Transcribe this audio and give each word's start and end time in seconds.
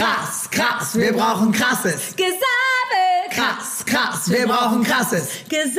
krass, 0.00 0.48
krass, 0.50 0.98
wir 0.98 1.12
brauchen 1.12 1.52
krasses. 1.52 2.16
Gesabel. 2.16 2.38
Krass, 3.30 3.84
krass, 3.84 4.30
wir 4.30 4.46
brauchen 4.46 4.82
krasses. 4.82 5.28
Gesabel. 5.48 5.76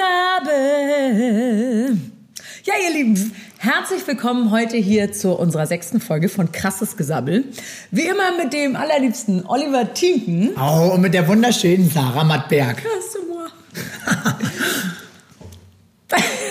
Ja, 2.64 2.74
ihr 2.86 2.94
Lieben, 2.94 3.34
herzlich 3.58 4.06
willkommen 4.06 4.52
heute 4.52 4.78
hier 4.78 5.12
zu 5.12 5.32
unserer 5.32 5.66
sechsten 5.66 6.00
Folge 6.00 6.30
von 6.30 6.52
Krasses 6.52 6.98
Gesabbel. 6.98 7.46
Wie 7.90 8.06
immer 8.06 8.38
mit 8.38 8.54
dem 8.54 8.76
allerliebsten 8.76 9.44
Oliver 9.48 9.92
Tinken. 9.96 10.52
Oh, 10.56 10.92
und 10.94 11.02
mit 11.02 11.16
der 11.16 11.28
wunderschönen 11.28 11.90
Sarah 11.90 12.24
Mattberg. 12.24 12.84
Hast 12.98 13.16
du 13.16 13.22
mal. 13.34 13.50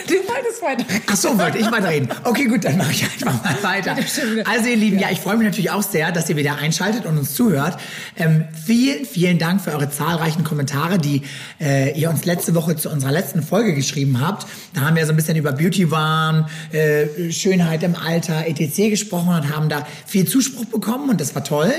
Du 0.08 0.16
wolltest 0.30 0.62
weiter. 0.62 0.84
Ach 1.06 1.16
so, 1.16 1.38
wollte 1.38 1.58
ich 1.58 1.70
mal 1.70 1.84
reden. 1.84 2.08
Okay, 2.24 2.44
gut, 2.46 2.64
dann 2.64 2.76
mache 2.76 2.92
ich 2.92 3.04
einfach 3.04 3.42
mal 3.42 3.62
weiter. 3.62 3.96
Also 4.44 4.68
ihr 4.68 4.76
Lieben, 4.76 4.98
ja, 4.98 5.08
ich 5.10 5.20
freue 5.20 5.36
mich 5.36 5.46
natürlich 5.46 5.70
auch 5.70 5.82
sehr, 5.82 6.12
dass 6.12 6.28
ihr 6.28 6.36
wieder 6.36 6.56
einschaltet 6.56 7.06
und 7.06 7.18
uns 7.18 7.34
zuhört. 7.34 7.78
Ähm, 8.16 8.44
vielen, 8.66 9.04
vielen 9.04 9.38
Dank 9.38 9.60
für 9.60 9.72
eure 9.72 9.90
zahlreichen 9.90 10.44
Kommentare, 10.44 10.98
die 10.98 11.22
äh, 11.60 11.98
ihr 11.98 12.10
uns 12.10 12.24
letzte 12.24 12.54
Woche 12.54 12.76
zu 12.76 12.90
unserer 12.90 13.12
letzten 13.12 13.42
Folge 13.42 13.74
geschrieben 13.74 14.20
habt. 14.20 14.46
Da 14.74 14.82
haben 14.82 14.96
wir 14.96 15.04
so 15.06 15.12
ein 15.12 15.16
bisschen 15.16 15.36
über 15.36 15.52
Beauty 15.52 15.90
Wahn, 15.90 16.48
äh, 16.72 17.30
Schönheit 17.30 17.82
im 17.82 17.96
Alter, 17.96 18.46
etc. 18.46 18.90
gesprochen 18.90 19.34
und 19.34 19.54
haben 19.54 19.68
da 19.68 19.86
viel 20.06 20.26
Zuspruch 20.26 20.66
bekommen 20.66 21.10
und 21.10 21.20
das 21.20 21.34
war 21.34 21.44
toll. 21.44 21.72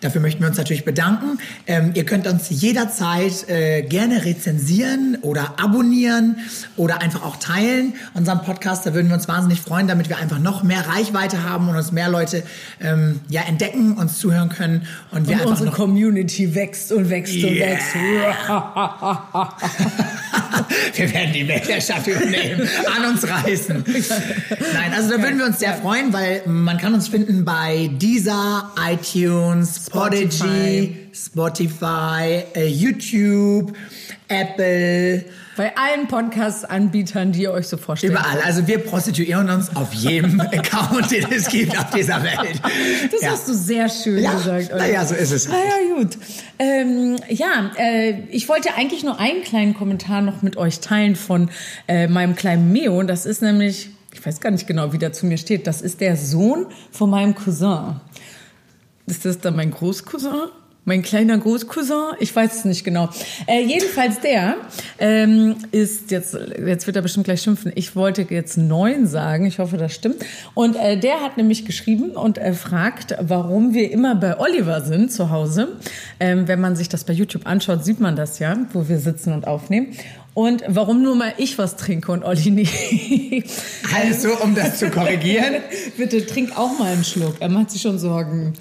Dafür 0.00 0.20
möchten 0.20 0.40
wir 0.40 0.48
uns 0.48 0.56
natürlich 0.56 0.84
bedanken. 0.84 1.38
Ähm, 1.66 1.92
ihr 1.94 2.04
könnt 2.04 2.26
uns 2.26 2.48
jederzeit 2.48 3.48
äh, 3.48 3.82
gerne 3.82 4.24
rezensieren 4.24 5.18
oder 5.22 5.54
abonnieren 5.58 6.36
oder 6.76 7.02
einfach 7.02 7.22
auch 7.22 7.36
teilen, 7.36 7.89
unseren 8.14 8.42
Podcast. 8.42 8.86
Da 8.86 8.94
würden 8.94 9.08
wir 9.08 9.14
uns 9.14 9.28
wahnsinnig 9.28 9.60
freuen, 9.60 9.88
damit 9.88 10.08
wir 10.08 10.18
einfach 10.18 10.38
noch 10.38 10.62
mehr 10.62 10.86
Reichweite 10.88 11.42
haben 11.42 11.68
und 11.68 11.76
uns 11.76 11.92
mehr 11.92 12.08
Leute 12.08 12.42
ähm, 12.80 13.20
ja, 13.28 13.42
entdecken, 13.42 13.96
uns 13.96 14.18
zuhören 14.18 14.48
können. 14.48 14.86
Und, 15.10 15.26
wir 15.28 15.34
Und 15.34 15.40
einfach 15.40 15.50
unsere 15.50 15.70
Community 15.70 16.54
wächst 16.54 16.92
und 16.92 17.10
wächst 17.10 17.34
und 17.34 17.50
Yeah. 17.50 17.70
wächst. 17.70 17.94
wir 20.94 21.12
werden 21.12 21.32
die 21.32 21.48
Weltherrschaft 21.48 22.06
übernehmen, 22.06 22.68
an 22.96 23.12
uns 23.12 23.28
reißen. 23.28 23.84
Nein, 24.74 24.92
also 24.94 25.10
da 25.10 25.22
würden 25.22 25.38
wir 25.38 25.46
uns 25.46 25.58
sehr 25.58 25.74
freuen, 25.74 26.12
weil 26.12 26.42
man 26.46 26.78
kann 26.78 26.94
uns 26.94 27.08
finden 27.08 27.44
bei 27.44 27.90
Deezer, 27.94 28.70
iTunes, 28.90 29.86
Spotify, 29.86 30.96
Spotify, 31.12 32.44
äh, 32.54 32.66
YouTube, 32.66 33.72
Apple, 34.28 35.24
Bei 35.60 35.76
allen 35.76 36.08
Podcast-Anbietern, 36.08 37.32
die 37.32 37.42
ihr 37.42 37.52
euch 37.52 37.68
so 37.68 37.76
vorstellt. 37.76 38.14
überall. 38.14 38.40
Also 38.46 38.66
wir 38.66 38.78
prostituieren 38.78 39.50
uns 39.50 39.76
auf 39.76 39.92
jedem 39.92 40.40
Account, 40.40 41.10
den 41.10 41.26
es 41.30 41.48
gibt 41.48 41.76
auf 41.78 41.90
dieser 41.90 42.22
Welt. 42.22 42.62
Das 43.12 43.20
Ja. 43.20 43.32
hast 43.32 43.46
du 43.46 43.52
sehr 43.52 43.90
schön 43.90 44.22
Ja, 44.22 44.32
gesagt. 44.32 44.70
na 44.74 44.88
ja, 44.88 45.04
so 45.04 45.14
ist 45.14 45.30
es. 45.32 45.50
Na 45.50 45.56
ja, 45.58 45.94
gut. 45.98 46.16
Ähm, 46.58 47.16
ja, 47.28 47.72
äh, 47.76 48.20
ich 48.30 48.48
wollte 48.48 48.72
eigentlich 48.74 49.04
nur 49.04 49.20
einen 49.20 49.42
kleinen 49.44 49.74
Kommentar 49.74 50.22
noch 50.22 50.40
mit 50.40 50.56
euch 50.56 50.80
teilen 50.80 51.14
von 51.14 51.50
äh, 51.88 52.08
meinem 52.08 52.36
kleinen 52.36 52.72
Meo. 52.72 53.02
Das 53.02 53.26
ist 53.26 53.42
nämlich, 53.42 53.90
ich 54.14 54.24
weiß 54.24 54.40
gar 54.40 54.52
nicht 54.52 54.66
genau, 54.66 54.94
wie 54.94 54.98
der 54.98 55.12
zu 55.12 55.26
mir 55.26 55.36
steht. 55.36 55.66
Das 55.66 55.82
ist 55.82 56.00
der 56.00 56.16
Sohn 56.16 56.68
von 56.90 57.10
meinem 57.10 57.34
Cousin. 57.34 58.00
Ist 59.06 59.26
das 59.26 59.38
dann 59.40 59.56
mein 59.56 59.72
Großcousin? 59.72 60.30
Mein 60.84 61.02
kleiner 61.02 61.36
Großcousin? 61.36 62.14
Ich 62.20 62.34
weiß 62.34 62.56
es 62.56 62.64
nicht 62.64 62.84
genau. 62.84 63.10
Äh, 63.46 63.62
jedenfalls 63.62 64.20
der 64.20 64.56
ähm, 64.98 65.56
ist 65.72 66.10
jetzt, 66.10 66.34
jetzt 66.34 66.86
wird 66.86 66.96
er 66.96 67.02
bestimmt 67.02 67.24
gleich 67.24 67.42
schimpfen. 67.42 67.70
Ich 67.74 67.94
wollte 67.96 68.26
jetzt 68.28 68.56
neun 68.56 69.06
sagen. 69.06 69.44
Ich 69.44 69.58
hoffe, 69.58 69.76
das 69.76 69.94
stimmt. 69.94 70.16
Und 70.54 70.76
äh, 70.76 70.98
der 70.98 71.20
hat 71.20 71.36
nämlich 71.36 71.66
geschrieben 71.66 72.12
und 72.12 72.38
äh, 72.38 72.54
fragt, 72.54 73.14
warum 73.20 73.74
wir 73.74 73.90
immer 73.90 74.14
bei 74.14 74.38
Oliver 74.38 74.80
sind 74.80 75.12
zu 75.12 75.30
Hause. 75.30 75.68
Ähm, 76.18 76.48
wenn 76.48 76.60
man 76.60 76.76
sich 76.76 76.88
das 76.88 77.04
bei 77.04 77.12
YouTube 77.12 77.46
anschaut, 77.46 77.84
sieht 77.84 78.00
man 78.00 78.16
das 78.16 78.38
ja, 78.38 78.56
wo 78.72 78.88
wir 78.88 78.98
sitzen 78.98 79.32
und 79.32 79.46
aufnehmen. 79.46 79.94
Und 80.32 80.62
warum 80.68 81.02
nur 81.02 81.16
mal 81.16 81.34
ich 81.38 81.58
was 81.58 81.76
trinke 81.76 82.12
und 82.12 82.24
Olli 82.24 82.50
nicht. 82.50 83.50
Also, 83.94 84.30
um 84.42 84.54
das 84.54 84.78
zu 84.78 84.88
korrigieren. 84.88 85.56
Bitte 85.96 86.24
trink 86.24 86.56
auch 86.56 86.78
mal 86.78 86.92
einen 86.92 87.04
Schluck. 87.04 87.36
Er 87.40 87.48
macht 87.48 87.70
sich 87.70 87.82
schon 87.82 87.98
Sorgen. 87.98 88.54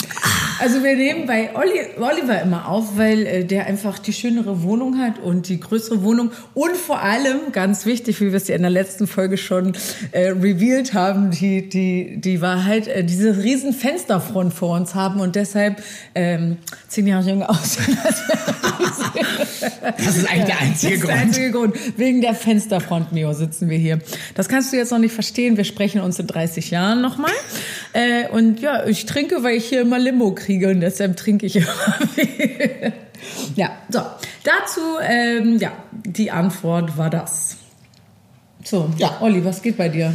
Also 0.59 0.83
wir 0.83 0.95
nehmen 0.97 1.25
bei 1.25 1.51
Oliver 1.55 2.41
immer 2.41 2.67
auf, 2.67 2.97
weil 2.97 3.25
äh, 3.25 3.45
der 3.45 3.65
einfach 3.65 3.97
die 3.97 4.11
schönere 4.11 4.61
Wohnung 4.61 4.97
hat 4.97 5.17
und 5.17 5.47
die 5.47 5.57
größere 5.57 6.03
Wohnung 6.03 6.31
und 6.53 6.75
vor 6.75 7.01
allem, 7.01 7.53
ganz 7.53 7.85
wichtig, 7.85 8.19
wie 8.19 8.27
wir 8.27 8.35
es 8.35 8.49
ja 8.49 8.55
in 8.55 8.63
der 8.63 8.71
letzten 8.71 9.07
Folge 9.07 9.37
schon 9.37 9.73
äh, 10.11 10.31
revealed 10.31 10.93
haben, 10.93 11.31
die, 11.31 11.69
die, 11.69 12.19
die 12.19 12.41
Wahrheit, 12.41 12.89
äh, 12.89 13.05
diese 13.05 13.37
riesen 13.37 13.71
Fensterfront 13.71 14.53
vor 14.53 14.75
uns 14.75 14.95
haben 14.95 15.21
und 15.21 15.37
deshalb 15.37 15.81
ähm, 16.13 16.57
zehn 16.89 17.07
Jahre 17.07 17.29
jünger 17.29 17.49
aussehen. 17.49 17.97
Das 19.97 20.17
ist 20.17 20.29
eigentlich 20.29 20.45
der 20.45 20.59
einzige 20.59 20.67
das 20.69 20.71
ist 20.71 20.83
der 20.83 20.97
Grund. 20.97 21.11
einzige 21.11 21.51
Grund. 21.51 21.75
Wegen 21.97 22.21
der 22.21 22.33
Fensterfront, 22.33 23.13
Mio, 23.13 23.31
sitzen 23.33 23.69
wir 23.69 23.77
hier. 23.77 23.99
Das 24.35 24.49
kannst 24.49 24.73
du 24.73 24.77
jetzt 24.77 24.91
noch 24.91 24.99
nicht 24.99 25.13
verstehen. 25.13 25.55
Wir 25.55 25.63
sprechen 25.63 26.01
uns 26.01 26.19
in 26.19 26.27
30 26.27 26.71
Jahren 26.71 27.01
nochmal. 27.01 27.31
Äh, 27.93 28.27
und 28.29 28.59
ja, 28.59 28.85
ich 28.85 29.05
trinke, 29.05 29.43
weil 29.43 29.55
ich 29.55 29.65
hier 29.65 29.81
immer 29.81 29.99
Limo 29.99 30.33
kriege 30.33 30.48
und 30.49 30.81
deshalb 30.81 31.15
trinke 31.17 31.45
ich 31.45 31.55
immer 31.57 31.67
viel. 32.15 32.93
Ja, 33.55 33.71
so. 33.89 33.99
Dazu, 34.43 34.81
ähm, 35.03 35.57
ja, 35.59 35.71
die 35.91 36.31
Antwort 36.31 36.97
war 36.97 37.09
das. 37.09 37.57
So, 38.63 38.89
Ja. 38.97 39.17
Olli, 39.21 39.43
was 39.45 39.61
geht 39.61 39.77
bei 39.77 39.89
dir? 39.89 40.13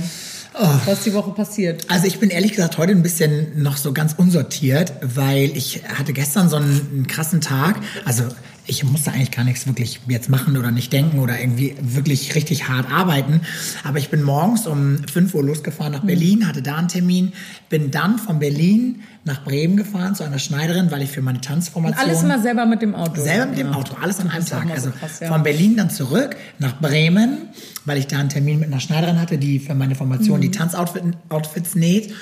Was 0.85 0.99
ist 0.99 1.07
die 1.07 1.15
Woche 1.15 1.33
passiert? 1.33 1.91
Also 1.91 2.07
ich 2.07 2.21
bin 2.21 2.31
ehrlich 2.31 2.53
gesagt 2.53 2.79
heute 2.79 2.93
ein 2.93 3.03
bisschen 3.03 3.61
noch 3.61 3.77
so 3.77 3.93
ganz 3.93 4.15
unsortiert, 4.17 4.93
weil 5.03 5.51
ich 5.57 5.83
hatte 5.99 6.13
gestern 6.13 6.49
so 6.49 6.57
einen, 6.57 6.81
einen 6.93 7.07
krassen 7.09 7.41
Tag. 7.41 7.81
Also 8.05 8.23
ich 8.67 8.85
musste 8.85 9.11
eigentlich 9.11 9.33
gar 9.33 9.45
nichts 9.45 9.67
wirklich 9.67 10.01
jetzt 10.07 10.29
machen 10.31 10.57
oder 10.57 10.71
nicht 10.71 10.93
denken 10.93 11.19
oder 11.19 11.41
irgendwie 11.41 11.75
wirklich 11.81 12.37
richtig 12.37 12.69
hart 12.69 12.89
arbeiten. 12.91 13.41
Aber 13.83 13.99
ich 13.99 14.11
bin 14.11 14.23
morgens 14.23 14.69
um 14.69 14.99
5 15.13 15.35
Uhr 15.35 15.43
losgefahren 15.43 15.93
nach 15.93 16.05
Berlin, 16.05 16.47
hatte 16.47 16.63
da 16.63 16.77
einen 16.77 16.89
Termin, 16.89 17.33
bin 17.69 17.91
dann 17.91 18.19
von 18.19 18.39
Berlin 18.39 19.03
nach 19.27 19.43
Bremen 19.43 19.77
gefahren 19.77 20.15
zu 20.15 20.23
einer 20.23 20.39
Schneiderin, 20.39 20.91
weil 20.91 21.01
ich 21.03 21.11
für 21.11 21.23
meine 21.23 21.41
Tanzformation... 21.41 21.99
Alles 22.09 22.23
immer 22.23 22.39
selber 22.41 22.67
mit 22.67 22.83
dem 22.83 22.95
Auto. 22.95 23.23
Selber 23.23 23.47
mit 23.47 23.59
dem 23.59 23.69
Ja. 23.71 23.75
Auto, 23.77 23.97
alles 24.01 24.21
an 24.21 24.29
einem 24.31 24.45
Tag. 24.45 24.67
so 24.69 24.73
Also 24.75 24.91
krass, 24.91 25.21
ja. 25.21 25.29
von 25.29 25.43
Berlin 25.43 25.77
dann 25.77 25.89
zurück 25.91 26.37
nach 26.59 26.79
Bremen, 26.81 27.39
weil 27.87 27.97
ich 27.99 28.07
da 28.07 28.19
einen 28.19 28.29
Termin 28.29 28.59
mit 28.59 28.69
einer 28.69 28.81
Schneiderin 28.81 29.19
hatte, 29.21 29.39
die 29.39 29.59
für 29.61 29.75
meine 29.75 29.95
Formation 29.95 30.39
Mhm. 30.39 30.43
die 30.43 30.51
Tanzoutfits 30.51 31.75
näht. 31.75 32.13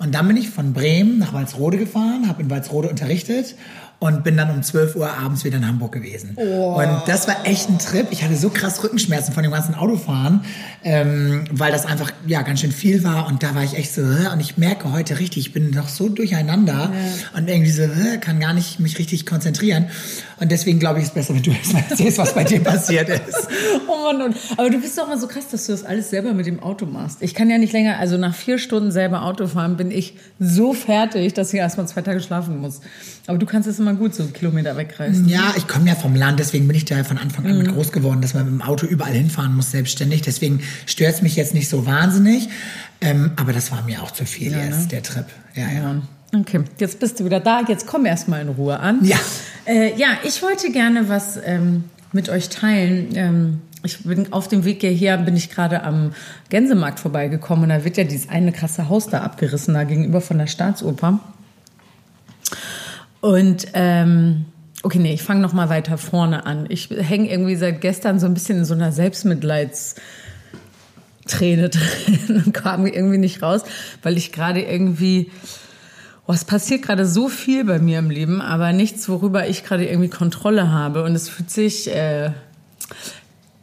Und 0.00 0.14
dann 0.14 0.26
bin 0.28 0.36
ich 0.36 0.50
von 0.50 0.72
Bremen 0.72 1.18
nach 1.18 1.32
Walsrode 1.32 1.76
gefahren, 1.78 2.28
habe 2.28 2.42
in 2.42 2.50
Walsrode 2.50 2.88
unterrichtet 2.88 3.54
und 4.00 4.22
bin 4.22 4.36
dann 4.36 4.50
um 4.50 4.62
12 4.62 4.94
Uhr 4.94 5.10
abends 5.10 5.44
wieder 5.44 5.56
in 5.56 5.66
Hamburg 5.66 5.92
gewesen. 5.92 6.36
Und 6.36 7.02
das 7.06 7.26
war 7.26 7.44
echt 7.44 7.68
ein 7.68 7.78
Trip. 7.78 8.06
Ich 8.10 8.22
hatte 8.22 8.36
so 8.36 8.48
krass 8.48 8.82
Rückenschmerzen 8.84 9.34
von 9.34 9.42
dem 9.42 9.50
ganzen 9.50 9.74
Autofahren, 9.74 10.42
ähm, 10.84 11.44
weil 11.50 11.72
das 11.72 11.84
einfach 11.84 12.12
ja 12.26 12.42
ganz 12.42 12.60
schön 12.60 12.70
viel 12.70 13.02
war. 13.02 13.26
Und 13.26 13.42
da 13.42 13.56
war 13.56 13.64
ich 13.64 13.76
echt 13.76 13.92
so, 13.92 14.02
und 14.02 14.40
ich 14.40 14.56
merke 14.56 14.92
heute 14.92 15.18
richtig, 15.18 15.48
ich 15.48 15.52
bin 15.52 15.70
noch 15.70 15.88
so 15.88 16.08
durcheinander 16.08 16.92
und 17.36 17.48
irgendwie 17.48 17.72
so, 17.72 17.82
kann 18.20 18.38
gar 18.38 18.52
nicht 18.52 18.78
mich 18.78 18.98
richtig 18.98 19.26
konzentrieren. 19.26 19.86
Und 20.40 20.52
deswegen 20.52 20.78
glaube 20.78 21.00
ich, 21.00 21.06
ist 21.06 21.08
es 21.10 21.14
besser, 21.14 21.34
wenn 21.34 21.42
du 21.42 21.50
erst 21.58 21.72
mal 21.72 21.82
erzählst, 21.88 22.18
was 22.18 22.34
bei 22.34 22.44
dir 22.44 22.60
passiert 22.60 23.08
ist. 23.08 23.48
Oh 23.90 24.12
Mann, 24.12 24.20
und, 24.20 24.36
aber 24.56 24.68
du 24.68 24.78
bist 24.80 24.98
doch 24.98 25.08
mal 25.08 25.18
so 25.18 25.26
krass, 25.26 25.48
dass 25.50 25.66
du 25.66 25.72
das 25.72 25.82
alles 25.82 26.10
selber 26.10 26.34
mit 26.34 26.46
dem 26.46 26.62
Auto 26.62 26.84
machst. 26.84 27.22
Ich 27.22 27.34
kann 27.34 27.48
ja 27.48 27.56
nicht 27.56 27.72
länger, 27.72 27.98
also 27.98 28.18
nach 28.18 28.34
vier 28.34 28.58
Stunden 28.58 28.92
selber 28.92 29.22
Auto 29.22 29.46
fahren, 29.46 29.76
bin 29.78 29.90
ich 29.90 30.14
so 30.38 30.74
fertig, 30.74 31.32
dass 31.32 31.52
ich 31.52 31.58
erst 31.58 31.78
mal 31.78 31.86
zwei 31.86 32.02
Tage 32.02 32.20
schlafen 32.20 32.60
muss. 32.60 32.80
Aber 33.26 33.38
du 33.38 33.46
kannst 33.46 33.66
es 33.68 33.78
immer 33.78 33.87
gut 33.96 34.14
so 34.14 34.24
Kilometer 34.26 34.76
wegreißen. 34.76 35.28
Ja, 35.28 35.54
ich 35.56 35.66
komme 35.66 35.88
ja 35.88 35.94
vom 35.94 36.14
Land, 36.14 36.38
deswegen 36.38 36.66
bin 36.66 36.76
ich 36.76 36.84
da 36.84 37.04
von 37.04 37.18
Anfang 37.18 37.46
an 37.46 37.58
mit 37.58 37.72
groß 37.72 37.92
geworden, 37.92 38.20
dass 38.20 38.34
man 38.34 38.44
mit 38.44 38.54
dem 38.54 38.62
Auto 38.62 38.86
überall 38.86 39.12
hinfahren 39.12 39.54
muss, 39.54 39.70
selbstständig. 39.70 40.22
Deswegen 40.22 40.60
stört 40.86 41.14
es 41.14 41.22
mich 41.22 41.36
jetzt 41.36 41.54
nicht 41.54 41.68
so 41.68 41.86
wahnsinnig. 41.86 42.48
Ähm, 43.00 43.32
aber 43.36 43.52
das 43.52 43.70
war 43.70 43.82
mir 43.82 44.02
auch 44.02 44.10
zu 44.10 44.24
viel 44.24 44.52
jetzt, 44.52 44.92
der 44.92 45.02
Trip. 45.02 45.26
Ja, 45.54 45.68
ja. 45.68 45.78
Ja. 45.78 46.02
Okay, 46.40 46.60
jetzt 46.78 47.00
bist 47.00 47.20
du 47.20 47.24
wieder 47.24 47.40
da. 47.40 47.62
Jetzt 47.66 47.86
komm 47.86 48.04
erst 48.04 48.28
mal 48.28 48.40
in 48.40 48.48
Ruhe 48.48 48.80
an. 48.80 49.04
Ja. 49.04 49.16
Äh, 49.66 49.96
ja, 49.98 50.18
ich 50.24 50.42
wollte 50.42 50.70
gerne 50.72 51.08
was 51.08 51.38
ähm, 51.44 51.84
mit 52.12 52.28
euch 52.28 52.48
teilen. 52.48 53.08
Ähm, 53.14 53.60
ich 53.82 54.02
bin 54.02 54.32
auf 54.32 54.48
dem 54.48 54.64
Weg 54.64 54.80
hierher, 54.80 55.16
bin 55.18 55.36
ich 55.36 55.50
gerade 55.50 55.84
am 55.84 56.12
Gänsemarkt 56.48 57.00
vorbeigekommen 57.00 57.64
und 57.64 57.68
da 57.70 57.84
wird 57.84 57.96
ja 57.96 58.04
dieses 58.04 58.28
eine 58.28 58.52
krasse 58.52 58.88
Haus 58.88 59.08
da 59.08 59.20
abgerissen, 59.22 59.74
da 59.74 59.84
gegenüber 59.84 60.20
von 60.20 60.38
der 60.38 60.48
Staatsoper. 60.48 61.20
Und 63.20 63.66
ähm, 63.74 64.46
okay, 64.82 64.98
nee, 64.98 65.14
ich 65.14 65.22
fange 65.22 65.40
noch 65.40 65.52
mal 65.52 65.68
weiter 65.68 65.98
vorne 65.98 66.46
an. 66.46 66.66
Ich 66.68 66.90
hänge 66.90 67.30
irgendwie 67.30 67.56
seit 67.56 67.80
gestern 67.80 68.20
so 68.20 68.26
ein 68.26 68.34
bisschen 68.34 68.58
in 68.58 68.64
so 68.64 68.74
einer 68.74 68.92
Selbstmitleids 68.92 69.96
Träne 71.26 71.68
drin 71.68 72.42
und 72.44 72.54
kam 72.54 72.86
irgendwie 72.86 73.18
nicht 73.18 73.42
raus, 73.42 73.62
weil 74.02 74.16
ich 74.16 74.32
gerade 74.32 74.62
irgendwie 74.62 75.30
oh, 76.28 76.32
es 76.34 76.44
passiert 76.44 76.82
gerade 76.82 77.06
so 77.06 77.28
viel 77.28 77.64
bei 77.64 77.78
mir 77.78 77.98
im 77.98 78.10
Leben, 78.10 78.42
aber 78.42 78.72
nichts, 78.72 79.08
worüber 79.08 79.48
ich 79.48 79.64
gerade 79.64 79.86
irgendwie 79.86 80.10
Kontrolle 80.10 80.70
habe 80.70 81.02
und 81.02 81.14
es 81.14 81.28
fühlt 81.28 81.50
sich 81.50 81.92
äh, 81.92 82.32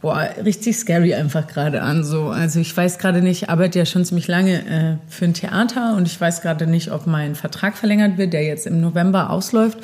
boah, 0.06 0.30
richtig 0.46 0.78
scary 0.78 1.16
einfach 1.16 1.48
gerade 1.48 1.82
an. 1.82 2.04
So. 2.04 2.30
Also 2.30 2.60
ich 2.60 2.78
weiß 2.78 3.00
gerade 3.00 3.24
nicht, 3.24 3.42
ich 3.42 3.50
arbeite 3.50 3.80
ja 3.80 3.88
schon 3.88 4.06
ziemlich 4.06 4.28
lange 4.28 4.54
äh, 4.54 4.98
für 5.10 5.26
ein 5.26 5.34
Theater 5.34 5.96
und 5.96 6.06
ich 6.06 6.22
weiß 6.22 6.44
gerade 6.44 6.68
nicht, 6.68 6.92
ob 6.92 7.08
mein 7.08 7.34
Vertrag 7.34 7.76
verlängert 7.76 8.20
wird, 8.20 8.32
der 8.32 8.44
jetzt 8.44 8.68
im 8.68 8.82
November 8.82 9.32
ausläuft. 9.32 9.80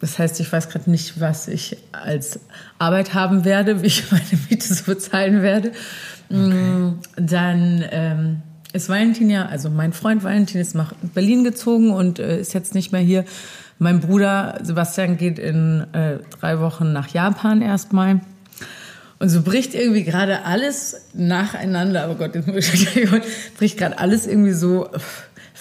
Das 0.00 0.16
heißt, 0.16 0.38
ich 0.38 0.52
weiß 0.52 0.68
gerade 0.68 0.88
nicht, 0.88 1.20
was 1.20 1.48
ich 1.48 1.76
als 1.90 2.38
Arbeit 2.78 3.14
haben 3.14 3.44
werde, 3.44 3.82
wie 3.82 3.88
ich 3.88 4.04
meine 4.12 4.22
Miete 4.48 4.72
so 4.72 4.84
bezahlen 4.84 5.42
werde. 5.42 5.72
Okay. 6.30 6.38
Mm, 6.38 7.00
dann 7.16 7.84
ähm, 7.90 8.42
ist 8.72 8.88
Valentin 8.88 9.28
ja, 9.28 9.46
also 9.46 9.70
mein 9.70 9.92
Freund 9.92 10.22
Valentin 10.22 10.60
ist 10.60 10.76
nach 10.76 10.92
Berlin 11.02 11.42
gezogen 11.42 11.90
und 11.90 12.20
äh, 12.20 12.38
ist 12.40 12.54
jetzt 12.54 12.76
nicht 12.76 12.92
mehr 12.92 13.00
hier. 13.00 13.24
Mein 13.80 13.98
Bruder 13.98 14.60
Sebastian 14.62 15.16
geht 15.16 15.40
in 15.40 15.84
äh, 15.94 16.18
drei 16.38 16.60
Wochen 16.60 16.92
nach 16.92 17.08
Japan 17.08 17.60
erstmal. 17.60 18.20
Und 19.20 19.28
so 19.30 19.42
bricht 19.42 19.74
irgendwie 19.74 20.04
gerade 20.04 20.44
alles 20.44 21.06
nacheinander, 21.12 22.04
aber 22.04 22.12
oh 22.12 22.16
Gott, 22.16 22.34
jetzt 22.34 22.46
muss 22.46 22.72
ich, 22.72 22.88
bricht 23.58 23.78
gerade 23.78 23.98
alles 23.98 24.26
irgendwie 24.26 24.52
so 24.52 24.88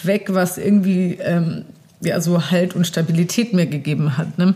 weg, 0.04 0.28
was 0.30 0.58
irgendwie 0.58 1.18
ähm, 1.22 1.66
ja, 2.02 2.22
so 2.22 2.52
Halt 2.52 2.76
und 2.76 2.86
Stabilität 2.86 3.54
mir 3.54 3.66
gegeben 3.66 4.18
hat. 4.18 4.38
Ne? 4.38 4.54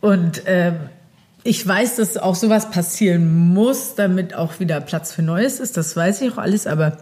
Und 0.00 0.42
ähm, 0.46 0.76
ich 1.42 1.66
weiß, 1.66 1.96
dass 1.96 2.16
auch 2.16 2.34
sowas 2.34 2.70
passieren 2.70 3.52
muss, 3.52 3.94
damit 3.94 4.34
auch 4.34 4.60
wieder 4.60 4.80
Platz 4.80 5.12
für 5.12 5.22
Neues 5.22 5.60
ist. 5.60 5.76
Das 5.76 5.94
weiß 5.94 6.22
ich 6.22 6.32
auch 6.32 6.38
alles, 6.38 6.66
aber 6.66 6.96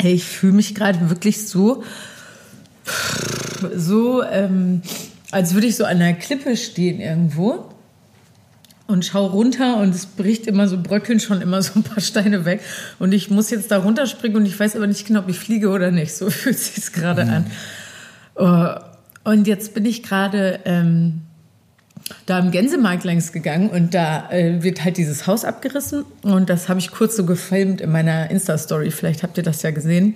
hey, 0.00 0.14
ich 0.14 0.24
fühle 0.24 0.54
mich 0.54 0.74
gerade 0.74 1.08
wirklich 1.08 1.46
so, 1.46 1.84
so, 3.76 4.24
ähm, 4.24 4.82
als 5.30 5.54
würde 5.54 5.68
ich 5.68 5.76
so 5.76 5.84
an 5.84 6.02
einer 6.02 6.14
Klippe 6.14 6.56
stehen 6.56 7.00
irgendwo 7.00 7.73
und 8.86 9.04
schau 9.04 9.26
runter 9.26 9.78
und 9.78 9.94
es 9.94 10.06
bricht 10.06 10.46
immer 10.46 10.68
so, 10.68 10.80
bröckeln 10.80 11.18
schon 11.18 11.40
immer 11.40 11.62
so 11.62 11.72
ein 11.76 11.82
paar 11.82 12.00
Steine 12.00 12.44
weg. 12.44 12.60
Und 12.98 13.12
ich 13.12 13.30
muss 13.30 13.50
jetzt 13.50 13.70
da 13.70 13.78
runterspringen 13.78 14.36
und 14.36 14.46
ich 14.46 14.58
weiß 14.58 14.76
aber 14.76 14.86
nicht 14.86 15.06
genau, 15.06 15.20
ob 15.20 15.28
ich 15.28 15.38
fliege 15.38 15.70
oder 15.70 15.90
nicht. 15.90 16.14
So 16.14 16.28
fühlt 16.30 16.58
sich 16.58 16.92
gerade 16.92 17.24
mhm. 17.24 17.30
an. 17.30 17.46
Oh, 18.36 19.30
und 19.30 19.46
jetzt 19.46 19.72
bin 19.74 19.86
ich 19.86 20.02
gerade 20.02 20.60
ähm, 20.66 21.22
da 22.26 22.38
im 22.38 22.50
Gänsemarkt 22.50 23.04
längs 23.04 23.32
gegangen 23.32 23.70
und 23.70 23.94
da 23.94 24.30
äh, 24.30 24.62
wird 24.62 24.84
halt 24.84 24.98
dieses 24.98 25.26
Haus 25.26 25.44
abgerissen 25.44 26.04
und 26.22 26.50
das 26.50 26.68
habe 26.68 26.78
ich 26.78 26.90
kurz 26.90 27.16
so 27.16 27.24
gefilmt 27.24 27.80
in 27.80 27.90
meiner 27.90 28.30
Insta-Story. 28.30 28.90
Vielleicht 28.90 29.22
habt 29.22 29.38
ihr 29.38 29.44
das 29.44 29.62
ja 29.62 29.70
gesehen, 29.70 30.14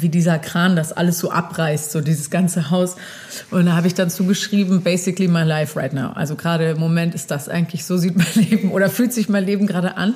wie 0.00 0.08
dieser 0.08 0.38
Kran 0.38 0.76
das 0.76 0.92
alles 0.92 1.18
so 1.18 1.30
abreißt, 1.30 1.92
so 1.92 2.00
dieses 2.00 2.30
ganze 2.30 2.70
Haus. 2.70 2.96
Und 3.50 3.66
da 3.66 3.72
habe 3.72 3.86
ich 3.86 3.94
dann 3.94 4.10
zugeschrieben, 4.10 4.82
basically 4.82 5.28
my 5.28 5.42
life 5.42 5.78
right 5.78 5.92
now. 5.92 6.10
Also 6.12 6.34
gerade 6.34 6.70
im 6.70 6.80
Moment 6.80 7.14
ist 7.14 7.30
das 7.30 7.48
eigentlich, 7.48 7.84
so 7.84 7.96
sieht 7.96 8.16
mein 8.16 8.26
Leben 8.34 8.72
oder 8.72 8.90
fühlt 8.90 9.12
sich 9.12 9.28
mein 9.28 9.44
Leben 9.44 9.66
gerade 9.66 9.96
an. 9.96 10.14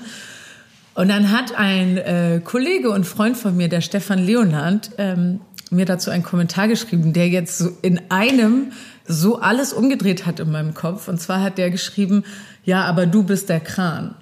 Und 0.94 1.08
dann 1.08 1.30
hat 1.30 1.56
ein 1.56 1.96
äh, 1.96 2.40
Kollege 2.44 2.90
und 2.90 3.04
Freund 3.04 3.36
von 3.36 3.56
mir, 3.56 3.68
der 3.68 3.80
Stefan 3.80 4.18
Leonard, 4.18 4.90
ähm, 4.98 5.40
mir 5.70 5.84
dazu 5.84 6.10
einen 6.10 6.24
Kommentar 6.24 6.68
geschrieben, 6.68 7.12
der 7.12 7.28
jetzt 7.28 7.58
so 7.58 7.70
in 7.82 8.00
einem 8.10 8.72
so 9.06 9.40
alles 9.40 9.72
umgedreht 9.72 10.26
hat 10.26 10.40
in 10.40 10.50
meinem 10.50 10.74
Kopf. 10.74 11.08
Und 11.08 11.20
zwar 11.20 11.42
hat 11.42 11.58
der 11.58 11.70
geschrieben, 11.70 12.24
ja, 12.64 12.84
aber 12.84 13.06
du 13.06 13.22
bist 13.22 13.48
der 13.48 13.60
Kran. 13.60 14.14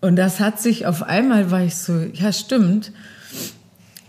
Und 0.00 0.16
das 0.16 0.40
hat 0.40 0.60
sich 0.60 0.86
auf 0.86 1.02
einmal, 1.02 1.50
war 1.50 1.62
ich 1.62 1.76
so, 1.76 1.98
ja, 2.12 2.32
stimmt. 2.32 2.92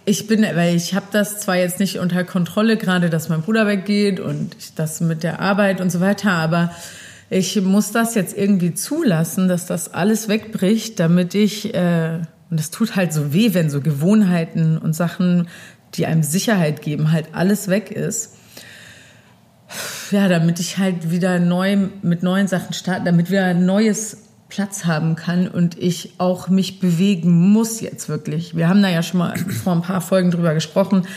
Ich 0.09 0.25
bin, 0.25 0.41
weil 0.41 0.73
ich 0.73 0.93
habe 0.93 1.07
das 1.11 1.41
zwar 1.41 1.57
jetzt 1.57 1.81
nicht 1.81 1.99
unter 1.99 2.23
Kontrolle, 2.23 2.77
gerade 2.77 3.09
dass 3.09 3.27
mein 3.27 3.41
Bruder 3.41 3.67
weggeht 3.67 4.21
und 4.21 4.55
das 4.77 5.01
mit 5.01 5.21
der 5.21 5.41
Arbeit 5.41 5.81
und 5.81 5.91
so 5.91 5.99
weiter, 5.99 6.31
aber 6.31 6.71
ich 7.29 7.61
muss 7.61 7.91
das 7.91 8.15
jetzt 8.15 8.37
irgendwie 8.37 8.73
zulassen, 8.73 9.49
dass 9.49 9.65
das 9.65 9.93
alles 9.93 10.29
wegbricht, 10.29 10.97
damit 11.01 11.35
ich, 11.35 11.75
äh, 11.75 12.21
und 12.49 12.57
es 12.57 12.71
tut 12.71 12.95
halt 12.95 13.11
so 13.11 13.33
weh, 13.33 13.53
wenn 13.53 13.69
so 13.69 13.81
Gewohnheiten 13.81 14.77
und 14.77 14.93
Sachen 14.95 15.49
die 15.95 16.05
einem 16.05 16.23
Sicherheit 16.23 16.81
geben, 16.81 17.11
halt 17.11 17.27
alles 17.33 17.67
weg 17.67 17.91
ist. 17.91 18.35
Ja, 20.11 20.29
damit 20.29 20.61
ich 20.61 20.77
halt 20.77 21.11
wieder 21.11 21.37
neu 21.37 21.89
mit 22.01 22.23
neuen 22.23 22.47
Sachen 22.47 22.71
starte, 22.73 23.03
damit 23.03 23.29
wir 23.29 23.43
ein 23.43 23.65
neues 23.65 24.26
Platz 24.49 24.85
haben 24.85 25.15
kann 25.15 25.47
und 25.47 25.77
ich 25.77 26.13
auch 26.19 26.47
mich 26.47 26.79
bewegen 26.79 27.51
muss 27.51 27.81
jetzt 27.81 28.07
wirklich. 28.07 28.55
Wir 28.55 28.69
haben 28.69 28.81
da 28.81 28.89
ja 28.89 29.03
schon 29.03 29.19
mal 29.19 29.37
vor 29.37 29.73
ein 29.73 29.81
paar 29.81 30.01
Folgen 30.01 30.31
drüber 30.31 30.53
gesprochen, 30.53 31.07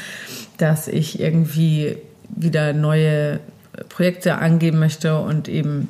dass 0.59 0.89
ich 0.89 1.21
irgendwie 1.21 1.97
wieder 2.29 2.73
neue 2.73 3.41
Projekte 3.89 4.37
angeben 4.39 4.79
möchte 4.79 5.19
und 5.21 5.49
eben 5.49 5.89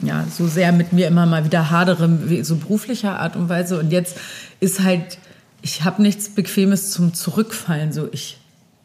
ja 0.00 0.24
so 0.30 0.46
sehr 0.46 0.72
mit 0.72 0.92
mir 0.92 1.08
immer 1.08 1.26
mal 1.26 1.44
wieder 1.44 1.70
hadere, 1.70 2.08
so 2.42 2.56
beruflicher 2.56 3.18
Art 3.18 3.36
und 3.36 3.48
Weise. 3.48 3.78
Und 3.78 3.90
jetzt 3.90 4.16
ist 4.60 4.80
halt 4.80 5.18
ich 5.62 5.84
habe 5.84 6.02
nichts 6.02 6.28
Bequemes 6.28 6.90
zum 6.90 7.14
Zurückfallen. 7.14 7.92
So, 7.92 8.08
ich 8.12 8.38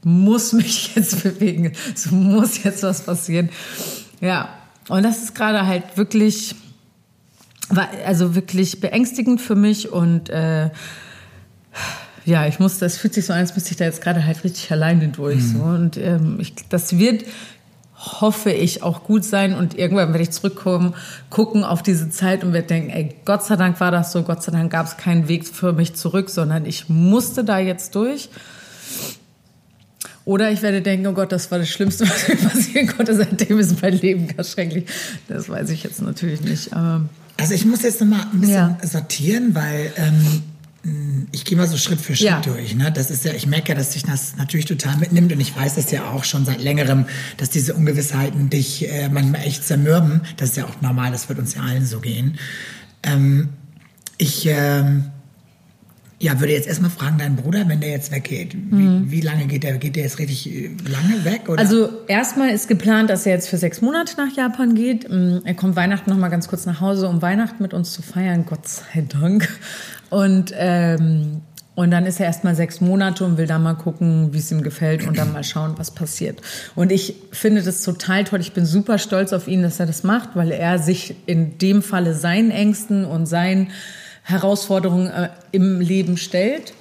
muss 0.03 0.53
mich 0.53 0.91
jetzt 0.95 1.23
bewegen. 1.23 1.73
Es 1.93 2.11
muss 2.11 2.63
jetzt 2.63 2.83
was 2.83 3.01
passieren. 3.01 3.49
Ja, 4.21 4.49
und 4.87 5.03
das 5.03 5.23
ist 5.23 5.35
gerade 5.35 5.65
halt 5.65 5.97
wirklich, 5.97 6.55
also 8.05 8.35
wirklich 8.35 8.79
beängstigend 8.79 9.41
für 9.41 9.55
mich 9.55 9.91
und 9.91 10.29
äh, 10.29 10.69
ja, 12.25 12.45
ich 12.45 12.59
muss, 12.59 12.77
das 12.77 12.97
fühlt 12.97 13.13
sich 13.13 13.25
so 13.25 13.33
an, 13.33 13.39
als 13.39 13.55
müsste 13.55 13.71
ich 13.71 13.77
da 13.77 13.85
jetzt 13.85 14.01
gerade 14.01 14.25
halt 14.25 14.43
richtig 14.43 14.69
alleine 14.71 15.07
durch. 15.07 15.37
Mhm. 15.37 15.53
So. 15.53 15.59
Und 15.63 15.97
ähm, 15.97 16.37
ich, 16.39 16.53
das 16.69 16.97
wird 16.97 17.23
hoffe 17.97 18.51
ich, 18.51 18.83
auch 18.83 19.03
gut 19.03 19.25
sein. 19.25 19.55
Und 19.55 19.77
irgendwann 19.77 20.09
werde 20.09 20.23
ich 20.23 20.31
zurückkommen, 20.31 20.93
gucken 21.29 21.63
auf 21.63 21.81
diese 21.81 22.09
Zeit 22.09 22.43
und 22.43 22.53
werde 22.53 22.67
denken, 22.67 22.89
ey, 22.89 23.15
Gott 23.25 23.43
sei 23.43 23.55
Dank 23.55 23.79
war 23.79 23.91
das 23.91 24.11
so, 24.11 24.23
Gott 24.23 24.43
sei 24.43 24.51
Dank 24.51 24.71
gab 24.71 24.85
es 24.85 24.97
keinen 24.97 25.27
Weg 25.27 25.47
für 25.47 25.73
mich 25.73 25.95
zurück, 25.95 26.29
sondern 26.29 26.65
ich 26.65 26.89
musste 26.89 27.43
da 27.43 27.59
jetzt 27.59 27.95
durch. 27.95 28.29
Oder 30.25 30.51
ich 30.51 30.61
werde 30.61 30.81
denken, 30.81 31.07
oh 31.07 31.13
Gott, 31.13 31.31
das 31.31 31.49
war 31.51 31.57
das 31.57 31.69
Schlimmste, 31.69 32.03
was 32.09 32.27
mir 32.27 32.35
passieren 32.35 32.87
konnte. 32.87 33.15
Seitdem 33.15 33.59
ist 33.59 33.81
mein 33.81 33.93
Leben 33.93 34.27
ganz 34.27 34.51
schrecklich. 34.51 34.85
Das 35.27 35.49
weiß 35.49 35.69
ich 35.69 35.83
jetzt 35.83 36.01
natürlich 36.01 36.41
nicht. 36.41 36.73
Aber 36.73 37.05
also 37.37 37.53
ich 37.53 37.65
muss 37.65 37.83
jetzt 37.83 38.01
noch 38.01 38.07
mal 38.07 38.21
ein 38.33 38.41
bisschen 38.41 38.53
ja. 38.55 38.77
sortieren, 38.83 39.53
weil 39.55 39.93
ähm, 39.95 40.43
ich 41.31 41.43
gehe 41.45 41.57
mal 41.57 41.67
so 41.67 41.77
Schritt 41.77 41.99
für 41.99 42.15
Schritt 42.15 42.27
ja. 42.27 42.41
durch. 42.41 42.75
Ne? 42.75 42.91
Das 42.91 43.11
ist 43.11 43.25
ja, 43.25 43.33
ich 43.33 43.47
merke 43.47 43.69
ja, 43.69 43.75
dass 43.75 43.91
dich 43.91 44.03
das 44.03 44.37
natürlich 44.37 44.65
total 44.65 44.97
mitnimmt 44.97 45.31
und 45.31 45.39
ich 45.39 45.55
weiß 45.55 45.75
das 45.75 45.91
ja 45.91 46.09
auch 46.11 46.23
schon 46.23 46.45
seit 46.45 46.61
längerem, 46.61 47.05
dass 47.37 47.49
diese 47.49 47.73
Ungewissheiten 47.73 48.49
dich 48.49 48.89
äh, 48.89 49.09
manchmal 49.09 49.41
echt 49.41 49.63
zermürben. 49.63 50.21
Das 50.37 50.49
ist 50.49 50.57
ja 50.57 50.65
auch 50.65 50.81
normal, 50.81 51.11
das 51.11 51.27
wird 51.29 51.39
uns 51.39 51.55
ja 51.55 51.61
allen 51.61 51.85
so 51.85 51.99
gehen. 51.99 52.37
Ähm, 53.03 53.49
ich 54.17 54.45
ähm, 54.47 55.05
ja, 56.19 56.39
würde 56.39 56.53
jetzt 56.53 56.67
erstmal 56.67 56.89
fragen, 56.89 57.19
dein 57.19 57.35
Bruder, 57.35 57.67
wenn 57.67 57.79
der 57.79 57.91
jetzt 57.91 58.11
weggeht, 58.11 58.55
wie, 58.55 58.83
mhm. 58.83 59.11
wie 59.11 59.21
lange 59.21 59.45
geht 59.45 59.63
der? 59.63 59.77
Geht 59.77 59.95
der 59.95 60.03
jetzt 60.03 60.17
richtig 60.17 60.51
äh, 60.51 60.69
lange 60.87 61.23
weg? 61.25 61.47
Oder? 61.47 61.59
Also 61.59 61.89
erstmal 62.07 62.49
ist 62.49 62.67
geplant, 62.67 63.11
dass 63.11 63.27
er 63.27 63.33
jetzt 63.33 63.47
für 63.47 63.57
sechs 63.57 63.81
Monate 63.81 64.17
nach 64.17 64.35
Japan 64.35 64.73
geht. 64.73 65.07
Mm, 65.07 65.39
er 65.43 65.53
kommt 65.53 65.75
Weihnachten 65.75 66.09
noch 66.09 66.17
mal 66.17 66.29
ganz 66.29 66.47
kurz 66.47 66.65
nach 66.65 66.81
Hause, 66.81 67.07
um 67.07 67.21
Weihnachten 67.21 67.61
mit 67.61 67.75
uns 67.75 67.93
zu 67.93 68.01
feiern, 68.01 68.45
Gott 68.47 68.67
sei 68.67 69.05
Dank. 69.07 69.47
Und, 70.09 70.53
ähm, 70.55 71.41
und 71.75 71.91
dann 71.91 72.07
ist 72.07 72.19
er 72.19 72.25
erst 72.25 72.43
mal 72.43 72.55
sechs 72.55 72.81
Monate 72.81 73.23
und 73.23 73.37
will 73.37 73.45
da 73.45 73.59
mal 73.59 73.75
gucken, 73.75 74.33
wie 74.33 74.39
es 74.39 74.51
ihm 74.51 74.63
gefällt 74.63 75.05
und 75.07 75.15
dann 75.19 75.31
mal 75.33 75.43
schauen, 75.43 75.73
was 75.77 75.91
passiert. 75.91 76.41
Und 76.73 76.91
ich 76.91 77.13
finde 77.31 77.61
das 77.61 77.83
total 77.83 78.23
toll. 78.23 78.39
Ich 78.41 78.53
bin 78.53 78.65
super 78.65 78.97
stolz 78.97 79.33
auf 79.33 79.47
ihn, 79.47 79.61
dass 79.61 79.79
er 79.79 79.85
das 79.85 80.01
macht, 80.01 80.29
weil 80.33 80.49
er 80.49 80.79
sich 80.79 81.13
in 81.27 81.59
dem 81.59 81.83
Falle 81.83 82.15
seinen 82.15 82.49
Ängsten 82.49 83.05
und 83.05 83.27
seinen 83.27 83.67
Herausforderungen 84.27 85.07
äh, 85.07 85.29
im 85.53 85.79
Leben 85.79 86.17
stellt. 86.17 86.73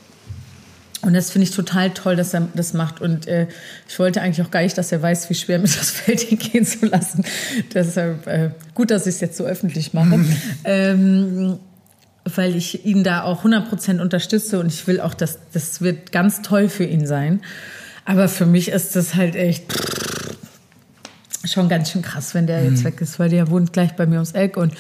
Und 1.03 1.15
das 1.15 1.31
finde 1.31 1.45
ich 1.45 1.55
total 1.55 1.91
toll, 1.91 2.17
dass 2.17 2.35
er 2.35 2.49
das 2.55 2.73
macht. 2.73 3.00
Und 3.00 3.29
äh, 3.29 3.47
ich 3.88 3.97
wollte 4.00 4.21
eigentlich 4.21 4.45
auch 4.45 4.50
gar 4.50 4.62
nicht, 4.62 4.76
dass 4.76 4.91
er 4.91 5.00
weiß, 5.00 5.31
wie 5.31 5.35
schwer 5.35 5.59
mir 5.61 5.69
das 5.69 5.91
fällt, 5.93 6.31
ihn 6.31 6.38
gehen 6.38 6.67
zu 6.67 6.87
lassen. 6.87 7.25
Deshalb 7.73 8.26
äh, 8.26 8.50
gut, 8.75 8.91
dass 8.91 9.07
ich 9.07 9.15
es 9.15 9.21
jetzt 9.21 9.37
so 9.37 9.45
öffentlich 9.45 9.95
mache. 9.95 10.25
ähm, 10.65 11.61
weil 12.25 12.57
ich 12.57 12.85
ihn 12.85 13.05
da 13.05 13.23
auch 13.23 13.45
100% 13.45 14.00
unterstütze 14.00 14.59
und 14.59 14.67
ich 14.67 14.85
will 14.88 15.00
auch, 15.00 15.15
dass 15.15 15.38
das 15.53 15.81
wird 15.81 16.11
ganz 16.11 16.43
toll 16.43 16.69
für 16.69 16.83
ihn 16.83 17.07
sein. 17.07 17.41
Aber 18.05 18.29
für 18.29 18.47
mich 18.47 18.71
ist 18.71 18.97
das 18.97 19.15
halt 19.15 19.37
echt 19.37 19.73
schon 21.45 21.69
ganz 21.69 21.93
schön 21.93 22.03
krass, 22.03 22.35
wenn 22.35 22.49
der 22.49 22.65
jetzt 22.65 22.81
mhm. 22.81 22.87
weg 22.87 23.00
ist, 23.00 23.21
weil 23.21 23.29
der 23.29 23.49
wohnt 23.49 23.73
gleich 23.73 23.95
bei 23.95 24.07
mir 24.07 24.17
ums 24.17 24.33
Eck 24.33 24.57
und 24.57 24.75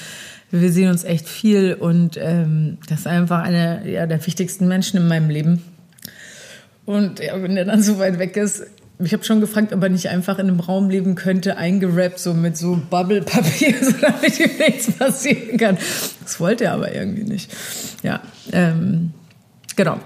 wir 0.50 0.72
sehen 0.72 0.90
uns 0.90 1.04
echt 1.04 1.28
viel 1.28 1.74
und 1.74 2.16
ähm, 2.20 2.78
das 2.88 3.00
ist 3.00 3.06
einfach 3.06 3.42
einer 3.42 3.84
ja, 3.84 4.06
der 4.06 4.24
wichtigsten 4.26 4.68
Menschen 4.68 4.96
in 4.98 5.08
meinem 5.08 5.28
Leben. 5.28 5.62
Und 6.84 7.18
ja, 7.18 7.42
wenn 7.42 7.56
der 7.56 7.64
dann 7.64 7.82
so 7.82 7.98
weit 7.98 8.18
weg 8.18 8.36
ist, 8.36 8.64
ich 8.98 9.12
habe 9.12 9.24
schon 9.24 9.40
gefragt, 9.40 9.74
ob 9.74 9.82
er 9.82 9.88
nicht 9.88 10.08
einfach 10.08 10.38
in 10.38 10.48
einem 10.48 10.60
Raum 10.60 10.88
leben 10.88 11.16
könnte, 11.16 11.58
eingerappt, 11.58 12.18
so 12.18 12.32
mit 12.32 12.56
so 12.56 12.80
Bubble-Papier, 12.88 13.74
so 13.82 13.92
damit 14.00 14.40
ihm 14.40 14.56
nichts 14.58 14.90
passieren 14.92 15.58
kann. 15.58 15.76
Das 16.22 16.40
wollte 16.40 16.64
er 16.64 16.72
aber 16.72 16.94
irgendwie 16.94 17.24
nicht. 17.24 17.52
Ja, 18.02 18.22
ähm, 18.52 19.12
genau. 19.74 19.98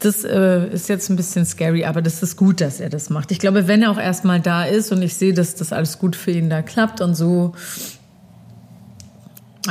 Das 0.00 0.24
äh, 0.24 0.68
ist 0.68 0.88
jetzt 0.88 1.08
ein 1.08 1.16
bisschen 1.16 1.44
scary, 1.44 1.84
aber 1.84 2.02
das 2.02 2.22
ist 2.22 2.36
gut, 2.36 2.60
dass 2.60 2.80
er 2.80 2.88
das 2.88 3.10
macht. 3.10 3.32
Ich 3.32 3.40
glaube, 3.40 3.66
wenn 3.66 3.82
er 3.82 3.90
auch 3.90 3.98
erstmal 3.98 4.40
da 4.40 4.64
ist 4.64 4.92
und 4.92 5.02
ich 5.02 5.14
sehe, 5.14 5.32
dass 5.32 5.54
das 5.54 5.72
alles 5.72 5.98
gut 5.98 6.14
für 6.14 6.30
ihn 6.30 6.50
da 6.50 6.62
klappt 6.62 7.00
und 7.00 7.14
so, 7.14 7.54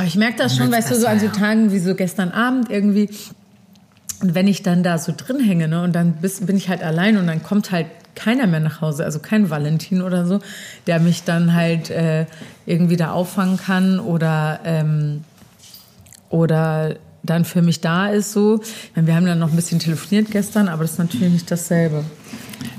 ich 0.06 0.16
merke 0.16 0.38
das 0.38 0.56
schon, 0.56 0.70
weißt 0.70 0.90
du, 0.90 0.96
so 0.96 1.06
an 1.06 1.20
so 1.20 1.28
Tagen 1.28 1.72
wie 1.72 1.78
so 1.78 1.94
gestern 1.94 2.30
Abend 2.30 2.70
irgendwie. 2.70 3.10
Und 4.20 4.34
wenn 4.34 4.48
ich 4.48 4.62
dann 4.62 4.82
da 4.82 4.98
so 4.98 5.12
drin 5.16 5.40
hänge, 5.40 5.68
ne, 5.68 5.82
und 5.82 5.92
dann 5.92 6.14
bis, 6.14 6.44
bin 6.44 6.56
ich 6.56 6.68
halt 6.68 6.82
allein 6.82 7.16
und 7.18 7.26
dann 7.26 7.42
kommt 7.42 7.70
halt 7.70 7.86
keiner 8.14 8.48
mehr 8.48 8.60
nach 8.60 8.80
Hause, 8.80 9.04
also 9.04 9.20
kein 9.20 9.48
Valentin 9.48 10.02
oder 10.02 10.26
so, 10.26 10.40
der 10.88 10.98
mich 10.98 11.22
dann 11.22 11.54
halt 11.54 11.88
äh, 11.90 12.26
irgendwie 12.66 12.96
da 12.96 13.12
auffangen 13.12 13.56
kann 13.56 14.00
oder, 14.00 14.60
ähm, 14.64 15.22
oder 16.28 16.96
dann 17.30 17.44
für 17.44 17.62
mich 17.62 17.80
da 17.80 18.08
ist 18.08 18.32
so. 18.32 18.60
Wir 18.94 19.14
haben 19.14 19.26
dann 19.26 19.38
noch 19.38 19.50
ein 19.50 19.56
bisschen 19.56 19.78
telefoniert 19.78 20.30
gestern, 20.30 20.68
aber 20.68 20.82
das 20.82 20.92
ist 20.92 20.98
natürlich 20.98 21.32
nicht 21.32 21.50
dasselbe. 21.50 22.04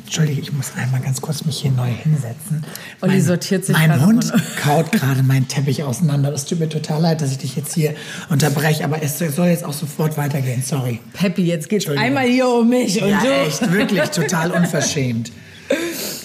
Entschuldige, 0.04 0.42
ich 0.42 0.52
muss 0.52 0.72
einmal 0.76 1.02
ganz 1.02 1.22
kurz 1.22 1.46
mich 1.46 1.60
hier 1.60 1.72
neu 1.72 1.88
hinsetzen. 1.88 2.66
Olli 3.02 3.14
mein, 3.14 3.22
sortiert 3.22 3.64
sich 3.64 3.78
Mein 3.78 4.04
Hund 4.04 4.34
kaut 4.60 4.92
gerade 4.92 5.22
meinen 5.22 5.48
Teppich 5.48 5.84
auseinander. 5.84 6.32
Das 6.32 6.46
tut 6.46 6.60
mir 6.60 6.68
total 6.68 7.02
leid, 7.02 7.22
dass 7.22 7.32
ich 7.32 7.38
dich 7.38 7.56
jetzt 7.56 7.76
hier 7.76 7.94
unterbreche, 8.30 8.84
aber 8.84 9.04
es 9.04 9.20
soll 9.20 9.48
jetzt 9.48 9.64
auch 9.64 9.74
sofort 9.74 10.18
weitergehen. 10.18 10.64
Sorry. 10.64 11.00
Peppi, 11.14 11.44
jetzt 11.44 11.70
geht's 11.70 11.88
einmal 11.88 12.26
hier 12.26 12.48
um 12.48 12.68
mich 12.68 13.02
und 13.02 13.10
ja, 13.10 13.22
du. 13.22 13.32
echt, 13.32 13.72
wirklich 13.72 14.02
total 14.10 14.52
unverschämt. 14.60 15.32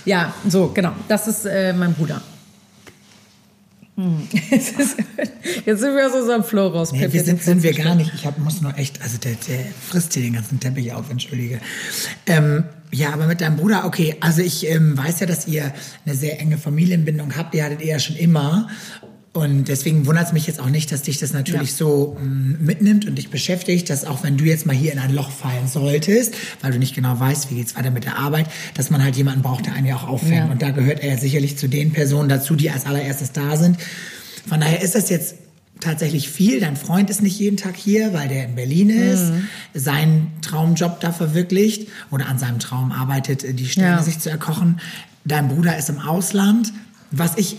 ja, 0.07 0.33
so, 0.49 0.69
genau. 0.69 0.93
Das 1.09 1.29
ist 1.29 1.45
äh, 1.45 1.75
mein 1.75 1.93
Bruder. 1.93 2.23
Hm. 3.97 4.27
Jetzt, 4.51 4.77
sind 5.81 5.97
wir 5.97 6.07
aus 6.07 6.15
unserem 6.15 6.43
Flow 6.43 6.67
raus. 6.67 6.93
Nee, 6.93 7.13
wir 7.13 7.23
sind, 7.23 7.43
sind 7.43 7.63
wir 7.63 7.73
gar 7.75 7.95
nicht. 7.95 8.13
Ich 8.15 8.27
hab, 8.27 8.39
muss 8.39 8.61
nur 8.61 8.77
echt, 8.77 9.01
also 9.03 9.19
der, 9.19 9.35
der 9.49 9.61
frisst 9.89 10.15
hier 10.15 10.23
den 10.23 10.33
ganzen 10.33 10.59
Teppich 10.59 10.93
auf, 10.93 11.11
entschuldige. 11.11 11.61
Ähm, 12.27 12.65
ja, 12.91 13.13
aber 13.13 13.27
mit 13.27 13.41
deinem 13.41 13.57
Bruder, 13.57 13.85
okay, 13.85 14.17
also 14.21 14.43
ich 14.43 14.69
ähm, 14.69 14.99
weiß 14.99 15.21
ja, 15.21 15.27
dass 15.27 15.47
ihr 15.47 15.73
eine 16.05 16.15
sehr 16.17 16.41
enge 16.41 16.59
Familienbindung 16.59 17.37
habt, 17.37 17.55
die 17.55 17.63
hattet 17.63 17.83
ihr 17.83 17.89
ja 17.89 17.99
schon 18.01 18.17
immer. 18.17 18.69
Und 19.35 19.65
deswegen 19.65 20.07
wundert 20.07 20.29
es 20.29 20.33
mich 20.33 20.47
jetzt 20.47 20.61
auch 20.61 20.71
nicht, 20.71 20.93
dass 20.93 21.03
dich 21.03 21.19
das 21.19 21.33
natürlich 21.33 21.71
ja. 21.71 21.77
so 21.77 22.17
ähm, 22.21 22.57
mitnimmt 22.61 23.05
und 23.05 23.17
dich 23.17 23.31
beschäftigt, 23.31 23.91
dass 23.91 24.05
auch 24.05 24.23
wenn 24.23 24.37
du 24.37 24.45
jetzt 24.45 24.65
mal 24.65 24.77
hier 24.77 24.93
in 24.93 25.01
ein 25.01 25.13
Loch 25.13 25.33
fallen 25.33 25.67
solltest, 25.67 26.35
weil 26.63 26.71
du 26.71 26.79
nicht 26.79 26.95
genau 26.95 27.19
weißt, 27.19 27.51
wie 27.51 27.57
geht's 27.57 27.75
weiter 27.75 27.91
mit 27.91 28.05
der 28.05 28.17
Arbeit, 28.17 28.47
dass 28.75 28.91
man 28.91 29.03
halt 29.03 29.17
jemanden 29.17 29.43
braucht, 29.43 29.67
der 29.67 29.73
einen 29.73 29.89
ja 29.89 29.97
auch 29.97 30.07
auffängt. 30.07 30.47
Ja. 30.47 30.53
Und 30.53 30.63
da 30.63 30.71
gehört 30.71 31.01
er 31.01 31.15
ja 31.15 31.19
sicherlich 31.19 31.59
zu 31.59 31.69
den 31.69 31.93
Personen 31.93 32.29
dazu, 32.29 32.55
die 32.55 32.71
als 32.71 32.87
allererstes 32.87 33.33
da 33.33 33.57
sind. 33.57 33.77
Von 34.47 34.61
daher 34.61 34.81
ist 34.83 34.95
das 34.95 35.11
jetzt 35.11 35.35
tatsächlich 35.81 36.29
viel. 36.29 36.61
Dein 36.61 36.77
Freund 36.77 37.11
ist 37.11 37.21
nicht 37.21 37.37
jeden 37.37 37.57
Tag 37.57 37.75
hier, 37.75 38.13
weil 38.13 38.29
der 38.29 38.45
in 38.45 38.55
Berlin 38.55 38.89
ist, 38.89 39.33
mhm. 39.33 39.49
seinen 39.75 40.33
Traumjob 40.43 41.01
da 41.01 41.11
verwirklicht 41.11 41.89
oder 42.13 42.29
an 42.29 42.39
seinem 42.39 42.61
Traum 42.61 42.93
arbeitet, 42.93 43.59
die 43.59 43.67
Sterne 43.67 43.97
ja. 43.97 44.03
sich 44.05 44.21
zu 44.21 44.31
erkochen. 44.31 44.81
Dein 45.25 45.49
Bruder 45.49 45.77
ist 45.77 45.89
im 45.89 45.99
Ausland. 45.99 46.73
Was 47.11 47.37
ich 47.37 47.57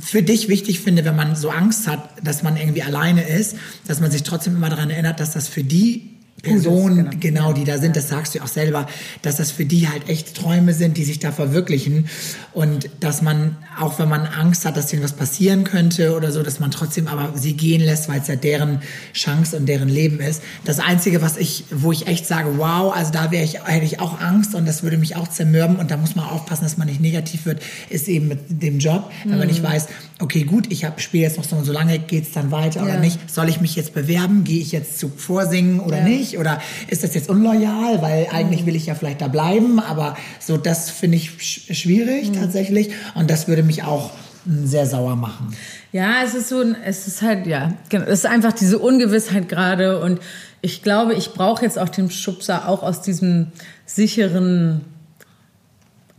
für 0.00 0.22
dich 0.22 0.48
wichtig 0.48 0.80
finde, 0.80 1.04
wenn 1.04 1.16
man 1.16 1.36
so 1.36 1.50
Angst 1.50 1.86
hat, 1.86 2.10
dass 2.22 2.42
man 2.42 2.56
irgendwie 2.56 2.82
alleine 2.82 3.28
ist, 3.28 3.56
dass 3.86 4.00
man 4.00 4.10
sich 4.10 4.22
trotzdem 4.22 4.56
immer 4.56 4.68
daran 4.68 4.90
erinnert, 4.90 5.20
dass 5.20 5.32
das 5.32 5.48
für 5.48 5.64
die 5.64 6.17
Personen, 6.42 7.10
genau. 7.10 7.18
genau, 7.20 7.52
die 7.52 7.64
da 7.64 7.78
sind, 7.78 7.96
das 7.96 8.08
sagst 8.08 8.34
du 8.34 8.40
auch 8.40 8.48
selber, 8.48 8.86
dass 9.22 9.36
das 9.36 9.50
für 9.50 9.64
die 9.64 9.88
halt 9.88 10.08
echt 10.08 10.34
Träume 10.34 10.72
sind, 10.72 10.96
die 10.96 11.04
sich 11.04 11.18
da 11.18 11.30
verwirklichen 11.32 12.08
und 12.54 12.88
dass 13.00 13.22
man, 13.22 13.56
auch 13.78 13.98
wenn 13.98 14.08
man 14.08 14.26
Angst 14.26 14.64
hat, 14.64 14.76
dass 14.76 14.86
denen 14.86 15.02
was 15.02 15.12
passieren 15.12 15.64
könnte 15.64 16.16
oder 16.16 16.32
so, 16.32 16.42
dass 16.42 16.60
man 16.60 16.70
trotzdem 16.70 17.08
aber 17.08 17.32
sie 17.36 17.54
gehen 17.54 17.80
lässt, 17.80 18.08
weil 18.08 18.20
es 18.20 18.28
ja 18.28 18.36
deren 18.36 18.80
Chance 19.12 19.56
und 19.56 19.66
deren 19.66 19.88
Leben 19.88 20.20
ist. 20.20 20.42
Das 20.64 20.78
Einzige, 20.78 21.22
was 21.22 21.36
ich, 21.36 21.64
wo 21.70 21.92
ich 21.92 22.06
echt 22.06 22.26
sage, 22.26 22.56
wow, 22.56 22.94
also 22.94 23.12
da 23.12 23.30
wäre 23.30 23.44
ich, 23.44 23.64
hätte 23.64 23.84
ich 23.84 24.00
auch 24.00 24.20
Angst 24.20 24.54
und 24.54 24.66
das 24.66 24.82
würde 24.82 24.96
mich 24.96 25.16
auch 25.16 25.28
zermürben 25.28 25.76
und 25.76 25.90
da 25.90 25.96
muss 25.96 26.16
man 26.16 26.24
aufpassen, 26.24 26.64
dass 26.64 26.78
man 26.78 26.88
nicht 26.88 27.00
negativ 27.00 27.46
wird, 27.46 27.60
ist 27.90 28.08
eben 28.08 28.28
mit 28.28 28.62
dem 28.62 28.78
Job, 28.78 29.10
wenn 29.24 29.32
mhm. 29.32 29.38
man 29.38 29.48
nicht 29.48 29.62
weiß, 29.62 29.88
okay, 30.20 30.44
gut, 30.44 30.70
ich 30.70 30.86
spiele 30.98 31.24
jetzt 31.24 31.36
noch 31.36 31.44
so 31.44 31.58
so 31.62 31.72
lange, 31.72 31.98
geht's 31.98 32.32
dann 32.32 32.50
weiter 32.50 32.80
ja. 32.80 32.86
oder 32.86 32.98
nicht? 32.98 33.18
Soll 33.30 33.48
ich 33.48 33.60
mich 33.60 33.76
jetzt 33.76 33.94
bewerben? 33.94 34.44
Gehe 34.44 34.60
ich 34.60 34.72
jetzt 34.72 34.98
zu 34.98 35.08
Vorsingen 35.08 35.80
oder 35.80 35.98
ja. 35.98 36.04
nicht? 36.04 36.27
Oder 36.36 36.60
ist 36.88 37.04
das 37.04 37.14
jetzt 37.14 37.30
unloyal? 37.30 38.02
Weil 38.02 38.26
eigentlich 38.30 38.66
will 38.66 38.76
ich 38.76 38.86
ja 38.86 38.94
vielleicht 38.94 39.22
da 39.22 39.28
bleiben, 39.28 39.80
aber 39.80 40.16
so, 40.40 40.56
das 40.56 40.90
finde 40.90 41.16
ich 41.16 41.30
sch 41.38 41.74
schwierig 41.74 42.30
mhm. 42.30 42.34
tatsächlich 42.34 42.90
und 43.14 43.30
das 43.30 43.48
würde 43.48 43.62
mich 43.62 43.84
auch 43.84 44.10
hm, 44.44 44.66
sehr 44.66 44.84
sauer 44.84 45.16
machen. 45.16 45.54
Ja, 45.92 46.16
es 46.24 46.34
ist 46.34 46.48
so, 46.48 46.62
es 46.84 47.06
ist 47.06 47.22
halt, 47.22 47.46
ja, 47.46 47.72
genau, 47.88 48.04
es 48.04 48.20
ist 48.20 48.26
einfach 48.26 48.52
diese 48.52 48.78
Ungewissheit 48.78 49.48
gerade 49.48 50.00
und 50.00 50.20
ich 50.60 50.82
glaube, 50.82 51.14
ich 51.14 51.32
brauche 51.32 51.64
jetzt 51.64 51.78
auch 51.78 51.88
den 51.88 52.10
Schubser 52.10 52.68
auch 52.68 52.82
aus 52.82 53.00
diesem 53.00 53.52
sicheren 53.86 54.82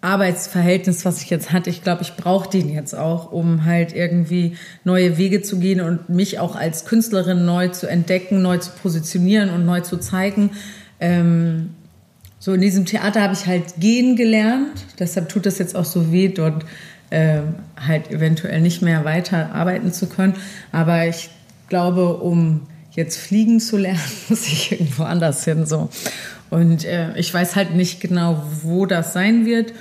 Arbeitsverhältnis, 0.01 1.03
was 1.03 1.21
ich 1.21 1.29
jetzt 1.29 1.51
hatte, 1.51 1.69
ich 1.69 1.83
glaube, 1.83 2.03
ich 2.03 2.15
brauche 2.15 2.49
den 2.49 2.69
jetzt 2.69 2.95
auch, 2.95 3.31
um 3.31 3.65
halt 3.65 3.93
irgendwie 3.93 4.55
neue 4.83 5.17
Wege 5.17 5.41
zu 5.41 5.59
gehen 5.59 5.81
und 5.81 6.09
mich 6.09 6.39
auch 6.39 6.55
als 6.55 6.85
Künstlerin 6.85 7.45
neu 7.45 7.67
zu 7.67 7.87
entdecken, 7.87 8.41
neu 8.41 8.57
zu 8.57 8.71
positionieren 8.81 9.49
und 9.49 9.65
neu 9.65 9.81
zu 9.81 9.97
zeigen. 9.97 10.51
Ähm, 11.01 11.71
so 12.39 12.53
in 12.53 12.61
diesem 12.61 12.85
Theater 12.85 13.21
habe 13.21 13.33
ich 13.33 13.45
halt 13.45 13.75
gehen 13.79 14.15
gelernt, 14.15 14.85
deshalb 14.99 15.27
tut 15.27 15.45
das 15.45 15.59
jetzt 15.59 15.75
auch 15.75 15.85
so 15.85 16.13
weh, 16.13 16.29
dort 16.29 16.63
äh, 17.09 17.41
halt 17.75 18.09
eventuell 18.11 18.61
nicht 18.61 18.81
mehr 18.81 19.03
weiter 19.03 19.53
arbeiten 19.53 19.91
zu 19.91 20.07
können. 20.07 20.35
Aber 20.71 21.07
ich 21.07 21.29
glaube, 21.67 22.17
um 22.17 22.61
jetzt 22.91 23.17
fliegen 23.17 23.59
zu 23.59 23.77
lernen, 23.77 23.99
muss 24.29 24.47
ich 24.47 24.71
irgendwo 24.71 25.03
anders 25.03 25.43
hin 25.43 25.65
so. 25.65 25.89
Und 26.49 26.85
äh, 26.85 27.17
ich 27.17 27.33
weiß 27.33 27.55
halt 27.55 27.75
nicht 27.75 28.01
genau, 28.01 28.43
wo 28.63 28.85
das 28.85 29.13
sein 29.13 29.45
wird. 29.45 29.73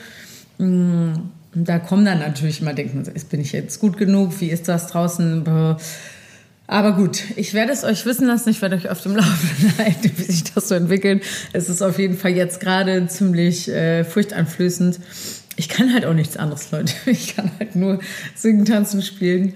Mm, 0.59 1.13
da 1.55 1.79
kommen 1.79 2.05
dann 2.05 2.19
natürlich 2.19 2.61
immer 2.61 2.75
denken, 2.75 3.05
bin 3.31 3.41
ich 3.41 3.53
jetzt 3.53 3.81
gut 3.81 3.97
genug? 3.97 4.41
Wie 4.41 4.51
ist 4.51 4.69
das 4.69 4.89
draußen? 4.89 5.45
Aber 6.67 6.93
gut, 6.93 7.23
ich 7.37 7.55
werde 7.55 7.73
es 7.73 7.83
euch 7.83 8.05
wissen 8.05 8.27
lassen. 8.27 8.51
Ich 8.51 8.61
werde 8.61 8.77
euch 8.77 8.91
auf 8.91 9.01
dem 9.01 9.17
Laufenden 9.17 9.79
halten, 9.79 10.13
wie 10.17 10.23
sich 10.23 10.45
das 10.45 10.69
so 10.69 10.75
entwickelt. 10.75 11.25
Es 11.53 11.69
ist 11.69 11.83
auf 11.83 11.99
jeden 11.99 12.17
Fall 12.17 12.33
jetzt 12.33 12.61
gerade 12.61 13.07
ziemlich 13.09 13.69
äh, 13.69 14.05
furchteinflößend. 14.05 15.01
Ich 15.57 15.69
kann 15.71 15.93
halt 15.93 16.05
auch 16.05 16.15
nichts 16.15 16.37
anderes, 16.37 16.71
Leute. 16.71 16.93
Ich 17.07 17.35
kann 17.35 17.51
halt 17.59 17.75
nur 17.75 17.99
singen, 18.35 18.67
tanzen, 18.67 19.03
spielen. 19.03 19.55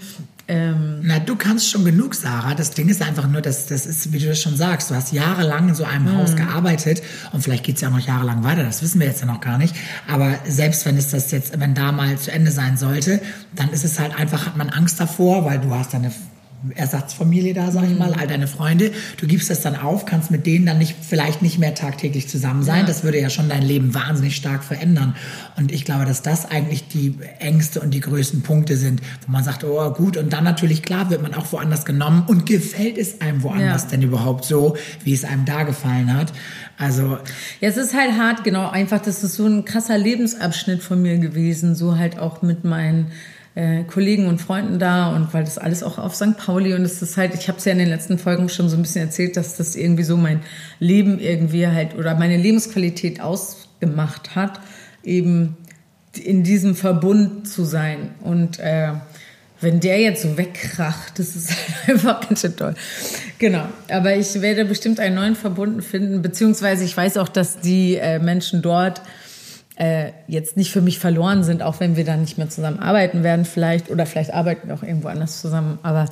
Ähm 0.49 1.01
Na, 1.03 1.19
du 1.19 1.37
kannst 1.37 1.71
schon 1.71 1.85
genug, 1.85 2.15
Sarah. 2.15 2.55
Das 2.55 2.71
Ding 2.71 2.89
ist 2.89 3.03
einfach 3.03 3.29
nur, 3.29 3.41
dass 3.41 3.67
das 3.67 3.87
ist, 3.87 4.13
wie 4.13 4.19
du 4.19 4.27
das 4.27 4.41
schon 4.41 4.57
sagst, 4.57 4.91
du 4.91 4.95
hast 4.95 5.13
jahrelang 5.13 5.69
in 5.69 5.75
so 5.75 5.85
einem 5.85 6.07
mhm. 6.07 6.19
Haus 6.19 6.37
gearbeitet 6.37 7.03
und 7.33 7.43
vielleicht 7.43 7.65
geht 7.65 7.77
es 7.77 7.83
ja 7.83 7.89
auch 7.89 7.93
noch 7.93 8.07
jahrelang 8.07 8.43
weiter, 8.45 8.65
das 8.65 8.83
wissen 8.83 9.01
wir 9.01 9.07
jetzt 9.07 9.21
ja 9.21 9.27
noch 9.27 9.41
gar 9.41 9.59
nicht. 9.59 9.75
Aber 10.09 10.35
selbst 10.47 10.85
wenn 10.87 10.97
es 10.97 11.11
das 11.11 11.31
jetzt, 11.31 11.59
wenn 11.59 11.75
da 11.75 11.93
mal 11.93 12.19
zu 12.19 12.33
Ende 12.33 12.51
sein 12.51 12.77
sollte, 12.77 13.21
dann 13.55 13.71
ist 13.71 13.85
es 13.85 13.99
halt 13.99 14.19
einfach, 14.19 14.47
hat 14.47 14.57
man 14.57 14.71
Angst 14.71 14.99
davor, 15.01 15.45
weil 15.45 15.61
du 15.61 15.75
hast 15.75 15.95
eine 15.95 16.13
Ersatzfamilie 16.75 17.54
da, 17.54 17.71
sag 17.71 17.85
ich 17.85 17.99
mal, 17.99 18.11
mhm. 18.11 18.19
all 18.19 18.26
deine 18.26 18.47
Freunde. 18.47 18.92
Du 19.19 19.26
gibst 19.26 19.50
das 19.50 19.61
dann 19.61 19.76
auf, 19.76 20.07
kannst 20.07 20.31
mit 20.31 20.47
denen 20.47 20.66
dann 20.66 20.78
nicht, 20.78 20.97
vielleicht 21.00 21.42
nicht 21.42 21.59
mehr 21.59 21.75
tagtäglich 21.75 22.28
zusammen 22.28 22.62
sein. 22.62 22.81
Ja. 22.81 22.87
Das 22.87 23.02
würde 23.02 23.21
ja 23.21 23.31
schon 23.31 23.49
dein 23.49 23.62
Leben 23.62 23.95
wahnsinnig 23.95 24.37
stark 24.37 24.64
verändern. 24.64 25.16
Und 25.57 25.73
ich 25.73 25.85
glaube, 25.85 26.04
dass 26.04 26.23
das 26.23 26.50
eigentlich 26.50 26.88
die 26.88 27.19
Ängste 27.38 27.81
und 27.81 27.92
die 27.92 28.00
größten 28.00 28.42
Punkte 28.42 28.76
sind, 28.76 29.00
wo 29.26 29.33
man 29.33 29.45
sagt, 29.45 29.64
oh 29.64 29.90
gut, 29.92 30.16
und 30.16 30.33
dann 30.33 30.45
natürlich 30.45 30.83
klar 30.83 31.11
wird 31.11 31.23
man 31.23 31.35
auch 31.35 31.52
woanders 31.52 31.85
genommen 31.85 32.25
und 32.26 32.47
gefällt 32.47 32.99
es 32.99 33.21
einem 33.21 33.42
woanders 33.42 33.85
ja. 33.85 33.88
denn 33.90 34.02
überhaupt 34.02 34.45
so, 34.45 34.76
wie 35.04 35.12
es 35.12 35.25
einem 35.25 35.45
da 35.45 35.64
gefallen 35.64 36.14
hat. 36.14 36.33
Also. 36.78 37.19
Ja, 37.61 37.69
es 37.69 37.76
ist 37.76 37.95
halt 37.95 38.12
hart, 38.19 38.45
genau, 38.45 38.69
einfach, 38.69 39.00
das 39.00 39.23
ist 39.23 39.35
so 39.35 39.47
ein 39.47 39.64
krasser 39.64 39.99
Lebensabschnitt 39.99 40.83
von 40.83 41.00
mir 41.00 41.19
gewesen, 41.19 41.75
so 41.75 41.97
halt 41.97 42.19
auch 42.19 42.42
mit 42.42 42.64
meinen 42.64 43.12
äh, 43.54 43.85
Kollegen 43.85 44.26
und 44.26 44.40
Freunden 44.40 44.78
da 44.78 45.14
und 45.14 45.35
weil 45.35 45.44
das 45.44 45.59
alles 45.59 45.82
auch 45.82 45.99
auf 45.99 46.14
St. 46.14 46.37
Pauli 46.37 46.75
und 46.75 46.82
es 46.82 47.02
ist 47.02 47.16
halt, 47.16 47.35
ich 47.35 47.49
habe 47.49 47.59
es 47.59 47.64
ja 47.64 47.73
in 47.73 47.78
den 47.78 47.88
letzten 47.88 48.18
Folgen 48.18 48.49
schon 48.49 48.68
so 48.68 48.76
ein 48.76 48.82
bisschen 48.82 49.02
erzählt, 49.02 49.37
dass 49.37 49.56
das 49.56 49.76
irgendwie 49.76 50.04
so 50.04 50.16
mein 50.16 50.40
Leben 50.78 51.18
irgendwie 51.18 51.66
halt 51.66 51.94
oder 51.94 52.14
meine 52.14 52.37
Lebensqualität 52.37 53.21
ausgemacht 53.21 54.35
hat, 54.35 54.61
eben 55.04 55.56
in 56.23 56.42
diesem 56.42 56.75
Verbund 56.75 57.49
zu 57.49 57.64
sein 57.64 58.11
und 58.23 58.59
äh, 58.59 58.92
wenn 59.62 59.78
der 59.78 60.00
jetzt 60.00 60.23
so 60.23 60.37
wegkracht, 60.37 61.18
das 61.18 61.37
ist 61.37 61.52
einfach 61.87 62.21
ganz 62.26 62.40
schön 62.40 62.56
toll. 62.56 62.75
Genau. 63.38 63.64
Aber 63.88 64.14
ich 64.16 64.40
werde 64.40 64.64
bestimmt 64.64 64.99
einen 64.99 65.14
neuen 65.14 65.37
Verbund 65.37 65.85
finden, 65.85 66.21
beziehungsweise 66.21 66.85
ich 66.85 66.97
weiß 66.97 67.16
auch, 67.16 67.28
dass 67.28 67.61
die 67.61 67.97
äh, 67.97 68.18
Menschen 68.18 68.61
dort 68.61 69.02
äh, 69.76 70.12
jetzt 70.26 70.57
nicht 70.57 70.71
für 70.71 70.81
mich 70.81 70.99
verloren 70.99 71.45
sind, 71.45 71.62
auch 71.62 71.81
wenn 71.81 71.97
wir 71.97 72.05
dann 72.05 72.21
nicht 72.21 72.38
mehr 72.38 72.50
zusammen 72.50 72.79
arbeiten 72.79 73.23
werden 73.23 73.45
vielleicht 73.45 73.91
oder 73.91 74.07
vielleicht 74.07 74.33
arbeiten 74.33 74.69
wir 74.69 74.75
auch 74.75 74.83
irgendwo 74.83 75.09
anders 75.09 75.41
zusammen. 75.41 75.79
Aber 75.83 76.07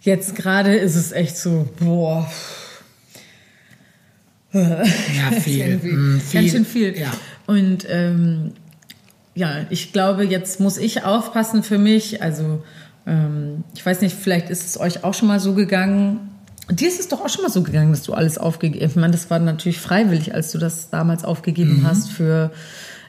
jetzt 0.00 0.34
gerade 0.34 0.76
ist 0.76 0.96
es 0.96 1.12
echt 1.12 1.36
so, 1.36 1.68
boah. 1.80 2.30
Ja, 4.52 4.82
viel. 5.40 5.76
mm, 5.76 6.20
viel. 6.20 6.40
Ganz 6.40 6.52
schön 6.52 6.64
viel. 6.64 6.98
Ja. 6.98 7.10
Und 7.46 7.86
ähm, 7.88 8.52
ja, 9.34 9.66
ich 9.70 9.92
glaube, 9.92 10.24
jetzt 10.24 10.60
muss 10.60 10.76
ich 10.76 11.04
aufpassen 11.04 11.62
für 11.62 11.78
mich. 11.78 12.22
Also 12.22 12.62
ähm, 13.06 13.64
ich 13.74 13.84
weiß 13.84 14.00
nicht, 14.02 14.14
vielleicht 14.16 14.50
ist 14.50 14.66
es 14.66 14.78
euch 14.78 15.04
auch 15.04 15.14
schon 15.14 15.28
mal 15.28 15.40
so 15.40 15.54
gegangen. 15.54 16.28
Dir 16.70 16.88
ist 16.88 17.00
es 17.00 17.08
doch 17.08 17.20
auch 17.20 17.28
schon 17.28 17.42
mal 17.42 17.50
so 17.50 17.62
gegangen, 17.62 17.90
dass 17.90 18.02
du 18.02 18.12
alles 18.12 18.38
aufgegeben 18.38 18.84
hast. 18.84 18.92
Ich 18.92 19.00
meine, 19.00 19.12
das 19.12 19.30
war 19.30 19.38
natürlich 19.38 19.80
freiwillig, 19.80 20.34
als 20.34 20.52
du 20.52 20.58
das 20.58 20.90
damals 20.90 21.24
aufgegeben 21.24 21.80
mhm. 21.80 21.86
hast 21.86 22.10
für 22.10 22.52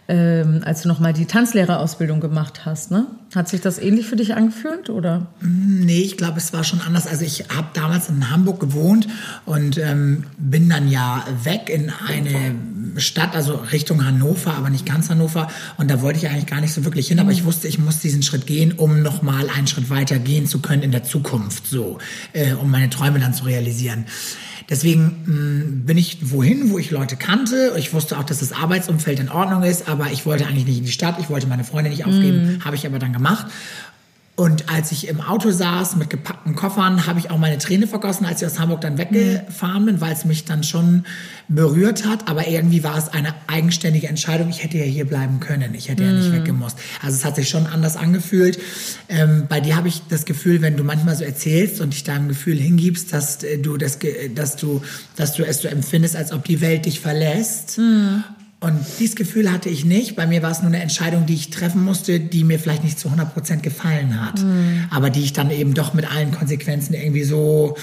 ähm, 0.08 0.62
als 0.66 0.82
du 0.82 0.88
nochmal 0.88 1.14
die 1.14 1.26
Tanzlehrerausbildung 1.26 2.20
gemacht 2.20 2.66
hast, 2.66 2.92
ne? 2.92 3.08
Hat 3.36 3.50
sich 3.50 3.62
das 3.62 3.80
ähnlich 3.80 4.06
für 4.06 4.16
dich 4.16 4.36
angefühlt 4.36 4.90
oder? 4.90 5.28
Nee, 5.42 6.02
ich 6.02 6.18
glaube, 6.18 6.38
es 6.38 6.54
war 6.54 6.64
schon 6.64 6.82
anders. 6.82 7.08
Also 7.08 7.26
ich 7.26 7.46
habe 7.50 7.68
damals 7.74 8.10
in 8.10 8.30
Hamburg 8.30 8.60
gewohnt 8.60 9.08
und 9.46 9.78
ähm, 9.80 10.26
bin 10.38 10.70
dann 10.70 10.88
ja 10.88 11.26
weg 11.44 11.70
in 11.70 11.92
eine 12.08 12.56
Stadt, 12.98 13.36
also 13.36 13.56
Richtung 13.72 14.06
Hannover, 14.06 14.54
aber 14.54 14.70
nicht 14.70 14.86
ganz 14.86 15.10
Hannover. 15.10 15.48
Und 15.78 15.90
da 15.90 16.02
wollte 16.02 16.20
ich 16.20 16.30
eigentlich 16.30 16.46
gar 16.46 16.62
nicht 16.62 16.74
so 16.74 16.86
wirklich 16.86 17.08
hin, 17.08 17.20
aber 17.20 17.32
ich 17.32 17.44
wusste, 17.44 17.68
ich 17.68 17.80
muss 17.80 18.00
diesen 18.00 18.22
Schritt 18.22 18.46
gehen, 18.46 18.74
um 18.74 19.02
nochmal 19.02 19.50
einen 19.50 19.66
Schritt 19.66 19.90
weiter 19.90 20.20
gehen 20.20 20.46
zu 20.46 20.60
können 20.60 20.84
in 20.84 20.92
der 20.92 21.04
Zukunft, 21.04 21.68
so, 21.68 21.98
äh, 22.34 22.54
um 22.54 22.70
meine 22.70 22.90
Träume 22.92 23.20
dann 23.20 23.34
zu 23.34 23.46
realisieren. 23.46 24.06
Deswegen 24.70 25.24
mh, 25.26 25.34
mm, 25.34 25.86
bin 25.86 25.98
ich 25.98 26.32
wohin, 26.32 26.70
wo 26.70 26.78
ich 26.78 26.92
Leute 26.92 27.16
kannte. 27.16 27.74
Ich 27.78 27.94
wusste 27.94 28.18
auch, 28.18 28.24
dass 28.24 28.40
das 28.40 28.54
Arbeitsumfeld 28.54 29.20
in 29.20 29.30
Ordnung 29.30 29.64
ist, 29.64 29.90
aber 29.90 30.12
ich 30.12 30.26
wollte 30.26 30.46
eigentlich 30.48 30.66
nicht 30.66 30.78
in 30.80 30.86
die 30.86 30.92
Stadt. 30.92 31.18
Ich 31.20 31.30
wollte 31.30 31.48
meine 31.48 31.64
Freunde 31.64 31.90
nicht 31.90 32.06
aufgeben, 32.06 32.58
mm. 32.58 32.66
habe 32.66 32.76
ich 32.76 32.86
aber 32.86 33.00
dann 33.00 33.14
gemacht. 33.14 33.23
Und 34.36 34.68
als 34.68 34.92
ich 34.92 35.08
im 35.10 35.22
Auto 35.22 35.52
saß 35.52 35.96
mit 35.98 36.10
gepackten 36.10 36.56
Koffern, 36.56 37.06
habe 37.06 37.20
ich 37.20 37.30
auch 37.30 37.38
meine 37.38 37.60
Träne 37.60 37.86
vergossen, 37.86 38.26
als 38.26 38.42
ich 38.42 38.48
aus 38.48 38.60
Hamburg 38.60 38.82
dann 38.82 38.98
weggefahren 38.98 39.86
bin, 39.86 40.02
weil 40.02 40.12
es 40.12 40.26
mich 40.26 40.44
dann 40.44 40.64
schon 40.64 41.06
berührt 41.48 42.04
hat. 42.04 42.28
Aber 42.28 42.48
irgendwie 42.48 42.84
war 42.84 42.98
es 42.98 43.10
eine 43.10 43.36
eigenständige 43.46 44.08
Entscheidung. 44.08 44.50
Ich 44.50 44.64
hätte 44.64 44.80
ja 44.80 44.86
hier 44.86 45.06
bleiben 45.06 45.40
können. 45.40 45.76
Ich 45.76 45.88
hätte 45.88 46.02
mm. 46.02 46.06
ja 46.08 46.12
nicht 46.14 46.30
mhm. 46.30 46.38
weggemusst. 46.38 46.80
Also 47.04 47.16
es 47.16 47.26
hat 47.26 47.36
sich 47.36 47.48
schon 47.48 47.68
anders 47.68 47.96
angefühlt. 47.96 48.60
Ähm, 49.08 49.46
bei 49.48 49.60
dir 49.60 49.76
habe 49.76 49.88
ich 49.88 50.02
das 50.10 50.26
Gefühl, 50.26 50.64
wenn 50.64 50.78
du 50.78 50.84
manchmal 50.84 51.16
so 51.16 51.24
erzählst 51.24 51.80
und 51.80 51.94
dich 51.94 52.04
deinem 52.04 52.28
Gefühl 52.28 52.58
hingibst, 52.58 53.14
dass 53.14 53.44
äh, 53.44 53.60
du 53.60 53.78
das, 53.78 54.00
dass 54.34 54.56
du, 54.56 54.82
dass 55.16 55.36
du 55.36 55.46
es 55.46 55.62
so 55.62 55.68
empfindest, 55.68 56.16
als 56.16 56.32
ob 56.32 56.44
die 56.44 56.60
Welt 56.60 56.88
dich 56.88 57.02
verlässt. 57.02 57.78
Mm. 57.78 58.24
Und 58.64 58.80
dieses 58.98 59.18
Gefühl 59.18 59.52
hatte 59.52 59.68
ich 59.68 59.84
nicht. 59.84 60.16
Bei 60.16 60.26
mir 60.26 60.42
war 60.42 60.52
es 60.52 60.62
nur 60.62 60.70
eine 60.70 60.82
Entscheidung, 60.82 61.26
die 61.26 61.34
ich 61.34 61.50
treffen 61.50 61.84
musste, 61.84 62.22
die 62.22 62.46
mir 62.46 62.60
vielleicht 62.60 62.86
nicht 62.86 62.98
zu 62.98 63.10
100 63.10 63.34
Prozent 63.34 63.62
gefallen 63.62 64.26
hat. 64.26 64.40
Mhm. 64.40 64.86
Aber 64.90 65.10
die 65.10 65.22
ich 65.22 65.34
dann 65.34 65.52
eben 65.52 65.74
doch 65.74 65.94
mit 65.94 66.10
allen 66.10 66.32
Konsequenzen 66.32 66.94
irgendwie 66.94 67.26
so, 67.26 67.76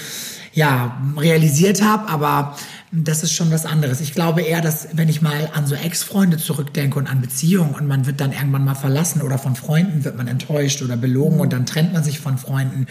ja, 0.53 0.99
realisiert 1.17 1.83
habe. 1.83 2.09
Aber 2.09 2.57
das 2.93 3.23
ist 3.23 3.31
schon 3.31 3.51
was 3.51 3.65
anderes. 3.65 4.01
Ich 4.01 4.13
glaube 4.13 4.41
eher, 4.41 4.59
dass 4.59 4.89
wenn 4.91 5.07
ich 5.07 5.21
mal 5.21 5.49
an 5.53 5.65
so 5.65 5.75
Ex-Freunde 5.75 6.37
zurückdenke 6.37 6.99
und 6.99 7.07
an 7.07 7.21
Beziehungen 7.21 7.73
und 7.73 7.87
man 7.87 8.05
wird 8.05 8.19
dann 8.19 8.33
irgendwann 8.33 8.65
mal 8.65 8.75
verlassen 8.75 9.21
oder 9.21 9.37
von 9.37 9.55
Freunden 9.55 10.03
wird 10.03 10.17
man 10.17 10.27
enttäuscht 10.27 10.81
oder 10.81 10.97
belogen 10.97 11.39
und 11.39 11.53
dann 11.53 11.65
trennt 11.65 11.93
man 11.93 12.03
sich 12.03 12.19
von 12.19 12.37
Freunden 12.37 12.87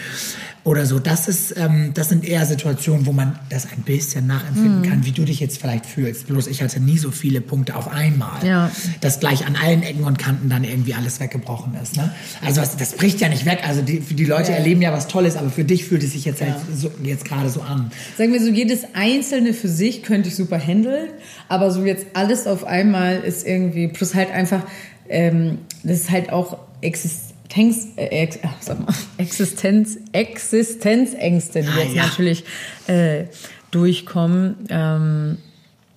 oder 0.63 0.87
so. 0.87 0.97
Das 0.97 1.27
ist, 1.27 1.55
ähm, 1.55 1.91
das 1.93 2.09
sind 2.09 2.25
eher 2.25 2.47
Situationen, 2.47 3.05
wo 3.05 3.11
man 3.11 3.37
das 3.49 3.67
ein 3.71 3.83
bisschen 3.83 4.25
nachempfinden 4.25 4.79
mhm. 4.79 4.89
kann, 4.89 5.05
wie 5.05 5.11
du 5.11 5.23
dich 5.23 5.39
jetzt 5.39 5.61
vielleicht 5.61 5.85
fühlst. 5.85 6.25
Bloß 6.25 6.47
ich 6.47 6.63
hatte 6.63 6.79
nie 6.79 6.97
so 6.97 7.11
viele 7.11 7.39
Punkte 7.39 7.75
auf 7.75 7.87
einmal, 7.87 8.43
ja. 8.43 8.71
dass 9.01 9.19
gleich 9.19 9.45
an 9.45 9.55
allen 9.55 9.83
Ecken 9.83 10.03
und 10.03 10.17
Kanten 10.17 10.49
dann 10.49 10.63
irgendwie 10.63 10.95
alles 10.95 11.19
weggebrochen 11.19 11.75
ist. 11.75 11.95
Ne? 11.97 12.11
Also 12.43 12.61
das, 12.61 12.75
das 12.75 12.93
bricht 12.93 13.21
ja 13.21 13.29
nicht 13.29 13.45
weg. 13.45 13.59
Also 13.67 13.83
die, 13.83 13.99
die 13.99 14.25
Leute 14.25 14.51
ja. 14.51 14.57
erleben 14.57 14.81
ja 14.81 14.91
was 14.91 15.07
Tolles, 15.07 15.35
aber 15.35 15.51
für 15.51 15.63
dich 15.63 15.85
fühlt 15.85 16.01
es 16.01 16.13
sich 16.13 16.25
jetzt, 16.25 16.41
ja. 16.41 16.47
halt 16.47 16.57
so, 16.75 16.91
jetzt 17.03 17.25
gerade 17.25 17.49
so 17.49 17.61
an. 17.61 17.91
Sagen 18.17 18.33
wir 18.33 18.41
so, 18.41 18.49
jedes 18.49 18.81
Einzelne 18.95 19.53
für 19.53 19.69
sich 19.69 19.90
sich 19.91 20.03
könnte 20.03 20.29
ich 20.29 20.35
super 20.35 20.59
handeln, 20.59 21.09
aber 21.47 21.71
so 21.71 21.83
jetzt 21.83 22.07
alles 22.13 22.47
auf 22.47 22.65
einmal 22.65 23.19
ist 23.19 23.45
irgendwie, 23.45 23.87
plus 23.87 24.15
halt 24.15 24.31
einfach, 24.31 24.61
ähm, 25.09 25.59
das 25.83 25.97
ist 25.97 26.11
halt 26.11 26.31
auch 26.31 26.57
Existenz, 26.81 27.87
äh, 27.97 28.27
sag 28.59 28.79
mal, 28.79 28.93
Existenz, 29.17 29.97
Existenzängste, 30.11 31.61
die 31.61 31.67
ah, 31.67 31.83
jetzt 31.83 31.95
ja. 31.95 32.03
natürlich 32.03 32.43
äh, 32.87 33.25
durchkommen. 33.71 34.55
Ähm, 34.69 35.37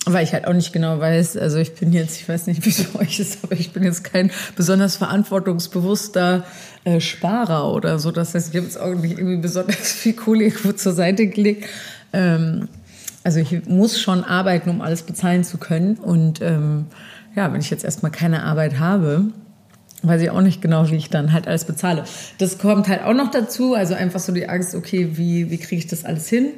weil 0.06 0.24
ich 0.24 0.34
halt 0.34 0.46
auch 0.46 0.52
nicht 0.52 0.74
genau 0.74 1.00
weiß, 1.00 1.38
also 1.38 1.56
ich 1.56 1.74
bin 1.76 1.90
jetzt, 1.94 2.20
ich 2.20 2.28
weiß 2.28 2.46
nicht, 2.46 2.62
wie 2.66 2.68
es 2.68 2.94
euch 2.94 3.18
ist, 3.20 3.38
aber 3.42 3.54
ich 3.54 3.72
bin 3.72 3.84
jetzt 3.84 4.04
kein 4.04 4.30
besonders 4.54 4.96
verantwortungsbewusster 4.96 6.44
äh, 6.84 7.00
Sparer 7.00 7.72
oder 7.72 7.98
so. 7.98 8.10
Das 8.10 8.34
heißt, 8.34 8.50
ich 8.50 8.56
habe 8.56 8.66
jetzt 8.66 8.78
auch 8.78 8.94
nicht 8.94 9.18
irgendwie 9.18 9.38
besonders 9.38 9.92
viel 9.92 10.12
Kohle 10.12 10.44
irgendwo 10.44 10.72
zur 10.72 10.92
Seite 10.92 11.26
gelegt. 11.26 11.66
Ähm, 12.12 12.68
also 13.24 13.40
ich 13.40 13.66
muss 13.66 13.98
schon 13.98 14.22
arbeiten, 14.22 14.70
um 14.70 14.80
alles 14.82 15.02
bezahlen 15.02 15.44
zu 15.44 15.58
können. 15.58 15.96
Und 15.96 16.40
ähm, 16.42 16.86
ja, 17.34 17.52
wenn 17.52 17.60
ich 17.60 17.70
jetzt 17.70 17.84
erstmal 17.84 18.12
keine 18.12 18.44
Arbeit 18.44 18.78
habe, 18.78 19.24
weiß 20.02 20.20
ich 20.20 20.30
auch 20.30 20.42
nicht 20.42 20.60
genau, 20.60 20.90
wie 20.90 20.96
ich 20.96 21.08
dann 21.08 21.32
halt 21.32 21.48
alles 21.48 21.64
bezahle. 21.64 22.04
Das 22.38 22.58
kommt 22.58 22.86
halt 22.88 23.02
auch 23.02 23.14
noch 23.14 23.30
dazu. 23.30 23.74
Also 23.74 23.94
einfach 23.94 24.20
so 24.20 24.32
die 24.32 24.48
Angst, 24.48 24.74
okay, 24.74 25.12
wie, 25.14 25.50
wie 25.50 25.58
kriege 25.58 25.78
ich 25.78 25.86
das 25.86 26.04
alles 26.04 26.28
hin? 26.28 26.50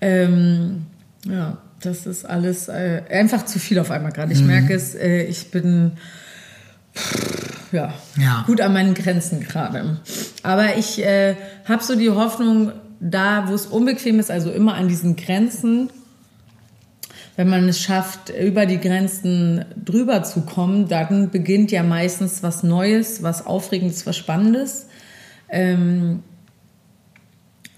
Ähm, 0.00 0.86
ja, 1.28 1.58
das 1.80 2.06
ist 2.06 2.24
alles 2.24 2.68
äh, 2.68 3.02
einfach 3.10 3.44
zu 3.44 3.58
viel 3.58 3.78
auf 3.80 3.90
einmal 3.90 4.12
gerade. 4.12 4.32
Ich 4.32 4.40
mhm. 4.40 4.46
merke 4.46 4.74
es, 4.74 4.94
äh, 4.94 5.24
ich 5.24 5.50
bin 5.50 5.92
ja, 7.72 7.92
ja, 8.16 8.44
gut 8.46 8.60
an 8.60 8.72
meinen 8.72 8.94
Grenzen 8.94 9.40
gerade. 9.40 9.98
Aber 10.44 10.76
ich 10.76 11.04
äh, 11.04 11.34
habe 11.64 11.82
so 11.82 11.96
die 11.96 12.10
Hoffnung, 12.10 12.72
da, 13.00 13.48
wo 13.48 13.54
es 13.54 13.66
unbequem 13.66 14.18
ist, 14.18 14.30
also 14.30 14.50
immer 14.50 14.74
an 14.74 14.88
diesen 14.88 15.16
Grenzen, 15.16 15.90
wenn 17.36 17.48
man 17.50 17.68
es 17.68 17.80
schafft, 17.80 18.30
über 18.30 18.64
die 18.64 18.80
Grenzen 18.80 19.64
drüber 19.84 20.22
zu 20.22 20.42
kommen, 20.42 20.88
dann 20.88 21.30
beginnt 21.30 21.70
ja 21.70 21.82
meistens 21.82 22.42
was 22.42 22.62
Neues, 22.62 23.22
was 23.22 23.46
Aufregendes, 23.46 24.06
was 24.06 24.16
Spannendes. 24.16 24.86
Ähm, 25.50 26.22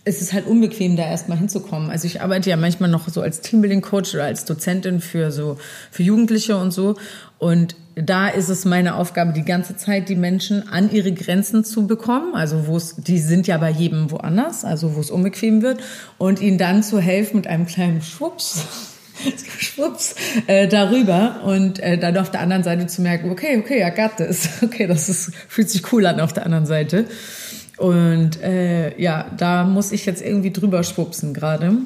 es 0.05 0.23
ist 0.23 0.33
halt 0.33 0.47
unbequem, 0.47 0.97
da 0.97 1.03
erstmal 1.03 1.39
hinzukommen. 1.39 1.91
Also 1.91 2.07
ich 2.07 2.23
arbeite 2.23 2.49
ja 2.49 2.57
manchmal 2.57 2.89
noch 2.89 3.09
so 3.09 3.21
als 3.21 3.41
Teambuilding-Coach 3.43 4.15
oder 4.15 4.25
als 4.25 4.45
Dozentin 4.45 5.01
für 5.01 5.31
so 5.31 5.59
für 5.91 6.03
Jugendliche 6.03 6.57
und 6.57 6.71
so. 6.71 6.97
Und 7.39 7.77
da 8.03 8.29
ist 8.29 8.49
es 8.49 8.65
meine 8.65 8.97
Aufgabe, 8.97 9.33
die 9.33 9.45
ganze 9.45 9.77
Zeit 9.77 10.09
die 10.09 10.17
Menschen 10.17 10.69
an 10.69 10.91
ihre 10.91 11.13
Grenzen 11.13 11.65
zu 11.65 11.87
bekommen. 11.87 12.35
Also 12.35 12.67
wo 12.67 12.77
es, 12.77 12.97
die 12.97 13.19
sind 13.19 13.47
ja 13.47 13.59
bei 13.59 13.71
jedem 13.71 14.11
woanders, 14.11 14.65
also 14.65 14.95
wo 14.95 15.01
es 15.01 15.11
unbequem 15.11 15.63
wird, 15.63 15.81
und 16.19 16.41
ihnen 16.41 16.59
dann 16.59 16.83
zu 16.83 17.01
helfen 17.01 17.37
mit 17.37 17.47
einem 17.47 17.67
kleinen 17.67 18.03
Schwupps. 18.03 18.65
Schwupps, 19.59 20.15
äh, 20.47 20.69
darüber 20.69 21.41
und 21.45 21.81
äh, 21.81 21.99
dann 21.99 22.17
auf 22.19 22.31
der 22.31 22.41
anderen 22.41 22.63
Seite 22.63 22.87
zu 22.87 23.03
merken, 23.03 23.31
okay, 23.31 23.59
okay, 23.59 23.85
I 23.85 23.95
got 23.95 24.17
this. 24.17 24.49
Okay, 24.63 24.87
das 24.87 25.09
ist, 25.09 25.33
fühlt 25.49 25.69
sich 25.69 25.93
cool 25.93 26.07
an 26.07 26.21
auf 26.21 26.33
der 26.33 26.45
anderen 26.45 26.67
Seite. 26.67 27.07
Und 27.79 28.43
äh, 28.43 28.97
ja, 29.01 29.31
da 29.37 29.65
muss 29.65 29.93
ich 29.93 30.07
jetzt 30.07 30.23
irgendwie 30.23 30.53
drüber 30.53 30.83
schwupsen 30.85 31.35
gerade. 31.35 31.79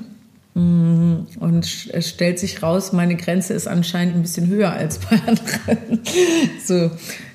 Mm, 0.54 1.26
und 1.38 1.88
es 1.92 2.08
stellt 2.08 2.38
sich 2.38 2.62
raus, 2.62 2.92
meine 2.92 3.16
Grenze 3.16 3.54
ist 3.54 3.66
anscheinend 3.66 4.16
ein 4.16 4.22
bisschen 4.22 4.48
höher 4.48 4.72
als 4.72 4.98
bei 4.98 5.16
anderen. 5.16 6.00
So, 6.66 6.90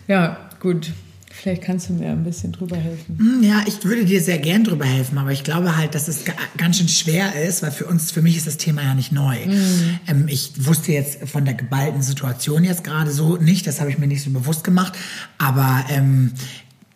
ja, 0.07 0.37
gut. 0.59 0.91
Vielleicht 1.31 1.61
kannst 1.61 1.89
du 1.89 1.93
mir 1.93 2.09
ein 2.09 2.23
bisschen 2.23 2.51
drüber 2.51 2.77
helfen. 2.77 3.39
Mm, 3.41 3.43
ja, 3.43 3.63
ich 3.67 3.83
würde 3.83 4.05
dir 4.05 4.21
sehr 4.21 4.39
gern 4.39 4.63
drüber 4.63 4.85
helfen, 4.85 5.19
aber 5.19 5.31
ich 5.31 5.43
glaube 5.43 5.77
halt, 5.77 5.93
dass 5.93 6.07
es 6.07 6.23
ganz 6.57 6.77
schön 6.77 6.87
schwer 6.87 7.41
ist, 7.43 7.61
weil 7.61 7.71
für 7.71 7.85
uns, 7.85 8.11
für 8.11 8.23
mich 8.23 8.37
ist 8.37 8.47
das 8.47 8.57
Thema 8.57 8.81
ja 8.81 8.95
nicht 8.95 9.11
neu. 9.11 9.37
Mhm. 9.45 9.99
Ähm, 10.07 10.27
ich 10.27 10.65
wusste 10.65 10.91
jetzt 10.93 11.29
von 11.29 11.45
der 11.45 11.53
geballten 11.53 12.01
Situation 12.01 12.63
jetzt 12.63 12.83
gerade 12.83 13.11
so 13.11 13.37
nicht, 13.37 13.67
das 13.67 13.79
habe 13.79 13.91
ich 13.91 13.99
mir 13.99 14.07
nicht 14.07 14.23
so 14.23 14.31
bewusst 14.31 14.63
gemacht, 14.63 14.93
aber 15.37 15.85
ähm, 15.89 16.31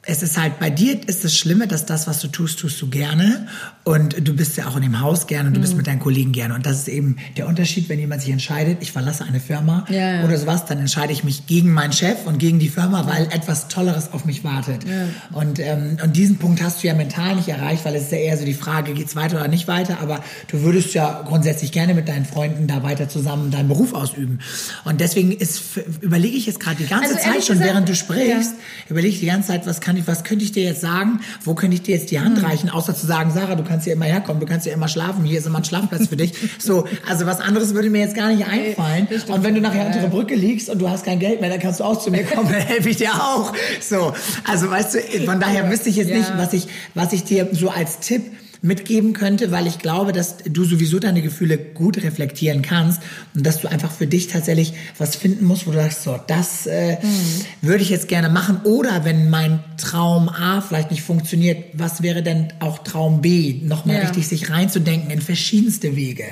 es 0.04 0.24
ist 0.24 0.36
halt, 0.40 0.60
bei 0.60 0.72
dir 0.72 1.08
ist 1.08 1.24
das 1.24 1.38
Schlimme, 1.38 1.68
dass 1.68 1.86
das, 1.86 2.08
was 2.08 2.20
du 2.20 2.28
tust, 2.28 2.58
tust 2.60 2.82
du 2.82 2.90
gerne. 2.90 3.48
Und 3.84 4.28
du 4.28 4.36
bist 4.36 4.58
ja 4.58 4.68
auch 4.68 4.76
in 4.76 4.82
dem 4.82 5.00
Haus 5.00 5.28
gerne 5.28 5.48
und 5.48 5.54
du 5.54 5.60
mhm. 5.60 5.62
bist 5.62 5.78
mit 5.78 5.86
deinen 5.86 6.00
Kollegen 6.00 6.32
gerne. 6.32 6.56
Und 6.56 6.66
das 6.66 6.78
ist 6.80 6.88
eben 6.88 7.18
der 7.38 7.48
Unterschied, 7.48 7.88
wenn 7.88 8.00
jemand 8.00 8.22
sich 8.22 8.32
entscheidet, 8.32 8.80
ich 8.82 8.92
verlasse 8.92 9.24
eine 9.26 9.40
Firma 9.40 9.86
ja, 9.90 10.22
ja. 10.22 10.24
oder 10.24 10.38
sowas, 10.38 10.66
dann 10.66 10.80
entscheide 10.80 11.14
ich 11.14 11.24
mich 11.24 11.46
gegen 11.46 11.72
meinen 11.72 11.94
Chef 11.94 12.26
und 12.26 12.40
gegen 12.40 12.58
die 12.58 12.70
Firma, 12.70 13.06
weil 13.06 13.28
etwas 13.32 13.68
Tolleres 13.68 14.12
auf 14.12 14.26
mich 14.26 14.44
wartet. 14.44 14.84
Ja. 14.86 15.38
Und, 15.38 15.60
ähm, 15.60 15.98
und 16.04 16.16
diesen 16.16 16.38
Punkt 16.38 16.64
hast 16.64 16.82
du 16.82 16.88
ja 16.88 16.96
mental 16.96 17.36
nicht 17.36 17.50
erreicht, 17.50 17.86
weil 17.86 17.94
es 17.96 18.04
ist 18.04 18.12
ja 18.12 18.18
eher 18.18 18.38
so 18.38 18.46
die 18.46 18.56
Frage, 18.56 18.94
geht's 18.94 19.16
weiter 19.16 19.38
oder 19.38 19.48
nicht 19.48 19.68
weiter. 19.68 20.00
Aber 20.02 20.24
du 20.48 20.62
würdest 20.62 20.96
ja 20.96 21.24
grundsätzlich 21.28 21.72
gerne 21.72 21.94
mit 21.94 22.08
deinen 22.08 22.26
Freunden 22.26 22.66
da 22.66 22.82
weiter 22.82 23.08
zusammen 23.08 23.52
deinen 23.52 23.68
Beruf 23.68 23.94
ausüben. 23.94 24.40
Und 24.84 25.00
deswegen 25.00 25.32
ist, 25.32 25.62
überlege 26.02 26.38
ich 26.38 26.48
jetzt 26.48 26.60
gerade 26.60 26.78
die 26.78 26.88
ganze 26.88 27.16
also, 27.16 27.18
Zeit 27.18 27.46
schon, 27.46 27.58
gesagt, 27.58 27.62
während 27.62 27.90
du 27.90 27.96
sprichst, 27.96 28.56
überlege 28.90 29.14
ich 29.14 29.20
die 29.20 29.28
ganze 29.28 29.50
Zeit, 29.50 29.68
was 29.68 29.80
kann 29.80 29.91
ich, 29.98 30.08
was 30.08 30.24
könnte 30.24 30.44
ich 30.46 30.52
dir 30.52 30.64
jetzt 30.64 30.82
sagen? 30.82 31.22
Wo 31.44 31.54
könnte 31.54 31.76
ich 31.76 31.84
dir 31.84 31.96
jetzt 31.96 32.12
die 32.12 32.20
Hand 32.20 32.38
mhm. 32.38 32.46
reichen? 32.46 32.70
Außer 32.70 32.96
zu 32.96 33.06
sagen, 33.06 33.32
Sarah, 33.32 33.56
du 33.56 33.64
kannst 33.64 33.86
hier 33.86 33.94
immer 33.94 34.06
herkommen, 34.06 34.40
du 34.40 34.46
kannst 34.46 34.66
hier 34.66 34.74
immer 34.74 34.88
schlafen, 34.88 35.24
hier 35.24 35.40
ist 35.40 35.48
immer 35.48 35.60
ein 35.60 35.66
Schlafplatz 35.66 36.08
für 36.08 36.18
dich. 36.18 36.34
So, 36.62 36.86
also 37.08 37.26
was 37.26 37.40
anderes 37.40 37.74
würde 37.74 37.90
mir 37.90 38.02
jetzt 38.02 38.16
gar 38.16 38.30
nicht 38.30 38.46
einfallen. 38.46 39.08
Und 39.28 39.44
wenn 39.44 39.56
du 39.56 39.62
nachher 39.62 39.88
unter 39.88 40.00
der 40.00 40.10
Brücke 40.10 40.36
liegst 40.36 40.70
und 40.70 40.80
du 40.80 40.90
hast 40.90 41.06
kein 41.06 41.20
Geld 41.20 41.42
mehr, 41.42 41.50
dann 41.50 41.60
kannst 41.60 41.80
du 41.80 41.84
auch 41.84 42.00
zu 42.00 42.12
mir 42.12 42.24
kommen, 42.24 42.52
dann 42.52 42.62
helfe 42.62 42.90
ich 42.90 42.98
dir 42.98 43.14
auch. 43.14 43.54
So, 43.80 44.14
also 44.48 44.70
weißt 44.70 44.94
du, 44.94 45.00
von 45.26 45.40
daher 45.40 45.70
wüsste 45.72 45.90
ich 45.90 45.96
jetzt 45.96 46.10
ja. 46.10 46.18
nicht, 46.18 46.32
was 46.38 46.54
ich, 46.54 46.68
was 46.94 47.14
ich 47.14 47.24
dir 47.24 47.50
so 47.52 47.70
als 47.70 48.00
Tipp 48.00 48.24
mitgeben 48.62 49.14
könnte, 49.14 49.52
weil 49.52 49.66
ich 49.66 49.80
glaube, 49.80 50.12
dass 50.12 50.38
du 50.38 50.64
sowieso 50.66 51.00
deine 51.00 51.22
Gefühle 51.22 51.58
gut 51.58 52.04
reflektieren 52.04 52.62
kannst 52.62 53.02
und 53.34 53.46
dass 53.46 53.62
du 53.62 53.68
einfach 53.68 53.92
für 53.92 54.06
dich 54.06 54.28
tatsächlich 54.28 54.74
was 54.98 55.16
finden 55.16 55.46
musst, 55.46 55.66
wo 55.66 55.72
du 55.72 55.78
sagst, 55.78 56.04
so, 56.04 56.20
das 56.28 56.68
äh, 56.68 56.98
mhm. 57.02 57.68
würde 57.68 57.84
ich 57.84 57.90
jetzt 57.90 58.08
gerne 58.08 58.30
machen. 58.30 58.62
Oder 58.64 59.04
wenn 59.04 59.30
mein 59.30 59.64
Traum 59.78 60.30
A 60.30 60.62
vielleicht 60.62 60.92
nicht 60.92 61.02
funktioniert, 61.02 61.66
was 61.74 62.04
wäre 62.04 62.22
denn 62.22 62.54
auch 62.60 62.80
Traum 62.80 63.22
B? 63.22 63.62
Nochmal 63.64 63.96
ja. 63.96 64.02
richtig 64.04 64.28
sich 64.28 64.52
reinzudenken 64.52 65.10
in 65.10 65.22
verschiedenste 65.22 65.96
Wege. 65.96 66.26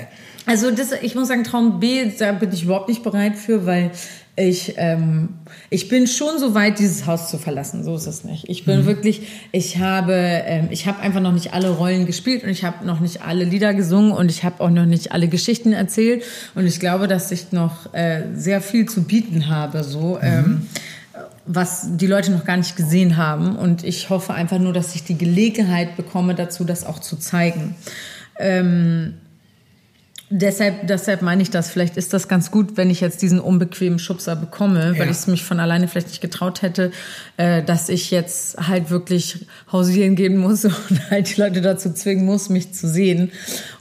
Also 0.45 0.71
das, 0.71 0.91
ich 1.01 1.15
muss 1.15 1.27
sagen, 1.27 1.43
Traum 1.43 1.79
B, 1.79 2.11
da 2.17 2.31
bin 2.31 2.51
ich 2.51 2.63
überhaupt 2.63 2.89
nicht 2.89 3.03
bereit 3.03 3.37
für, 3.37 3.65
weil 3.65 3.91
ich, 4.39 4.75
ähm, 4.77 5.29
ich 5.69 5.89
bin 5.89 6.07
schon 6.07 6.39
so 6.39 6.53
weit, 6.55 6.79
dieses 6.79 7.05
Haus 7.05 7.29
zu 7.29 7.37
verlassen. 7.37 7.83
So 7.83 7.95
ist 7.95 8.07
es 8.07 8.23
nicht. 8.23 8.45
Ich 8.47 8.65
bin 8.65 8.81
mhm. 8.81 8.85
wirklich, 8.85 9.21
ich 9.51 9.77
habe, 9.77 10.13
ähm, 10.13 10.67
ich 10.71 10.87
habe 10.87 10.99
einfach 10.99 11.19
noch 11.19 11.33
nicht 11.33 11.53
alle 11.53 11.69
Rollen 11.69 12.05
gespielt 12.05 12.43
und 12.43 12.49
ich 12.49 12.63
habe 12.63 12.85
noch 12.85 12.99
nicht 12.99 13.21
alle 13.21 13.43
Lieder 13.43 13.73
gesungen 13.73 14.11
und 14.11 14.31
ich 14.31 14.43
habe 14.43 14.61
auch 14.63 14.69
noch 14.69 14.85
nicht 14.85 15.11
alle 15.11 15.27
Geschichten 15.27 15.73
erzählt. 15.73 16.23
Und 16.55 16.65
ich 16.65 16.79
glaube, 16.79 17.07
dass 17.07 17.31
ich 17.31 17.51
noch 17.51 17.93
äh, 17.93 18.23
sehr 18.33 18.61
viel 18.61 18.87
zu 18.87 19.03
bieten 19.03 19.49
habe. 19.49 19.83
So. 19.83 20.15
Mhm. 20.15 20.19
Ähm, 20.21 20.67
was 21.51 21.97
die 21.97 22.07
Leute 22.07 22.31
noch 22.31 22.45
gar 22.45 22.57
nicht 22.57 22.75
gesehen 22.75 23.17
haben. 23.17 23.55
Und 23.55 23.83
ich 23.83 24.09
hoffe 24.09 24.33
einfach 24.35 24.59
nur, 24.59 24.71
dass 24.71 24.93
ich 24.93 25.03
die 25.03 25.17
Gelegenheit 25.17 25.97
bekomme, 25.97 26.35
dazu 26.35 26.63
das 26.63 26.85
auch 26.85 26.99
zu 26.99 27.17
zeigen. 27.17 27.75
Ähm, 28.37 29.15
Deshalb, 30.31 30.85
deshalb 30.85 31.23
meine 31.23 31.41
ich 31.41 31.49
das. 31.49 31.71
Vielleicht 31.71 31.97
ist 31.97 32.13
das 32.13 32.27
ganz 32.27 32.51
gut, 32.51 32.77
wenn 32.77 32.91
ich 32.91 33.01
jetzt 33.01 33.23
diesen 33.23 33.39
unbequemen 33.39 33.97
Schubser 33.97 34.35
bekomme, 34.35 34.93
ja. 34.93 34.99
weil 34.99 35.09
ich 35.09 35.17
es 35.17 35.27
mich 35.27 35.43
von 35.43 35.59
alleine 35.59 35.87
vielleicht 35.87 36.09
nicht 36.09 36.21
getraut 36.21 36.61
hätte, 36.61 36.91
äh, 37.37 37.63
dass 37.63 37.89
ich 37.89 38.11
jetzt 38.11 38.57
halt 38.67 38.91
wirklich 38.91 39.47
hausieren 39.71 40.15
gehen 40.15 40.37
muss 40.37 40.65
und 40.65 41.09
halt 41.09 41.35
die 41.35 41.41
Leute 41.41 41.61
dazu 41.61 41.91
zwingen 41.93 42.25
muss, 42.25 42.49
mich 42.49 42.73
zu 42.73 42.87
sehen 42.87 43.31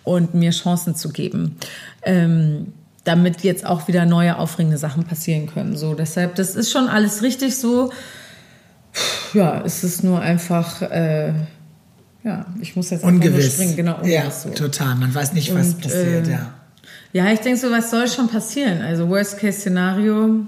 und 0.05 0.33
mir 0.33 0.51
Chancen 0.53 0.95
zu 0.95 1.11
geben. 1.11 1.57
Ähm, 2.03 2.73
damit 3.05 3.43
jetzt 3.43 3.67
auch 3.67 3.87
wieder 3.87 4.07
neue, 4.07 4.39
aufregende 4.39 4.79
Sachen 4.79 5.05
passieren 5.05 5.49
können. 5.49 5.77
So, 5.77 5.95
deshalb, 5.95 6.35
das 6.37 6.57
ist 6.57 6.71
schon 6.71 6.89
alles 6.89 7.23
richtig 7.23 7.57
so. 7.57 7.93
Ja, 9.35 9.63
es 9.65 9.85
ist 9.85 10.03
nur 10.03 10.21
einfach. 10.21 10.81
Äh, 10.81 11.35
ja, 12.25 12.47
ich 12.61 12.75
muss 12.77 12.91
jetzt 12.91 13.05
einfach 13.05 13.31
nur 13.31 13.41
springen, 13.43 13.77
genau. 13.77 14.05
Ja, 14.05 14.31
so. 14.31 14.51
total. 14.51 14.97
Man 14.97 15.15
weiß 15.15 15.33
nicht, 15.33 15.55
was 15.55 15.69
Und, 15.69 15.81
passiert, 15.83 16.27
äh, 16.27 16.33
ja. 16.33 16.55
Ja, 17.13 17.33
ich 17.33 17.41
denke 17.41 17.59
so, 17.59 17.71
was 17.71 17.91
soll 17.91 18.07
schon 18.09 18.29
passieren? 18.29 18.83
Also 18.83 19.09
Worst-Case-Szenario, 19.09 20.47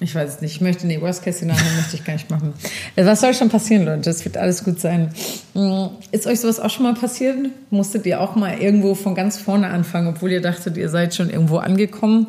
ich 0.00 0.14
weiß 0.14 0.34
es 0.34 0.40
nicht, 0.42 0.56
ich 0.56 0.60
möchte, 0.60 0.86
nee, 0.86 1.00
Worst-Case-Szenario 1.00 1.64
möchte 1.76 1.96
ich 1.96 2.04
gar 2.04 2.12
nicht 2.12 2.30
machen. 2.30 2.52
Also 2.94 3.10
was 3.10 3.20
soll 3.20 3.32
schon 3.32 3.48
passieren, 3.48 3.86
Leute? 3.86 4.10
Es 4.10 4.24
wird 4.24 4.36
alles 4.36 4.64
gut 4.64 4.80
sein. 4.80 5.12
Hm, 5.54 5.90
ist 6.12 6.26
euch 6.26 6.40
sowas 6.40 6.60
auch 6.60 6.70
schon 6.70 6.84
mal 6.84 6.94
passiert? 6.94 7.38
Musstet 7.70 8.04
ihr 8.04 8.20
auch 8.20 8.36
mal 8.36 8.58
irgendwo 8.58 8.94
von 8.94 9.14
ganz 9.14 9.38
vorne 9.38 9.68
anfangen, 9.68 10.08
obwohl 10.08 10.30
ihr 10.30 10.42
dachtet, 10.42 10.76
ihr 10.76 10.90
seid 10.90 11.14
schon 11.14 11.30
irgendwo 11.30 11.56
angekommen? 11.56 12.26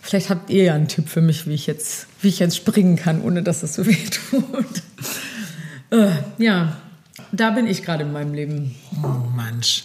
Vielleicht 0.00 0.30
habt 0.30 0.50
ihr 0.50 0.64
ja 0.64 0.74
einen 0.74 0.88
Tipp 0.88 1.08
für 1.08 1.20
mich, 1.20 1.46
wie 1.46 1.54
ich 1.54 1.66
jetzt, 1.66 2.06
wie 2.22 2.28
ich 2.28 2.38
jetzt 2.38 2.56
springen 2.56 2.96
kann, 2.96 3.22
ohne 3.22 3.42
dass 3.42 3.62
es 3.62 3.74
so 3.74 3.86
weh 3.86 3.96
tut. 4.30 4.82
Äh, 5.90 6.10
ja, 6.38 6.78
da 7.32 7.50
bin 7.50 7.66
ich 7.66 7.82
gerade 7.82 8.04
in 8.04 8.12
meinem 8.12 8.34
Leben. 8.34 8.74
Oh 9.02 9.28
Mensch. 9.36 9.84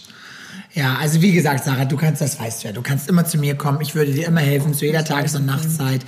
Ja, 0.73 0.97
also 1.01 1.21
wie 1.21 1.31
gesagt, 1.31 1.63
Sarah, 1.63 1.85
du 1.85 1.97
kannst, 1.97 2.21
das 2.21 2.39
weißt 2.39 2.63
du 2.63 2.67
ja, 2.67 2.73
du 2.73 2.81
kannst 2.81 3.09
immer 3.09 3.25
zu 3.25 3.37
mir 3.37 3.55
kommen. 3.55 3.81
Ich 3.81 3.95
würde 3.95 4.11
dir 4.11 4.27
immer 4.27 4.41
helfen 4.41 4.73
zu 4.73 4.85
jeder 4.85 5.03
Tages- 5.03 5.35
und 5.35 5.45
Nachtzeit. 5.45 6.01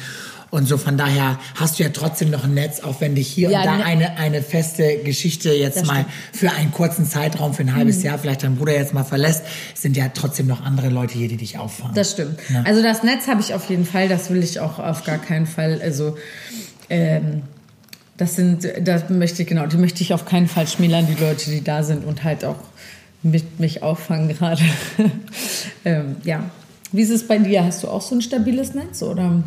Und 0.51 0.67
so 0.67 0.77
von 0.77 0.97
daher 0.97 1.39
hast 1.55 1.77
du 1.77 1.83
ja 1.83 1.89
trotzdem 1.89 2.31
noch 2.31 2.43
ein 2.43 2.55
Netz, 2.55 2.79
auch 2.79 3.01
wenn 3.01 3.13
dich 3.13 3.27
hier 3.27 3.51
ja, 3.51 3.59
und 3.59 3.65
da 3.65 3.77
ne 3.77 3.85
eine, 3.85 4.17
eine 4.17 4.41
feste 4.41 4.97
Geschichte 5.03 5.51
jetzt 5.51 5.85
mal 5.85 6.05
für 6.33 6.51
einen 6.51 6.71
kurzen 6.71 7.05
Zeitraum, 7.05 7.53
für 7.53 7.61
ein 7.61 7.75
halbes 7.75 7.97
mhm. 7.99 8.05
Jahr 8.05 8.17
vielleicht 8.17 8.43
dein 8.43 8.55
Bruder 8.55 8.73
jetzt 8.73 8.93
mal 8.93 9.03
verlässt, 9.03 9.43
sind 9.75 9.95
ja 9.95 10.09
trotzdem 10.09 10.47
noch 10.47 10.63
andere 10.63 10.89
Leute 10.89 11.17
hier, 11.17 11.27
die 11.27 11.37
dich 11.37 11.59
auffangen. 11.59 11.93
Das 11.93 12.11
stimmt. 12.11 12.39
Ja. 12.49 12.63
Also 12.63 12.81
das 12.81 13.03
Netz 13.03 13.27
habe 13.27 13.41
ich 13.41 13.53
auf 13.53 13.69
jeden 13.69 13.85
Fall, 13.85 14.09
das 14.09 14.31
will 14.31 14.43
ich 14.43 14.59
auch 14.59 14.79
auf 14.79 15.03
gar 15.03 15.19
keinen 15.19 15.45
Fall, 15.45 15.81
also 15.83 16.17
ähm, 16.89 17.43
das 18.19 18.35
sind, 18.35 18.67
das 18.81 19.09
möchte 19.09 19.43
ich, 19.43 19.47
genau, 19.47 19.65
die 19.65 19.77
möchte 19.77 20.03
ich 20.03 20.13
auf 20.13 20.25
keinen 20.25 20.49
Fall 20.49 20.67
schmälern, 20.67 21.07
die 21.07 21.23
Leute, 21.23 21.49
die 21.49 21.63
da 21.63 21.83
sind 21.83 22.05
und 22.05 22.25
halt 22.25 22.43
auch 22.43 22.57
mit 23.23 23.61
mich 23.61 23.81
auffangen 23.81 24.27
gerade. 24.27 24.61
ähm, 25.85 26.17
ja. 26.25 26.43
Wie 26.91 27.01
ist 27.01 27.11
es 27.11 27.25
bei 27.25 27.37
dir? 27.37 27.63
Hast 27.63 27.83
du 27.83 27.87
auch 27.87 28.01
so 28.01 28.15
ein 28.15 28.21
stabiles 28.21 28.73
Netz 28.73 29.01
oder? 29.03 29.43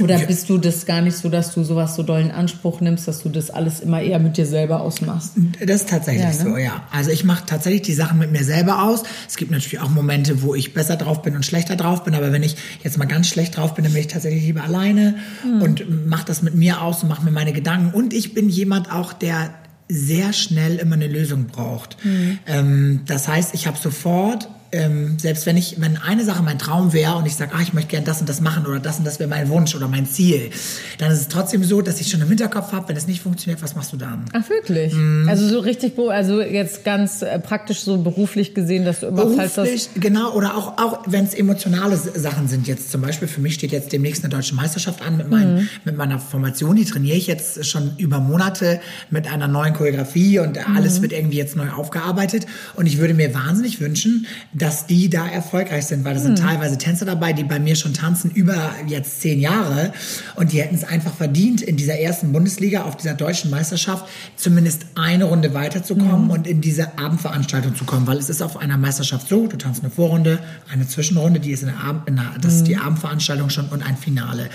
Oder 0.00 0.18
bist 0.20 0.48
du 0.48 0.58
das 0.58 0.86
gar 0.86 1.00
nicht 1.00 1.16
so, 1.16 1.28
dass 1.28 1.52
du 1.52 1.64
sowas 1.64 1.94
so 1.96 2.02
doll 2.02 2.20
in 2.20 2.30
Anspruch 2.30 2.80
nimmst, 2.80 3.06
dass 3.08 3.22
du 3.22 3.28
das 3.28 3.50
alles 3.50 3.80
immer 3.80 4.00
eher 4.00 4.18
mit 4.18 4.36
dir 4.36 4.46
selber 4.46 4.80
ausmachst? 4.80 5.32
Das 5.60 5.82
ist 5.82 5.90
tatsächlich 5.90 6.22
ja, 6.22 6.44
ne? 6.44 6.50
so, 6.50 6.56
ja. 6.56 6.82
Also 6.90 7.10
ich 7.10 7.24
mache 7.24 7.44
tatsächlich 7.46 7.82
die 7.82 7.92
Sachen 7.92 8.18
mit 8.18 8.32
mir 8.32 8.44
selber 8.44 8.82
aus. 8.82 9.02
Es 9.28 9.36
gibt 9.36 9.50
natürlich 9.50 9.80
auch 9.80 9.90
Momente, 9.90 10.42
wo 10.42 10.54
ich 10.54 10.72
besser 10.74 10.96
drauf 10.96 11.22
bin 11.22 11.36
und 11.36 11.44
schlechter 11.44 11.76
drauf 11.76 12.04
bin. 12.04 12.14
Aber 12.14 12.32
wenn 12.32 12.42
ich 12.42 12.56
jetzt 12.82 12.98
mal 12.98 13.06
ganz 13.06 13.28
schlecht 13.28 13.56
drauf 13.56 13.74
bin, 13.74 13.84
dann 13.84 13.92
bin 13.92 14.00
ich 14.00 14.08
tatsächlich 14.08 14.44
lieber 14.44 14.62
alleine 14.62 15.16
hm. 15.42 15.62
und 15.62 16.06
mache 16.06 16.24
das 16.24 16.42
mit 16.42 16.54
mir 16.54 16.80
aus 16.80 17.02
und 17.02 17.08
mache 17.08 17.24
mir 17.24 17.30
meine 17.32 17.52
Gedanken. 17.52 17.94
Und 17.94 18.14
ich 18.14 18.34
bin 18.34 18.48
jemand 18.48 18.90
auch, 18.90 19.12
der 19.12 19.50
sehr 19.88 20.32
schnell 20.32 20.76
immer 20.76 20.94
eine 20.94 21.06
Lösung 21.06 21.46
braucht. 21.46 21.96
Hm. 22.02 22.38
Ähm, 22.46 23.00
das 23.06 23.28
heißt, 23.28 23.54
ich 23.54 23.66
habe 23.66 23.76
sofort 23.76 24.48
ähm, 24.72 25.18
selbst 25.18 25.44
wenn 25.44 25.56
ich, 25.56 25.80
wenn 25.80 25.98
eine 25.98 26.24
Sache 26.24 26.42
mein 26.42 26.58
Traum 26.58 26.92
wäre 26.92 27.16
und 27.16 27.26
ich 27.26 27.36
sage, 27.36 27.52
ah, 27.54 27.60
ich 27.62 27.74
möchte 27.74 27.90
gerne 27.90 28.06
das 28.06 28.20
und 28.20 28.28
das 28.28 28.40
machen 28.40 28.66
oder 28.66 28.80
das 28.80 28.98
und 28.98 29.04
das 29.04 29.18
wäre 29.18 29.28
mein 29.28 29.50
Wunsch 29.50 29.74
oder 29.74 29.86
mein 29.86 30.06
Ziel, 30.06 30.50
dann 30.98 31.12
ist 31.12 31.20
es 31.20 31.28
trotzdem 31.28 31.62
so, 31.62 31.82
dass 31.82 32.00
ich 32.00 32.08
schon 32.08 32.22
im 32.22 32.28
Hinterkopf 32.28 32.72
habe, 32.72 32.88
wenn 32.88 32.96
es 32.96 33.06
nicht 33.06 33.20
funktioniert, 33.20 33.62
was 33.62 33.76
machst 33.76 33.92
du 33.92 33.98
dann? 33.98 34.24
Ach 34.32 34.48
wirklich? 34.48 34.94
Mhm. 34.94 35.28
Also 35.28 35.46
so 35.46 35.60
richtig, 35.60 35.98
also 35.98 36.40
jetzt 36.40 36.84
ganz 36.84 37.20
äh, 37.20 37.38
praktisch 37.38 37.80
so 37.80 37.98
beruflich 37.98 38.54
gesehen, 38.54 38.84
dass 38.86 39.00
du 39.00 39.08
immer 39.08 39.24
beruflich, 39.24 39.50
falls 39.52 39.54
das 39.54 39.90
genau 39.94 40.32
oder 40.32 40.56
auch 40.56 40.78
auch 40.78 41.02
wenn 41.06 41.24
es 41.24 41.34
emotionale 41.34 41.96
Sachen 41.96 42.48
sind 42.48 42.66
jetzt 42.66 42.90
zum 42.90 43.02
Beispiel 43.02 43.28
für 43.28 43.40
mich 43.40 43.54
steht 43.54 43.72
jetzt 43.72 43.92
demnächst 43.92 44.24
eine 44.24 44.32
deutsche 44.34 44.54
Meisterschaft 44.54 45.02
an 45.02 45.18
mit 45.18 45.28
meinem 45.28 45.56
mhm. 45.56 45.68
mit 45.84 45.96
meiner 45.96 46.18
Formation, 46.18 46.76
die 46.76 46.86
trainiere 46.86 47.16
ich 47.16 47.26
jetzt 47.26 47.66
schon 47.66 47.92
über 47.98 48.20
Monate 48.20 48.80
mit 49.10 49.30
einer 49.30 49.48
neuen 49.48 49.74
Choreografie 49.74 50.38
und 50.38 50.56
mhm. 50.56 50.76
alles 50.76 51.02
wird 51.02 51.12
irgendwie 51.12 51.36
jetzt 51.36 51.56
neu 51.56 51.70
aufgearbeitet 51.70 52.46
und 52.74 52.86
ich 52.86 52.98
würde 52.98 53.12
mir 53.12 53.34
wahnsinnig 53.34 53.80
wünschen, 53.80 54.26
dass 54.62 54.86
die 54.86 55.10
da 55.10 55.26
erfolgreich 55.26 55.86
sind, 55.86 56.04
weil 56.04 56.14
da 56.14 56.20
sind 56.20 56.38
hm. 56.38 56.46
teilweise 56.46 56.78
Tänzer 56.78 57.04
dabei, 57.04 57.32
die 57.32 57.42
bei 57.42 57.58
mir 57.58 57.74
schon 57.74 57.94
tanzen 57.94 58.30
über 58.30 58.70
jetzt 58.86 59.20
zehn 59.20 59.40
Jahre 59.40 59.92
und 60.36 60.52
die 60.52 60.62
hätten 60.62 60.76
es 60.76 60.84
einfach 60.84 61.12
verdient, 61.12 61.62
in 61.62 61.76
dieser 61.76 61.98
ersten 61.98 62.30
Bundesliga 62.30 62.84
auf 62.84 62.96
dieser 62.96 63.14
deutschen 63.14 63.50
Meisterschaft 63.50 64.06
zumindest 64.36 64.86
eine 64.94 65.24
Runde 65.24 65.52
weiterzukommen 65.52 66.26
hm. 66.26 66.30
und 66.30 66.46
in 66.46 66.60
diese 66.60 66.96
Abendveranstaltung 66.96 67.74
zu 67.74 67.84
kommen, 67.84 68.06
weil 68.06 68.18
es 68.18 68.30
ist 68.30 68.40
auf 68.40 68.56
einer 68.56 68.78
Meisterschaft 68.78 69.28
so, 69.28 69.48
du 69.48 69.56
tanzt 69.58 69.82
eine 69.82 69.90
Vorrunde, 69.90 70.38
eine 70.72 70.86
Zwischenrunde, 70.86 71.40
die 71.40 71.50
ist 71.50 71.62
in 71.62 71.68
der, 71.68 71.80
Abend, 71.80 72.06
in 72.08 72.14
der 72.14 72.26
das 72.40 72.54
ist 72.54 72.68
die 72.68 72.76
hm. 72.76 72.86
Abendveranstaltung 72.86 73.50
schon 73.50 73.66
und 73.66 73.82
ein 73.82 73.96
Finale. 73.96 74.48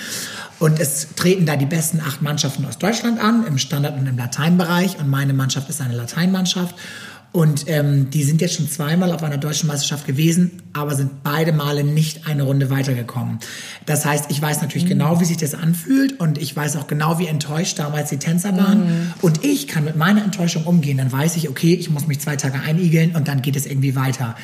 Und 0.58 0.80
es 0.80 1.10
treten 1.18 1.46
da 1.46 1.58
die 1.58 1.66
besten 1.66 2.00
acht 2.00 2.22
Mannschaften 2.22 2.66
aus 2.66 2.78
Deutschland 2.78 3.20
an, 3.20 3.46
im 3.46 3.58
Standard- 3.58 4.00
und 4.00 4.08
im 4.08 4.18
Lateinbereich 4.18 4.98
und 5.00 5.10
meine 5.10 5.34
Mannschaft 5.34 5.70
ist 5.70 5.82
eine 5.82 5.98
Lateinmannschaft. 5.98 6.76
Und 7.34 7.66
ähm, 7.68 8.10
die 8.10 8.24
sind 8.24 8.42
jetzt 8.42 8.56
schon 8.56 8.70
zweimal 8.70 9.12
auf 9.12 9.22
einer 9.22 9.38
deutschen 9.38 9.68
Meisterschaft 9.68 10.08
gewesen, 10.08 10.64
aber 10.74 10.96
sind 10.96 11.24
beide 11.24 11.52
Male 11.52 11.84
nicht 11.84 12.28
eine 12.28 12.44
Runde 12.44 12.70
weitergekommen. 12.70 13.40
Das 13.86 14.06
heißt, 14.06 14.32
ich 14.32 14.42
weiß 14.42 14.62
natürlich 14.62 14.86
mhm. 14.86 14.90
genau, 14.90 15.20
wie 15.20 15.26
sich 15.26 15.38
das 15.38 15.54
anfühlt 15.54 16.20
und 16.20 16.38
ich 16.38 16.56
weiß 16.56 16.78
auch 16.78 16.88
genau, 16.88 17.20
wie 17.20 17.28
enttäuscht 17.28 17.78
damals 17.80 18.10
die 18.10 18.18
Tänzer 18.18 18.58
waren. 18.58 18.86
Mhm. 18.86 19.14
Und 19.22 19.44
ich 19.44 19.68
kann 19.68 19.84
mit 19.84 19.96
meiner 19.96 20.24
Enttäuschung 20.24 20.64
umgehen. 20.64 20.98
Dann 20.98 21.12
weiß 21.12 21.36
ich, 21.36 21.50
okay, 21.50 21.74
ich 21.74 21.90
muss 21.90 22.08
mich 22.08 22.20
zwei 22.20 22.38
Tage 22.38 22.60
einigeln 22.62 23.16
und 23.16 23.28
dann 23.28 23.42
geht 23.42 23.56
es 23.56 23.66
irgendwie 23.66 23.96
weiter. 23.96 24.36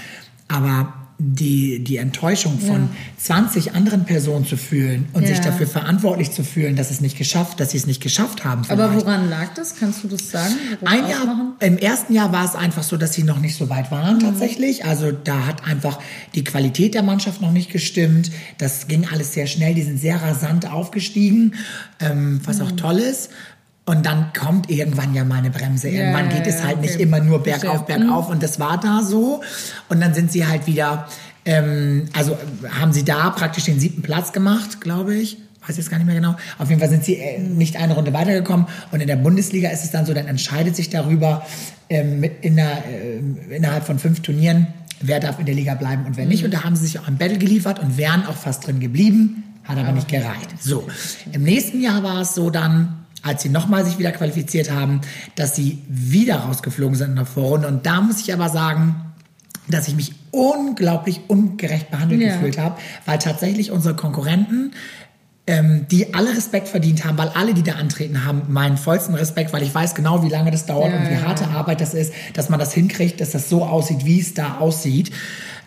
Aber 0.47 0.93
die, 1.19 1.83
die 1.83 1.97
Enttäuschung 1.97 2.59
von 2.59 2.81
ja. 2.83 2.89
20 3.17 3.75
anderen 3.75 4.05
Personen 4.05 4.45
zu 4.45 4.57
fühlen 4.57 5.05
und 5.13 5.21
ja. 5.23 5.29
sich 5.29 5.39
dafür 5.39 5.67
verantwortlich 5.67 6.31
zu 6.31 6.43
fühlen, 6.43 6.75
dass 6.75 6.91
es 6.91 7.01
nicht 7.01 7.17
geschafft, 7.17 7.59
dass 7.59 7.71
sie 7.71 7.77
es 7.77 7.85
nicht 7.85 8.01
geschafft 8.01 8.43
haben. 8.43 8.63
Vielleicht. 8.63 8.81
Aber 8.81 8.95
woran 8.95 9.29
lag 9.29 9.53
das? 9.53 9.75
Kannst 9.75 10.03
du 10.03 10.07
das 10.07 10.31
sagen? 10.31 10.53
Ein 10.83 11.07
Jahr, 11.07 11.55
im 11.59 11.77
ersten 11.77 12.13
Jahr 12.13 12.31
war 12.31 12.45
es 12.45 12.55
einfach 12.55 12.83
so, 12.83 12.97
dass 12.97 13.13
sie 13.13 13.23
noch 13.23 13.39
nicht 13.39 13.55
so 13.55 13.69
weit 13.69 13.91
waren 13.91 14.17
mhm. 14.17 14.21
tatsächlich. 14.21 14.85
Also 14.85 15.11
da 15.11 15.45
hat 15.45 15.65
einfach 15.65 15.99
die 16.35 16.43
Qualität 16.43 16.93
der 16.93 17.03
Mannschaft 17.03 17.41
noch 17.41 17.51
nicht 17.51 17.71
gestimmt. 17.71 18.31
Das 18.57 18.87
ging 18.87 19.07
alles 19.11 19.33
sehr 19.33 19.47
schnell. 19.47 19.75
Die 19.75 19.83
sind 19.83 19.99
sehr 19.99 20.21
rasant 20.21 20.69
aufgestiegen, 20.69 21.55
ähm, 21.99 22.41
was 22.43 22.57
mhm. 22.57 22.65
auch 22.65 22.71
toll 22.71 22.99
ist. 22.99 23.29
Und 23.85 24.05
dann 24.05 24.31
kommt 24.31 24.69
irgendwann 24.69 25.13
ja 25.13 25.25
mal 25.25 25.39
eine 25.39 25.49
Bremse. 25.49 25.89
Irgendwann 25.89 26.29
geht 26.29 26.47
es 26.47 26.63
halt 26.63 26.77
okay. 26.77 26.87
nicht 26.87 26.99
immer 27.01 27.19
nur 27.19 27.43
bergauf, 27.43 27.85
bergauf. 27.85 28.29
Und 28.29 28.41
das 28.41 28.59
war 28.59 28.79
da 28.79 29.01
so. 29.03 29.41
Und 29.89 29.99
dann 29.99 30.13
sind 30.13 30.31
sie 30.31 30.47
halt 30.47 30.67
wieder, 30.67 31.07
ähm, 31.43 32.05
also 32.13 32.37
haben 32.79 32.93
sie 32.93 33.03
da 33.03 33.29
praktisch 33.31 33.65
den 33.65 33.81
siebten 33.81 34.01
Platz 34.01 34.31
gemacht, 34.31 34.79
glaube 34.79 35.15
ich. 35.15 35.37
Weiß 35.67 35.75
jetzt 35.77 35.89
gar 35.89 35.97
nicht 35.97 36.05
mehr 36.05 36.15
genau. 36.15 36.35
Auf 36.59 36.69
jeden 36.69 36.79
Fall 36.79 36.89
sind 36.89 37.03
sie 37.03 37.17
äh, 37.17 37.39
nicht 37.39 37.75
eine 37.75 37.93
Runde 37.93 38.13
weitergekommen. 38.13 38.67
Und 38.91 39.01
in 39.01 39.07
der 39.07 39.17
Bundesliga 39.17 39.69
ist 39.69 39.83
es 39.83 39.91
dann 39.91 40.05
so, 40.05 40.13
dann 40.13 40.27
entscheidet 40.27 40.77
sich 40.77 40.89
darüber 40.89 41.45
ähm, 41.89 42.21
mit 42.21 42.43
in 42.43 42.55
der, 42.55 42.85
äh, 42.85 43.55
innerhalb 43.55 43.85
von 43.85 43.99
fünf 43.99 44.21
Turnieren, 44.21 44.67
wer 45.01 45.19
darf 45.19 45.39
in 45.39 45.45
der 45.45 45.55
Liga 45.55 45.75
bleiben 45.75 46.05
und 46.05 46.15
wer 46.15 46.25
nicht. 46.25 46.41
Mhm. 46.41 46.45
Und 46.45 46.53
da 46.53 46.63
haben 46.63 46.77
sie 46.77 46.85
sich 46.85 46.99
auch 46.99 47.07
ein 47.07 47.17
Battle 47.17 47.37
geliefert 47.37 47.79
und 47.79 47.97
wären 47.97 48.25
auch 48.25 48.35
fast 48.35 48.65
drin 48.65 48.79
geblieben. 48.79 49.43
Hat 49.65 49.77
aber 49.77 49.93
nicht 49.93 50.09
gereicht. 50.09 50.49
So. 50.59 50.87
Im 51.31 51.43
nächsten 51.43 51.81
Jahr 51.81 52.03
war 52.03 52.21
es 52.21 52.35
so 52.35 52.49
dann, 52.49 53.02
als 53.23 53.41
sie 53.41 53.49
nochmal 53.49 53.85
sich 53.85 53.97
wieder 53.97 54.11
qualifiziert 54.11 54.69
haben, 54.69 55.01
dass 55.35 55.55
sie 55.55 55.81
wieder 55.87 56.35
rausgeflogen 56.35 56.95
sind 56.95 57.11
in 57.11 57.15
der 57.15 57.25
Vorrunde. 57.25 57.67
Und 57.67 57.85
da 57.85 58.01
muss 58.01 58.19
ich 58.19 58.33
aber 58.33 58.49
sagen, 58.49 59.13
dass 59.67 59.87
ich 59.87 59.95
mich 59.95 60.13
unglaublich 60.31 61.21
ungerecht 61.29 61.89
behandelt 61.89 62.21
ja. 62.21 62.33
gefühlt 62.33 62.57
habe, 62.57 62.77
weil 63.05 63.17
tatsächlich 63.17 63.71
unsere 63.71 63.95
Konkurrenten 63.95 64.73
ähm, 65.45 65.87
die 65.91 66.13
alle 66.13 66.29
Respekt 66.29 66.69
verdient 66.69 67.03
haben, 67.03 67.17
weil 67.17 67.27
alle, 67.29 67.53
die 67.53 67.63
da 67.63 67.73
antreten, 67.73 68.25
haben 68.25 68.43
meinen 68.47 68.77
vollsten 68.77 69.13
Respekt, 69.13 69.51
weil 69.51 69.61
ich 69.61 69.75
weiß 69.75 69.93
genau, 69.93 70.23
wie 70.23 70.29
lange 70.29 70.51
das 70.51 70.65
dauert 70.65 70.91
ja, 70.91 70.97
und 70.97 71.09
wie 71.09 71.17
harte 71.17 71.47
Arbeit 71.49 71.81
das 71.81 71.93
ist, 71.93 72.13
dass 72.33 72.49
man 72.49 72.59
das 72.59 72.73
hinkriegt, 72.73 73.19
dass 73.19 73.31
das 73.31 73.49
so 73.49 73.65
aussieht, 73.65 74.05
wie 74.05 74.21
es 74.21 74.33
da 74.33 74.59
aussieht. 74.59 75.11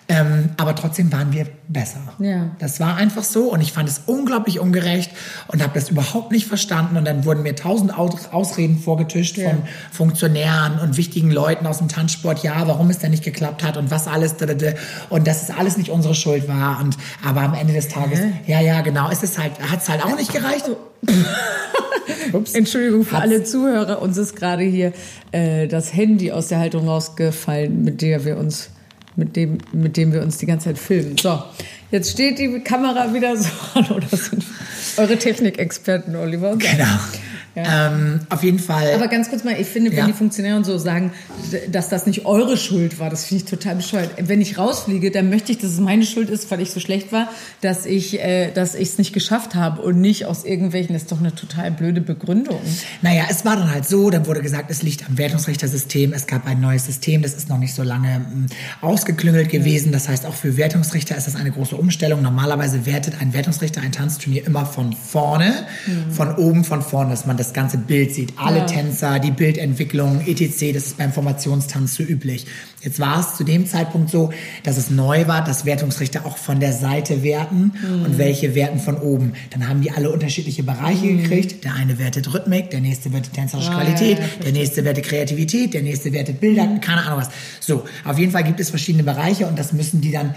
Ähm, 0.08 0.50
aber 0.56 0.76
trotzdem 0.76 1.10
waren 1.12 1.32
wir 1.32 1.46
besser. 1.66 1.98
Ja. 2.20 2.50
Das 2.60 2.78
war 2.78 2.96
einfach 2.96 3.24
so 3.24 3.52
und 3.52 3.60
ich 3.60 3.72
fand 3.72 3.88
es 3.88 4.02
unglaublich 4.06 4.60
ungerecht 4.60 5.10
und 5.48 5.62
habe 5.62 5.72
das 5.74 5.90
überhaupt 5.90 6.30
nicht 6.30 6.46
verstanden. 6.46 6.96
Und 6.96 7.04
dann 7.04 7.24
wurden 7.24 7.42
mir 7.42 7.56
tausend 7.56 7.92
Ausreden 7.98 8.78
vorgetischt 8.78 9.36
ja. 9.36 9.50
von 9.50 9.62
Funktionären 9.90 10.78
und 10.78 10.96
wichtigen 10.96 11.32
Leuten 11.32 11.66
aus 11.66 11.78
dem 11.78 11.88
Tanzsport, 11.88 12.44
ja, 12.44 12.68
warum 12.68 12.88
es 12.88 12.98
denn 12.98 13.10
nicht 13.10 13.24
geklappt 13.24 13.64
hat 13.64 13.76
und 13.76 13.90
was 13.90 14.06
alles 14.06 14.36
und 15.10 15.26
dass 15.26 15.42
es 15.42 15.50
alles 15.50 15.76
nicht 15.76 15.90
unsere 15.90 16.14
Schuld 16.14 16.46
war. 16.46 16.80
Und 16.80 16.96
aber 17.24 17.40
am 17.40 17.54
Ende 17.54 17.72
des 17.72 17.88
Tages, 17.88 18.20
mhm. 18.20 18.34
ja, 18.46 18.60
ja, 18.60 18.82
genau, 18.82 19.10
es 19.10 19.24
ist 19.24 19.38
halt, 19.38 19.52
hat 19.60 19.82
es 19.82 19.88
halt 19.88 20.04
auch 20.04 20.14
nicht 20.16 20.32
gereicht. 20.32 20.70
Entschuldigung 22.52 23.04
für 23.04 23.16
Hat's. 23.16 23.22
alle 23.22 23.44
Zuhörer, 23.44 24.02
uns 24.02 24.16
ist 24.16 24.36
gerade 24.36 24.62
hier 24.62 24.92
äh, 25.32 25.66
das 25.66 25.92
Handy 25.92 26.30
aus 26.30 26.48
der 26.48 26.58
Haltung 26.58 26.86
rausgefallen, 26.86 27.82
mit 27.82 28.02
der 28.02 28.24
wir 28.24 28.36
uns 28.36 28.70
mit 29.16 29.34
dem, 29.36 29.58
mit 29.72 29.96
dem 29.96 30.12
wir 30.12 30.22
uns 30.22 30.38
die 30.38 30.46
ganze 30.46 30.66
Zeit 30.66 30.78
filmen. 30.78 31.16
So, 31.18 31.42
jetzt 31.96 32.10
steht 32.10 32.38
die 32.38 32.60
Kamera 32.60 33.12
wieder 33.14 33.36
so 33.36 33.48
an 33.74 33.86
oder 33.90 34.08
sind 34.08 34.44
eure 34.98 35.16
Technikexperten, 35.18 36.14
Oliver. 36.14 36.56
Genau. 36.56 36.84
Ja. 37.56 37.88
Ähm, 37.88 38.20
auf 38.28 38.42
jeden 38.42 38.58
Fall. 38.58 38.92
Aber 38.94 39.08
ganz 39.08 39.30
kurz 39.30 39.42
mal, 39.42 39.58
ich 39.58 39.66
finde, 39.66 39.90
wenn 39.92 39.98
ja. 39.98 40.06
die 40.06 40.12
Funktionäre 40.12 40.62
so 40.62 40.76
sagen, 40.76 41.10
dass 41.72 41.88
das 41.88 42.06
nicht 42.06 42.26
eure 42.26 42.58
Schuld 42.58 42.98
war, 42.98 43.08
das 43.08 43.24
finde 43.24 43.44
ich 43.44 43.50
total 43.50 43.76
bescheuert. 43.76 44.10
Wenn 44.18 44.42
ich 44.42 44.58
rausfliege, 44.58 45.10
dann 45.10 45.30
möchte 45.30 45.52
ich, 45.52 45.58
dass 45.58 45.70
es 45.70 45.80
meine 45.80 46.04
Schuld 46.04 46.28
ist, 46.28 46.50
weil 46.50 46.60
ich 46.60 46.70
so 46.70 46.80
schlecht 46.80 47.12
war, 47.12 47.30
dass 47.62 47.86
ich 47.86 48.20
äh, 48.20 48.50
dass 48.52 48.74
ich 48.74 48.90
es 48.90 48.98
nicht 48.98 49.14
geschafft 49.14 49.54
habe 49.54 49.80
und 49.80 50.02
nicht 50.02 50.26
aus 50.26 50.44
irgendwelchen, 50.44 50.92
das 50.92 51.04
ist 51.04 51.12
doch 51.12 51.20
eine 51.20 51.34
total 51.34 51.70
blöde 51.70 52.02
Begründung. 52.02 52.60
Naja, 53.00 53.24
es 53.30 53.46
war 53.46 53.56
dann 53.56 53.70
halt 53.72 53.88
so, 53.88 54.10
dann 54.10 54.26
wurde 54.26 54.42
gesagt, 54.42 54.70
es 54.70 54.82
liegt 54.82 55.08
am 55.08 55.16
Wertungsrichtersystem, 55.16 56.12
es 56.12 56.26
gab 56.26 56.46
ein 56.46 56.60
neues 56.60 56.84
System, 56.84 57.22
das 57.22 57.32
ist 57.32 57.48
noch 57.48 57.58
nicht 57.58 57.72
so 57.72 57.82
lange 57.82 58.18
mh, 58.18 58.26
hm, 58.28 58.46
ausgeklüngelt 58.82 59.48
gewesen. 59.48 59.92
Das 59.92 60.10
heißt, 60.10 60.26
auch 60.26 60.34
für 60.34 60.58
Wertungsrichter 60.58 61.16
ist 61.16 61.26
das 61.26 61.36
eine 61.36 61.52
große 61.52 61.74
Umstellung. 61.74 61.85
Normalerweise 62.22 62.86
wertet 62.86 63.20
ein 63.20 63.32
Wertungsrichter 63.32 63.80
ein 63.80 63.92
Tanzturnier 63.92 64.46
immer 64.46 64.66
von 64.66 64.92
vorne, 64.92 65.66
mhm. 65.86 66.12
von 66.12 66.34
oben, 66.36 66.64
von 66.64 66.82
vorne, 66.82 67.10
dass 67.10 67.26
man 67.26 67.36
das 67.36 67.52
ganze 67.52 67.78
Bild 67.78 68.14
sieht. 68.14 68.34
Alle 68.36 68.58
ja. 68.58 68.66
Tänzer, 68.66 69.18
die 69.18 69.30
Bildentwicklung, 69.30 70.20
etc. 70.26 70.72
Das 70.74 70.86
ist 70.86 70.98
beim 70.98 71.12
Formationstanz 71.12 71.94
so 71.94 72.02
üblich. 72.02 72.46
Jetzt 72.82 73.00
war 73.00 73.20
es 73.20 73.36
zu 73.36 73.42
dem 73.42 73.66
Zeitpunkt 73.66 74.10
so, 74.10 74.30
dass 74.62 74.76
es 74.76 74.90
neu 74.90 75.26
war, 75.26 75.42
dass 75.42 75.64
Wertungsrichter 75.64 76.24
auch 76.24 76.36
von 76.36 76.60
der 76.60 76.72
Seite 76.72 77.22
werten 77.22 77.72
mhm. 77.74 78.04
und 78.04 78.18
welche 78.18 78.54
werten 78.54 78.78
von 78.78 78.96
oben. 78.96 79.32
Dann 79.50 79.68
haben 79.68 79.80
die 79.80 79.90
alle 79.90 80.10
unterschiedliche 80.10 80.62
Bereiche 80.62 81.06
mhm. 81.06 81.22
gekriegt. 81.22 81.64
Der 81.64 81.74
eine 81.74 81.98
wertet 81.98 82.32
Rhythmik, 82.32 82.70
der 82.70 82.80
nächste 82.80 83.12
wertet 83.12 83.32
tänzerische 83.32 83.70
ah, 83.70 83.80
Qualität, 83.80 84.18
ja, 84.18 84.24
der 84.44 84.52
nächste 84.52 84.84
wertet 84.84 85.04
Kreativität, 85.04 85.74
der 85.74 85.82
nächste 85.82 86.12
wertet 86.12 86.40
Bilder, 86.40 86.64
mhm. 86.64 86.80
keine 86.80 87.02
Ahnung 87.04 87.20
was. 87.20 87.30
So, 87.60 87.84
auf 88.04 88.18
jeden 88.18 88.32
Fall 88.32 88.44
gibt 88.44 88.60
es 88.60 88.70
verschiedene 88.70 89.04
Bereiche 89.04 89.46
und 89.46 89.58
das 89.58 89.72
müssen 89.72 90.00
die 90.00 90.12
dann 90.12 90.34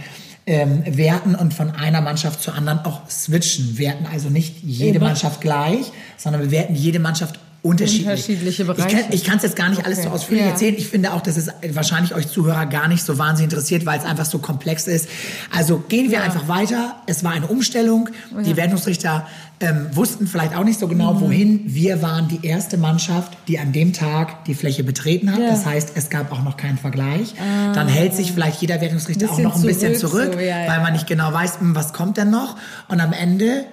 ähm, 0.49 0.83
werten 0.85 1.35
und 1.35 1.53
von 1.53 1.69
einer 1.71 2.01
Mannschaft 2.01 2.41
zur 2.41 2.55
anderen 2.55 2.79
auch 2.79 3.07
switchen. 3.07 3.77
Werten 3.77 4.07
also 4.11 4.29
nicht 4.29 4.63
jede. 4.63 4.99
Mannschaft 4.99 5.41
gleich, 5.41 5.91
sondern 6.17 6.41
wir 6.41 6.51
werten 6.51 6.73
jede 6.73 6.99
Mannschaft 6.99 7.39
unterschiedlich. 7.61 8.07
Unterschiedliche 8.07 8.65
Bereiche. 8.65 9.05
Ich 9.11 9.23
kann 9.23 9.37
es 9.37 9.43
jetzt 9.43 9.55
gar 9.55 9.69
nicht 9.69 9.85
alles 9.85 10.03
so 10.03 10.09
ausführlich 10.09 10.45
ja. 10.45 10.51
erzählen. 10.51 10.75
Ich 10.77 10.87
finde 10.87 11.13
auch, 11.13 11.21
dass 11.21 11.35
es 11.35 11.49
wahrscheinlich 11.73 12.15
euch 12.15 12.27
Zuhörer 12.27 12.65
gar 12.65 12.87
nicht 12.87 13.03
so 13.03 13.17
wahnsinnig 13.17 13.51
interessiert, 13.51 13.85
weil 13.85 13.99
es 13.99 14.05
einfach 14.05 14.25
so 14.25 14.39
komplex 14.39 14.87
ist. 14.87 15.09
Also 15.55 15.83
gehen 15.89 16.09
wir 16.09 16.19
ja. 16.19 16.23
einfach 16.23 16.47
weiter. 16.47 16.95
Es 17.05 17.23
war 17.23 17.31
eine 17.31 17.47
Umstellung. 17.47 18.09
Ja. 18.33 18.41
Die 18.43 18.55
Wertungsrichter 18.55 19.27
ähm, 19.59 19.87
wussten 19.91 20.27
vielleicht 20.27 20.55
auch 20.55 20.63
nicht 20.63 20.79
so 20.79 20.87
genau, 20.87 21.15
mhm. 21.15 21.21
wohin. 21.21 21.61
Wir 21.65 22.01
waren 22.01 22.29
die 22.29 22.47
erste 22.47 22.77
Mannschaft, 22.77 23.37
die 23.49 23.59
an 23.59 23.73
dem 23.73 23.91
Tag 23.91 24.45
die 24.45 24.55
Fläche 24.55 24.85
betreten 24.85 25.31
hat. 25.33 25.41
Das 25.41 25.65
heißt, 25.65 25.91
es 25.95 26.09
gab 26.09 26.31
auch 26.31 26.43
noch 26.43 26.55
keinen 26.55 26.77
Vergleich. 26.77 27.33
Ah. 27.39 27.73
Dann 27.73 27.89
hält 27.89 28.13
sich 28.13 28.31
vielleicht 28.31 28.61
jeder 28.61 28.79
Wertungsrichter 28.79 29.29
auch 29.29 29.39
noch 29.39 29.55
ein 29.55 29.63
bisschen 29.63 29.95
zurück, 29.95 30.31
so, 30.33 30.39
weil 30.39 30.81
man 30.81 30.93
nicht 30.93 31.07
genau 31.07 31.33
weiß, 31.33 31.59
hm, 31.59 31.75
was 31.75 31.91
kommt 31.91 32.15
denn 32.15 32.29
noch. 32.29 32.55
Und 32.87 33.01
am 33.01 33.11
Ende 33.11 33.65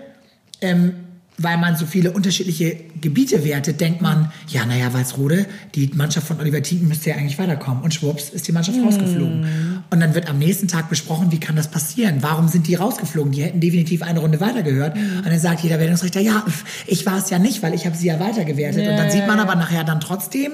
ähm, 0.60 1.05
weil 1.38 1.58
man 1.58 1.76
so 1.76 1.84
viele 1.84 2.12
unterschiedliche 2.12 2.76
Gebiete 3.00 3.44
wertet, 3.44 3.80
denkt 3.80 4.00
man, 4.00 4.32
ja, 4.48 4.64
naja, 4.64 4.92
Walsrode, 4.94 5.46
die 5.74 5.90
Mannschaft 5.94 6.26
von 6.26 6.40
Oliver 6.40 6.62
Tieten 6.62 6.88
müsste 6.88 7.10
ja 7.10 7.16
eigentlich 7.16 7.38
weiterkommen. 7.38 7.82
Und 7.82 7.92
schwupps 7.92 8.30
ist 8.30 8.48
die 8.48 8.52
Mannschaft 8.52 8.78
mm. 8.78 8.84
rausgeflogen. 8.84 9.82
Und 9.90 10.00
dann 10.00 10.14
wird 10.14 10.30
am 10.30 10.38
nächsten 10.38 10.66
Tag 10.66 10.88
besprochen, 10.88 11.30
wie 11.32 11.38
kann 11.38 11.54
das 11.54 11.68
passieren? 11.68 12.18
Warum 12.20 12.48
sind 12.48 12.66
die 12.66 12.74
rausgeflogen? 12.74 13.32
Die 13.32 13.42
hätten 13.42 13.60
definitiv 13.60 14.02
eine 14.02 14.20
Runde 14.20 14.40
weitergehört. 14.40 14.96
Mm. 14.96 15.18
Und 15.18 15.26
dann 15.26 15.38
sagt 15.38 15.60
jeder 15.60 15.78
Wertungsrichter, 15.78 16.20
ja, 16.20 16.44
ich 16.86 17.04
war 17.04 17.18
es 17.18 17.28
ja 17.28 17.38
nicht, 17.38 17.62
weil 17.62 17.74
ich 17.74 17.84
habe 17.84 17.96
sie 17.96 18.06
ja 18.06 18.18
weitergewertet. 18.18 18.82
Yeah. 18.82 18.92
Und 18.92 18.96
dann 18.96 19.10
sieht 19.10 19.26
man 19.26 19.38
aber 19.38 19.56
nachher 19.56 19.84
dann 19.84 20.00
trotzdem 20.00 20.52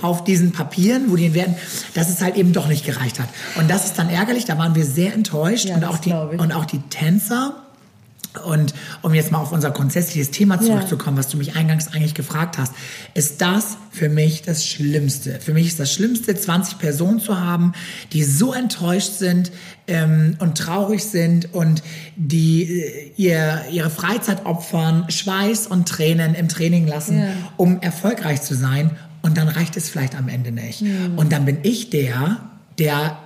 auf 0.00 0.24
diesen 0.24 0.52
Papieren, 0.52 1.10
wo 1.10 1.16
die 1.16 1.34
werden, 1.34 1.54
dass 1.94 2.08
es 2.08 2.22
halt 2.22 2.36
eben 2.36 2.52
doch 2.52 2.68
nicht 2.68 2.86
gereicht 2.86 3.20
hat. 3.20 3.28
Und 3.56 3.70
das 3.70 3.84
ist 3.84 3.98
dann 3.98 4.08
ärgerlich, 4.08 4.46
da 4.46 4.56
waren 4.56 4.74
wir 4.74 4.86
sehr 4.86 5.12
enttäuscht. 5.12 5.66
Ja, 5.66 5.76
und, 5.76 5.84
auch 5.84 5.98
die, 5.98 6.12
und 6.12 6.52
auch 6.52 6.64
die 6.64 6.80
Tänzer 6.88 7.62
und 8.46 8.72
um 9.02 9.12
jetzt 9.12 9.30
mal 9.30 9.38
auf 9.38 9.52
unser 9.52 9.70
grundsätzliches 9.70 10.30
Thema 10.30 10.60
zurückzukommen, 10.60 11.16
ja. 11.16 11.20
was 11.20 11.28
du 11.28 11.36
mich 11.36 11.54
eingangs 11.54 11.88
eigentlich 11.88 12.14
gefragt 12.14 12.56
hast, 12.56 12.72
ist 13.14 13.40
das 13.42 13.76
für 13.90 14.08
mich 14.08 14.42
das 14.42 14.66
Schlimmste. 14.66 15.38
Für 15.40 15.52
mich 15.52 15.66
ist 15.66 15.78
das 15.78 15.92
Schlimmste, 15.92 16.34
20 16.34 16.78
Personen 16.78 17.20
zu 17.20 17.38
haben, 17.38 17.72
die 18.12 18.24
so 18.24 18.54
enttäuscht 18.54 19.12
sind 19.12 19.52
ähm, 19.86 20.36
und 20.38 20.56
traurig 20.56 21.04
sind 21.04 21.52
und 21.52 21.82
die 22.16 22.62
äh, 22.62 23.12
ihr, 23.16 23.64
ihre 23.70 23.90
Freizeit 23.90 24.46
opfern, 24.46 25.04
Schweiß 25.10 25.66
und 25.66 25.88
Tränen 25.88 26.34
im 26.34 26.48
Training 26.48 26.86
lassen, 26.86 27.18
ja. 27.18 27.26
um 27.58 27.80
erfolgreich 27.82 28.40
zu 28.40 28.54
sein. 28.54 28.92
Und 29.20 29.36
dann 29.36 29.48
reicht 29.48 29.76
es 29.76 29.88
vielleicht 29.88 30.16
am 30.16 30.28
Ende 30.28 30.52
nicht. 30.52 30.82
Mhm. 30.82 31.16
Und 31.16 31.32
dann 31.32 31.44
bin 31.44 31.58
ich 31.62 31.90
der, 31.90 32.38
der 32.78 33.18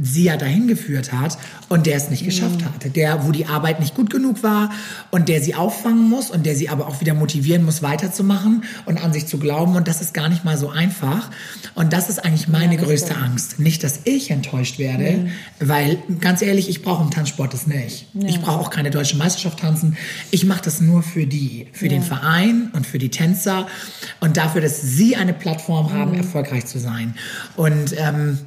sie 0.00 0.24
ja 0.24 0.36
dahin 0.36 0.68
geführt 0.68 1.12
hat 1.12 1.38
und 1.68 1.86
der 1.86 1.96
es 1.96 2.10
nicht 2.10 2.24
geschafft 2.24 2.60
mhm. 2.60 2.64
hatte, 2.66 2.90
der, 2.90 3.26
wo 3.26 3.32
die 3.32 3.46
Arbeit 3.46 3.80
nicht 3.80 3.94
gut 3.94 4.10
genug 4.10 4.42
war 4.42 4.70
und 5.10 5.28
der 5.28 5.42
sie 5.42 5.54
auffangen 5.54 6.08
muss 6.08 6.30
und 6.30 6.46
der 6.46 6.54
sie 6.54 6.68
aber 6.68 6.86
auch 6.86 7.00
wieder 7.00 7.14
motivieren 7.14 7.64
muss, 7.64 7.82
weiterzumachen 7.82 8.64
und 8.86 9.02
an 9.02 9.12
sich 9.12 9.26
zu 9.26 9.38
glauben 9.38 9.76
und 9.76 9.88
das 9.88 10.00
ist 10.00 10.14
gar 10.14 10.28
nicht 10.28 10.44
mal 10.44 10.56
so 10.56 10.70
einfach 10.70 11.30
und 11.74 11.92
das 11.92 12.08
ist 12.08 12.24
eigentlich 12.24 12.48
meine 12.48 12.76
ja, 12.76 12.82
größte 12.82 13.12
stimmt. 13.12 13.24
Angst. 13.24 13.58
Nicht, 13.58 13.82
dass 13.82 14.00
ich 14.04 14.30
enttäuscht 14.30 14.78
werde, 14.78 15.18
mhm. 15.18 15.30
weil 15.60 15.98
ganz 16.20 16.42
ehrlich, 16.42 16.68
ich 16.68 16.82
brauche 16.82 17.02
im 17.02 17.10
Tanzsport 17.10 17.52
das 17.52 17.66
nicht. 17.66 18.06
Ja. 18.14 18.28
Ich 18.28 18.40
brauche 18.40 18.60
auch 18.60 18.70
keine 18.70 18.90
deutsche 18.90 19.16
Meisterschaft 19.16 19.60
tanzen. 19.60 19.96
Ich 20.30 20.44
mache 20.44 20.62
das 20.64 20.80
nur 20.80 21.02
für 21.02 21.26
die, 21.26 21.66
für 21.72 21.86
ja. 21.86 21.92
den 21.92 22.02
Verein 22.02 22.70
und 22.72 22.86
für 22.86 22.98
die 22.98 23.10
Tänzer 23.10 23.66
und 24.20 24.36
dafür, 24.36 24.60
dass 24.60 24.80
sie 24.80 25.16
eine 25.16 25.32
Plattform 25.32 25.92
haben, 25.92 26.12
mhm. 26.12 26.18
erfolgreich 26.18 26.66
zu 26.66 26.78
sein 26.78 27.14
und 27.56 27.94
ähm, 27.98 28.38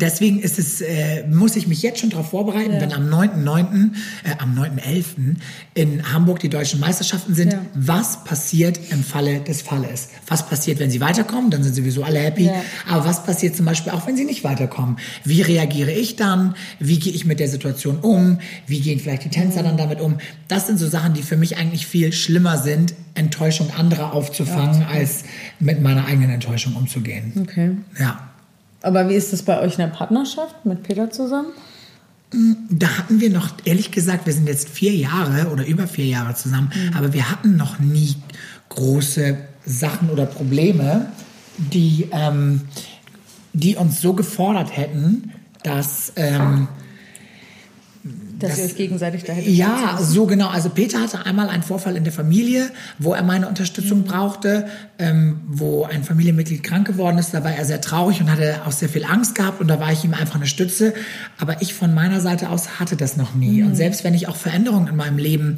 deswegen 0.00 0.38
ist 0.40 0.58
es, 0.58 0.80
äh, 0.80 1.26
muss 1.28 1.54
ich 1.54 1.66
mich 1.66 1.82
jetzt 1.82 2.00
schon 2.00 2.08
darauf 2.08 2.30
vorbereiten, 2.30 2.72
ja. 2.72 2.80
wenn 2.80 2.94
am 2.94 3.08
9.9., 3.08 3.90
äh, 4.24 4.30
am 4.38 4.58
9.11. 4.58 5.36
in 5.74 6.12
Hamburg 6.12 6.40
die 6.40 6.48
deutschen 6.48 6.80
Meisterschaften 6.80 7.34
sind, 7.34 7.52
ja. 7.52 7.60
was 7.74 8.24
passiert 8.24 8.80
im 8.90 9.04
Falle 9.04 9.40
des 9.40 9.60
Falles? 9.60 10.08
Was 10.26 10.46
passiert, 10.46 10.78
wenn 10.78 10.90
sie 10.90 11.00
weiterkommen? 11.00 11.50
Dann 11.50 11.62
sind 11.62 11.74
sowieso 11.74 12.04
alle 12.04 12.20
happy. 12.20 12.46
Ja. 12.46 12.62
Aber 12.88 13.04
was 13.04 13.24
passiert 13.24 13.54
zum 13.54 13.66
Beispiel 13.66 13.92
auch, 13.92 14.06
wenn 14.06 14.16
sie 14.16 14.24
nicht 14.24 14.44
weiterkommen? 14.44 14.96
Wie 15.24 15.42
reagiere 15.42 15.92
ich 15.92 16.16
dann? 16.16 16.54
Wie 16.78 16.98
gehe 16.98 17.12
ich 17.12 17.26
mit 17.26 17.38
der 17.38 17.48
Situation 17.48 17.98
um? 17.98 18.38
Wie 18.66 18.80
gehen 18.80 18.98
vielleicht 18.98 19.24
die 19.24 19.28
Tänzer 19.28 19.62
dann 19.62 19.76
damit 19.76 20.00
um? 20.00 20.16
Das 20.48 20.68
sind 20.68 20.78
so 20.78 20.88
Sachen, 20.88 21.12
die 21.12 21.22
für 21.22 21.36
mich 21.36 21.58
eigentlich 21.58 21.86
viel 21.86 22.12
schlimmer 22.12 22.56
sind, 22.56 22.94
Enttäuschung 23.14 23.70
anderer 23.76 24.14
aufzufangen, 24.14 24.84
als 24.84 25.24
mit 25.60 25.82
meiner 25.82 26.06
eigenen 26.06 26.30
Enttäuschung 26.30 26.76
umzugehen. 26.76 27.32
Okay. 27.42 27.72
Ja. 27.98 28.31
Aber 28.82 29.08
wie 29.08 29.14
ist 29.14 29.32
das 29.32 29.42
bei 29.42 29.60
euch 29.60 29.72
in 29.72 29.78
der 29.78 29.86
Partnerschaft 29.88 30.64
mit 30.64 30.82
Peter 30.82 31.10
zusammen? 31.10 31.52
Da 32.70 32.98
hatten 32.98 33.20
wir 33.20 33.30
noch, 33.30 33.50
ehrlich 33.64 33.90
gesagt, 33.90 34.26
wir 34.26 34.32
sind 34.32 34.48
jetzt 34.48 34.68
vier 34.68 34.94
Jahre 34.94 35.50
oder 35.50 35.66
über 35.66 35.86
vier 35.86 36.06
Jahre 36.06 36.34
zusammen, 36.34 36.72
mhm. 36.74 36.96
aber 36.96 37.12
wir 37.12 37.30
hatten 37.30 37.56
noch 37.56 37.78
nie 37.78 38.16
große 38.70 39.36
Sachen 39.66 40.08
oder 40.08 40.24
Probleme, 40.24 41.12
die, 41.58 42.08
ähm, 42.10 42.62
die 43.52 43.76
uns 43.76 44.00
so 44.00 44.14
gefordert 44.14 44.74
hätten, 44.74 45.32
dass 45.62 46.12
ähm, 46.16 46.68
dass 48.42 48.50
das, 48.50 48.58
ihr 48.58 48.64
euch 48.64 48.76
gegenseitig 48.76 49.24
da 49.24 49.32
Ja, 49.34 49.98
so 50.00 50.26
genau. 50.26 50.48
Also 50.48 50.68
Peter 50.70 51.00
hatte 51.00 51.24
einmal 51.24 51.48
einen 51.48 51.62
Vorfall 51.62 51.96
in 51.96 52.04
der 52.04 52.12
Familie, 52.12 52.70
wo 52.98 53.14
er 53.14 53.22
meine 53.22 53.48
Unterstützung 53.48 54.00
mhm. 54.00 54.04
brauchte, 54.04 54.66
ähm, 54.98 55.40
wo 55.46 55.84
ein 55.84 56.04
Familienmitglied 56.04 56.62
krank 56.62 56.86
geworden 56.86 57.18
ist. 57.18 57.32
Da 57.32 57.44
war 57.44 57.52
er 57.52 57.64
sehr 57.64 57.80
traurig 57.80 58.20
und 58.20 58.30
hatte 58.30 58.62
auch 58.66 58.72
sehr 58.72 58.88
viel 58.88 59.04
Angst 59.04 59.34
gehabt 59.34 59.60
und 59.60 59.68
da 59.68 59.80
war 59.80 59.92
ich 59.92 60.04
ihm 60.04 60.14
einfach 60.14 60.36
eine 60.36 60.46
Stütze. 60.46 60.94
Aber 61.38 61.62
ich 61.62 61.74
von 61.74 61.94
meiner 61.94 62.20
Seite 62.20 62.50
aus 62.50 62.80
hatte 62.80 62.96
das 62.96 63.16
noch 63.16 63.34
nie. 63.34 63.62
Mhm. 63.62 63.68
Und 63.68 63.76
selbst 63.76 64.04
wenn 64.04 64.14
ich 64.14 64.28
auch 64.28 64.36
Veränderungen 64.36 64.88
in 64.88 64.96
meinem 64.96 65.18
Leben 65.18 65.56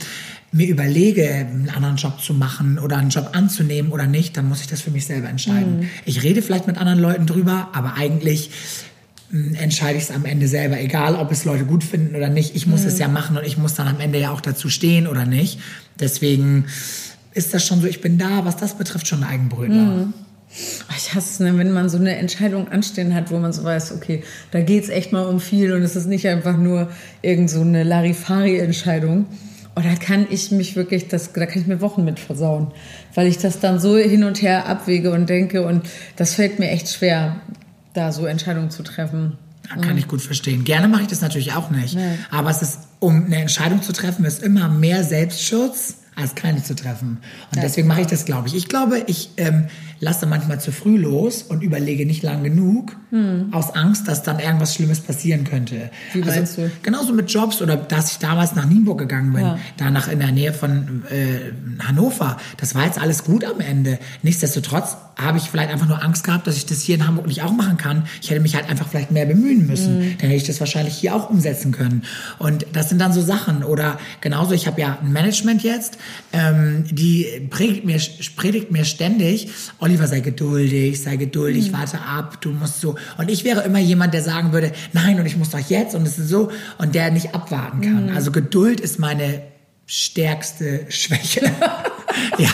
mir 0.54 0.68
überlege, 0.68 1.28
einen 1.28 1.68
anderen 1.74 1.96
Job 1.96 2.20
zu 2.20 2.32
machen 2.32 2.78
oder 2.78 2.96
einen 2.96 3.10
Job 3.10 3.30
anzunehmen 3.32 3.90
oder 3.90 4.06
nicht, 4.06 4.36
dann 4.36 4.48
muss 4.48 4.60
ich 4.60 4.68
das 4.68 4.80
für 4.80 4.92
mich 4.92 5.04
selber 5.04 5.28
entscheiden. 5.28 5.80
Mhm. 5.80 5.88
Ich 6.04 6.22
rede 6.22 6.42
vielleicht 6.42 6.68
mit 6.68 6.78
anderen 6.78 7.00
Leuten 7.00 7.26
drüber, 7.26 7.70
aber 7.72 7.94
eigentlich 7.96 8.50
entscheide 9.54 9.98
ich 9.98 10.04
es 10.04 10.10
am 10.10 10.24
Ende 10.24 10.46
selber, 10.46 10.78
egal 10.80 11.16
ob 11.16 11.32
es 11.32 11.44
Leute 11.44 11.64
gut 11.64 11.82
finden 11.82 12.14
oder 12.14 12.28
nicht. 12.28 12.54
Ich 12.54 12.66
muss 12.66 12.82
mhm. 12.82 12.88
es 12.88 12.98
ja 12.98 13.08
machen 13.08 13.36
und 13.36 13.44
ich 13.44 13.58
muss 13.58 13.74
dann 13.74 13.88
am 13.88 13.98
Ende 14.00 14.20
ja 14.20 14.30
auch 14.30 14.40
dazu 14.40 14.68
stehen 14.68 15.06
oder 15.06 15.26
nicht. 15.26 15.58
Deswegen 15.98 16.66
ist 17.32 17.52
das 17.52 17.66
schon 17.66 17.80
so, 17.80 17.86
ich 17.86 18.00
bin 18.00 18.16
da, 18.16 18.44
was 18.44 18.56
das 18.56 18.78
betrifft, 18.78 19.08
schon 19.08 19.24
ein 19.24 19.30
Eigenbrötler. 19.30 19.74
Mhm. 19.74 20.14
Ich 20.96 21.14
hasse 21.14 21.30
es, 21.32 21.40
ne, 21.40 21.58
wenn 21.58 21.72
man 21.72 21.88
so 21.88 21.98
eine 21.98 22.16
Entscheidung 22.16 22.68
anstehen 22.68 23.12
hat, 23.12 23.32
wo 23.32 23.38
man 23.38 23.52
so 23.52 23.64
weiß, 23.64 23.92
okay, 23.92 24.22
da 24.52 24.60
geht 24.60 24.84
es 24.84 24.88
echt 24.88 25.10
mal 25.10 25.26
um 25.26 25.40
viel 25.40 25.72
und 25.72 25.82
es 25.82 25.96
ist 25.96 26.06
nicht 26.06 26.28
einfach 26.28 26.56
nur 26.56 26.90
irgend 27.22 27.50
so 27.50 27.60
eine 27.60 27.82
Larifari-Entscheidung. 27.82 29.26
Und 29.74 29.84
da 29.84 29.96
kann 29.96 30.28
ich 30.30 30.52
mich 30.52 30.76
wirklich, 30.76 31.08
das, 31.08 31.32
da 31.32 31.46
kann 31.46 31.60
ich 31.60 31.66
mir 31.66 31.80
Wochen 31.80 32.04
mit 32.04 32.20
versauen, 32.20 32.68
weil 33.14 33.26
ich 33.26 33.38
das 33.38 33.58
dann 33.58 33.80
so 33.80 33.96
hin 33.96 34.22
und 34.22 34.40
her 34.40 34.66
abwäge 34.66 35.10
und 35.10 35.28
denke 35.28 35.66
und 35.66 35.82
das 36.14 36.34
fällt 36.34 36.60
mir 36.60 36.70
echt 36.70 36.88
schwer, 36.88 37.40
da 37.94 38.12
so 38.12 38.26
Entscheidungen 38.26 38.70
zu 38.70 38.82
treffen. 38.82 39.38
Ja, 39.70 39.80
kann 39.80 39.96
ich 39.96 40.08
gut 40.08 40.20
verstehen. 40.20 40.64
Gerne 40.64 40.88
mache 40.88 41.02
ich 41.02 41.08
das 41.08 41.22
natürlich 41.22 41.54
auch 41.54 41.70
nicht. 41.70 41.96
Aber 42.30 42.50
es 42.50 42.60
ist, 42.60 42.80
um 43.00 43.24
eine 43.24 43.36
Entscheidung 43.36 43.80
zu 43.80 43.94
treffen, 43.94 44.26
ist 44.26 44.42
immer 44.42 44.68
mehr 44.68 45.02
Selbstschutz 45.04 46.03
als 46.16 46.34
keine 46.34 46.62
zu 46.62 46.74
treffen. 46.74 47.18
Und 47.50 47.56
ja. 47.56 47.62
deswegen 47.62 47.88
mache 47.88 48.02
ich 48.02 48.06
das, 48.06 48.24
glaube 48.24 48.48
ich. 48.48 48.54
Ich 48.54 48.68
glaube, 48.68 49.02
ich 49.06 49.30
ähm, 49.36 49.66
lasse 50.00 50.26
manchmal 50.26 50.60
zu 50.60 50.70
früh 50.70 50.96
los 50.96 51.42
und 51.42 51.62
überlege 51.62 52.06
nicht 52.06 52.22
lang 52.22 52.44
genug, 52.44 52.96
hm. 53.10 53.52
aus 53.52 53.74
Angst, 53.74 54.06
dass 54.06 54.22
dann 54.22 54.38
irgendwas 54.38 54.74
Schlimmes 54.74 55.00
passieren 55.00 55.44
könnte. 55.44 55.90
Wie 56.12 56.22
also, 56.22 56.34
meinst 56.34 56.58
du? 56.58 56.70
Genauso 56.82 57.12
mit 57.12 57.30
Jobs 57.30 57.62
oder 57.62 57.76
dass 57.76 58.12
ich 58.12 58.18
damals 58.18 58.54
nach 58.54 58.66
Nienburg 58.66 58.98
gegangen 58.98 59.32
bin, 59.32 59.42
ja. 59.42 59.58
danach 59.76 60.08
in 60.08 60.18
der 60.18 60.32
Nähe 60.32 60.52
von 60.52 61.02
äh, 61.10 61.52
Hannover. 61.82 62.36
Das 62.58 62.74
war 62.74 62.84
jetzt 62.84 63.00
alles 63.00 63.24
gut 63.24 63.44
am 63.44 63.60
Ende. 63.60 63.98
Nichtsdestotrotz 64.22 64.96
habe 65.16 65.38
ich 65.38 65.44
vielleicht 65.44 65.70
einfach 65.70 65.88
nur 65.88 66.02
Angst 66.02 66.24
gehabt, 66.24 66.46
dass 66.46 66.56
ich 66.56 66.66
das 66.66 66.80
hier 66.80 66.96
in 66.96 67.06
Hamburg 67.06 67.26
nicht 67.26 67.42
auch 67.42 67.52
machen 67.52 67.76
kann. 67.76 68.04
Ich 68.20 68.30
hätte 68.30 68.40
mich 68.40 68.56
halt 68.56 68.68
einfach 68.68 68.88
vielleicht 68.88 69.10
mehr 69.10 69.26
bemühen 69.26 69.66
müssen. 69.66 69.98
Mhm. 69.98 70.18
Dann 70.18 70.28
hätte 70.28 70.34
ich 70.34 70.46
das 70.46 70.60
wahrscheinlich 70.60 70.94
hier 70.94 71.14
auch 71.14 71.30
umsetzen 71.30 71.72
können. 71.72 72.02
Und 72.38 72.66
das 72.72 72.88
sind 72.88 73.00
dann 73.00 73.12
so 73.12 73.22
Sachen. 73.22 73.62
Oder 73.62 73.98
genauso, 74.20 74.54
ich 74.54 74.66
habe 74.66 74.80
ja 74.80 74.98
ein 75.00 75.12
Management 75.12 75.62
jetzt, 75.62 75.98
ähm, 76.32 76.84
die 76.90 77.46
predigt 77.50 77.84
mir, 77.84 78.00
predigt 78.36 78.70
mir 78.70 78.84
ständig, 78.84 79.48
Oliver, 79.78 80.06
sei 80.06 80.20
geduldig, 80.20 81.00
sei 81.00 81.16
geduldig, 81.16 81.68
mhm. 81.70 81.76
warte 81.76 82.00
ab, 82.00 82.40
du 82.40 82.50
musst 82.50 82.80
so. 82.80 82.96
Und 83.18 83.30
ich 83.30 83.44
wäre 83.44 83.62
immer 83.62 83.78
jemand, 83.78 84.14
der 84.14 84.22
sagen 84.22 84.52
würde, 84.52 84.72
nein, 84.92 85.18
und 85.18 85.26
ich 85.26 85.36
muss 85.36 85.50
doch 85.50 85.70
jetzt 85.70 85.94
und 85.94 86.06
es 86.06 86.18
ist 86.18 86.28
so, 86.28 86.50
und 86.78 86.94
der 86.94 87.10
nicht 87.10 87.34
abwarten 87.34 87.80
kann. 87.80 88.06
Mhm. 88.10 88.16
Also 88.16 88.32
Geduld 88.32 88.80
ist 88.80 88.98
meine 88.98 89.42
stärkste 89.86 90.86
Schwäche. 90.88 91.44
ja. 92.38 92.50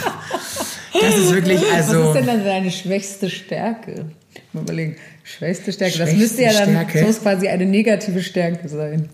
Das 1.01 1.17
ist 1.17 1.33
wirklich 1.33 1.61
also. 1.73 2.01
Was 2.01 2.09
ist 2.09 2.15
denn 2.15 2.27
dann 2.27 2.45
deine 2.45 2.71
schwächste 2.71 3.31
Stärke? 3.31 4.11
Mal 4.53 4.63
überlegen. 4.63 4.97
Schwächste 5.23 5.73
Stärke. 5.73 5.95
Schwächste 5.95 6.17
das 6.17 6.21
müsste 6.21 6.43
ja 6.43 6.53
dann 6.53 6.71
Stärke, 6.71 7.13
so 7.13 7.21
quasi 7.21 7.49
eine 7.49 7.67
negative 7.67 8.23
Stärke 8.23 8.69
sein. 8.69 9.09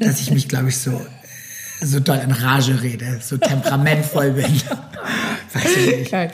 Dass 0.00 0.20
ich 0.20 0.30
mich, 0.30 0.48
glaube 0.48 0.68
ich, 0.68 0.78
so, 0.78 1.00
so 1.84 2.00
doll 2.00 2.18
in 2.18 2.32
Rage 2.32 2.82
rede, 2.82 3.18
so 3.20 3.36
temperamentvoll 3.36 4.32
bin. 4.32 4.44
Weiß 5.52 5.76
ich 5.76 5.96
nicht. 5.98 6.10
Geil. 6.10 6.30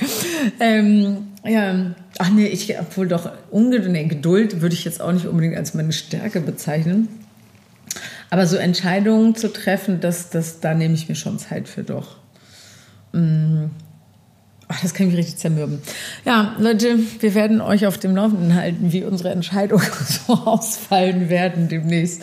Ähm, 0.61 1.29
ja, 1.45 1.95
ach 2.19 2.31
nee, 2.31 2.47
ich, 2.47 2.79
obwohl 2.79 3.09
doch 3.09 3.31
Ungeduld, 3.51 4.09
Geduld 4.09 4.61
würde 4.61 4.75
ich 4.75 4.85
jetzt 4.85 5.01
auch 5.01 5.13
nicht 5.13 5.27
unbedingt 5.27 5.57
als 5.57 5.75
meine 5.75 5.93
Stärke 5.93 6.41
bezeichnen. 6.41 7.09
Aber 8.31 8.47
so 8.47 8.57
Entscheidungen 8.57 9.35
zu 9.35 9.53
treffen, 9.53 10.01
das, 10.01 10.31
das, 10.31 10.61
da 10.61 10.75
nehme 10.75 10.95
ich 10.95 11.09
mir 11.09 11.17
schon 11.17 11.39
Zeit 11.39 11.69
für 11.69 11.83
doch. 11.83 12.17
Mm. 13.13 13.67
Ach, 14.73 14.81
das 14.83 14.95
kann 14.95 15.09
mich 15.09 15.17
richtig 15.17 15.37
zermürben. 15.37 15.81
Ja, 16.25 16.55
Leute, 16.61 16.97
wir 17.19 17.35
werden 17.35 17.61
euch 17.61 17.89
auf 17.89 17.99
dem 17.99 18.15
Laufenden 18.15 18.55
halten, 18.55 18.93
wie 18.93 19.03
unsere 19.03 19.31
Entscheidungen 19.31 19.85
so 20.27 20.35
ausfallen 20.35 21.29
werden 21.29 21.69
demnächst. 21.69 22.23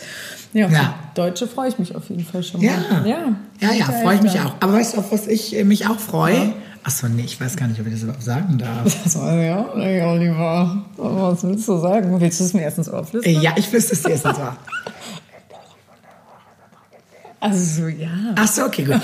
Ja, 0.54 0.66
ja. 0.68 0.94
Deutsche 1.14 1.46
freue 1.46 1.68
ich 1.68 1.78
mich 1.78 1.94
auf 1.94 2.08
jeden 2.08 2.24
Fall 2.24 2.42
schon 2.42 2.62
mal. 2.62 2.66
Ja, 2.66 3.06
ja, 3.06 3.36
ja, 3.60 3.72
ja 3.74 3.84
freue 3.84 4.14
ich 4.14 4.22
mich 4.22 4.40
auch. 4.40 4.54
Aber 4.60 4.72
weißt 4.72 4.94
du, 4.94 4.98
auf 5.00 5.12
was 5.12 5.26
ich 5.26 5.54
äh, 5.54 5.64
mich 5.64 5.88
auch 5.88 5.98
freue? 5.98 6.36
Ja. 6.36 6.54
Achso, 6.84 7.06
nee, 7.06 7.24
ich 7.26 7.38
weiß 7.38 7.54
gar 7.54 7.68
nicht, 7.68 7.78
ob 7.80 7.86
ich 7.86 7.92
das 7.92 8.02
überhaupt 8.04 8.22
sagen 8.22 8.56
darf. 8.56 8.96
Das 9.04 9.18
war 9.18 9.34
ja, 9.34 9.66
nee, 9.76 10.00
Oliver. 10.00 10.86
Was 10.96 11.44
willst 11.44 11.68
du 11.68 11.76
sagen? 11.76 12.18
Willst 12.18 12.40
du 12.40 12.44
es 12.44 12.54
mir 12.54 12.62
erstens 12.62 12.88
auflisten? 12.88 13.42
Ja, 13.42 13.52
ich 13.56 13.70
wüsste 13.70 13.92
es 13.92 14.02
dir 14.02 14.12
erstens 14.12 14.38
auf. 14.38 14.54
Also 17.40 17.86
ja. 17.86 18.10
Ach 18.36 18.48
so, 18.48 18.64
okay, 18.64 18.84
gut. 18.84 19.00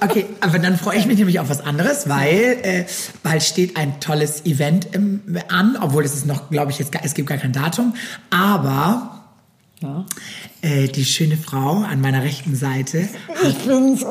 Okay, 0.00 0.26
aber 0.40 0.58
dann 0.58 0.78
freue 0.78 0.98
ich 0.98 1.06
mich 1.06 1.18
nämlich 1.18 1.38
auf 1.38 1.48
was 1.48 1.60
anderes, 1.60 2.08
weil 2.08 2.58
äh, 2.62 2.86
bald 3.22 3.42
steht 3.42 3.76
ein 3.76 4.00
tolles 4.00 4.44
Event 4.44 4.94
im, 4.94 5.38
an, 5.48 5.76
obwohl 5.80 6.04
es 6.04 6.14
ist 6.14 6.26
noch, 6.26 6.50
glaube 6.50 6.72
ich, 6.72 6.78
jetzt, 6.78 6.92
es 7.02 7.14
gibt 7.14 7.28
gar 7.28 7.38
kein 7.38 7.52
Datum, 7.52 7.94
aber 8.30 9.24
ja. 9.80 10.04
äh, 10.62 10.88
die 10.88 11.04
schöne 11.04 11.36
Frau 11.36 11.82
an 11.82 12.00
meiner 12.00 12.22
rechten 12.22 12.56
Seite 12.56 13.08
hat, 13.28 13.66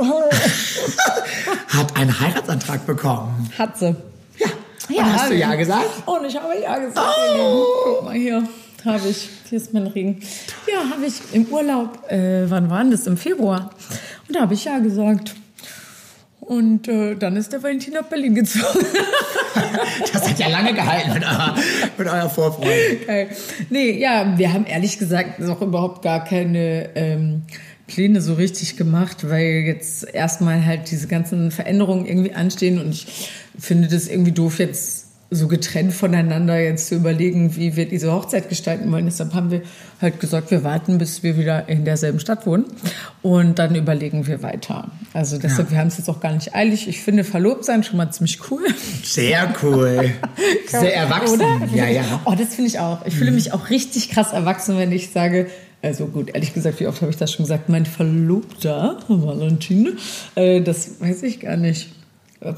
hat 1.67 1.97
einen 1.97 2.19
Heiratsantrag 2.19 2.85
bekommen. 2.85 3.49
Hat 3.57 3.77
sie. 3.77 3.95
Ja. 4.37 4.47
ja 4.89 5.03
Und 5.03 5.13
hast 5.13 5.29
du 5.29 5.35
ja 5.35 5.55
gesagt? 5.55 5.89
Und 6.05 6.25
ich 6.25 6.37
habe 6.37 6.53
ja 6.61 6.77
gesagt. 6.77 7.07
Oh. 7.37 7.65
Guck 7.85 8.03
mal 8.05 8.15
hier 8.15 8.47
habe 8.85 9.07
ich. 9.09 9.29
Hier 9.49 9.57
ist 9.57 9.73
mein 9.73 9.87
Ring. 9.87 10.21
Ja, 10.71 10.89
habe 10.89 11.05
ich 11.05 11.13
im 11.33 11.45
Urlaub. 11.45 12.09
Äh, 12.11 12.49
wann 12.49 12.69
war 12.69 12.83
das? 12.85 13.07
Im 13.07 13.17
Februar. 13.17 13.71
Und 14.27 14.35
da 14.35 14.41
habe 14.41 14.53
ich 14.53 14.65
ja 14.65 14.79
gesagt. 14.79 15.35
Und 16.39 16.87
äh, 16.87 17.15
dann 17.15 17.37
ist 17.37 17.53
der 17.53 17.63
Valentin 17.63 17.93
nach 17.93 18.03
Berlin 18.03 18.35
gezogen. 18.35 18.85
das 20.13 20.29
hat 20.29 20.39
ja 20.39 20.49
lange 20.49 20.73
gehalten 20.73 21.13
mit 21.13 21.23
eurer, 21.23 21.55
mit 21.97 22.07
eurer 22.07 22.29
Vorfreude. 22.29 22.97
Geil. 23.05 23.29
Nee, 23.69 23.99
ja, 23.99 24.37
wir 24.37 24.51
haben 24.51 24.65
ehrlich 24.65 24.97
gesagt 24.97 25.39
noch 25.39 25.61
überhaupt 25.61 26.01
gar 26.01 26.25
keine 26.25 26.89
ähm, 26.95 27.43
Pläne 27.87 28.21
so 28.21 28.33
richtig 28.33 28.75
gemacht, 28.75 29.29
weil 29.29 29.63
jetzt 29.65 30.03
erstmal 30.13 30.65
halt 30.65 30.89
diese 30.91 31.07
ganzen 31.07 31.51
Veränderungen 31.51 32.05
irgendwie 32.05 32.33
anstehen 32.33 32.79
und 32.79 32.89
ich 32.89 33.29
finde 33.59 33.87
das 33.87 34.07
irgendwie 34.07 34.31
doof 34.31 34.59
jetzt 34.59 35.00
so 35.33 35.47
getrennt 35.47 35.93
voneinander 35.93 36.59
jetzt 36.59 36.87
zu 36.87 36.95
überlegen, 36.95 37.55
wie 37.55 37.77
wir 37.77 37.87
diese 37.87 38.11
Hochzeit 38.11 38.49
gestalten 38.49 38.91
wollen. 38.91 39.05
Deshalb 39.05 39.33
haben 39.33 39.49
wir 39.49 39.61
halt 40.01 40.19
gesagt, 40.19 40.51
wir 40.51 40.65
warten, 40.65 40.97
bis 40.97 41.23
wir 41.23 41.37
wieder 41.37 41.69
in 41.69 41.85
derselben 41.85 42.19
Stadt 42.19 42.45
wohnen 42.45 42.65
und 43.21 43.57
dann 43.57 43.73
überlegen 43.75 44.27
wir 44.27 44.43
weiter. 44.43 44.91
Also 45.13 45.37
deshalb, 45.37 45.69
ja. 45.69 45.71
wir 45.71 45.77
haben 45.79 45.87
es 45.87 45.97
jetzt 45.97 46.09
auch 46.09 46.19
gar 46.19 46.33
nicht 46.33 46.53
eilig. 46.53 46.89
Ich 46.89 47.01
finde 47.01 47.23
verlobt 47.23 47.63
sein 47.63 47.81
schon 47.81 47.95
mal 47.95 48.11
ziemlich 48.11 48.39
cool. 48.51 48.61
Sehr 49.03 49.53
cool. 49.63 50.11
Sehr 50.67 50.95
erwachsen. 50.95 51.35
Oder? 51.35 51.59
Ja, 51.73 51.87
ja. 51.87 52.21
Oh, 52.25 52.35
das 52.37 52.55
finde 52.55 52.69
ich 52.69 52.79
auch. 52.79 53.05
Ich 53.05 53.15
fühle 53.15 53.31
mhm. 53.31 53.35
mich 53.37 53.53
auch 53.53 53.69
richtig 53.69 54.09
krass 54.09 54.33
erwachsen, 54.33 54.77
wenn 54.77 54.91
ich 54.91 55.11
sage, 55.11 55.47
also 55.81 56.07
gut, 56.07 56.31
ehrlich 56.33 56.53
gesagt, 56.53 56.81
wie 56.81 56.87
oft 56.87 57.01
habe 57.01 57.09
ich 57.09 57.17
das 57.17 57.31
schon 57.31 57.45
gesagt? 57.45 57.69
Mein 57.69 57.85
Verlobter, 57.85 58.99
Valentin, 59.07 59.97
äh, 60.35 60.59
das 60.59 60.99
weiß 60.99 61.23
ich 61.23 61.39
gar 61.39 61.55
nicht. 61.55 61.89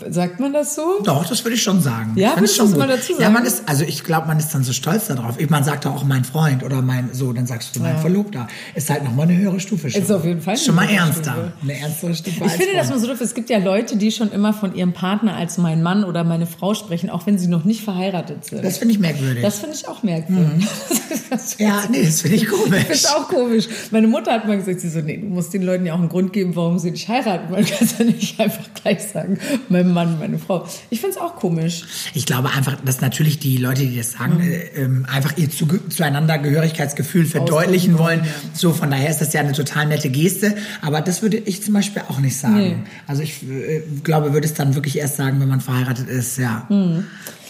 Sagt 0.10 0.40
man 0.40 0.54
das 0.54 0.76
so? 0.76 1.02
Doch, 1.04 1.26
das 1.28 1.44
würde 1.44 1.56
ich 1.56 1.62
schon 1.62 1.82
sagen. 1.82 2.14
Ja, 2.16 2.38
würdest 2.38 2.58
du 2.58 2.68
mal 2.68 2.88
dazu 2.88 3.12
sagen? 3.14 3.22
Ja, 3.22 3.30
man 3.30 3.44
ist, 3.46 3.64
also 3.68 3.84
ich 3.84 4.06
glaube, 4.06 4.28
man 4.28 4.40
ist 4.40 4.54
dann 4.54 4.64
so 4.64 4.72
stolz 4.72 5.08
darauf. 5.08 5.38
Man 5.50 5.66
sagt 5.66 5.86
auch 5.86 6.06
mein 6.06 6.24
Freund 6.24 6.64
oder 6.64 6.82
mein, 6.82 7.10
so, 7.12 7.34
dann 7.34 7.46
sagst 7.46 7.76
du 7.76 7.82
mein 7.82 7.96
ja. 7.96 8.00
Verlobter. 8.00 8.48
Ist 8.76 8.90
halt 8.90 9.04
nochmal 9.04 9.28
eine 9.28 9.38
höhere 9.38 9.60
Stufe 9.60 9.90
schon. 9.90 10.02
Ist 10.02 10.10
auf 10.10 10.24
jeden 10.24 10.40
Fall. 10.40 10.56
Schon 10.56 10.76
mal 10.76 10.88
ernster. 10.88 11.52
Eine 11.62 11.78
ernstere 11.78 12.16
Stufe. 12.16 12.46
Ich 12.46 12.54
finde 12.54 12.76
das 12.76 12.92
mal 12.92 13.00
so 13.00 13.08
doof. 13.08 13.20
Es 13.20 13.34
gibt 13.34 13.50
ja 13.50 13.58
Leute, 13.58 13.98
die 13.98 14.14
schon 14.14 14.32
immer 14.32 14.54
von 14.54 14.74
ihrem 14.74 14.94
Partner 14.94 15.36
als 15.36 15.58
mein 15.58 15.84
Mann 15.84 16.06
oder 16.06 16.24
meine 16.24 16.46
Frau 16.46 16.76
sprechen, 16.76 17.10
auch 17.10 17.26
wenn 17.26 17.38
sie 17.38 17.48
noch 17.48 17.66
nicht 17.66 17.84
verheiratet 17.84 18.46
sind. 18.46 18.64
Das 18.64 18.78
finde 18.78 18.94
ich 18.94 19.00
merkwürdig. 19.02 19.44
Das 19.44 19.60
finde 19.60 19.76
ich 19.76 19.90
auch 19.90 20.02
merkwürdig. 20.02 20.66
Mhm. 20.90 20.98
ja, 21.58 21.84
nee, 21.92 22.04
das 22.04 22.22
finde 22.22 22.38
ich 22.38 22.48
komisch. 22.48 22.86
Das 22.88 22.98
ist 23.00 23.16
auch 23.16 23.28
komisch. 23.28 23.68
Meine 23.92 24.08
Mutter 24.08 24.32
hat 24.32 24.48
mal 24.48 24.56
gesagt, 24.56 24.80
sie 24.80 24.90
so, 24.90 25.02
nee, 25.02 25.18
du 25.18 25.28
musst 25.28 25.54
den 25.54 25.64
Leuten 25.64 25.86
ja 25.86 25.94
auch 25.94 26.00
einen 26.00 26.10
Grund 26.10 26.32
geben, 26.32 26.56
warum 26.56 26.80
sie 26.80 26.92
dich 26.92 27.10
heiraten. 27.10 27.52
Man 27.52 27.66
kann 27.66 27.88
ja 28.00 28.06
nicht 28.06 28.40
einfach 28.40 28.74
gleich 28.74 29.04
sagen, 29.04 29.40
mein 29.74 29.92
Mann, 29.92 30.20
meine 30.20 30.40
Frau. 30.40 30.66
Ich 30.90 31.02
finde 31.02 31.18
es 31.18 31.22
auch 31.22 31.36
komisch. 31.36 31.84
Ich 32.14 32.26
glaube 32.26 32.52
einfach, 32.52 32.78
dass 32.86 33.02
natürlich 33.02 33.40
die 33.40 33.58
Leute, 33.58 33.82
die 33.82 33.98
das 33.98 34.14
sagen, 34.14 34.38
mhm. 34.38 35.06
äh, 35.06 35.12
einfach 35.12 35.38
ihr 35.38 35.50
zu, 35.50 35.68
zueinander 35.90 36.38
Gehörigkeitsgefühl 36.38 37.26
verdeutlichen 37.26 37.98
wollen. 37.98 38.20
Ja. 38.20 38.32
So, 38.54 38.74
von 38.74 38.90
daher 38.90 39.10
ist 39.10 39.20
das 39.20 39.34
ja 39.34 39.42
eine 39.42 39.54
total 39.54 39.88
nette 39.88 40.10
Geste. 40.10 40.56
Aber 40.82 41.02
das 41.02 41.22
würde 41.22 41.38
ich 41.38 41.64
zum 41.64 41.74
Beispiel 41.74 42.04
auch 42.08 42.20
nicht 42.20 42.38
sagen. 42.38 42.58
Nee. 42.58 42.76
Also 43.08 43.24
ich 43.24 43.44
äh, 43.44 43.82
glaube, 44.04 44.34
würde 44.34 44.48
es 44.48 44.54
dann 44.54 44.76
wirklich 44.76 44.98
erst 44.98 45.18
sagen, 45.18 45.40
wenn 45.42 45.50
man 45.50 45.62
verheiratet 45.62 46.08
ist, 46.08 46.38
ja. 46.38 46.66
Mhm. 46.70 47.06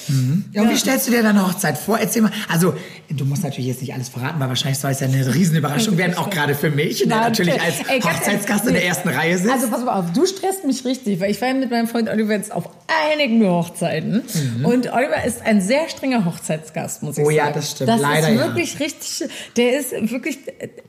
Mhm. 0.08 0.46
Ja, 0.52 0.62
und 0.62 0.68
ja. 0.68 0.74
wie 0.74 0.78
stellst 0.78 1.08
du 1.08 1.12
dir 1.12 1.24
deine 1.24 1.48
Hochzeit 1.48 1.78
vor? 1.78 2.00
Erzähl 2.00 2.22
mal. 2.22 2.32
Also, 2.50 2.74
du 3.10 3.26
musst 3.26 3.44
natürlich 3.44 3.68
jetzt 3.68 3.82
nicht 3.82 3.94
alles 3.94 4.10
verraten, 4.10 4.40
weil 4.40 4.50
wahrscheinlich 4.50 4.80
soll 4.80 4.92
es 4.92 5.00
ja 5.00 5.08
eine 5.08 5.34
Riesenüberraschung 5.34 5.98
werden, 5.98 6.18
auch 6.18 6.30
gerade 6.30 6.56
für 6.56 6.70
mich, 6.70 7.00
der 7.00 7.08
natürlich 7.08 7.62
als 7.62 7.80
Ey, 7.88 8.02
Hochzeitsgast 8.02 8.68
in 8.68 8.74
der 8.74 8.86
ersten 8.86 9.10
Reihe 9.10 9.38
sitzt. 9.38 9.52
Also, 9.52 9.68
pass 9.68 9.84
mal 9.84 10.00
auf, 10.00 10.12
du 10.14 10.26
stresst 10.26 10.66
mich 10.66 10.86
richtig, 10.86 11.20
weil 11.20 11.32
ich 11.32 11.42
war 11.42 11.50
ja 11.50 11.54
mit 11.54 11.72
meinem 11.72 11.88
Freund 11.88 12.10
Oliver 12.10 12.34
jetzt 12.34 12.52
auf 12.52 12.70
einigen 13.12 13.46
Hochzeiten 13.48 14.24
mhm. 14.58 14.66
und 14.66 14.94
Oliver 14.94 15.24
ist 15.26 15.42
ein 15.46 15.62
sehr 15.62 15.90
strenger 15.90 16.26
Hochzeitsgast, 16.26 17.04
muss 17.04 17.18
ich 17.18 17.24
oh, 17.24 17.28
sagen. 17.28 17.38
Oh 17.38 17.46
ja, 17.48 17.52
das 17.52 17.72
stimmt. 17.72 17.90
Das 17.90 18.02
Leider 18.02 18.30
ist 18.30 18.38
wirklich 18.38 18.74
ja. 18.74 18.80
richtig, 18.86 19.30
der 19.58 19.80
ist 19.80 19.92
wirklich 20.12 20.40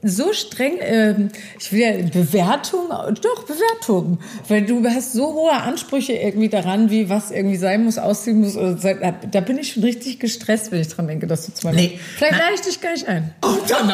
so 0.03 0.33
streng, 0.33 0.79
äh, 0.79 1.15
ich 1.59 1.73
will 1.73 1.81
ja 1.81 1.93
Bewertung, 2.11 2.89
doch, 2.89 3.45
Bewertung, 3.45 4.19
weil 4.49 4.63
du 4.63 4.85
hast 4.89 5.13
so 5.13 5.35
hohe 5.35 5.53
Ansprüche 5.53 6.13
irgendwie 6.13 6.49
daran, 6.49 6.91
wie 6.91 7.09
was 7.09 7.31
irgendwie 7.31 7.57
sein 7.57 7.85
muss, 7.85 7.99
aussehen 7.99 8.41
muss 8.41 8.57
oder 8.57 8.77
da 9.13 9.41
bin 9.41 9.59
ich 9.59 9.73
schon 9.73 9.83
richtig 9.83 10.21
gestresst, 10.21 10.73
wenn 10.73 10.81
ich 10.81 10.89
dran 10.89 11.07
denke, 11.07 11.27
dass 11.27 11.47
du 11.47 11.53
meiner... 11.63 11.77
Nee. 11.77 11.99
Vielleicht 12.17 12.39
lade 12.39 12.55
ich 12.55 12.61
dich 12.61 12.81
gar 12.81 12.93
nicht 12.93 13.09
ein. 13.09 13.35
Oh, 13.43 13.57
dann, 13.69 13.89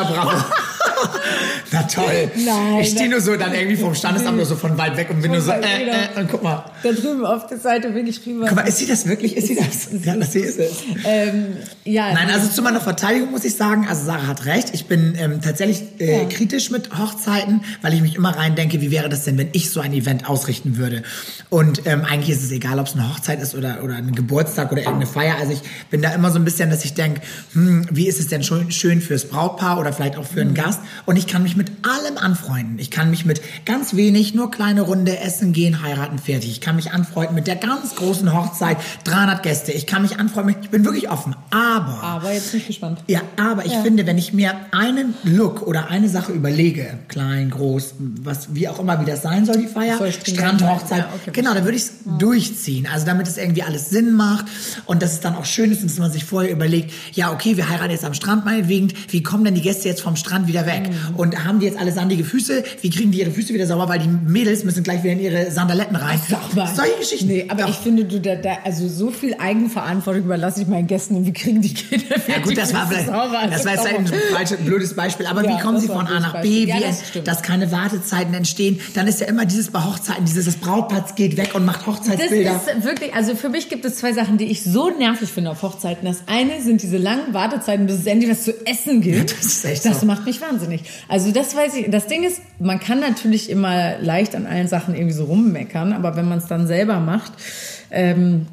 na 1.73 1.83
toll. 1.83 2.31
Nein. 2.37 2.81
Ich 2.81 2.91
stehe 2.91 3.09
nur 3.09 3.21
so 3.21 3.37
dann 3.37 3.55
irgendwie 3.55 3.77
vom 3.77 3.95
Standesamt 3.95 4.37
nur 4.37 4.47
so 4.47 4.57
von 4.57 4.77
weit 4.79 4.97
weg 4.97 5.09
und 5.11 5.23
bin 5.23 5.33
nur 5.33 5.41
so, 5.41 5.53
äh, 5.53 5.57
äh, 5.57 6.21
und 6.21 6.31
guck 6.31 6.43
mal. 6.43 6.65
Da 6.83 6.93
drüben 6.93 7.25
auf 7.25 7.47
der 7.47 7.59
Seite 7.59 7.91
bin 7.91 8.07
ich 8.07 8.25
Guck 8.25 8.55
mal, 8.55 8.63
ist 8.63 8.79
sie 8.79 8.87
das 8.87 9.07
wirklich? 9.07 9.37
Ist 9.37 9.49
sie 9.49 9.57
das? 9.57 9.89
Ja, 10.05 10.17
das 10.17 10.35
ist 10.35 10.59
es. 10.59 10.83
Ähm, 11.05 11.57
ja. 11.85 12.13
Nein, 12.13 12.31
also 12.31 12.49
zu 12.49 12.63
meiner 12.63 12.81
Verteidigung 12.81 13.31
muss 13.31 13.45
ich 13.45 13.55
sagen, 13.55 13.87
also 13.89 14.05
Sarah 14.05 14.27
hat 14.27 14.47
recht. 14.47 14.71
Ich 14.73 14.87
bin 14.87 15.15
ähm, 15.19 15.41
tatsächlich 15.41 15.83
äh, 15.99 16.23
ja. 16.23 16.29
kritisch 16.29 16.71
mit 16.71 16.99
Hochzeiten, 16.99 17.63
weil 17.83 17.95
ich 17.95 18.03
mich 18.03 18.17
immer 18.17 18.37
rein 18.37 18.55
denke, 18.55 18.81
wie 18.81 18.91
wäre 18.91 19.09
das 19.09 19.25
denn, 19.25 19.39
wenn 19.39 19.49
ich 19.53 19.71
so 19.71 19.81
ein 19.81 19.93
Event 19.93 20.29
ausrichten 20.29 20.77
würde? 20.77 21.03
Und 21.49 21.87
ähm, 21.87 22.05
eigentlich 22.05 22.37
ist 22.37 22.45
es 22.45 22.53
egal, 22.53 22.79
ob 22.79 22.87
es 22.87 22.95
eine 22.95 23.09
Hochzeit 23.09 23.41
ist 23.41 23.55
oder, 23.55 23.83
oder 23.83 23.97
ein 23.97 24.15
Geburtstag 24.15 24.73
oder 24.73 24.83
irgendeine 24.83 25.07
Feier. 25.07 25.37
Also 25.39 25.53
ich 25.53 25.63
bin 25.91 26.03
da 26.03 26.13
immer 26.13 26.31
so 26.31 26.39
ein 26.39 26.45
bisschen, 26.45 26.71
dass 26.71 26.85
ich 26.85 26.95
denke, 26.95 27.21
hm, 27.53 27.87
wie 27.91 28.07
ist 28.07 28.21
es 28.21 28.29
denn 28.29 28.43
schön 28.43 29.01
fürs 29.01 29.27
Brautpaar 29.27 29.79
oder 29.79 29.93
vielleicht 29.93 30.17
auch 30.17 30.27
für 30.27 30.41
einen 30.41 30.51
mhm. 30.51 30.55
Gast? 30.55 30.81
Und 31.07 31.17
ich 31.17 31.27
kann 31.27 31.43
mich 31.43 31.57
mit 31.57 31.71
allem 31.83 32.19
anfreunden. 32.19 32.79
Ich 32.79 32.91
kann 32.91 33.11
mich 33.11 33.25
mit 33.25 33.41
ganz 33.65 33.95
wenig, 33.97 34.35
nur 34.35 34.51
kleine 34.51 34.83
Runde 34.83 35.19
essen 35.19 35.53
gehen, 35.53 35.83
heiraten, 35.83 36.19
fertig. 36.19 36.51
Ich 36.51 36.61
kann 36.61 36.77
mich 36.77 36.93
anfreunden 36.93 37.35
mit 37.35 37.47
der 37.47 37.57
ganz 37.57 37.95
großen 37.97 38.33
Hochzeit, 38.33 38.77
300 39.05 39.43
Gäste. 39.43 39.73
Ich 39.73 39.87
kann 39.87 40.03
mich 40.03 40.19
anfreunden, 40.19 40.57
ich 40.63 40.71
bin 40.71 40.85
wirklich 40.85 41.11
offen. 41.11 41.35
Aber... 41.51 42.03
Aber 42.03 42.33
jetzt 42.33 42.51
bin 42.51 42.61
ich 42.61 42.67
gespannt. 42.67 43.03
Ja, 43.07 43.21
aber 43.37 43.65
ich 43.65 43.73
ja. 43.73 43.83
finde, 43.83 44.07
wenn 44.07 44.19
ich 44.19 44.33
mir 44.33 44.55
einen 44.73 45.15
Look 45.25 45.63
oder 45.63 45.89
eine 45.89 46.09
Sache 46.09 46.33
überlege, 46.33 46.99
klein, 47.09 47.51
groß, 47.51 47.95
was, 48.23 48.55
wie 48.55 48.69
auch 48.69 48.79
immer, 48.79 49.01
wie 49.01 49.05
das 49.05 49.23
sein 49.23 49.47
soll, 49.47 49.57
die 49.59 49.67
Feier, 49.67 49.99
Strandhochzeit, 50.11 50.99
ja, 50.99 51.09
okay, 51.15 51.31
genau, 51.33 51.55
dann 51.55 51.65
würde 51.65 51.77
ich 51.77 51.85
es 51.85 51.93
ja. 52.05 52.13
durchziehen. 52.19 52.89
Also 52.93 53.07
damit 53.07 53.29
es 53.29 53.37
irgendwie 53.37 53.63
alles 53.63 53.91
Sinn 53.91 54.13
macht 54.13 54.47
und 54.87 55.03
dass 55.03 55.13
es 55.13 55.21
dann 55.21 55.35
auch 55.35 55.45
schön 55.45 55.73
ist 55.73 55.83
und 55.83 55.91
dass 55.91 55.99
man 55.99 56.13
sich 56.13 56.25
vorher 56.25 56.51
überlegt, 56.51 56.93
ja, 57.13 57.33
okay, 57.33 57.57
wir 57.57 57.69
heiraten 57.69 57.91
jetzt 57.91 58.05
am 58.05 58.15
Strand 58.15 58.45
meinetwegen, 58.45 58.93
wie 59.09 59.23
kommen 59.23 59.45
denn 59.45 59.55
die 59.55 59.63
Gäste 59.63 59.89
jetzt 59.89 60.03
vom 60.03 60.17
Strand 60.17 60.47
wieder 60.47 60.67
weg? 60.67 60.80
Mhm. 60.89 61.17
Und 61.17 61.45
haben 61.45 61.61
die 61.61 61.67
jetzt 61.67 61.79
alle 61.79 61.93
sandige 61.93 62.25
Füße? 62.25 62.65
Wie 62.81 62.91
kriegen 62.91 63.13
die 63.13 63.21
ihre 63.21 63.31
Füße 63.31 63.53
wieder 63.53 63.67
sauber? 63.67 63.89
Weil 63.89 64.01
die 64.01 64.09
Mädels 64.09 64.65
müssen 64.65 64.83
gleich 64.83 65.03
wieder 65.03 65.13
in 65.13 65.21
ihre 65.21 65.51
Sandaletten 65.51 65.97
rein. 65.97 66.21
Sag 66.29 66.55
mal. 66.55 66.67
Solche 66.67 66.99
Geschichten. 66.99 67.27
Nee, 67.27 67.47
aber 67.49 67.63
Doch. 67.63 67.71
ich 67.71 67.77
finde, 67.77 68.05
du 68.05 68.21
da, 68.21 68.37
da, 68.37 68.59
also 68.65 68.89
so 68.89 69.11
viel 69.11 69.35
Eigenverantwortung 69.39 70.25
überlasse 70.25 70.63
ich 70.63 70.69
meinen 70.69 70.87
Gästen 70.87 71.17
und 71.17 71.27
wie 71.27 71.33
kriegen 71.33 71.63
die 71.63 71.75
Kinder 71.75 72.17
Ja 72.29 72.39
gut, 72.43 72.57
das 72.57 72.73
war, 72.75 72.89
vielleicht, 72.89 73.09
das 73.09 73.65
war 73.65 73.73
jetzt 73.73 73.87
ein, 73.87 74.65
blödes 74.65 74.95
Beispiel, 74.95 75.27
aber 75.27 75.45
ja, 75.45 75.57
wie 75.57 75.63
kommen 75.63 75.81
sie 75.81 75.87
von 75.87 76.07
A 76.07 76.21
nach 76.21 76.41
B? 76.43 76.65
Ja, 76.65 76.77
wie, 76.77 76.81
das 76.81 77.25
dass 77.25 77.43
keine 77.43 77.71
Wartezeiten 77.73 78.35
entstehen? 78.35 78.81
Dann 78.95 79.07
ist 79.07 79.21
ja 79.21 79.27
immer 79.27 79.45
dieses 79.47 79.71
bei 79.71 79.81
Hochzeiten, 79.83 80.25
dieses 80.25 80.47
das 80.47 80.57
Brautpaar 80.57 81.05
geht 81.15 81.37
weg 81.37 81.55
und 81.55 81.65
macht 81.65 81.87
Hochzeitsbilder. 81.87 82.61
Das 82.65 82.77
ist 82.77 82.85
wirklich, 82.85 83.15
also 83.15 83.35
für 83.35 83.49
mich 83.49 83.69
gibt 83.69 83.85
es 83.85 83.97
zwei 83.97 84.13
Sachen, 84.13 84.39
die 84.39 84.47
ich 84.47 84.63
so 84.63 84.91
nervig 84.91 85.31
finde 85.31 85.51
auf 85.51 85.63
Hochzeiten. 85.63 86.07
Das 86.07 86.23
eine 86.27 86.61
sind 86.63 86.83
diese 86.83 86.97
langen 86.97 87.35
Wartezeiten, 87.35 87.87
bis 87.87 88.01
es 88.01 88.07
endlich 88.07 88.31
was 88.31 88.45
zu 88.45 88.67
essen 88.67 89.01
gibt. 89.01 89.31
Ja, 89.31 89.37
das 89.41 89.83
Das 89.83 90.01
so. 90.01 90.07
macht 90.07 90.27
mich 90.27 90.41
wahnsinnig. 90.41 90.70
Also 91.09 91.33
das 91.33 91.55
weiß 91.57 91.77
ich. 91.77 91.91
Das 91.91 92.07
Ding 92.07 92.25
ist, 92.25 92.41
man 92.59 92.81
kann 92.81 93.01
natürlich 93.01 93.51
immer 93.51 93.99
leicht 93.99 94.35
an 94.35 94.47
allen 94.47 94.69
Sachen 94.69 94.95
irgendwie 94.95 95.15
so 95.15 95.25
rummeckern, 95.25 95.93
aber 95.93 96.17
wenn 96.17 96.29
man 96.29 96.39
es 96.39 96.47
dann 96.47 96.67
selber 96.67 97.01
macht, 97.01 97.33
ähm, 97.91 98.47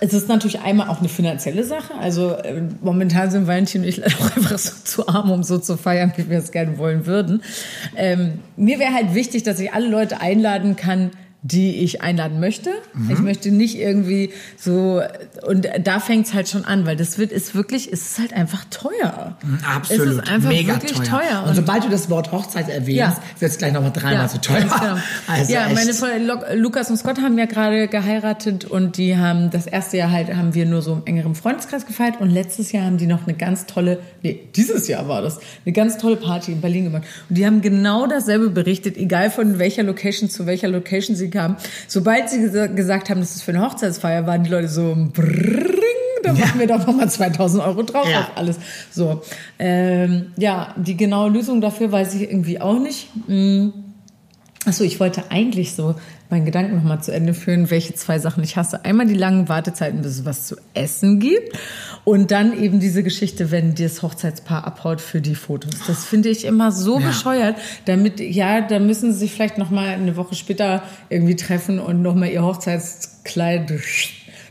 es 0.00 0.14
ist 0.14 0.28
natürlich 0.28 0.60
einmal 0.60 0.88
auch 0.88 1.00
eine 1.00 1.08
finanzielle 1.08 1.64
Sache. 1.64 1.94
Also 2.00 2.32
äh, 2.32 2.62
momentan 2.82 3.30
sind 3.30 3.46
Valentin 3.46 3.82
und 3.82 3.88
ich 3.88 4.04
auch 4.04 4.36
einfach 4.36 4.58
so 4.58 4.72
zu 4.84 5.08
arm, 5.08 5.30
um 5.30 5.42
so 5.42 5.58
zu 5.58 5.76
feiern, 5.76 6.12
wie 6.16 6.30
wir 6.30 6.38
es 6.38 6.52
gerne 6.52 6.78
wollen 6.78 7.06
würden. 7.06 7.42
Ähm, 7.96 8.40
mir 8.56 8.78
wäre 8.78 8.94
halt 8.94 9.14
wichtig, 9.14 9.42
dass 9.42 9.58
ich 9.58 9.72
alle 9.72 9.88
Leute 9.88 10.20
einladen 10.20 10.76
kann, 10.76 11.10
die 11.42 11.84
ich 11.84 12.02
einladen 12.02 12.40
möchte. 12.40 12.70
Mhm. 12.94 13.10
Ich 13.10 13.18
möchte 13.20 13.52
nicht 13.52 13.78
irgendwie 13.78 14.30
so, 14.56 15.00
und 15.46 15.68
da 15.84 16.00
fängt 16.00 16.26
es 16.26 16.34
halt 16.34 16.48
schon 16.48 16.64
an, 16.64 16.84
weil 16.84 16.96
das 16.96 17.16
wird, 17.16 17.30
ist 17.30 17.54
wirklich, 17.54 17.92
es 17.92 18.02
ist 18.02 18.18
halt 18.18 18.32
einfach 18.32 18.64
teuer. 18.70 19.36
Mhm, 19.44 19.58
absolut. 19.64 20.06
Es 20.06 20.12
ist 20.14 20.28
einfach 20.28 20.48
Mega 20.48 20.74
wirklich 20.74 20.98
teuer. 20.98 21.20
teuer. 21.20 21.42
Und, 21.44 21.50
und, 21.50 21.54
sobald 21.54 21.84
du 21.84 21.90
das 21.90 22.10
Wort 22.10 22.32
Hochzeit 22.32 22.68
erwähnst, 22.68 23.18
ja. 23.18 23.22
wird 23.38 23.52
es 23.52 23.58
gleich 23.58 23.72
nochmal 23.72 23.92
dreimal 23.92 24.14
ja, 24.14 24.28
so 24.28 24.38
teuer. 24.38 24.62
Genau. 24.62 24.98
Also 25.28 25.52
ja, 25.52 25.66
echt. 25.66 25.74
meine 25.74 25.94
Freunde, 25.94 26.56
Lukas 26.56 26.90
und 26.90 26.96
Scott 26.96 27.18
haben 27.20 27.38
ja 27.38 27.44
gerade 27.44 27.86
geheiratet 27.86 28.64
und 28.64 28.96
die 28.96 29.16
haben, 29.16 29.50
das 29.50 29.66
erste 29.66 29.98
Jahr 29.98 30.10
halt, 30.10 30.34
haben 30.34 30.54
wir 30.54 30.66
nur 30.66 30.82
so 30.82 30.94
im 30.94 31.02
engeren 31.04 31.34
Freundeskreis 31.34 31.86
gefeiert 31.86 32.20
und 32.20 32.30
letztes 32.30 32.72
Jahr 32.72 32.84
haben 32.84 32.98
die 32.98 33.06
noch 33.06 33.26
eine 33.26 33.36
ganz 33.36 33.66
tolle, 33.66 34.00
nee, 34.22 34.40
dieses 34.56 34.88
Jahr 34.88 35.06
war 35.06 35.22
das, 35.22 35.38
eine 35.64 35.72
ganz 35.72 35.98
tolle 35.98 36.16
Party 36.16 36.52
in 36.52 36.60
Berlin 36.60 36.84
gemacht. 36.84 37.04
Und 37.28 37.36
die 37.36 37.46
haben 37.46 37.60
genau 37.60 38.06
dasselbe 38.06 38.50
berichtet, 38.50 38.96
egal 38.96 39.30
von 39.30 39.58
welcher 39.58 39.82
Location 39.82 40.30
zu 40.30 40.46
welcher 40.46 40.68
Location 40.68 41.14
sie 41.14 41.27
kamen. 41.30 41.56
Sobald 41.86 42.30
sie 42.30 42.50
gesagt 42.74 43.10
haben, 43.10 43.20
dass 43.20 43.36
es 43.36 43.42
für 43.42 43.52
eine 43.52 43.62
Hochzeitsfeier 43.62 44.26
war, 44.26 44.38
die 44.38 44.50
Leute 44.50 44.68
so, 44.68 44.96
brrrring, 45.12 45.78
da 46.22 46.32
machen 46.32 46.60
ja. 46.60 46.60
wir 46.60 46.66
doch 46.66 46.86
nochmal 46.86 47.10
2000 47.10 47.62
Euro 47.62 47.82
drauf 47.82 48.08
ja. 48.10 48.20
auf 48.20 48.30
alles. 48.36 48.56
So, 48.90 49.22
ähm, 49.58 50.32
ja, 50.36 50.74
die 50.76 50.96
genaue 50.96 51.30
Lösung 51.30 51.60
dafür 51.60 51.92
weiß 51.92 52.14
ich 52.14 52.22
irgendwie 52.22 52.60
auch 52.60 52.78
nicht. 52.78 53.08
Hm. 53.26 53.72
Achso, 54.64 54.84
ich 54.84 55.00
wollte 55.00 55.30
eigentlich 55.30 55.74
so 55.74 55.94
meinen 56.30 56.44
Gedanken 56.44 56.76
nochmal 56.76 57.02
zu 57.02 57.12
Ende 57.12 57.34
führen, 57.34 57.70
welche 57.70 57.94
zwei 57.94 58.18
Sachen 58.18 58.44
ich 58.44 58.56
hasse. 58.56 58.84
Einmal 58.84 59.06
die 59.06 59.14
langen 59.14 59.48
Wartezeiten, 59.48 60.02
bis 60.02 60.12
es 60.12 60.24
was 60.24 60.46
zu 60.46 60.56
essen 60.74 61.20
gibt. 61.20 61.58
Und 62.04 62.30
dann 62.30 62.58
eben 62.58 62.80
diese 62.80 63.02
Geschichte, 63.02 63.50
wenn 63.50 63.74
das 63.74 64.02
Hochzeitspaar 64.02 64.66
abhaut 64.66 65.00
für 65.00 65.20
die 65.20 65.34
Fotos. 65.34 65.74
Das 65.86 66.04
finde 66.04 66.28
ich 66.28 66.44
immer 66.44 66.72
so 66.72 66.98
ja. 66.98 67.06
bescheuert. 67.06 67.56
Damit, 67.86 68.20
ja, 68.20 68.60
da 68.60 68.78
müssen 68.78 69.12
sie 69.12 69.18
sich 69.18 69.32
vielleicht 69.32 69.58
nochmal 69.58 69.88
eine 69.88 70.16
Woche 70.16 70.34
später 70.34 70.82
irgendwie 71.08 71.36
treffen 71.36 71.78
und 71.80 72.02
nochmal 72.02 72.30
ihr 72.30 72.42
Hochzeitskleid 72.42 73.70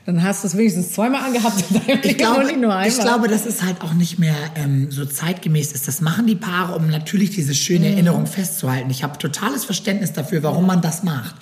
dann 0.07 0.23
hast 0.23 0.43
du 0.43 0.47
es 0.47 0.55
wenigstens 0.55 0.93
zweimal 0.93 1.21
angehabt. 1.21 1.65
Ich 2.03 2.17
glaube, 2.17 2.49
ich 2.87 2.97
glaube, 2.97 3.27
dass 3.27 3.45
es 3.45 3.61
halt 3.61 3.81
auch 3.81 3.93
nicht 3.93 4.19
mehr 4.19 4.35
ähm, 4.55 4.89
so 4.89 5.03
zeitgemäß 5.05 5.73
ist. 5.73 5.85
Das 5.85 5.99
machen 5.99 6.25
die 6.25 6.35
Paare, 6.35 6.75
um 6.75 6.87
natürlich 6.87 7.31
diese 7.31 7.53
schöne 7.53 7.87
mhm. 7.87 7.93
Erinnerung 7.93 8.25
festzuhalten. 8.25 8.89
Ich 8.89 9.03
habe 9.03 9.17
totales 9.17 9.65
Verständnis 9.65 10.13
dafür, 10.13 10.43
warum 10.43 10.65
man 10.65 10.81
das 10.81 11.03
macht. 11.03 11.35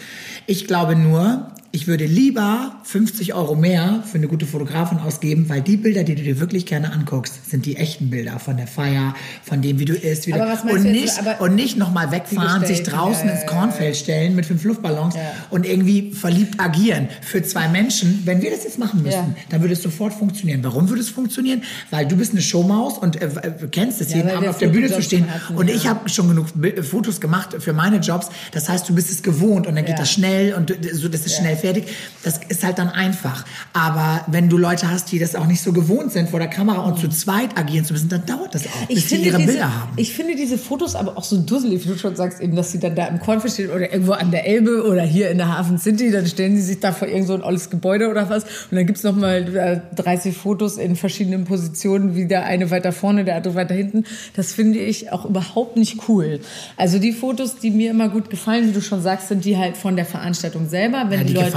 Ich 0.47 0.66
glaube 0.66 0.95
nur, 0.95 1.51
ich 1.76 1.88
würde 1.88 2.05
lieber 2.05 2.78
50 2.84 3.34
Euro 3.34 3.53
mehr 3.53 4.01
für 4.09 4.17
eine 4.17 4.30
gute 4.30 4.45
Fotografin 4.45 4.99
ausgeben, 4.99 5.49
weil 5.49 5.61
die 5.61 5.76
Bilder, 5.76 6.05
die 6.05 6.15
du 6.15 6.23
dir 6.23 6.39
wirklich 6.39 6.65
gerne 6.65 6.93
anguckst, 6.93 7.49
sind 7.49 7.65
die 7.65 7.76
echten 7.76 8.09
Bilder 8.09 8.39
von 8.39 8.55
der 8.55 8.65
Feier, 8.65 9.13
von 9.43 9.61
dem, 9.61 9.78
wie 9.78 9.84
du 9.84 9.93
isst. 9.93 10.26
Wie 10.26 10.32
du, 10.32 10.41
und, 10.71 10.84
nicht, 10.84 11.17
jetzt, 11.17 11.41
und 11.41 11.53
nicht 11.53 11.78
nochmal 11.78 12.11
wegfahren, 12.11 12.65
sich 12.65 12.84
draußen 12.84 13.28
ja, 13.28 13.36
ins 13.36 13.45
Kornfeld 13.45 13.97
stellen 13.97 14.36
mit 14.36 14.45
fünf 14.45 14.63
Luftballons 14.63 15.15
ja. 15.15 15.21
und 15.49 15.65
irgendwie 15.65 16.13
verliebt 16.13 16.61
agieren. 16.61 17.09
Für 17.21 17.43
zwei 17.43 17.67
Menschen, 17.67 18.21
wenn 18.23 18.41
wir 18.41 18.51
das 18.51 18.63
jetzt 18.63 18.80
machen 18.80 19.03
müssen, 19.03 19.36
ja. 19.36 19.43
dann 19.49 19.59
würde 19.59 19.73
es 19.73 19.82
sofort 19.82 20.13
funktionieren. 20.13 20.63
Warum 20.63 20.88
würde 20.88 21.01
es 21.01 21.09
funktionieren? 21.09 21.61
Weil 21.89 22.07
du 22.07 22.15
bist 22.15 22.32
eine 22.32 22.41
Showmaus 22.41 22.97
und 22.99 23.21
äh, 23.21 23.26
äh 23.26 23.67
kennst 23.69 23.99
es, 23.99 24.13
jeden 24.13 24.30
Abend 24.30 24.47
auf 24.47 24.59
der 24.59 24.69
Bühne 24.69 24.89
zu 24.89 25.01
stehen. 25.01 25.30
Hatten, 25.30 25.57
und 25.57 25.69
ich 25.69 25.88
habe 25.88 26.07
schon 26.07 26.30
genug 26.30 26.47
Fotos 26.89 27.19
gemacht 27.19 27.53
für 27.59 27.73
meine 27.73 27.97
Jobs. 27.97 28.30
Das 28.53 28.69
heißt, 28.69 28.88
du 28.88 28.95
bist 28.95 29.11
es 29.11 29.21
gewohnt 29.21 29.67
und 29.67 29.76
dann 29.76 29.84
geht 29.84 29.99
das 29.99 30.09
schnell 30.09 30.53
und 30.53 30.73
so, 30.93 31.09
das 31.09 31.26
ist 31.26 31.36
schnell 31.36 31.57
fertig. 31.66 31.86
Das 32.24 32.39
ist 32.47 32.63
halt 32.63 32.78
dann 32.78 32.89
einfach. 32.89 33.43
Aber 33.74 34.24
wenn 34.28 34.49
du 34.49 34.57
Leute 34.57 34.89
hast, 34.89 35.11
die 35.11 35.20
das 35.20 35.36
auch 35.36 35.47
nicht 35.47 35.61
so 35.61 35.74
gewohnt 35.74 36.11
sind, 36.11 36.30
vor 36.30 36.39
der 36.39 36.47
Kamera 36.47 36.82
und 36.82 36.99
zu 36.99 37.09
zweit 37.09 37.57
agieren 37.57 37.86
zu 37.86 37.93
müssen, 37.93 38.09
dann 38.09 38.26
dauert 38.26 38.53
das 38.53 38.68
auch, 38.68 38.88
bis 38.88 39.09
sie 39.09 39.16
ihre 39.18 39.38
diese, 39.38 39.51
Bilder 39.51 39.82
haben. 39.82 39.93
Ich 39.95 40.13
finde 40.13 40.36
diese 40.36 40.57
Fotos 40.57 40.95
aber 40.95 41.18
auch 41.18 41.24
so 41.24 41.38
dusselig, 41.38 41.84
wie 41.86 41.89
du 41.89 41.97
schon 41.97 42.16
sagst, 42.16 42.39
eben, 42.41 42.55
dass 42.55 42.72
sie 42.72 42.80
dann 42.80 42.95
da 42.95 43.07
im 43.07 43.20
Kornfeld 43.20 43.53
stehen 43.53 43.72
oder 43.72 43.91
irgendwo 43.91 44.11
an 44.11 44.32
der 44.32 44.47
Elbe 44.47 44.86
oder 44.88 45.01
hier 45.01 45.32
in 45.32 45.38
der 45.38 45.57
Hafen 45.57 45.80
City, 45.80 46.11
dann 46.11 46.28
stellen 46.28 46.55
sie 46.55 46.61
sich 46.61 46.80
da 46.80 46.91
vor 46.91 47.07
irgend 47.07 47.28
so 47.28 47.34
ein 47.34 47.41
olles 47.41 47.70
Gebäude 47.70 48.09
oder 48.09 48.30
was 48.30 48.43
und 48.43 48.78
dann 48.78 48.86
gibt's 48.86 49.03
noch 49.03 49.16
mal 49.16 49.82
30 49.95 50.32
äh, 50.32 50.36
Fotos 50.36 50.78
in 50.78 50.95
verschiedenen 50.95 51.45
Positionen, 51.45 52.16
wie 52.16 52.26
der 52.26 52.45
eine 52.45 52.70
weiter 52.70 52.91
vorne, 52.91 53.26
der 53.26 53.38
andere 53.38 53.55
weiter 53.55 53.74
hinten. 53.74 54.03
Das 54.36 54.53
finde 54.53 54.80
ich 54.80 55.11
auch 55.11 55.26
überhaupt 55.26 55.78
nicht 55.78 56.07
cool. 56.07 56.39
Also 56.78 56.99
die 56.99 57.11
Fotos, 57.11 57.57
die 57.57 57.72
mir 57.72 57.91
immer 57.91 58.09
gut 58.09 58.30
gefallen, 58.30 58.68
wie 58.68 58.74
du 58.74 58.82
schon 58.82 59.01
sagst, 59.01 59.30
sind 59.30 59.45
die 59.45 59.57
halt 59.57 59.78
von 59.78 59.95
der 59.95 60.05
Veranstaltung 60.05 60.70
selber, 60.70 61.05
wenn 61.09 61.20
ja, 61.20 61.26
die, 61.26 61.34
die 61.34 61.39
Leute 61.39 61.54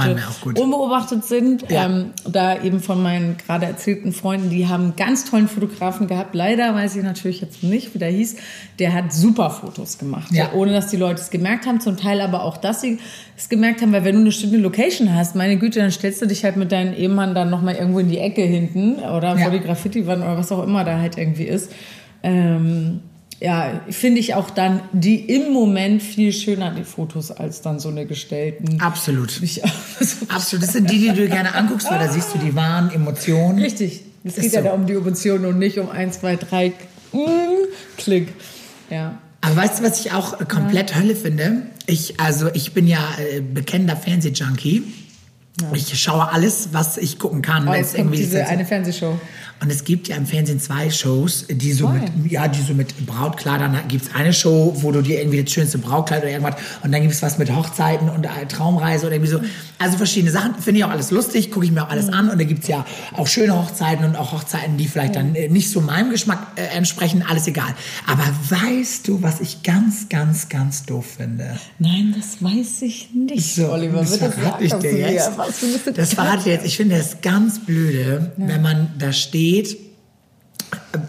unbeobachtet 0.55 1.25
sind. 1.25 1.69
Ja. 1.69 1.85
Ähm, 1.85 2.11
da 2.27 2.61
eben 2.61 2.79
von 2.79 3.01
meinen 3.01 3.37
gerade 3.37 3.65
erzählten 3.65 4.11
Freunden, 4.11 4.49
die 4.49 4.67
haben 4.67 4.95
ganz 4.95 5.29
tollen 5.29 5.47
Fotografen 5.47 6.07
gehabt. 6.07 6.35
Leider 6.35 6.73
weiß 6.75 6.95
ich 6.95 7.03
natürlich 7.03 7.41
jetzt 7.41 7.63
nicht, 7.63 7.93
wie 7.93 7.99
der 7.99 8.09
hieß. 8.09 8.37
Der 8.79 8.93
hat 8.93 9.13
super 9.13 9.49
Fotos 9.49 9.97
gemacht, 9.97 10.31
ja. 10.31 10.51
ohne 10.53 10.71
dass 10.71 10.87
die 10.87 10.97
Leute 10.97 11.21
es 11.21 11.29
gemerkt 11.29 11.65
haben. 11.65 11.79
Zum 11.79 11.97
Teil 11.97 12.21
aber 12.21 12.43
auch, 12.43 12.57
dass 12.57 12.81
sie 12.81 12.99
es 13.37 13.49
gemerkt 13.49 13.81
haben, 13.81 13.91
weil 13.91 14.03
wenn 14.03 14.15
du 14.15 14.21
eine 14.21 14.29
bestimmte 14.29 14.57
Location 14.57 15.13
hast, 15.13 15.35
meine 15.35 15.57
Güte, 15.57 15.79
dann 15.79 15.91
stellst 15.91 16.21
du 16.21 16.25
dich 16.25 16.43
halt 16.43 16.57
mit 16.57 16.71
deinem 16.71 16.93
Ehemann 16.93 17.35
dann 17.35 17.49
nochmal 17.49 17.75
irgendwo 17.75 17.99
in 17.99 18.09
die 18.09 18.19
Ecke 18.19 18.41
hinten 18.41 18.95
oder 18.99 19.35
ja. 19.35 19.37
vor 19.37 19.51
die 19.51 19.59
Graffiti-Wand 19.59 20.21
oder 20.21 20.37
was 20.37 20.51
auch 20.51 20.63
immer 20.63 20.83
da 20.83 20.99
halt 20.99 21.17
irgendwie 21.17 21.45
ist. 21.45 21.71
Ähm, 22.21 23.01
ja, 23.41 23.81
finde 23.89 24.19
ich 24.19 24.33
auch 24.33 24.49
dann 24.49 24.81
die 24.91 25.15
im 25.15 25.53
Moment 25.53 26.03
viel 26.03 26.33
schöner, 26.33 26.71
die 26.71 26.83
Fotos, 26.83 27.31
als 27.31 27.61
dann 27.61 27.79
so 27.79 27.89
eine 27.89 28.05
gestellten. 28.05 28.81
Absolut. 28.81 29.41
Ich, 29.41 29.63
Absolut. 30.29 30.63
Das 30.63 30.73
sind 30.73 30.89
die, 30.91 30.99
die 30.99 31.13
du 31.13 31.27
gerne 31.27 31.55
anguckst, 31.55 31.89
weil 31.89 31.99
da 31.99 32.11
siehst 32.11 32.33
du 32.33 32.39
die 32.39 32.53
wahren 32.55 32.91
Emotionen. 32.91 33.59
Richtig. 33.59 34.01
Es 34.25 34.35
geht 34.35 34.51
so. 34.51 34.57
ja 34.57 34.63
da 34.63 34.71
um 34.73 34.85
die 34.85 34.93
Emotionen 34.93 35.45
und 35.45 35.57
nicht 35.57 35.79
um 35.79 35.89
eins, 35.89 36.19
zwei, 36.19 36.35
drei, 36.35 36.73
mm, 37.13 37.17
Klick. 37.97 38.33
Ja. 38.89 39.17
Aber 39.41 39.55
weißt 39.55 39.79
du, 39.79 39.83
was 39.83 40.05
ich 40.05 40.11
auch 40.11 40.37
komplett 40.49 40.91
ja. 40.91 40.97
Hölle 40.97 41.15
finde? 41.15 41.63
Ich, 41.85 42.19
also 42.19 42.49
ich 42.53 42.73
bin 42.73 42.87
ja 42.87 42.99
äh, 43.19 43.39
bekennender 43.39 43.95
Fernsehjunkie. 43.95 44.83
Ja. 45.61 45.71
Ich 45.73 45.97
schaue 46.01 46.29
alles, 46.29 46.69
was 46.73 46.97
ich 46.97 47.19
gucken 47.19 47.41
kann. 47.41 47.67
Oh, 47.67 47.73
jetzt 47.73 47.95
kommt 47.95 48.13
diese 48.13 48.45
eine 48.45 48.65
Fernsehshow. 48.65 49.19
Und 49.61 49.69
es 49.69 49.83
gibt 49.83 50.07
ja 50.07 50.15
im 50.15 50.25
Fernsehen 50.25 50.59
zwei 50.59 50.89
Shows, 50.89 51.45
die 51.49 51.73
so 51.73 51.89
mit, 51.89 52.03
ja, 52.29 52.47
die 52.47 52.61
so 52.61 52.73
mit 52.73 53.05
Brautkleidern, 53.05 53.73
da 53.73 53.81
gibt 53.81 54.05
es 54.05 54.15
eine 54.15 54.31
Show, 54.31 54.73
wo 54.77 54.91
du 54.91 55.01
dir 55.01 55.19
irgendwie 55.19 55.43
das 55.43 55.51
schönste 55.51 55.77
Brautkleid 55.77 56.21
oder 56.21 56.31
irgendwas, 56.31 56.55
und 56.81 56.93
dann 56.93 57.01
gibt 57.01 57.13
es 57.13 57.21
was 57.21 57.37
mit 57.37 57.53
Hochzeiten 57.53 58.09
und 58.09 58.23
äh, 58.23 58.45
Traumreise 58.47 59.07
oder 59.07 59.15
irgendwie 59.15 59.31
so. 59.31 59.41
Also 59.77 59.97
verschiedene 59.97 60.31
Sachen, 60.31 60.55
finde 60.55 60.79
ich 60.79 60.85
auch 60.85 60.89
alles 60.89 61.11
lustig, 61.11 61.51
gucke 61.51 61.65
ich 61.65 61.71
mir 61.71 61.83
auch 61.83 61.89
alles 61.89 62.09
an. 62.09 62.29
Und 62.29 62.39
da 62.39 62.45
gibt 62.45 62.63
es 62.63 62.69
ja 62.69 62.85
auch 63.13 63.27
schöne 63.27 63.55
Hochzeiten 63.57 64.05
und 64.05 64.15
auch 64.15 64.31
Hochzeiten, 64.31 64.77
die 64.77 64.87
vielleicht 64.87 65.15
dann 65.15 65.35
äh, 65.35 65.49
nicht 65.49 65.69
so 65.69 65.81
meinem 65.81 66.09
Geschmack 66.09 66.47
äh, 66.55 66.77
entsprechen, 66.77 67.23
alles 67.27 67.47
egal. 67.47 67.73
Aber 68.07 68.23
weißt 68.49 69.07
du, 69.07 69.21
was 69.21 69.41
ich 69.41 69.63
ganz, 69.63 70.07
ganz, 70.09 70.47
ganz 70.49 70.85
doof 70.85 71.05
finde? 71.17 71.57
Nein, 71.79 72.15
das 72.17 72.41
weiß 72.41 72.81
ich 72.83 73.09
nicht, 73.13 73.55
so, 73.55 73.71
Oliver. 73.71 73.99
Das 73.99 74.17
verrate 74.17 74.63
ich 74.63 74.73
dir 74.73 75.11
jetzt. 75.11 75.31
Das 75.95 76.13
verrate 76.13 76.39
ich 76.39 76.45
jetzt. 76.45 76.65
Ich 76.65 76.77
finde 76.77 76.97
das 76.97 77.21
ganz 77.21 77.59
blöde, 77.59 78.31
ja. 78.37 78.47
wenn 78.47 78.61
man 78.61 78.93
da 78.97 79.11
steht 79.11 79.48
geht 79.49 79.77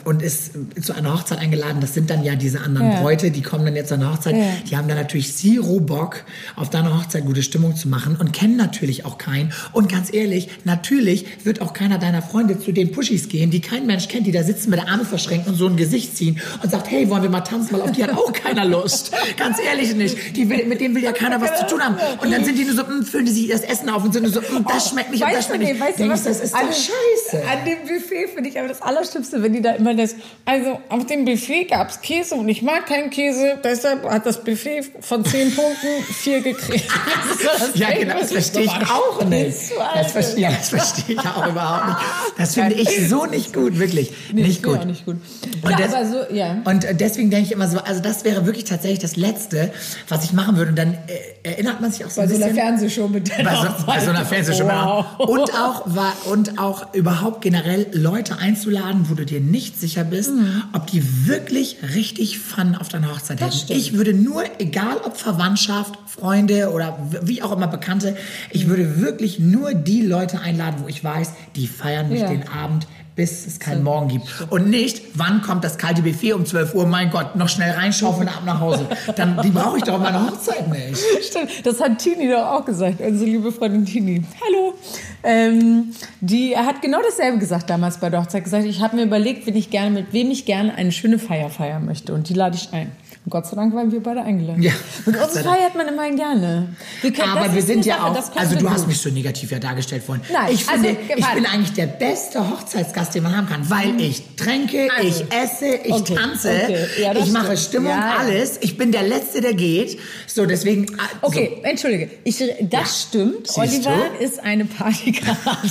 und 0.05 0.22
ist 0.22 0.53
zu 0.81 0.95
einer 0.95 1.14
Hochzeit 1.14 1.39
eingeladen. 1.39 1.81
Das 1.81 1.95
sind 1.95 2.11
dann 2.11 2.22
ja 2.22 2.35
diese 2.35 2.61
anderen 2.61 2.93
ja. 2.93 3.01
Bräute, 3.01 3.31
die 3.31 3.43
kommen 3.43 3.64
dann 3.64 3.76
jetzt 3.76 3.89
zu 3.89 3.95
einer 3.95 4.12
Hochzeit. 4.12 4.37
Ja. 4.37 4.45
Die 4.68 4.76
haben 4.76 4.89
dann 4.89 4.97
natürlich 4.97 5.35
zero 5.35 5.81
Bock, 5.81 6.24
auf 6.57 6.70
deiner 6.70 6.99
Hochzeit 6.99 7.24
gute 7.24 7.43
Stimmung 7.43 7.76
zu 7.76 7.89
machen 7.89 8.16
und 8.16 8.33
kennen 8.33 8.57
natürlich 8.57 9.05
auch 9.05 9.18
keinen. 9.18 9.53
Und 9.72 9.91
ganz 9.91 10.12
ehrlich, 10.12 10.49
natürlich 10.64 11.45
wird 11.45 11.62
auch 11.62 11.72
keiner 11.72 11.99
deiner 11.99 12.22
Freunde 12.22 12.59
zu 12.59 12.72
den 12.72 12.93
Pushis 12.93 13.28
gehen, 13.28 13.51
die 13.51 13.61
kein 13.61 13.87
Mensch 13.87 14.09
kennt, 14.09 14.26
die 14.26 14.33
da 14.33 14.43
sitzen 14.43 14.70
mit 14.70 14.78
der 14.78 14.89
Arme 14.89 15.05
verschränkt 15.05 15.49
und 15.49 15.55
so 15.55 15.66
ein 15.66 15.76
Gesicht 15.76 16.16
ziehen 16.16 16.41
und 16.62 16.70
sagt, 16.70 16.91
hey, 16.91 17.09
wollen 17.09 17.22
wir 17.22 17.31
mal 17.31 17.41
tanzen? 17.41 17.72
Weil 17.72 17.83
auf 17.83 17.93
die 17.93 18.03
hat 18.03 18.11
auch 18.11 18.33
keiner 18.33 18.64
Lust. 18.64 19.12
ganz 19.37 19.59
ehrlich 19.61 19.95
nicht. 19.95 20.37
Die 20.37 20.49
will, 20.49 20.66
mit 20.66 20.81
dem 20.81 20.95
will 20.95 21.03
ja 21.03 21.12
keiner 21.12 21.41
was 21.41 21.59
zu 21.59 21.66
tun 21.66 21.81
haben. 21.81 21.97
Und 22.22 22.31
dann 22.31 22.45
sind 22.45 22.59
die 22.59 22.64
nur 22.64 22.74
so, 22.74 22.83
mh, 22.83 23.05
füllen 23.05 23.26
die 23.26 23.33
sich 23.33 23.49
das 23.49 23.62
Essen 23.62 23.89
auf 23.89 24.05
und 24.05 24.12
sind 24.12 24.24
nur 24.24 24.33
so, 24.33 24.41
mh, 24.41 24.64
das 24.68 24.91
schmeckt 24.91 25.11
nicht 25.11 25.22
und 25.22 25.33
das 25.33 25.47
schmeckt 25.47 25.62
nicht. 25.64 25.81
Weißt 25.81 26.01
du, 26.01 26.09
was, 26.09 26.24
das 26.24 26.41
ist 26.41 26.55
doch 26.55 26.61
scheiße. 26.61 27.47
An 27.49 27.64
dem 27.64 27.78
Buffet 27.83 28.28
finde 28.35 28.51
ich 28.51 28.59
aber 28.59 28.68
das 28.68 28.83
Allerschlimmste, 28.83 29.43
wenn 29.43 29.53
die 29.53 29.62
da 29.62 29.70
immer 29.77 29.95
das, 29.95 30.14
also 30.45 30.79
auf 30.89 31.07
dem 31.07 31.25
Buffet 31.25 31.64
gab 31.64 31.91
es 31.91 32.01
Käse 32.01 32.35
und 32.35 32.49
ich 32.49 32.62
mag 32.62 32.87
keinen 32.87 33.11
Käse, 33.11 33.59
deshalb 33.62 34.05
hat 34.09 34.27
das 34.27 34.43
Buffet 34.43 34.83
von 35.01 35.25
zehn 35.25 35.55
Punkten 35.55 36.03
vier 36.12 36.41
gekriegt. 36.41 36.89
ja, 37.75 37.91
genau, 37.93 38.18
das 38.18 38.33
verstehe 38.33 38.64
ich 38.64 38.73
auch 38.73 39.25
nicht. 39.25 39.57
Das 39.95 40.12
verstehe, 40.12 40.43
ja, 40.43 40.51
das 40.51 40.68
verstehe 40.71 41.16
ich 41.16 41.21
auch 41.21 41.47
überhaupt 41.47 41.87
nicht. 41.87 41.99
Das 42.39 42.55
finde 42.55 42.75
ich 42.75 43.09
so 43.09 43.27
nicht 43.27 43.53
gut, 43.53 43.79
wirklich. 43.79 44.12
Nee, 44.33 44.43
nicht, 44.43 44.62
gut. 44.62 44.85
nicht 44.87 45.05
gut. 45.05 45.16
Und, 45.62 45.71
ja, 45.71 45.77
des, 45.77 46.11
so, 46.11 46.35
ja. 46.35 46.62
und 46.64 46.87
deswegen 46.93 47.31
denke 47.31 47.47
ich 47.47 47.53
immer 47.53 47.68
so, 47.68 47.79
also 47.79 48.01
das 48.01 48.25
wäre 48.25 48.47
wirklich 48.47 48.64
tatsächlich 48.64 49.01
das 49.01 49.16
Letzte, 49.16 49.73
was 50.09 50.25
ich 50.25 50.33
machen 50.33 50.57
würde. 50.57 50.71
Und 50.71 50.79
dann 50.79 50.95
äh, 50.95 51.49
erinnert 51.49 51.81
man 51.81 51.93
sich 51.93 52.05
auch 52.05 52.11
so 52.11 52.21
bei 52.21 52.27
ein 52.27 52.29
bisschen. 52.29 52.43
Bei 52.43 52.55
so 52.55 52.61
einer 52.61 52.68
Fernsehshow 52.68 53.09
mit 53.09 53.29
der 53.29 53.45
bei 53.45 53.55
so, 53.55 53.87
bei 53.87 54.01
so 54.01 54.11
einer 54.11 54.25
Fernsehshow. 54.25 54.66
Wow. 54.66 55.05
Und 55.18 55.55
auch, 55.55 55.83
war, 55.87 56.12
und 56.31 56.59
auch 56.59 56.95
überhaupt 56.95 57.43
generell 57.43 57.87
Leute 57.93 58.39
einzuladen, 58.39 59.07
wo 59.09 59.14
du 59.14 59.25
dir 59.25 59.41
nicht 59.41 59.60
sicher 59.69 60.05
bist, 60.05 60.31
mhm. 60.31 60.63
ob 60.73 60.87
die 60.87 61.27
wirklich 61.27 61.79
richtig 61.95 62.39
Fun 62.39 62.75
auf 62.75 62.89
deiner 62.89 63.11
Hochzeit 63.11 63.41
hätten. 63.41 63.73
Ich 63.73 63.95
würde 63.95 64.15
nur, 64.15 64.45
egal 64.59 64.99
ob 65.05 65.17
Verwandtschaft, 65.17 65.99
Freunde 66.07 66.71
oder 66.71 66.99
wie 67.23 67.43
auch 67.43 67.53
immer 67.53 67.69
Bekannte, 67.69 68.17
ich 68.51 68.67
mhm. 68.67 68.71
würde 68.71 69.01
wirklich 69.01 69.39
nur 69.39 69.75
die 69.75 70.03
Leute 70.03 70.41
einladen, 70.41 70.81
wo 70.83 70.89
ich 70.89 71.03
weiß, 71.03 71.33
die 71.57 71.67
feiern 71.67 72.09
mich 72.09 72.21
ja. 72.21 72.29
den 72.29 72.49
Abend 72.49 72.87
bis 73.17 73.47
es 73.47 73.59
keinen 73.59 73.83
Morgen 73.83 74.09
gibt. 74.09 74.47
Und 74.51 74.71
nicht, 74.71 75.03
wann 75.15 75.43
kommt 75.43 75.65
das 75.65 75.79
kalte 75.79 76.03
Buffet 76.03 76.33
um 76.33 76.47
12 76.47 76.75
Uhr, 76.75 76.87
mein 76.87 77.11
Gott, 77.11 77.37
noch 77.37 77.49
schnell 77.49 77.73
reinschaufeln 77.73 78.29
ab 78.29 78.43
nach 78.45 78.61
Hause. 78.61 78.87
Dann, 79.17 79.41
die 79.43 79.51
brauche 79.51 79.79
ich 79.79 79.85
doch 79.85 79.95
auf 79.95 80.01
meiner 80.01 80.27
Hochzeit 80.27 80.69
nicht. 80.69 81.01
Stimmt, 81.23 81.67
das 81.67 81.81
hat 81.81 81.99
Tini 81.99 82.29
doch 82.29 82.47
auch 82.47 82.65
gesagt, 82.65 83.01
unsere 83.01 83.31
liebe 83.31 83.53
Freundin 83.53 83.85
Tini. 83.85 84.23
Hallo. 84.47 84.75
Ähm, 85.23 85.93
die 86.21 86.57
hat 86.57 86.81
genau 86.81 86.99
dasselbe 87.03 87.39
gesagt 87.39 87.69
damals 87.69 87.99
bei 87.99 88.11
der 88.11 88.23
Hochzeit. 88.23 88.45
Gesagt, 88.45 88.65
ich 88.65 88.81
habe 88.81 88.97
mir 88.97 89.03
überlegt, 89.03 89.47
wenn 89.47 89.57
ich 89.57 89.71
gerne, 89.71 89.91
mit 89.91 90.13
wem 90.13 90.31
ich 90.31 90.47
gerne 90.47 90.75
eine 90.75 90.93
schöne 90.93 91.19
Feier 91.19 91.51
feiern 91.51 91.85
möchte. 91.85 92.15
Und 92.15 92.29
die 92.29 92.35
lade 92.35 92.57
ich 92.57 92.73
ein. 92.73 92.91
Und 93.23 93.33
Gott 93.33 93.47
sei 93.47 93.57
Dank 93.57 93.75
waren 93.75 93.93
wir 93.93 94.03
beide 94.03 94.23
eingeladen. 94.23 94.62
Ja, 94.62 94.73
und 95.05 95.14
uns 95.14 95.39
feiert 95.39 95.75
man 95.75 95.87
immerhin 95.89 96.16
gerne. 96.16 96.75
Wir 97.03 97.12
können, 97.12 97.29
Aber 97.29 97.55
wir 97.55 97.61
sind 97.61 97.85
ja 97.85 97.99
Sache, 97.99 98.07
auch, 98.07 98.37
also 98.37 98.55
du 98.55 98.62
gut. 98.62 98.71
hast 98.71 98.87
mich 98.87 98.97
so 98.97 99.11
negativ 99.11 99.51
ja 99.51 99.59
dargestellt 99.59 100.03
vorhin. 100.03 100.25
Nein, 100.33 100.53
ich 100.53 100.64
finde, 100.64 100.89
also, 100.89 101.01
ich 101.16 101.27
bin 101.35 101.45
eigentlich 101.45 101.73
der 101.75 101.87
beste 101.87 102.51
Hochzeitsgast, 102.51 103.14
den 103.14 103.23
man 103.25 103.37
haben 103.37 103.47
kann, 103.47 103.68
weil 103.68 103.93
mhm. 103.93 103.99
ich 103.99 104.37
tränke, 104.37 104.89
also, 104.97 105.07
ich 105.07 105.35
esse, 105.35 105.66
ich 105.85 105.93
okay, 105.93 106.14
tanze, 106.14 106.49
okay. 106.49 106.87
Ja, 107.03 107.14
ich 107.14 107.31
mache 107.31 107.59
Stimmung, 107.59 107.91
ja. 107.91 108.16
alles. 108.18 108.59
Ich 108.62 108.79
bin 108.79 108.91
der 108.91 109.03
Letzte, 109.03 109.43
der 109.43 109.53
geht. 109.53 109.99
So, 110.27 110.47
deswegen. 110.47 110.87
Ah, 110.97 111.03
so. 111.21 111.29
Okay, 111.29 111.61
entschuldige. 111.62 112.09
Ich, 112.25 112.43
das 112.71 113.03
stimmt. 113.03 113.49
Siehst 113.49 113.59
Oliver 113.59 113.97
du? 114.18 114.25
ist 114.25 114.43
eine 114.43 114.64
Partygarage. 114.64 115.71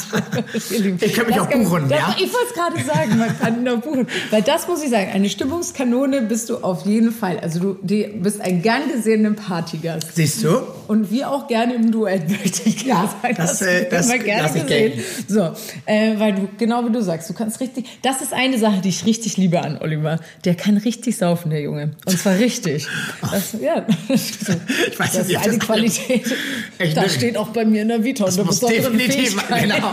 ich 1.01 1.13
kann 1.13 1.25
mich 1.25 1.35
das 1.35 1.47
auch 1.47 1.49
buchen, 1.49 1.89
ja? 1.89 2.15
Ich 2.19 2.31
wollte 2.31 2.47
es 2.47 2.53
gerade 2.53 2.83
sagen, 2.83 3.17
man 3.17 3.39
kann 3.39 3.61
ihn 3.61 3.69
auch 3.69 3.81
buchen. 3.81 4.07
Weil 4.29 4.43
das 4.43 4.67
muss 4.67 4.83
ich 4.83 4.91
sagen, 4.91 5.09
eine 5.11 5.29
Stimmungskanone 5.29 6.21
bist 6.21 6.49
du 6.49 6.57
auf 6.57 6.85
jeden 6.85 7.11
Fall. 7.11 7.38
Also 7.41 7.77
du 7.81 8.03
bist 8.21 8.41
ein 8.41 8.61
gern 8.61 8.91
gesehener 8.91 9.31
Partygast. 9.31 10.15
Siehst 10.15 10.43
du? 10.43 10.61
Und 10.89 11.11
wir 11.11 11.29
auch 11.29 11.45
gerne 11.45 11.75
im 11.75 11.91
Duett, 11.91 12.27
möchte 12.41 12.67
ich 12.67 12.81
ja, 12.81 13.07
sagen. 13.21 13.35
Das, 13.37 13.59
das, 13.59 13.61
äh, 13.61 13.87
das 13.87 14.09
gerne 14.09 14.47
gesehen. 14.47 14.65
Gelten. 14.65 15.03
So, 15.27 15.51
äh, 15.85 16.17
weil 16.17 16.33
du, 16.33 16.49
genau 16.57 16.83
wie 16.83 16.91
du 16.91 16.99
sagst, 16.99 17.29
du 17.29 17.35
kannst 17.35 17.59
richtig, 17.59 17.85
das 18.01 18.23
ist 18.23 18.33
eine 18.33 18.57
Sache, 18.57 18.81
die 18.81 18.89
ich 18.89 19.05
richtig 19.05 19.37
liebe 19.37 19.61
an 19.61 19.77
Oliver. 19.81 20.19
Der 20.45 20.55
kann 20.55 20.77
richtig 20.77 21.15
saufen, 21.15 21.51
der 21.51 21.61
Junge. 21.61 21.91
Und 22.07 22.19
zwar 22.19 22.39
richtig. 22.39 22.87
Das, 23.21 23.53
ja, 23.61 23.85
ich 24.07 24.99
weiß 24.99 25.11
das 25.11 25.27
nicht, 25.27 25.37
ist 25.37 25.43
eine 25.43 25.57
das 25.57 25.59
Qualität. 25.59 26.35
Echt 26.79 26.97
das 26.97 27.13
steht 27.13 27.37
auch 27.37 27.49
bei 27.49 27.63
mir 27.65 27.83
in 27.83 27.89
der 27.89 28.03
Vita. 28.03 28.25
Das 28.25 28.43
muss 28.43 28.59
definitiv, 28.59 29.47
genau, 29.61 29.91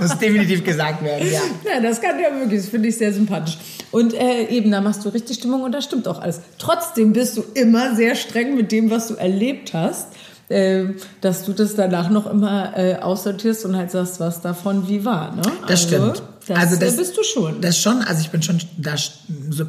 muss 0.00 0.18
definitiv 0.18 0.64
gesagt 0.64 1.04
werden, 1.04 1.28
ja. 1.30 1.40
Ja, 1.72 1.80
das 1.80 2.00
kann 2.00 2.18
ja 2.18 2.34
wirklich, 2.36 2.62
das 2.62 2.70
finde 2.70 2.88
ich 2.88 2.96
sehr 2.96 3.12
sympathisch. 3.12 3.58
Und 3.92 4.14
äh, 4.14 4.48
eben, 4.48 4.72
da 4.72 4.80
machst 4.80 5.04
du 5.04 5.10
richtig 5.10 5.36
Stimmung 5.36 5.62
und 5.62 5.72
das 5.72 5.84
stimmt 5.84 6.08
auch 6.08 6.20
alles. 6.20 6.40
Trotzdem 6.58 7.12
bist 7.12 7.36
du 7.36 7.44
immer 7.54 7.94
sehr 7.94 8.16
streng 8.16 8.56
mit 8.56 8.72
dem, 8.72 8.90
was 8.90 9.08
du 9.08 9.14
erlebt 9.14 9.74
hast. 9.74 10.08
Äh, 10.52 10.94
dass 11.22 11.44
du 11.44 11.52
das 11.52 11.74
danach 11.74 12.10
noch 12.10 12.30
immer 12.30 12.76
äh, 12.76 12.96
aussortierst 12.96 13.64
und 13.64 13.76
halt 13.76 13.90
sagst, 13.90 14.20
was 14.20 14.42
davon 14.42 14.86
wie 14.86 15.04
war. 15.04 15.34
Ne? 15.34 15.42
Das 15.66 15.84
also, 15.84 15.88
stimmt. 15.88 16.22
Das 16.46 16.58
also 16.58 16.76
das 16.76 16.96
bist 16.96 17.16
du 17.16 17.22
schon. 17.22 17.60
Das 17.60 17.78
schon, 17.78 18.02
also 18.02 18.20
ich 18.20 18.30
bin 18.30 18.42
schon 18.42 18.58
da, 18.76 18.94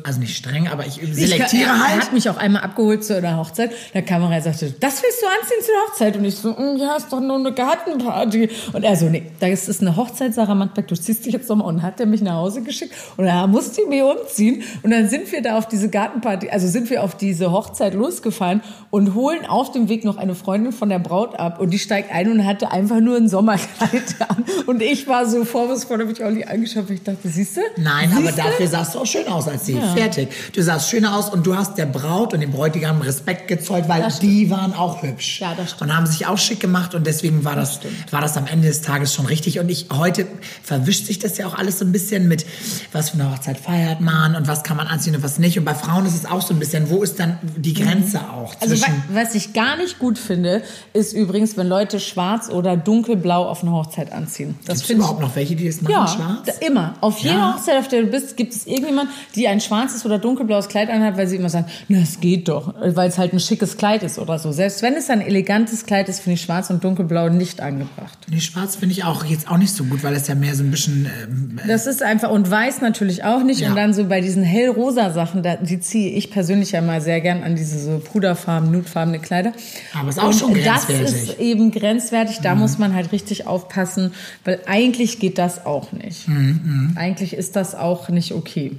also 0.04 0.20
nicht 0.20 0.36
streng, 0.36 0.68
aber 0.68 0.86
ich 0.86 0.96
selektiere 0.96 1.62
ich, 1.62 1.68
er, 1.68 1.80
halt. 1.80 2.00
Er 2.00 2.06
hat 2.06 2.14
mich 2.14 2.30
auch 2.30 2.38
einmal 2.38 2.64
abgeholt 2.64 3.04
zu 3.04 3.16
einer 3.16 3.38
Hochzeit. 3.38 3.72
Der 3.94 4.02
Kamera 4.02 4.42
sagte, 4.42 4.74
das 4.80 5.04
willst 5.04 5.22
du 5.22 5.26
anziehen 5.28 5.64
zur 5.64 5.76
Hochzeit? 5.88 6.18
Und 6.18 6.26
ich 6.26 6.36
so, 6.36 6.52
mm, 6.52 6.78
ja, 6.78 6.96
ist 6.96 7.12
doch 7.12 7.20
nur 7.20 7.36
eine 7.36 7.54
Gartenparty. 7.54 8.50
Und 8.74 8.84
er 8.84 8.96
so, 8.96 9.06
nee, 9.06 9.32
das 9.40 9.68
ist 9.68 9.82
eine 9.82 9.96
Hochzeit, 9.96 10.34
Sarah 10.34 10.56
Mandbeck, 10.56 10.88
du 10.88 10.96
ziehst 10.96 11.26
dich 11.26 11.34
jetzt 11.34 11.50
nochmal. 11.50 11.68
Und 11.68 11.82
hat 11.82 12.00
er 12.00 12.06
mich 12.06 12.22
nach 12.22 12.36
Hause 12.36 12.62
geschickt 12.62 12.94
und 13.18 13.26
er 13.26 13.48
musste 13.48 13.82
ich 13.82 13.88
mich 13.88 14.02
umziehen. 14.02 14.64
Und 14.82 14.92
dann 14.92 15.10
sind 15.10 15.32
wir 15.32 15.42
da 15.42 15.58
auf 15.58 15.68
diese 15.68 15.90
Gartenparty, 15.90 16.50
also 16.50 16.68
sind 16.68 16.90
wir 16.90 17.04
auf 17.04 17.16
diese 17.16 17.52
Hochzeit 17.52 17.94
losgefahren 17.94 18.62
und 18.90 19.14
holen 19.14 19.46
auf 19.46 19.72
dem 19.72 19.90
Weg 19.90 20.06
noch 20.06 20.18
eine 20.18 20.36
Freundin 20.36 20.72
von 20.72 20.90
der 20.90 21.00
Braut 21.00 21.40
ab. 21.40 21.60
Und 21.60 21.72
die 21.72 21.80
steigt 21.80 22.12
ein 22.12 22.32
und 22.32 22.46
hatte 22.46 22.72
einfach 22.72 23.00
nur 23.00 23.18
ein 23.18 23.30
Sommerkleid 23.30 24.16
an. 24.28 24.44
Und 24.66 24.82
ich 24.82 25.08
war 25.08 25.26
so 25.26 25.46
vorwurfsvoll, 25.46 26.00
habe 26.00 26.12
ich 26.12 26.24
auch 26.24 26.32
nicht 26.32 26.50
angeschaut. 26.64 26.90
Ich 26.90 27.04
dachte, 27.04 27.30
siehst 27.30 27.58
du? 27.58 27.62
Nein, 27.78 28.10
siehste? 28.10 28.28
aber 28.28 28.32
dafür 28.32 28.68
sahst 28.68 28.96
du 28.96 29.00
auch 29.00 29.06
schön 29.06 29.28
aus 29.28 29.48
als 29.48 29.66
sie. 29.66 29.74
Ja. 29.74 29.94
Fertig. 29.94 30.30
Du 30.54 30.62
sahst 30.62 30.90
schöner 30.90 31.16
aus 31.16 31.30
und 31.30 31.46
du 31.46 31.56
hast 31.56 31.78
der 31.78 31.86
Braut 31.86 32.34
und 32.34 32.40
dem 32.40 32.52
Bräutigam 32.52 33.02
Respekt 33.02 33.48
gezollt, 33.48 33.88
weil 33.88 34.08
die 34.22 34.50
waren 34.50 34.74
auch 34.74 35.04
hübsch. 35.04 35.42
Ja, 35.42 35.54
das 35.56 35.72
stimmt. 35.72 35.82
Und 35.92 35.98
haben 35.98 36.06
sich 36.06 36.26
auch 36.26 36.38
schick 36.38 36.60
gemacht 36.60 36.96
und 36.96 37.06
deswegen 37.06 37.44
war 37.44 37.56
das, 37.56 37.80
das 37.80 37.92
war 38.12 38.22
das 38.22 38.38
am 38.38 38.48
Ende 38.48 38.68
des 38.68 38.82
Tages 38.82 39.14
schon 39.14 39.26
richtig. 39.26 39.60
Und 39.60 39.70
ich, 39.70 39.88
heute 39.92 40.28
verwischt 40.64 41.06
sich 41.06 41.20
das 41.20 41.38
ja 41.38 41.48
auch 41.48 41.56
alles 41.56 41.80
so 41.80 41.86
ein 41.86 41.92
bisschen 41.92 42.28
mit, 42.28 42.46
was 42.92 43.12
für 43.12 43.20
eine 43.20 43.32
Hochzeit 43.32 43.58
feiert 43.58 44.02
man 44.02 44.36
und 44.36 44.48
was 44.48 44.64
kann 44.64 44.78
man 44.78 44.88
anziehen 44.88 45.16
und 45.16 45.24
was 45.24 45.40
nicht. 45.40 45.58
Und 45.58 45.66
bei 45.66 45.76
Frauen 45.76 46.06
ist 46.06 46.16
es 46.16 46.26
auch 46.26 46.42
so 46.42 46.54
ein 46.54 46.60
bisschen, 46.60 46.90
wo 46.90 47.04
ist 47.04 47.20
dann 47.20 47.40
die 47.58 47.74
Grenze 47.74 48.20
mhm. 48.20 48.30
auch? 48.30 48.56
Also, 48.60 48.76
was 49.10 49.36
ich 49.36 49.54
gar 49.54 49.78
nicht 49.78 50.00
gut 50.00 50.18
finde, 50.18 50.64
ist 50.94 51.14
übrigens, 51.14 51.58
wenn 51.58 51.68
Leute 51.68 52.00
schwarz 52.00 52.50
oder 52.50 52.78
dunkelblau 52.78 53.46
auf 53.46 53.62
eine 53.62 53.72
Hochzeit 53.72 54.12
anziehen. 54.12 54.56
Das 54.66 54.80
Gibt's 54.80 54.92
überhaupt 54.92 55.22
noch 55.22 55.36
welche, 55.36 55.56
die 55.56 55.68
das 55.68 55.82
machen, 55.82 55.94
ja, 55.94 56.08
schwarz? 56.08 56.53
Immer. 56.60 56.96
Auf 57.02 57.20
jeder 57.20 57.36
ja. 57.36 57.54
Hochzeit, 57.54 57.78
auf 57.80 57.88
der 57.88 58.02
du 58.02 58.08
bist, 58.08 58.38
gibt 58.38 58.54
es 58.54 58.68
irgendjemand, 58.68 59.10
die 59.36 59.48
ein 59.48 59.62
schwarzes 59.62 60.06
oder 60.06 60.20
dunkelblaues 60.20 60.68
Kleid 60.68 60.90
anhat, 60.90 61.18
weil 61.18 61.28
sie 61.28 61.38
immer 61.38 61.50
sagen, 61.50 61.68
na, 61.88 62.00
es 62.00 62.20
geht 62.20 62.48
doch, 62.48 62.74
weil 62.80 63.10
es 63.10 63.18
halt 63.18 63.34
ein 63.34 63.40
schickes 63.40 63.78
Kleid 63.78 64.04
ist 64.04 64.20
oder 64.20 64.40
so. 64.40 64.52
Selbst 64.52 64.82
wenn 64.82 64.94
es 64.96 65.10
ein 65.10 65.22
elegantes 65.22 65.86
Kleid 65.86 66.10
ist, 66.10 66.20
finde 66.20 66.36
ich 66.36 66.42
schwarz 66.42 66.70
und 66.70 66.84
dunkelblau 66.84 67.30
nicht 67.30 67.62
angebracht. 67.62 68.18
Nee, 68.30 68.40
schwarz 68.40 68.76
finde 68.76 68.94
ich 68.94 69.04
auch 69.04 69.26
jetzt 69.26 69.50
auch 69.50 69.58
nicht 69.58 69.74
so 69.74 69.84
gut, 69.84 70.04
weil 70.04 70.14
es 70.14 70.28
ja 70.28 70.36
mehr 70.36 70.56
so 70.56 70.64
ein 70.64 70.72
bisschen... 70.72 71.08
Ähm, 71.24 71.60
äh 71.64 71.68
das 71.68 71.88
ist 71.88 72.04
einfach, 72.04 72.32
und 72.32 72.50
weiß 72.50 72.82
natürlich 72.82 73.24
auch 73.24 73.44
nicht. 73.44 73.62
Ja. 73.62 73.70
Und 73.70 73.76
dann 73.76 73.94
so 73.94 74.06
bei 74.06 74.22
diesen 74.22 74.44
hellrosa 74.44 75.12
Sachen, 75.12 75.44
da, 75.44 75.56
die 75.56 75.80
ziehe 75.80 76.12
ich 76.12 76.32
persönlich 76.32 76.72
ja 76.72 76.82
mal 76.82 77.02
sehr 77.02 77.22
gern 77.22 77.44
an 77.44 77.56
diese 77.56 77.80
so 77.80 78.00
puderfarben, 78.00 78.72
nudefarbene 78.72 79.20
Kleider. 79.20 79.54
Aber 80.00 80.10
es 80.10 80.18
ist 80.18 80.22
auch 80.22 80.28
und 80.28 80.36
schon 80.36 80.54
grenzwertig. 80.54 81.06
Das 81.06 81.14
ist 81.14 81.40
eben 81.40 81.72
grenzwertig, 81.72 82.40
da 82.42 82.56
mhm. 82.56 82.62
muss 82.62 82.78
man 82.78 82.94
halt 82.94 83.12
richtig 83.12 83.48
aufpassen, 83.48 84.14
weil 84.46 84.60
eigentlich 84.66 85.20
geht 85.20 85.38
das 85.38 85.66
auch 85.66 85.92
nicht. 85.92 86.28
Mhm, 86.28 86.43
mh. 86.44 87.00
Eigentlich 87.00 87.34
ist 87.34 87.56
das 87.56 87.76
auch 87.76 88.10
nicht 88.10 88.32
okay. 88.34 88.78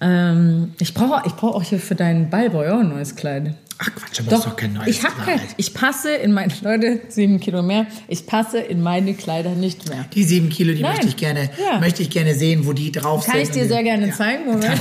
Ähm, 0.00 0.72
ich 0.80 0.92
brauche 0.94 1.22
ich 1.26 1.32
brauch 1.34 1.54
auch 1.54 1.62
hier 1.62 1.78
für 1.78 1.94
deinen 1.94 2.30
Ballboy 2.30 2.68
auch 2.68 2.80
ein 2.80 2.88
neues 2.88 3.14
Kleid. 3.16 3.54
Ach 3.78 3.90
Quatsch, 3.92 4.20
aber 4.20 4.30
Doch, 4.30 4.38
ist 4.38 4.46
doch 4.46 4.56
kein 4.56 4.72
neues 4.72 4.86
ich 4.88 5.02
habe 5.02 5.14
kein, 5.16 5.38
Kleid. 5.38 5.54
ich 5.56 5.74
passe 5.74 6.12
in 6.12 6.32
meine, 6.32 6.52
Leute, 6.62 7.00
sieben 7.08 7.40
Kilo 7.40 7.60
mehr, 7.62 7.86
ich 8.06 8.24
passe 8.24 8.58
in 8.58 8.80
meine 8.82 9.14
Kleider 9.14 9.50
nicht 9.50 9.88
mehr. 9.88 10.04
Die 10.14 10.22
sieben 10.22 10.48
Kilo, 10.48 10.74
die 10.74 10.82
Nein. 10.82 10.92
möchte 10.92 11.08
ich 11.08 11.16
gerne, 11.16 11.50
Ja. 11.58 11.80
möchte 11.80 12.02
ich 12.02 12.10
gerne 12.10 12.34
sehen, 12.34 12.66
wo 12.66 12.72
die 12.72 12.92
drauf 12.92 13.24
Kann 13.26 13.34
sind. 13.34 13.42
ich 13.42 13.50
dir 13.50 13.66
sehr 13.66 13.82
gerne 13.82 14.08
ja. 14.08 14.12
zeigen, 14.12 14.44
Moment. 14.46 14.80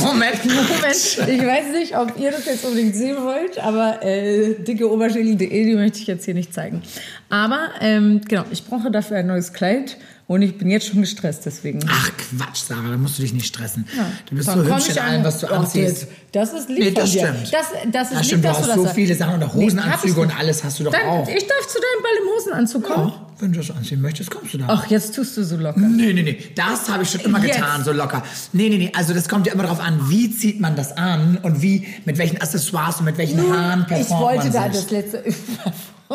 Moment. 0.00 0.44
Moment, 0.44 1.28
ich 1.28 1.46
weiß 1.46 1.72
nicht, 1.78 1.96
ob 1.96 2.18
ihr 2.18 2.30
das 2.32 2.46
jetzt 2.46 2.64
unbedingt 2.64 2.96
sehen 2.96 3.16
wollt, 3.22 3.58
aber 3.58 4.02
äh, 4.02 4.54
dickeoberschädel.de, 4.54 5.64
die 5.66 5.74
möchte 5.74 5.98
ich 5.98 6.06
jetzt 6.08 6.24
hier 6.24 6.34
nicht 6.34 6.52
zeigen. 6.52 6.82
Aber 7.28 7.68
ähm, 7.80 8.20
genau, 8.26 8.44
ich 8.50 8.64
brauche 8.64 8.90
dafür 8.90 9.18
ein 9.18 9.26
neues 9.28 9.52
Kleid 9.52 9.96
und 10.28 10.42
ich 10.42 10.56
bin 10.58 10.70
jetzt 10.70 10.86
schon 10.86 11.00
gestresst 11.00 11.46
deswegen. 11.46 11.80
Ach 11.88 12.10
Quatsch, 12.16 12.58
Sarah, 12.58 12.90
da 12.90 12.96
musst 12.96 13.18
du 13.18 13.22
dich 13.22 13.32
nicht 13.32 13.46
stressen. 13.46 13.88
Du 14.28 14.36
bist 14.36 14.46
Dann 14.46 14.64
so 14.64 14.74
hübsch 14.74 14.90
in 14.90 14.98
allem, 14.98 15.24
was 15.24 15.40
du 15.40 15.48
anziehst. 15.48 16.06
Das, 16.32 16.50
das 16.52 16.60
ist 16.60 16.68
lieb 16.68 16.78
Nee, 16.78 16.90
das 16.90 17.10
von 17.10 17.20
dir. 17.20 17.26
stimmt. 17.28 17.52
Das, 17.54 17.66
das 17.92 18.08
ist 18.10 18.16
lieb, 18.16 18.24
stimmt, 18.26 18.44
du 18.44 18.48
hast 18.50 18.62
du 18.62 18.66
das 18.66 18.76
so 18.76 18.86
viele 18.88 19.14
Sachen 19.14 19.34
und 19.34 19.42
auch 19.44 19.54
ich 19.54 19.62
Hosenanzüge 19.62 20.20
und 20.20 20.26
nicht. 20.28 20.38
alles 20.38 20.62
hast 20.64 20.78
du 20.78 20.84
doch 20.84 20.92
Dann, 20.92 21.06
auch. 21.08 21.26
Ich 21.28 21.46
darf 21.46 21.66
zu 21.66 21.78
deinem 21.78 22.02
Ball 22.02 22.12
im 22.22 22.28
Hosenanzug 22.36 22.82
kommen. 22.84 23.08
Ja, 23.08 23.26
wenn 23.40 23.52
du 23.52 23.58
das 23.60 23.70
anziehen 23.70 24.00
möchtest, 24.02 24.30
kommst 24.30 24.52
du 24.52 24.58
da. 24.58 24.66
Ach, 24.68 24.86
jetzt 24.88 25.14
tust 25.14 25.36
du 25.38 25.44
so 25.44 25.56
locker. 25.56 25.80
Nee, 25.80 26.12
nee, 26.12 26.22
nee, 26.22 26.38
das 26.54 26.88
habe 26.90 27.02
ich 27.04 27.10
schon 27.10 27.20
immer 27.22 27.42
Jetzt. 27.42 27.56
getan, 27.56 27.82
so 27.82 27.92
locker. 27.92 28.22
Nee, 28.52 28.68
nee, 28.68 28.76
nee, 28.78 28.92
also 28.94 29.14
das 29.14 29.28
kommt 29.28 29.46
ja 29.46 29.54
immer 29.54 29.62
darauf 29.62 29.80
an, 29.80 29.98
wie 30.10 30.30
zieht 30.30 30.60
man 30.60 30.76
das 30.76 30.96
an 30.96 31.38
und 31.42 31.62
wie, 31.62 31.86
mit 32.04 32.18
welchen 32.18 32.40
Accessoires 32.40 32.98
und 32.98 33.06
mit 33.06 33.16
welchen 33.16 33.40
Haaren 33.50 33.82
ich 33.82 33.86
performt 33.86 34.22
wollte 34.22 34.44
man 34.44 34.52
da 34.52 34.62
sich. 34.72 34.82
das 34.82 34.90
letzte. 34.90 35.24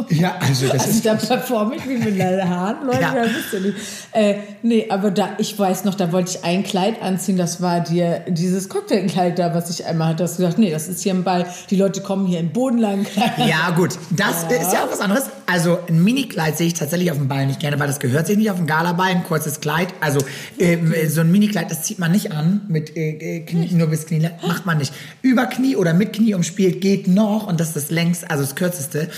Ja, 0.10 0.38
also 0.40 0.66
das 0.70 0.86
Also 0.86 0.90
ist... 0.90 1.06
da 1.06 1.14
performe 1.14 1.76
ich 1.76 1.88
wie 1.88 1.98
mit 2.00 2.18
meinen 2.18 2.50
Haaren, 2.50 2.84
Leute, 2.88 3.00
Ja. 3.02 3.14
das 3.14 3.28
wisst 3.30 3.54
ihr 3.54 3.60
nicht. 3.60 3.78
Äh, 4.12 4.36
nee, 4.64 4.88
aber 4.90 5.12
da, 5.12 5.30
ich 5.38 5.58
weiß 5.60 5.86
noch, 5.86 5.94
da 5.94 6.12
wollte 6.12 6.32
ich 6.32 6.44
ein 6.44 6.64
Kleid 6.64 7.00
anziehen, 7.04 7.38
das 7.38 7.62
war 7.62 7.80
dir 7.82 8.22
dieses 8.28 8.70
Cocktailkleid 8.70 9.38
da, 9.38 9.54
was 9.54 9.70
ich 9.70 9.86
einmal 9.86 10.03
hatte. 10.08 10.24
Hast 10.24 10.38
du 10.38 10.44
gesagt, 10.44 10.60
nee, 10.60 10.72
das 10.72 10.88
ist 10.88 11.02
hier 11.02 11.14
ein 11.14 11.24
Ball, 11.24 11.46
die 11.70 11.76
Leute 11.76 12.02
kommen 12.02 12.26
hier 12.26 12.40
in 12.40 12.52
bodenlangen 12.52 13.06
Kleidern. 13.06 13.48
Ja, 13.48 13.72
gut, 13.72 13.98
das 14.12 14.44
ist 14.44 14.74
ja 14.74 14.86
auch 14.86 14.92
was 14.92 15.00
anderes. 15.00 15.26
Also 15.46 15.80
ein 15.88 16.04
Minikleid 16.04 16.58
sehe 16.58 16.68
ich 16.68 16.74
tatsächlich 16.74 17.12
auf 17.12 17.18
dem 17.18 17.28
Ball 17.28 17.46
nicht 17.46 17.60
gerne, 17.60 17.80
weil 17.80 17.88
das 17.88 18.00
gehört 18.00 18.28
sich 18.28 18.38
nicht 18.38 18.50
auf 18.50 18.58
dem 18.58 18.68
Galaball, 18.68 19.12
ein 19.12 19.24
kurzes 19.24 19.60
Kleid. 19.60 19.90
Also 20.00 20.20
ähm, 20.60 20.94
so 21.08 21.22
ein 21.22 21.32
Minikleid, 21.32 21.70
das 21.70 21.84
zieht 21.84 22.00
man 22.00 22.12
nicht 22.12 22.32
an, 22.32 22.62
mit 22.68 22.96
äh, 22.96 23.38
äh, 23.38 23.40
Knie, 23.42 23.70
nur 23.74 23.88
bis 23.88 24.06
Knie, 24.06 24.30
macht 24.48 24.66
man 24.66 24.78
nicht. 24.78 24.94
Über 25.22 25.46
Knie 25.46 25.76
oder 25.76 25.94
mit 25.94 26.14
Knie 26.14 26.34
umspielt 26.34 26.82
geht 26.82 27.08
noch 27.08 27.48
und 27.48 27.60
das 27.60 27.70
ist 27.70 27.76
das 27.76 27.92
längst, 27.92 28.30
also 28.30 28.44
das 28.44 28.56
kürzeste. 28.56 29.10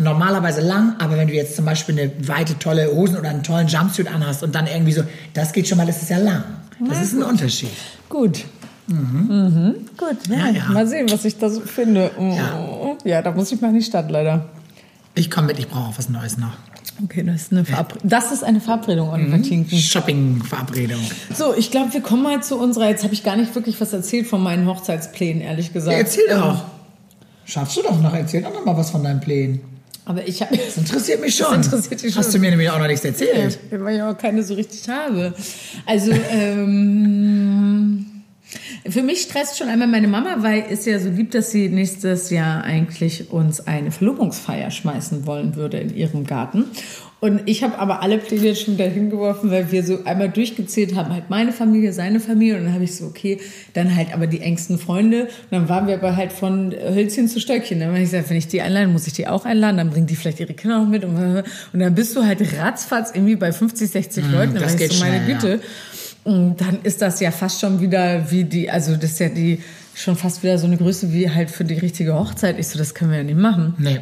Normalerweise 0.00 0.62
lang, 0.62 0.96
aber 0.98 1.16
wenn 1.16 1.28
du 1.28 1.34
jetzt 1.34 1.56
zum 1.56 1.66
Beispiel 1.66 1.98
eine 1.98 2.28
weite, 2.28 2.58
tolle 2.58 2.90
Hosen 2.90 3.18
oder 3.18 3.28
einen 3.28 3.42
tollen 3.42 3.68
Jumpsuit 3.68 4.08
anhast 4.08 4.42
und 4.42 4.54
dann 4.54 4.66
irgendwie 4.66 4.92
so, 4.92 5.02
das 5.34 5.52
geht 5.52 5.68
schon 5.68 5.76
mal, 5.76 5.86
das 5.86 6.00
ist 6.02 6.10
ja 6.10 6.18
lang. 6.18 6.42
Das 6.88 7.02
ist 7.02 7.12
ein 7.12 7.22
Unterschied. 7.22 7.70
Gut. 8.08 8.44
Mhm. 8.90 9.74
Gut, 9.96 10.16
ja, 10.28 10.36
Ja, 10.36 10.50
ja. 10.50 10.64
mal 10.70 10.86
sehen, 10.86 11.10
was 11.10 11.24
ich 11.24 11.38
da 11.38 11.48
so 11.48 11.60
finde. 11.60 12.10
Oh. 12.18 12.34
Ja. 12.34 12.96
Ja. 13.04 13.22
da 13.22 13.30
muss 13.32 13.50
ich 13.52 13.60
mal 13.60 13.68
in 13.68 13.74
die 13.74 13.82
Stadt 13.82 14.10
leider. 14.10 14.46
Ich 15.14 15.30
komme 15.30 15.48
mit, 15.48 15.58
ich 15.58 15.68
brauche 15.68 15.88
auch 15.90 15.98
was 15.98 16.08
Neues 16.08 16.38
noch. 16.38 16.52
Okay, 17.02 17.22
das 17.24 17.42
ist 17.42 17.52
eine, 17.52 17.64
Verabred 17.64 18.00
das 18.04 18.30
ist 18.30 18.44
eine 18.44 18.60
Verabredung, 18.60 19.08
Oliver 19.10 19.40
Tinken. 19.40 19.78
Shopping-Verabredung. 19.78 21.00
So, 21.34 21.54
ich 21.56 21.70
glaube, 21.70 21.92
wir 21.94 22.00
kommen 22.02 22.22
mal 22.22 22.42
zu 22.42 22.58
unserer. 22.58 22.88
Jetzt 22.90 23.04
habe 23.04 23.14
ich 23.14 23.24
gar 23.24 23.36
nicht 23.36 23.54
wirklich 23.54 23.80
was 23.80 23.92
erzählt 23.94 24.26
von 24.26 24.42
meinen 24.42 24.66
Hochzeitsplänen, 24.66 25.40
ehrlich 25.42 25.72
gesagt. 25.72 25.96
Erzähl 25.96 26.24
Ähm, 26.28 26.40
doch. 26.40 26.64
Schaffst 27.46 27.76
du 27.78 27.82
doch 27.82 27.98
noch, 28.00 28.12
erzähl 28.14 28.42
doch 28.42 28.52
noch 28.52 28.64
mal 28.66 28.76
was 28.76 28.90
von 28.90 29.02
deinen 29.02 29.20
Plänen. 29.20 29.60
Aber 30.04 30.26
ich 30.26 30.42
habe. 30.42 30.56
Das 30.56 30.76
interessiert 30.76 31.20
mich 31.20 31.34
schon. 31.36 31.56
Das 31.56 31.66
interessiert 31.66 32.02
dich 32.02 32.12
schon. 32.12 32.22
Hast 32.22 32.34
du 32.34 32.38
mir 32.38 32.50
nämlich 32.50 32.68
auch 32.70 32.78
noch 32.78 32.86
nichts 32.86 33.04
erzählt. 33.04 33.58
weil 33.70 33.96
ich 33.96 34.02
auch 34.02 34.16
keine 34.18 34.42
so 34.42 34.54
richtig 34.54 34.88
habe. 34.88 35.32
Also, 35.86 36.10
ähm, 36.30 37.99
für 38.88 39.02
mich 39.02 39.22
stresst 39.22 39.58
schon 39.58 39.68
einmal 39.68 39.88
meine 39.88 40.08
Mama, 40.08 40.36
weil 40.38 40.64
es 40.70 40.86
ja 40.86 40.98
so 40.98 41.10
lieb, 41.10 41.30
dass 41.32 41.50
sie 41.50 41.68
nächstes 41.68 42.30
Jahr 42.30 42.64
eigentlich 42.64 43.30
uns 43.30 43.66
eine 43.66 43.90
Verlobungsfeier 43.90 44.70
schmeißen 44.70 45.26
wollen 45.26 45.56
würde 45.56 45.78
in 45.78 45.94
ihrem 45.94 46.24
Garten. 46.24 46.66
Und 47.20 47.42
ich 47.44 47.62
habe 47.62 47.78
aber 47.78 48.02
alle 48.02 48.16
Pläne 48.16 48.46
jetzt 48.46 48.62
schon 48.62 48.74
wieder 48.74 48.88
hingeworfen, 48.88 49.50
weil 49.50 49.70
wir 49.70 49.84
so 49.84 50.04
einmal 50.04 50.30
durchgezählt 50.30 50.94
haben, 50.94 51.12
halt 51.12 51.28
meine 51.28 51.52
Familie, 51.52 51.92
seine 51.92 52.18
Familie. 52.18 52.56
Und 52.56 52.64
dann 52.64 52.72
habe 52.72 52.84
ich 52.84 52.96
so, 52.96 53.04
okay, 53.04 53.38
dann 53.74 53.94
halt 53.94 54.14
aber 54.14 54.26
die 54.26 54.40
engsten 54.40 54.78
Freunde. 54.78 55.24
Und 55.24 55.30
dann 55.50 55.68
waren 55.68 55.86
wir 55.86 55.94
aber 55.94 56.16
halt 56.16 56.32
von 56.32 56.72
Hölzchen 56.72 57.28
zu 57.28 57.38
Stöckchen. 57.38 57.78
Dann 57.78 57.88
habe 57.90 57.98
ich 57.98 58.04
gesagt, 58.10 58.30
wenn 58.30 58.38
ich 58.38 58.48
die 58.48 58.62
einlade, 58.62 58.88
muss 58.88 59.06
ich 59.06 59.12
die 59.12 59.28
auch 59.28 59.44
einladen. 59.44 59.76
Dann 59.76 59.90
bringen 59.90 60.06
die 60.06 60.16
vielleicht 60.16 60.40
ihre 60.40 60.54
Kinder 60.54 60.78
noch 60.78 60.88
mit. 60.88 61.04
Und, 61.04 61.14
dann 61.74 61.94
bist 61.94 62.16
du 62.16 62.24
halt 62.24 62.40
ratzfatz 62.58 63.10
irgendwie 63.14 63.36
bei 63.36 63.52
50, 63.52 63.90
60 63.90 64.24
Leuten. 64.32 64.54
Dann 64.54 64.62
das 64.62 64.78
geht 64.78 64.94
so, 64.94 65.04
meine 65.04 65.22
schnell, 65.22 65.28
ja. 65.28 65.38
Güte. 65.38 65.54
Und 65.54 65.62
dann 66.30 66.80
ist 66.82 67.02
das 67.02 67.20
ja 67.20 67.30
fast 67.30 67.60
schon 67.60 67.80
wieder 67.80 68.30
wie 68.30 68.44
die, 68.44 68.70
also 68.70 68.94
das 68.96 69.12
ist 69.12 69.20
ja 69.20 69.28
die 69.28 69.62
schon 69.94 70.16
fast 70.16 70.42
wieder 70.42 70.58
so 70.58 70.66
eine 70.66 70.76
Größe 70.76 71.12
wie 71.12 71.30
halt 71.30 71.50
für 71.50 71.64
die 71.64 71.74
richtige 71.74 72.14
Hochzeit. 72.14 72.58
Ich 72.58 72.68
so, 72.68 72.78
das 72.78 72.94
können 72.94 73.10
wir 73.10 73.18
ja 73.18 73.24
nicht 73.24 73.38
machen. 73.38 73.74
Nee. 73.78 74.00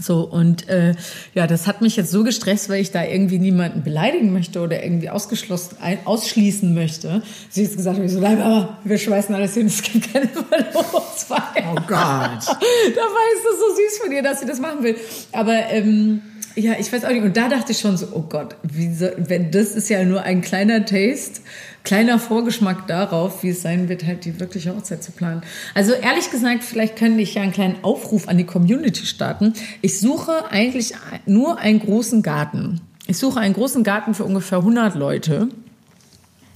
So, 0.00 0.22
und 0.22 0.68
äh, 0.70 0.94
ja, 1.34 1.46
das 1.46 1.66
hat 1.66 1.82
mich 1.82 1.96
jetzt 1.96 2.10
so 2.10 2.24
gestresst, 2.24 2.70
weil 2.70 2.80
ich 2.80 2.92
da 2.92 3.04
irgendwie 3.04 3.38
niemanden 3.38 3.82
beleidigen 3.82 4.32
möchte 4.32 4.60
oder 4.60 4.82
irgendwie 4.82 5.10
ausgeschlossen, 5.10 5.76
ein, 5.82 5.98
ausschließen 6.06 6.72
möchte. 6.72 7.22
Sie 7.50 7.60
hat 7.60 7.68
jetzt 7.68 7.76
gesagt, 7.76 7.98
ich 7.98 8.10
so, 8.10 8.20
nein, 8.20 8.40
aber 8.40 8.78
wir 8.84 8.96
schmeißen 8.96 9.34
alles 9.34 9.52
hin, 9.52 9.66
es 9.66 9.82
gibt 9.82 10.12
keine 10.12 10.28
Verlobungsfeier. 10.28 11.72
Oh 11.72 11.74
Gott. 11.74 11.86
Dabei 11.88 13.24
ist 13.34 13.46
es 13.52 13.58
so 13.58 13.76
süß 13.76 13.98
von 14.02 14.12
ihr, 14.12 14.22
dass 14.22 14.40
sie 14.40 14.46
das 14.46 14.60
machen 14.60 14.82
will. 14.82 14.96
Aber 15.30 15.52
ähm, 15.70 16.22
ja, 16.54 16.74
ich 16.78 16.92
weiß 16.92 17.04
auch 17.04 17.10
nicht. 17.10 17.22
Und 17.22 17.36
da 17.36 17.48
dachte 17.48 17.72
ich 17.72 17.78
schon 17.78 17.96
so, 17.96 18.08
oh 18.12 18.24
Gott, 18.28 18.56
so, 18.94 19.08
wenn 19.16 19.50
das 19.50 19.74
ist 19.74 19.88
ja 19.88 20.04
nur 20.04 20.22
ein 20.22 20.42
kleiner 20.42 20.84
Taste, 20.84 21.40
kleiner 21.84 22.18
Vorgeschmack 22.18 22.86
darauf, 22.86 23.42
wie 23.42 23.50
es 23.50 23.62
sein 23.62 23.88
wird, 23.88 24.04
halt 24.04 24.24
die 24.24 24.38
wirkliche 24.38 24.74
Hochzeit 24.74 25.02
zu 25.02 25.12
planen. 25.12 25.42
Also 25.74 25.92
ehrlich 25.92 26.30
gesagt, 26.30 26.64
vielleicht 26.64 26.96
könnte 26.96 27.20
ich 27.22 27.34
ja 27.34 27.42
einen 27.42 27.52
kleinen 27.52 27.76
Aufruf 27.82 28.28
an 28.28 28.38
die 28.38 28.44
Community 28.44 29.06
starten. 29.06 29.54
Ich 29.80 29.98
suche 29.98 30.50
eigentlich 30.50 30.92
nur 31.26 31.58
einen 31.58 31.80
großen 31.80 32.22
Garten. 32.22 32.80
Ich 33.06 33.18
suche 33.18 33.40
einen 33.40 33.54
großen 33.54 33.82
Garten 33.82 34.14
für 34.14 34.24
ungefähr 34.24 34.58
100 34.58 34.94
Leute. 34.94 35.48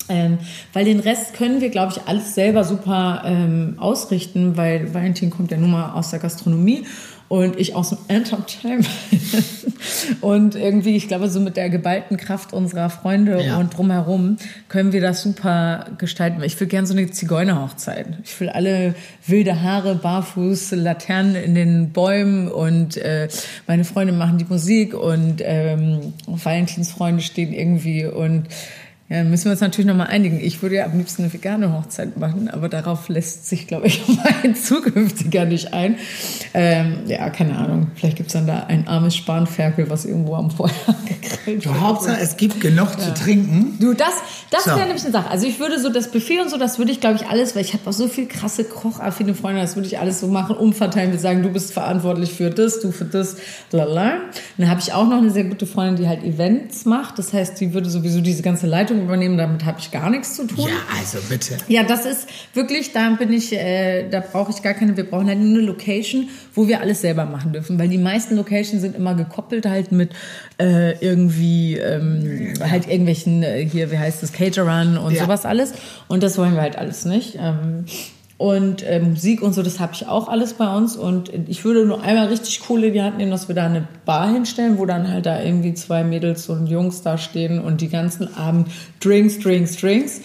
Ähm, 0.08 0.38
weil 0.72 0.84
den 0.84 1.00
Rest 1.00 1.34
können 1.34 1.60
wir, 1.60 1.70
glaube 1.70 1.92
ich, 1.92 2.06
alles 2.06 2.34
selber 2.36 2.62
super 2.62 3.22
ähm, 3.24 3.74
ausrichten, 3.78 4.56
weil 4.56 4.94
Valentin 4.94 5.30
kommt 5.30 5.50
ja 5.50 5.56
nun 5.56 5.72
mal 5.72 5.94
aus 5.94 6.10
der 6.10 6.20
Gastronomie 6.20 6.84
und 7.28 7.58
ich 7.58 7.74
aus 7.74 7.90
dem 7.90 7.98
Entertainment. 8.08 8.88
und 10.20 10.54
irgendwie, 10.54 10.96
ich 10.96 11.08
glaube, 11.08 11.28
so 11.28 11.40
mit 11.40 11.56
der 11.56 11.70
geballten 11.70 12.16
Kraft 12.16 12.52
unserer 12.52 12.90
Freunde 12.90 13.42
Ja. 13.42 13.58
und 13.58 13.76
drumherum 13.76 14.36
können 14.68 14.92
wir 14.92 15.00
das 15.00 15.22
super 15.22 15.86
gestalten. 15.98 16.42
Ich 16.42 16.58
will 16.60 16.68
gerne 16.68 16.86
so 16.86 16.94
eine 16.94 17.10
Zigeunerhochzeit. 17.10 18.06
Ich 18.24 18.38
will 18.40 18.48
alle 18.48 18.94
wilde 19.26 19.62
Haare, 19.62 19.96
barfuß, 19.96 20.72
Laternen 20.72 21.34
in 21.34 21.54
den 21.54 21.90
Bäumen 21.90 22.48
und 22.48 22.96
äh, 22.96 23.28
meine 23.66 23.84
Freunde 23.84 24.12
machen 24.12 24.38
die 24.38 24.46
Musik 24.48 24.94
und 24.94 25.42
ähm, 25.42 26.14
Valentins 26.26 26.90
Freunde 26.92 27.22
stehen 27.22 27.52
irgendwie 27.52 28.06
und 28.06 28.44
ja, 29.08 29.18
dann 29.18 29.30
müssen 29.30 29.44
wir 29.44 29.52
uns 29.52 29.60
natürlich 29.60 29.86
nochmal 29.86 30.08
einigen. 30.08 30.40
Ich 30.40 30.62
würde 30.62 30.76
ja 30.76 30.84
am 30.84 30.98
liebsten 30.98 31.22
eine 31.22 31.32
vegane 31.32 31.72
Hochzeit 31.72 32.16
machen, 32.16 32.48
aber 32.48 32.68
darauf 32.68 33.08
lässt 33.08 33.48
sich, 33.48 33.68
glaube 33.68 33.86
ich, 33.86 34.02
mein 34.42 34.56
zukünftiger 34.56 35.44
nicht 35.44 35.72
ein. 35.72 35.96
Ähm, 36.54 36.98
ja, 37.06 37.30
keine 37.30 37.56
Ahnung. 37.56 37.92
Vielleicht 37.94 38.16
gibt's 38.16 38.32
dann 38.32 38.48
da 38.48 38.64
ein 38.64 38.88
armes 38.88 39.14
Spanferkel, 39.14 39.88
was 39.90 40.06
irgendwo 40.06 40.34
am 40.34 40.50
Feuer 40.50 40.70
gegrillt 41.06 41.64
wird. 41.64 41.80
Hauptsache, 41.80 42.20
es 42.20 42.36
gibt 42.36 42.60
genug 42.60 42.98
zu 43.00 43.14
trinken. 43.14 43.76
Du, 43.78 43.94
das, 43.94 44.14
das 44.50 44.64
So. 44.64 44.70
wäre 44.70 44.86
nämlich 44.86 45.02
eine 45.02 45.12
Sache. 45.12 45.30
Also 45.30 45.46
ich 45.46 45.58
würde 45.58 45.80
so 45.80 45.88
das 45.88 46.10
Buffet 46.10 46.40
und 46.40 46.50
so, 46.50 46.56
das 46.56 46.78
würde 46.78 46.92
ich, 46.92 47.00
glaube 47.00 47.16
ich, 47.16 47.26
alles, 47.26 47.54
weil 47.54 47.62
ich 47.62 47.72
habe 47.72 47.88
auch 47.88 47.92
so 47.92 48.08
viel 48.08 48.26
krasse 48.26 48.64
kochaffine 48.64 49.34
Freunde, 49.34 49.60
das 49.60 49.76
würde 49.76 49.88
ich 49.88 49.98
alles 49.98 50.20
so 50.20 50.28
machen, 50.28 50.56
umverteilen. 50.56 51.12
Wir 51.12 51.18
sagen, 51.18 51.42
du 51.42 51.48
bist 51.48 51.72
verantwortlich 51.72 52.32
für 52.32 52.50
das, 52.50 52.80
du 52.80 52.92
für 52.92 53.04
das, 53.04 53.36
lala. 53.72 54.18
Dann 54.58 54.70
habe 54.70 54.80
ich 54.80 54.92
auch 54.92 55.08
noch 55.08 55.18
eine 55.18 55.30
sehr 55.30 55.44
gute 55.44 55.66
Freundin, 55.66 55.96
die 56.04 56.08
halt 56.08 56.22
Events 56.24 56.84
macht. 56.84 57.18
Das 57.18 57.32
heißt, 57.32 57.60
die 57.60 57.74
würde 57.74 57.90
sowieso 57.90 58.20
diese 58.20 58.42
ganze 58.42 58.66
Leitung 58.66 59.00
übernehmen. 59.02 59.36
Damit 59.38 59.64
habe 59.64 59.78
ich 59.80 59.90
gar 59.90 60.10
nichts 60.10 60.34
zu 60.36 60.46
tun. 60.46 60.66
Ja, 60.68 60.74
also 60.98 61.18
bitte. 61.28 61.56
Ja, 61.68 61.82
das 61.82 62.06
ist 62.06 62.28
wirklich, 62.54 62.92
da 62.92 63.10
bin 63.10 63.32
ich, 63.32 63.52
äh, 63.52 64.08
da 64.08 64.20
brauche 64.20 64.50
ich 64.52 64.62
gar 64.62 64.74
keine, 64.74 64.96
wir 64.96 65.04
brauchen 65.04 65.28
halt 65.28 65.38
nur 65.38 65.58
eine 65.58 65.66
Location, 65.66 66.28
wo 66.54 66.68
wir 66.68 66.80
alles 66.80 67.00
selber 67.00 67.24
machen 67.24 67.52
dürfen, 67.52 67.78
weil 67.78 67.88
die 67.88 67.98
meisten 67.98 68.36
Locations 68.36 68.82
sind 68.82 68.96
immer 68.96 69.14
gekoppelt 69.14 69.66
halt 69.66 69.92
mit 69.92 70.10
äh, 70.58 70.92
irgendwie 71.04 71.76
ähm, 71.76 72.54
halt 72.60 72.88
irgendwelchen 72.88 73.42
äh, 73.42 73.66
hier, 73.68 73.90
wie 73.90 73.98
heißt 73.98 74.22
das, 74.22 74.32
Caterern 74.36 74.98
und 74.98 75.14
Ja. 75.14 75.24
sowas 75.24 75.44
alles 75.44 75.72
und 76.08 76.22
das 76.22 76.36
wollen 76.38 76.54
wir 76.54 76.60
halt 76.62 76.76
alles 76.76 77.04
nicht. 77.04 77.36
Ähm, 77.40 77.84
und 78.38 78.82
äh, 78.82 79.00
Musik 79.00 79.40
und 79.40 79.54
so, 79.54 79.62
das 79.62 79.80
habe 79.80 79.94
ich 79.94 80.06
auch 80.08 80.28
alles 80.28 80.52
bei 80.52 80.76
uns. 80.76 80.94
Und 80.94 81.30
ich 81.48 81.64
würde 81.64 81.86
nur 81.86 82.02
einmal 82.02 82.26
richtig 82.26 82.60
cool 82.68 82.84
in 82.84 82.92
die 82.92 83.00
Hand 83.00 83.16
nehmen, 83.16 83.30
dass 83.30 83.48
wir 83.48 83.54
da 83.54 83.64
eine 83.64 83.88
Bar 84.04 84.30
hinstellen, 84.30 84.76
wo 84.76 84.84
dann 84.84 85.10
halt 85.10 85.24
da 85.24 85.40
irgendwie 85.42 85.72
zwei 85.72 86.04
Mädels 86.04 86.46
und 86.50 86.66
Jungs 86.66 87.00
da 87.00 87.16
stehen 87.16 87.58
und 87.58 87.80
die 87.80 87.88
ganzen 87.88 88.36
Abend 88.36 88.68
Drinks, 89.02 89.38
Drinks, 89.38 89.76
Drinks. 89.78 90.20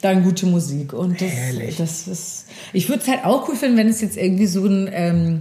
Dann 0.00 0.22
gute 0.22 0.46
Musik. 0.46 0.92
Und 0.92 1.20
das, 1.20 1.28
Herrlich. 1.28 1.76
das 1.76 2.06
ist. 2.06 2.46
Ich 2.72 2.88
würde 2.88 3.02
es 3.02 3.08
halt 3.08 3.24
auch 3.24 3.48
cool 3.48 3.56
finden, 3.56 3.76
wenn 3.78 3.88
es 3.88 4.00
jetzt 4.00 4.16
irgendwie 4.16 4.46
so 4.46 4.64
ein. 4.64 4.88
Ähm, 4.92 5.40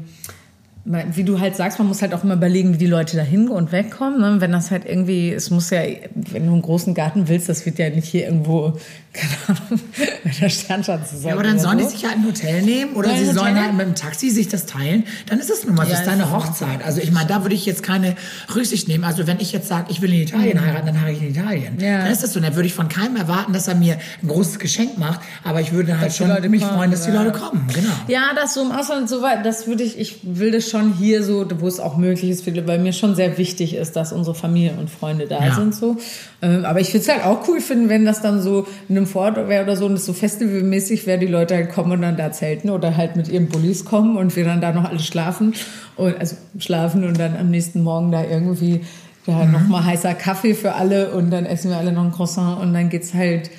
wie 0.85 1.23
du 1.23 1.39
halt 1.39 1.55
sagst, 1.55 1.79
man 1.79 1.87
muss 1.87 2.03
halt 2.03 2.13
auch 2.13 2.23
immer 2.23 2.35
überlegen, 2.35 2.73
wie 2.75 2.77
die 2.77 2.85
Leute 2.85 3.17
da 3.17 3.23
hin 3.23 3.49
und 3.49 3.71
wegkommen. 3.71 4.21
Ne? 4.21 4.35
Wenn 4.39 4.51
das 4.51 4.69
halt 4.69 4.85
irgendwie, 4.85 5.31
es 5.31 5.49
muss 5.49 5.71
ja, 5.71 5.81
wenn 6.13 6.45
du 6.45 6.53
einen 6.53 6.61
großen 6.61 6.93
Garten 6.93 7.27
willst, 7.27 7.49
das 7.49 7.65
wird 7.65 7.79
ja 7.79 7.89
nicht 7.89 8.05
hier 8.07 8.25
irgendwo, 8.25 8.77
keine 9.15 9.59
Ahnung, 9.59 9.79
bei 10.23 10.29
der 10.41 10.49
Sternschanze 10.49 11.17
sein. 11.17 11.29
Ja, 11.29 11.33
aber 11.33 11.43
dann 11.43 11.57
sollen 11.57 11.79
die 11.79 11.85
sich 11.85 12.05
halt 12.05 12.17
ein 12.17 12.25
Hotel 12.25 12.61
nehmen 12.61 12.93
oder 12.93 13.09
ein 13.09 13.17
sie 13.17 13.25
sollen 13.25 13.55
Hotel? 13.55 13.63
halt 13.63 13.73
mit 13.73 13.87
dem 13.87 13.95
Taxi 13.95 14.29
sich 14.29 14.47
das 14.47 14.67
teilen. 14.67 15.05
Dann 15.27 15.39
ist 15.39 15.49
es 15.49 15.65
nun 15.65 15.73
mal, 15.73 15.83
das 15.83 15.93
Ja, 15.93 15.99
ist 16.01 16.07
deine 16.07 16.23
ist 16.23 16.29
so. 16.29 16.35
Hochzeit. 16.35 16.83
Also 16.85 17.01
ich 17.01 17.11
meine, 17.11 17.27
da 17.29 17.41
würde 17.43 17.55
ich 17.55 17.65
jetzt 17.65 17.81
keine 17.81 18.15
Rücksicht 18.53 18.87
nehmen. 18.87 19.05
Also 19.05 19.25
wenn 19.25 19.39
ich 19.39 19.53
jetzt 19.53 19.67
sage, 19.67 19.87
ich 19.89 20.01
will 20.03 20.13
in 20.13 20.21
Italien 20.21 20.61
heiraten, 20.63 20.85
dann 20.85 21.01
heirate 21.01 21.17
ich 21.17 21.21
in 21.23 21.29
Italien. 21.31 21.79
Ja. 21.79 21.99
Dann 22.03 22.11
ist 22.11 22.21
das 22.21 22.33
so. 22.33 22.39
Dann 22.39 22.55
würde 22.55 22.67
ich 22.67 22.75
von 22.75 22.89
keinem 22.89 23.15
erwarten, 23.15 23.53
dass 23.53 23.67
er 23.67 23.73
mir 23.75 23.97
ein 24.21 24.27
großes 24.27 24.59
Geschenk 24.59 24.99
macht. 24.99 25.21
Aber 25.43 25.61
ich 25.61 25.71
würde 25.71 25.97
halt 25.99 26.11
die 26.11 26.17
schon 26.17 26.27
Leute 26.27 26.47
mich 26.49 26.61
kommen, 26.61 26.75
freuen, 26.75 26.91
dass 26.91 27.05
die 27.05 27.11
ja. 27.11 27.23
Leute 27.23 27.39
kommen. 27.39 27.67
Genau. 27.73 27.89
Ja, 28.07 28.33
das 28.35 28.53
so 28.53 28.61
im 28.61 28.71
Ausland 28.71 29.09
so 29.09 29.21
weit, 29.23 29.45
das 29.45 29.65
würde 29.65 29.81
ich, 29.83 29.97
ich 29.97 30.19
will 30.23 30.51
das 30.51 30.69
schon 30.69 30.74
hier 30.97 31.23
so, 31.23 31.45
wo 31.59 31.67
es 31.67 31.79
auch 31.79 31.97
möglich 31.97 32.29
ist, 32.29 32.45
weil 32.67 32.79
mir 32.79 32.93
schon 32.93 33.15
sehr 33.15 33.37
wichtig 33.37 33.75
ist, 33.75 33.95
dass 33.95 34.13
unsere 34.13 34.35
Familie 34.35 34.73
und 34.79 34.89
Freunde 34.89 35.27
da 35.27 35.45
Ja. 35.45 35.53
sind 35.55 35.73
so. 35.75 35.97
Ähm, 36.41 36.65
aber 36.65 36.79
ich 36.81 36.89
würde 36.93 36.99
es 36.99 37.09
halt 37.09 37.23
auch 37.25 37.47
cool 37.47 37.61
finden, 37.61 37.89
wenn 37.89 38.05
das 38.05 38.21
dann 38.21 38.41
so 38.41 38.65
in 38.89 38.97
einem 38.97 39.07
Vorort 39.07 39.35
wäre 39.47 39.63
oder 39.63 39.75
so 39.75 39.85
und 39.85 39.93
es 39.93 40.05
so 40.05 40.13
festivalmäßig 40.13 41.07
wäre, 41.07 41.19
die 41.19 41.27
Leute 41.27 41.55
halt 41.55 41.71
kommen 41.71 41.91
und 41.93 42.01
dann 42.01 42.17
da 42.17 42.31
zelten 42.31 42.69
oder 42.69 42.95
halt 42.97 43.15
mit 43.15 43.27
ihren 43.27 43.47
Bullis 43.47 43.85
kommen 43.85 44.17
und 44.17 44.35
wir 44.35 44.45
dann 44.45 44.61
da 44.61 44.71
noch 44.71 44.85
alle 44.89 44.99
schlafen 44.99 45.53
und 45.95 46.17
also 46.19 46.35
schlafen 46.59 47.03
und 47.03 47.19
dann 47.19 47.35
am 47.37 47.49
nächsten 47.49 47.81
Morgen 47.83 48.11
da 48.11 48.23
irgendwie 48.23 48.81
ja, 49.27 49.43
noch 49.45 49.67
mal 49.67 49.83
heißer 49.83 50.13
Kaffee 50.13 50.53
für 50.53 50.73
alle 50.75 51.11
und 51.11 51.31
dann 51.31 51.45
essen 51.47 51.71
wir 51.71 51.77
alle 51.77 51.91
noch 51.91 52.03
ein 52.03 52.11
Croissant 52.11 52.61
und 52.61 52.73
dann 52.75 52.89
geht's 52.89 53.13
halt, 53.15 53.49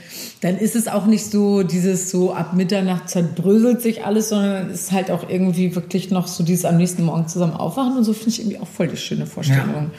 dann 0.47 0.59
ist 0.59 0.77
es 0.77 0.87
auch 0.87 1.07
nicht 1.07 1.29
so 1.29 1.65
dieses 1.65 2.09
so 2.09 2.33
ab 2.33 2.55
Mitternacht 2.55 3.09
zerbröselt 3.09 3.83
sich 3.83 4.05
alles, 4.05 4.29
sondern 4.29 4.71
es 4.71 4.83
ist 4.83 4.93
halt 4.93 5.11
auch 5.11 5.29
irgendwie 5.29 5.75
wirklich 5.75 6.13
noch 6.13 6.29
so 6.29 6.45
dieses 6.45 6.65
am 6.65 6.77
nächsten 6.77 7.03
Morgen 7.03 7.27
zusammen 7.27 7.55
aufwachen 7.55 7.97
und 7.97 8.05
so 8.05 8.13
finde 8.13 8.31
ich 8.31 8.39
irgendwie 8.39 8.61
auch 8.61 8.69
voll 8.69 8.87
die 8.87 8.97
schöne 8.97 9.27
Vorstellung. 9.27 9.91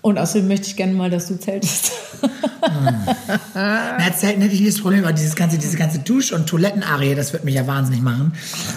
Und 0.00 0.18
außerdem 0.18 0.46
möchte 0.46 0.68
ich 0.68 0.76
gerne 0.76 0.92
mal, 0.92 1.10
dass 1.10 1.26
du 1.26 1.40
zeltest. 1.40 1.90
Na, 3.54 4.12
Zelten 4.14 4.42
hätte 4.42 4.54
ich 4.54 4.60
nicht 4.60 4.74
das 4.74 4.80
Problem, 4.80 5.02
aber 5.02 5.12
dieses 5.12 5.34
ganze, 5.34 5.58
diese 5.58 5.76
ganze 5.76 5.98
Dusch- 5.98 6.32
und 6.32 6.46
Toilettenarie, 6.46 7.16
das 7.16 7.32
wird 7.32 7.44
mich 7.44 7.54
ja 7.54 7.66
wahnsinnig 7.66 8.02
machen. 8.02 8.32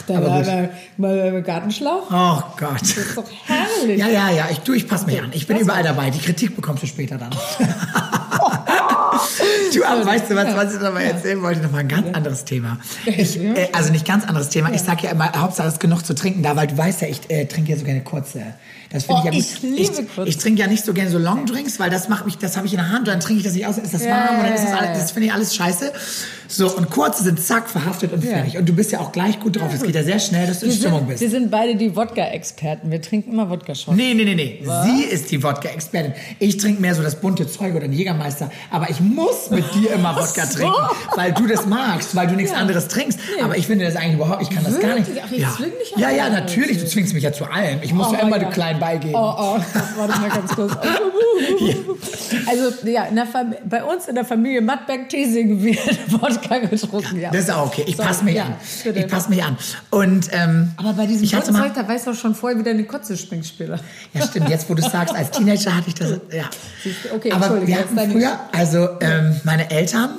Da 0.08 0.18
aber 0.18 0.28
war 0.30 0.44
mal, 0.44 0.70
mal 0.98 1.44
Gartenschlauch. 1.44 2.10
Oh 2.10 2.42
Gott. 2.58 2.82
Das 2.82 2.98
ist 2.98 3.18
doch 3.18 3.30
herrlich. 3.46 4.00
Ja, 4.00 4.08
ja, 4.08 4.32
ja, 4.32 4.48
ich, 4.50 4.60
du, 4.60 4.74
ich 4.74 4.88
passe 4.88 5.06
mich 5.06 5.22
an. 5.22 5.30
Ich 5.34 5.46
bin 5.46 5.58
überall 5.58 5.84
dabei. 5.84 6.10
Die 6.10 6.20
Kritik 6.20 6.56
bekommst 6.56 6.82
du 6.82 6.88
später 6.88 7.18
dann. 7.20 7.32
du, 9.74 9.84
aber 9.84 10.06
weißt 10.06 10.30
du 10.30 10.36
was, 10.36 10.56
was 10.56 10.76
ich 10.76 10.82
noch 10.82 10.94
mal 10.94 11.02
erzählen 11.02 11.42
wollte? 11.42 11.62
Noch 11.62 11.72
mal 11.72 11.80
ein 11.80 11.88
ganz 11.88 12.08
anderes 12.16 12.46
Thema. 12.46 12.80
Ich, 13.06 13.40
äh, 13.40 13.70
also 13.74 13.92
nicht 13.92 14.06
ganz 14.06 14.26
anderes 14.26 14.50
Thema. 14.50 14.72
Ich 14.74 14.82
sag 14.82 15.04
ja 15.04 15.12
immer, 15.12 15.32
Hauptsache 15.34 15.68
es 15.68 15.74
ist 15.76 15.80
genug 15.80 16.06
zu 16.06 16.16
trinken 16.16 16.44
da, 16.44 16.56
weil 16.56 16.68
du 16.68 16.78
weißt 16.78 17.02
ja, 17.02 17.08
ich 17.08 17.22
äh, 17.30 17.46
trinke 17.46 17.72
ja 17.72 17.78
so 17.78 17.86
gerne 17.86 18.02
kurze. 18.02 18.42
Das 18.90 19.04
finde 19.04 19.22
Oh, 19.26 19.28
ich 19.28 19.34
ja 19.34 19.40
ich 19.40 19.62
gut. 19.62 19.78
liebe 19.78 20.08
ich, 20.24 20.28
ich 20.28 20.38
trinke 20.38 20.62
ja 20.62 20.68
nicht 20.68 20.86
so 20.86 20.94
gerne 20.94 21.10
so 21.12 21.18
Longdrinks, 21.18 21.80
weil 21.80 21.90
das 21.90 22.08
macht 22.08 22.26
mich, 22.26 22.38
das 22.38 22.56
habe 22.56 22.68
ich 22.68 22.74
in 22.74 22.80
der 22.80 22.90
Hand 22.90 23.00
und 23.00 23.08
dann 23.08 23.20
trinke 23.20 23.40
ich 23.40 23.44
das 23.46 23.54
nicht 23.54 23.66
aus, 23.68 23.76
dann 23.76 23.84
ist 23.86 23.94
das 23.94 24.06
warm 24.06 24.38
und 24.40 24.44
dann 24.46 24.54
ist 24.54 24.64
das 24.64 24.74
alles, 24.74 24.98
das 25.00 25.12
finde 25.12 25.28
ich 25.28 25.34
alles 25.34 25.56
scheiße. 25.56 25.92
So, 26.48 26.76
und 26.76 26.90
kurze 26.90 27.24
sind 27.24 27.40
zack, 27.42 27.70
verhaftet 27.70 28.14
und 28.14 28.24
fertig. 28.24 28.58
Und 28.58 28.68
du 28.68 28.74
bist 28.74 28.92
ja 28.92 29.00
auch 29.00 29.12
gleich 29.12 29.40
gut 29.40 29.60
drauf. 29.60 29.74
Es 29.74 29.84
geht 29.84 29.96
ja 29.96 30.04
sehr 30.04 30.20
schnell, 30.20 30.48
dass 30.48 30.60
du 30.60 30.66
in 30.66 30.72
Wir 30.72 30.78
Stimmung 30.78 31.00
sind, 31.00 31.08
bist. 31.10 31.22
wir 31.22 31.30
sind 31.30 31.52
beide 31.52 31.76
die 31.76 31.96
Wodka-Experten. 31.96 32.90
Wir 32.92 33.02
trinken 33.02 33.34
immer 33.34 33.50
Wodka-Shots. 33.50 33.96
Nee, 33.98 34.14
nee, 34.14 34.24
nee, 34.26 34.36
nee. 34.36 34.64
Sie 34.86 35.04
ist 35.04 35.32
die 35.32 35.42
Wodka-Expertin. 35.44 36.14
Ich 36.40 36.58
trinke 36.58 36.82
mehr 36.82 36.96
so 36.96 37.04
das 37.04 37.20
bunte 37.20 37.48
Zeug 37.48 37.76
oder 37.76 37.86
einen 37.86 37.94
Jägermeister. 37.94 38.50
Aber 38.72 38.90
ich 38.90 39.00
muss 39.00 39.50
mit 39.50 39.66
dir 39.76 39.92
immer 39.94 40.16
Wodka 40.16 40.46
so. 40.46 40.60
trinken, 40.60 40.76
weil 41.16 41.32
du 41.34 41.48
das 41.48 41.66
magst, 41.66 42.16
weil 42.16 42.28
du 42.28 42.36
nichts 42.36 42.52
Ja. 42.52 42.58
anderes 42.58 42.88
trinkst. 42.88 43.20
Aber 43.44 43.58
ich 43.58 43.68
finde 43.68 43.86
das 43.86 43.96
eigentlich 43.96 44.16
überhaupt, 44.16 44.42
ich 44.42 44.50
kann 44.50 44.64
das 44.64 44.80
gar 44.80 44.96
nicht. 44.96 45.08
Ach, 45.24 45.32
ich 45.32 45.40
ja. 45.98 46.10
ja, 46.10 46.12
ja, 46.12 46.30
natürlich. 46.30 46.78
Du 46.80 46.86
zwingst 46.88 47.14
mich 47.14 47.24
ja 47.24 47.32
zu 47.34 47.46
allem. 47.46 47.80
Ich 47.82 47.94
muss 47.94 48.08
Oh, 48.10 48.14
ja 48.14 48.20
immer 48.20 48.38
ja. 48.38 48.46
du 48.46 48.50
klein 48.52 48.80
beigeben. 48.80 49.16
Oh, 49.16 49.34
oh, 49.38 49.60
warte 49.98 50.20
mal 50.20 50.30
ganz 50.30 50.56
kurz. 50.56 50.74
Also, 52.48 52.88
ja, 52.90 53.04
in 53.06 53.16
der 53.16 53.28
bei 53.70 53.84
uns 53.84 54.08
in 54.08 54.16
der 54.16 54.26
Familie 54.26 54.62
Mattberg-Tesing 54.62 55.62
wird 55.64 55.78
Wodka 56.12 56.37
getrunken. 56.70 57.20
Ja. 57.20 57.32
Das 57.32 57.42
ist 57.42 57.52
auch 57.52 57.68
okay. 57.68 57.84
Ich 57.88 57.98
passe 57.98 58.24
mich 58.24 58.36
ja, 58.36 58.46
an. 58.46 58.56
bitte. 58.84 59.00
Ich 59.00 59.08
passe 59.08 59.30
mich 59.30 59.44
an. 59.44 59.58
Und 59.90 60.30
ähm, 60.32 60.72
Aber 60.78 60.94
bei 60.94 61.06
diesem 61.06 61.28
Zeug, 61.28 61.74
da 61.74 61.88
weißt 61.88 62.08
du 62.08 62.12
doch 62.12 62.18
schon 62.18 62.36
vorher 62.36 62.58
wieder 62.60 62.72
eine 62.72 62.84
Kotze 62.84 63.18
springt 63.18 63.46
später. 63.46 63.80
Ja, 64.14 64.26
stimmt. 64.26 64.50
Jetzt, 64.50 64.70
wo 64.70 64.74
du 64.74 64.82
sagst, 64.82 65.16
als 65.16 65.32
Teenager 65.32 65.76
hatte 65.76 65.90
ich 65.90 65.96
das. 65.96 66.12
Ja. 66.32 66.50
Okay, 67.14 67.32
Aber 67.32 67.66
wir 67.66 67.78
hatten 67.78 67.96
deine- 67.96 68.12
früher, 68.12 68.40
also 68.52 68.88
ähm, 69.02 69.40
meine 69.44 69.70
Eltern 69.70 70.10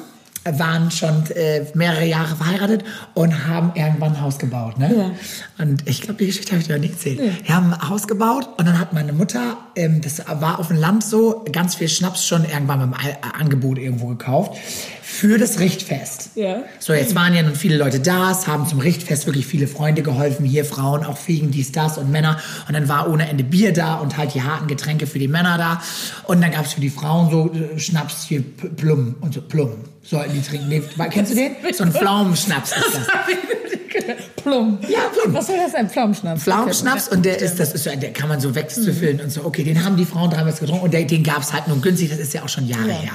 waren 0.45 0.91
schon 0.91 1.25
äh, 1.35 1.67
mehrere 1.75 2.05
Jahre 2.07 2.35
verheiratet 2.37 2.85
und 3.15 3.47
haben 3.47 3.73
irgendwann 3.75 4.15
ein 4.15 4.21
Haus 4.21 4.39
gebaut. 4.39 4.79
Ne? 4.79 4.95
Ja. 4.97 5.63
Und 5.65 5.87
ich 5.87 6.01
glaube, 6.01 6.19
die 6.19 6.27
Geschichte 6.27 6.53
habe 6.53 6.61
ich 6.61 6.67
dir 6.69 6.75
noch 6.75 6.81
nie 6.81 6.91
erzählt. 6.91 7.21
Wir 7.47 7.55
haben 7.55 7.73
ein 7.75 7.89
Haus 7.89 8.07
gebaut 8.07 8.49
und 8.57 8.67
dann 8.67 8.79
hat 8.79 8.93
meine 8.93 9.13
Mutter, 9.13 9.59
ähm, 9.79 10.01
das 10.03 10.23
war 10.27 10.59
auf 10.59 10.69
dem 10.69 10.77
Land 10.77 11.05
so, 11.05 11.45
ganz 11.53 11.75
viel 11.77 11.89
Schnaps 11.89 12.27
schon 12.27 12.45
irgendwann 12.45 12.79
beim 12.81 12.95
Al- 12.95 13.19
Angebot 13.39 13.79
irgendwo 13.79 14.09
gekauft 14.09 14.59
für 15.03 15.39
das 15.39 15.59
Richtfest. 15.59 16.31
Ja. 16.35 16.63
So, 16.79 16.93
jetzt 16.93 17.15
waren 17.15 17.35
ja 17.35 17.43
nun 17.43 17.55
viele 17.55 17.77
Leute 17.79 17.99
da, 17.99 18.31
es 18.31 18.47
haben 18.47 18.67
zum 18.67 18.79
Richtfest 18.79 19.27
wirklich 19.27 19.47
viele 19.47 19.67
Freunde 19.67 20.03
geholfen, 20.03 20.45
hier 20.45 20.65
Frauen, 20.65 21.03
auch 21.05 21.17
Fliegen, 21.17 21.51
dies, 21.51 21.73
das 21.73 21.97
und 21.99 22.11
Männer. 22.11 22.39
Und 22.69 22.75
dann 22.75 22.89
war 22.89 23.09
ohne 23.11 23.29
Ende 23.29 23.43
Bier 23.43 23.73
da 23.73 23.95
und 23.97 24.17
halt 24.19 24.35
die 24.35 24.43
harten 24.43 24.67
Getränke 24.67 25.07
für 25.07 25.19
die 25.19 25.29
Männer 25.29 25.57
da. 25.59 25.83
Und 26.25 26.43
dann 26.43 26.51
gab 26.53 26.67
es 26.67 26.75
für 26.75 26.81
die 26.83 26.91
Frauen 26.91 27.31
so 27.31 27.53
äh, 27.53 27.79
Schnaps, 27.79 28.25
hier 28.27 28.43
Plum 28.77 29.15
und 29.21 29.33
so 29.35 29.41
Plum. 29.41 29.71
Sollten 30.03 30.35
die 30.35 30.43
trinken. 30.43 30.69
Nee, 30.69 30.83
kennst 31.11 31.33
du 31.33 31.37
den? 31.37 31.53
So 31.75 31.85
ein 31.85 31.93
Pflaumenschnaps 31.93 32.73
ist 32.73 32.85
das. 32.95 33.07
Plum. 34.37 34.79
Ja, 34.89 34.99
Plum. 35.13 35.35
Was 35.35 35.47
soll 35.47 35.57
das 35.57 35.73
sein? 35.73 35.89
Pflaumenschnaps. 35.91 36.43
Pflaumenschnaps 36.43 37.09
und 37.09 37.25
der 37.25 37.41
ist, 37.41 37.59
das 37.59 37.73
ist 37.73 37.85
so, 37.85 37.91
der 37.95 38.13
kann 38.13 38.29
man 38.29 38.41
so 38.41 38.55
wegzufüllen 38.55 39.21
und 39.21 39.31
so. 39.31 39.45
Okay, 39.45 39.65
den 39.65 39.85
haben 39.85 39.97
die 39.97 40.05
Frauen 40.05 40.31
damals 40.31 40.61
getrunken 40.61 40.85
und 40.85 40.95
der, 40.95 41.05
den 41.05 41.23
gab 41.23 41.43
es 41.43 41.53
halt 41.53 41.69
nur 41.69 41.81
günstig, 41.81 42.11
das 42.11 42.19
ist 42.19 42.35
ja 42.35 42.43
auch 42.43 42.49
schon 42.49 42.67
Jahre 42.67 42.89
Ja. 42.89 42.95
her. 42.95 43.13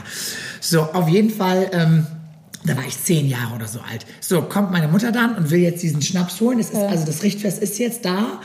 So, 0.61 0.81
auf 0.81 1.07
jeden 1.09 1.29
Fall, 1.29 1.69
ähm, 1.73 2.07
da 2.65 2.77
war 2.77 2.83
ich 2.87 2.97
zehn 3.03 3.27
Jahre 3.27 3.55
oder 3.55 3.67
so 3.67 3.79
alt. 3.79 4.05
So, 4.21 4.41
kommt 4.41 4.71
meine 4.71 4.87
Mutter 4.87 5.11
dann 5.11 5.35
und 5.35 5.51
will 5.51 5.59
jetzt 5.59 5.83
diesen 5.83 6.01
Schnaps 6.01 6.39
holen. 6.39 6.57
Das 6.59 6.69
ist, 6.69 6.75
Also 6.77 7.05
das 7.05 7.23
Richtfest 7.23 7.61
ist 7.61 7.77
jetzt 7.79 8.05
da. 8.05 8.39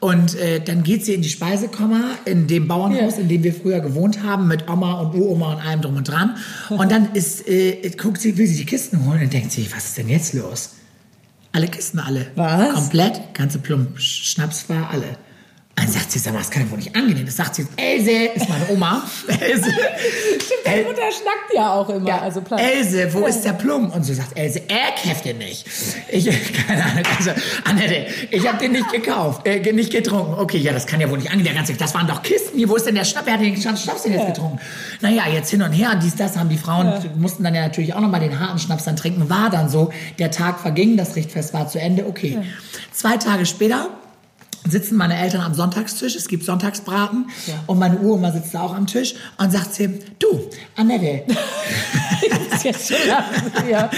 Und 0.00 0.34
äh, 0.38 0.60
dann 0.60 0.82
geht 0.82 1.02
sie 1.06 1.14
in 1.14 1.22
die 1.22 1.30
Speisekammer 1.30 2.10
in 2.26 2.46
dem 2.46 2.68
Bauernhaus, 2.68 3.14
Ja. 3.14 3.20
in 3.22 3.28
dem 3.28 3.42
wir 3.42 3.54
früher 3.54 3.80
gewohnt 3.80 4.22
haben, 4.22 4.48
mit 4.48 4.68
Oma 4.68 5.00
und 5.00 5.14
Uroma 5.18 5.54
und 5.54 5.64
allem 5.66 5.80
drum 5.80 5.96
und 5.96 6.06
dran. 6.06 6.36
Und 6.68 6.92
dann 6.92 7.12
ist, 7.14 7.48
äh, 7.48 7.88
guckt 7.96 8.20
sie, 8.20 8.36
will 8.36 8.46
sie 8.46 8.56
die 8.56 8.66
Kisten 8.66 9.06
holen 9.06 9.22
und 9.22 9.32
denkt 9.32 9.50
sich, 9.52 9.74
was 9.74 9.86
ist 9.86 9.96
denn 9.96 10.10
jetzt 10.10 10.34
los? 10.34 10.70
Alle 11.54 11.68
Kisten, 11.68 12.00
alle. 12.00 12.26
Was? 12.34 12.74
Komplett, 12.74 13.32
ganze 13.32 13.60
Plump, 13.60 14.00
Schnaps 14.00 14.68
war 14.68 14.90
alle. 14.90 15.16
Dann 15.76 15.88
sagt 15.88 16.12
sie, 16.12 16.18
sag 16.20 16.32
mal, 16.32 16.38
das 16.38 16.50
kann 16.50 16.64
ja 16.64 16.70
wohl 16.70 16.78
nicht 16.78 16.94
angehen. 16.94 17.26
Das 17.26 17.36
sagt 17.36 17.56
sie, 17.56 17.66
Else, 17.76 18.10
ist 18.10 18.48
meine 18.48 18.68
Oma. 18.68 19.02
Else, 19.28 19.70
Deine 20.64 20.76
El- 20.78 20.84
Mutter 20.84 21.02
schnackt 21.10 21.52
ja 21.52 21.72
auch 21.72 21.88
immer. 21.90 22.08
ja, 22.08 22.20
also. 22.20 22.42
Else, 22.56 23.12
wo 23.12 23.26
ist 23.26 23.42
der 23.42 23.54
Plum? 23.54 23.90
Und 23.90 24.04
so 24.04 24.14
sagt 24.14 24.38
Else, 24.38 24.62
er 24.68 24.92
kauft 25.02 25.24
den 25.24 25.38
nicht. 25.38 25.66
Ich, 26.10 26.26
keine 26.66 26.84
Ahnung, 26.84 27.02
also, 27.18 27.30
Annette, 27.64 28.06
ich 28.30 28.46
habe 28.46 28.58
den 28.58 28.72
nicht 28.72 28.90
gekauft, 28.92 29.46
äh, 29.46 29.72
nicht 29.72 29.90
getrunken. 29.90 30.34
Okay, 30.34 30.58
ja, 30.58 30.72
das 30.72 30.86
kann 30.86 31.00
ja 31.00 31.10
wohl 31.10 31.18
nicht 31.18 31.30
ganze, 31.54 31.74
das 31.74 31.94
waren 31.94 32.06
doch 32.06 32.22
Kisten 32.22 32.56
hier, 32.56 32.68
wo 32.68 32.76
ist 32.76 32.86
denn 32.86 32.94
der 32.94 33.04
Schnapp? 33.04 33.26
Wer 33.26 33.34
hat 33.34 33.40
den 33.40 33.56
Schnaps 33.56 34.02
denn 34.02 34.12
jetzt 34.12 34.26
getrunken? 34.26 34.60
Naja, 35.00 35.24
jetzt 35.32 35.50
hin 35.50 35.62
und 35.62 35.72
her, 35.72 35.98
dies, 36.02 36.14
das 36.14 36.36
haben 36.36 36.48
die 36.48 36.58
Frauen, 36.58 36.92
mussten 37.16 37.42
dann 37.42 37.54
ja 37.54 37.62
natürlich 37.62 37.94
auch 37.94 38.00
nochmal 38.00 38.20
den 38.20 38.38
harten 38.38 38.58
Schnaps 38.58 38.84
dann 38.84 38.96
trinken. 38.96 39.28
War 39.28 39.50
dann 39.50 39.68
so, 39.68 39.92
der 40.18 40.30
Tag 40.30 40.60
verging, 40.60 40.96
das 40.96 41.16
Richtfest 41.16 41.52
war 41.52 41.68
zu 41.68 41.80
Ende, 41.80 42.06
okay. 42.06 42.38
Zwei 42.92 43.16
Tage 43.16 43.44
später 43.46 43.88
sitzen 44.68 44.96
meine 44.96 45.16
Eltern 45.18 45.42
am 45.42 45.54
Sonntagstisch, 45.54 46.16
es 46.16 46.28
gibt 46.28 46.44
Sonntagsbraten 46.44 47.26
und 47.66 47.78
meine 47.78 47.98
Uroma 47.98 48.32
sitzt 48.32 48.54
da 48.54 48.62
auch 48.62 48.74
am 48.74 48.86
Tisch 48.86 49.14
und 49.38 49.52
sagt 49.52 49.74
sie, 49.74 50.00
du, 50.18 50.50
Annette, 50.76 51.24
schon 52.72 53.68
ja. 53.68 53.90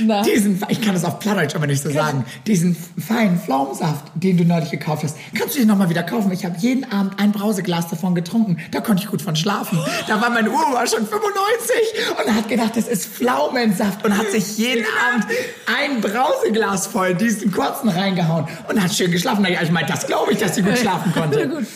Na. 0.00 0.22
diesen, 0.22 0.62
ich 0.68 0.80
kann 0.80 0.94
das 0.94 1.04
auf 1.04 1.18
Plattdeutsch 1.18 1.54
aber 1.54 1.66
nicht 1.66 1.82
so 1.82 1.90
sagen, 1.90 2.24
diesen 2.46 2.76
feinen 2.76 3.38
Pflaumensaft, 3.38 4.04
den 4.14 4.36
du 4.36 4.44
neulich 4.44 4.70
gekauft 4.70 5.04
hast, 5.04 5.16
kannst 5.34 5.54
du 5.54 5.58
den 5.58 5.68
nochmal 5.68 5.90
wieder 5.90 6.02
kaufen? 6.02 6.32
Ich 6.32 6.44
habe 6.44 6.56
jeden 6.58 6.90
Abend 6.90 7.18
ein 7.20 7.32
Brauseglas 7.32 7.88
davon 7.88 8.14
getrunken, 8.14 8.58
da 8.70 8.80
konnte 8.80 9.02
ich 9.02 9.10
gut 9.10 9.22
von 9.22 9.36
schlafen. 9.36 9.78
Da 10.06 10.20
war 10.20 10.30
meine 10.30 10.50
Uroma 10.50 10.86
schon 10.86 11.06
95 11.06 12.24
und 12.24 12.34
hat 12.34 12.48
gedacht, 12.48 12.76
das 12.76 12.88
ist 12.88 13.06
Pflaumensaft 13.06 14.04
und 14.04 14.16
hat 14.16 14.30
sich 14.30 14.56
jeden 14.58 14.84
Abend 15.06 15.26
ein 15.66 16.00
Brauseglas 16.00 16.86
voll 16.86 17.14
diesen 17.14 17.52
kurzen 17.52 17.88
reingehauen 17.88 18.46
und 18.68 18.82
hat 18.82 18.94
schön 18.94 19.10
geschlafen. 19.10 19.44
Ja, 19.46 19.62
ich 19.62 19.70
meine, 19.70 19.86
das 19.86 20.05
glaube 20.06 20.32
ich, 20.32 20.38
dass 20.38 20.54
sie 20.54 20.62
gut 20.62 20.78
schlafen 20.78 21.12
konnte. 21.12 21.48
Gut. 21.56 21.66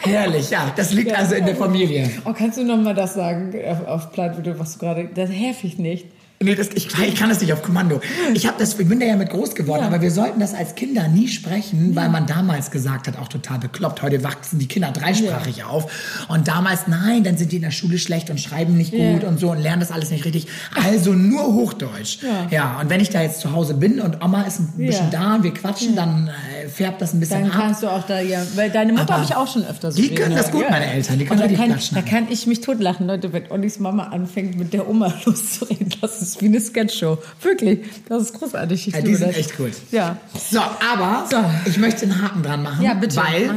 Herrlich, 0.00 0.50
ja, 0.50 0.72
das 0.76 0.92
liegt 0.92 1.12
also 1.14 1.34
in 1.34 1.46
der 1.46 1.56
Familie. 1.56 2.10
Oh, 2.24 2.32
kannst 2.32 2.58
du 2.58 2.64
noch 2.64 2.76
mal 2.78 2.94
das 2.94 3.14
sagen 3.14 3.52
auf, 3.68 3.86
auf 3.86 4.12
Platt, 4.12 4.36
was 4.58 4.74
du 4.74 4.78
gerade. 4.78 5.08
Das 5.14 5.30
helfe 5.30 5.66
ich 5.66 5.78
nicht. 5.78 6.06
Nee, 6.38 6.54
das, 6.54 6.68
ich, 6.74 6.86
ich 6.98 7.14
kann 7.14 7.30
das 7.30 7.40
nicht 7.40 7.50
auf 7.54 7.62
Kommando. 7.62 7.98
Ich, 8.34 8.46
hab 8.46 8.58
das, 8.58 8.78
ich 8.78 8.86
bin 8.86 9.00
da 9.00 9.06
ja 9.06 9.16
mit 9.16 9.30
groß 9.30 9.54
geworden, 9.54 9.80
Ja. 9.80 9.86
aber 9.86 10.02
wir 10.02 10.10
sollten 10.10 10.38
das 10.38 10.52
als 10.52 10.74
Kinder 10.74 11.08
nie 11.08 11.28
sprechen, 11.28 11.96
weil 11.96 12.10
man 12.10 12.26
damals 12.26 12.70
gesagt 12.70 13.08
hat, 13.08 13.18
auch 13.18 13.28
total 13.28 13.58
bekloppt, 13.58 14.02
heute 14.02 14.22
wachsen 14.22 14.58
die 14.58 14.68
Kinder 14.68 14.90
dreisprachig 14.92 15.64
auf. 15.64 15.90
Und 16.28 16.46
damals, 16.46 16.88
nein, 16.88 17.24
dann 17.24 17.38
sind 17.38 17.52
die 17.52 17.56
in 17.56 17.62
der 17.62 17.70
Schule 17.70 17.96
schlecht 17.96 18.28
und 18.28 18.38
schreiben 18.38 18.76
nicht 18.76 18.92
Ja. 18.92 19.12
gut 19.12 19.24
und 19.24 19.40
so 19.40 19.50
und 19.50 19.60
lernen 19.60 19.80
das 19.80 19.90
alles 19.90 20.10
nicht 20.10 20.26
richtig. 20.26 20.46
Also 20.74 21.14
nur 21.14 21.54
Hochdeutsch. 21.54 22.18
Ja. 22.22 22.48
Ja, 22.50 22.80
und 22.82 22.90
wenn 22.90 23.00
ich 23.00 23.08
da 23.08 23.22
jetzt 23.22 23.40
zu 23.40 23.52
Hause 23.52 23.72
bin 23.72 23.98
und 23.98 24.22
Oma 24.22 24.42
ist 24.42 24.58
ein 24.60 24.72
bisschen 24.76 25.10
Ja. 25.10 25.18
da 25.30 25.34
und 25.36 25.42
wir 25.42 25.54
quatschen, 25.54 25.96
dann 25.96 26.28
äh, 26.28 26.55
färbt 26.68 27.00
das 27.02 27.12
ein 27.14 27.20
bisschen 27.20 27.42
Dann 27.42 27.50
ab. 27.50 27.56
kannst 27.60 27.82
du 27.82 27.88
auch 27.88 28.06
da, 28.06 28.20
ja, 28.20 28.42
weil 28.54 28.70
deine 28.70 28.92
Mutter 28.92 29.14
habe 29.14 29.24
ich 29.24 29.34
auch 29.34 29.50
schon 29.52 29.64
öfter 29.66 29.90
so 29.92 29.96
die 30.00 30.08
reden 30.08 30.16
können 30.16 30.36
das 30.36 30.50
gut, 30.50 30.62
ja. 30.62 30.70
meine 30.70 30.86
Eltern, 30.92 31.18
die 31.18 31.24
können 31.24 31.40
da 31.40 31.48
kann, 31.48 31.78
da 31.94 32.02
kann 32.02 32.26
ich 32.30 32.46
mich 32.46 32.60
totlachen, 32.60 33.06
Leute, 33.06 33.32
wenn 33.32 33.50
Ollis 33.50 33.78
Mama 33.78 34.04
anfängt, 34.04 34.56
mit 34.58 34.72
der 34.72 34.88
Oma 34.88 35.12
loszureden. 35.24 35.88
Das 36.00 36.20
ist 36.22 36.40
wie 36.42 36.46
eine 36.46 36.60
Sketchshow. 36.60 37.18
Wirklich, 37.42 37.80
das 38.08 38.22
ist 38.24 38.34
großartig. 38.38 38.88
Ich 38.88 38.94
Ja, 38.94 39.00
die 39.00 39.14
sind 39.14 39.28
das. 39.30 39.36
echt 39.36 39.56
gut. 39.56 39.72
Ja. 39.92 40.16
So, 40.50 40.60
aber 40.60 41.26
So. 41.30 41.36
ich 41.68 41.78
möchte 41.78 42.02
einen 42.02 42.22
Haken 42.22 42.42
dran 42.42 42.62
machen, 42.62 42.84
Ja, 42.84 42.94
bitte, 42.94 43.16
weil 43.16 43.50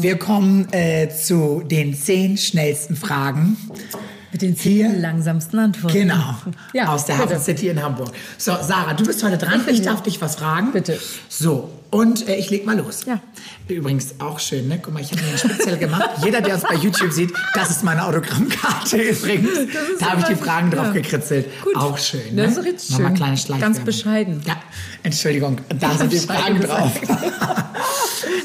wir 0.00 0.18
kommen 0.18 0.66
äh, 0.72 1.08
zu 1.08 1.62
den 1.68 1.94
zehn 1.94 2.36
schnellsten 2.36 2.96
Fragen. 2.96 3.56
Mit 4.32 4.42
den 4.42 4.56
zehn 4.56 5.00
langsamsten 5.00 5.58
Antworten. 5.58 5.92
Genau, 5.98 6.36
Ja, 6.72 6.90
aus 6.94 7.04
der 7.04 7.14
bitte. 7.14 7.30
Hafen 7.30 7.42
City 7.42 7.68
in 7.68 7.82
Hamburg. 7.82 8.12
So, 8.38 8.52
Sarah, 8.62 8.94
du 8.94 9.04
bist 9.04 9.24
heute 9.24 9.36
dran. 9.38 9.60
Ich 9.68 9.82
darf 9.82 10.02
dich 10.04 10.20
was 10.20 10.36
fragen. 10.36 10.70
Bitte. 10.70 11.00
So, 11.28 11.68
und 11.90 12.28
äh, 12.28 12.36
ich 12.36 12.50
leg 12.50 12.66
mal 12.66 12.76
los. 12.78 13.04
Ja. 13.06 13.20
Übrigens 13.68 14.14
auch 14.20 14.38
schön, 14.38 14.68
ne? 14.68 14.78
Guck 14.82 14.94
mal, 14.94 15.00
ich 15.02 15.10
habe 15.12 15.22
mir 15.22 15.36
speziell 15.38 15.76
gemacht. 15.76 16.10
Jeder, 16.24 16.40
der 16.40 16.54
uns 16.54 16.64
bei 16.64 16.74
YouTube 16.74 17.12
sieht, 17.12 17.32
das 17.54 17.70
ist 17.70 17.84
meine 17.84 18.04
Autogrammkarte 18.04 18.96
übrigens. 19.10 19.48
Da 19.98 20.10
habe 20.10 20.20
ich 20.20 20.26
die 20.26 20.34
Fragen 20.36 20.70
ja. 20.72 20.76
drauf 20.82 20.92
gekritzelt. 20.92 21.46
Gut. 21.62 21.76
Auch 21.76 21.98
schön. 21.98 22.36
Das 22.36 22.54
ne? 22.56 22.60
ist 22.60 22.66
richtig 22.66 22.90
Nochmal 22.90 23.08
schön. 23.08 23.16
kleine 23.16 23.30
Ganz 23.32 23.42
Schleichwerbung. 23.46 23.84
bescheiden. 23.84 24.42
Ja, 24.46 24.56
Entschuldigung, 25.02 25.58
da 25.78 25.96
sind 25.96 26.12
die 26.12 26.18
Fragen 26.18 26.60
drauf. 26.60 26.92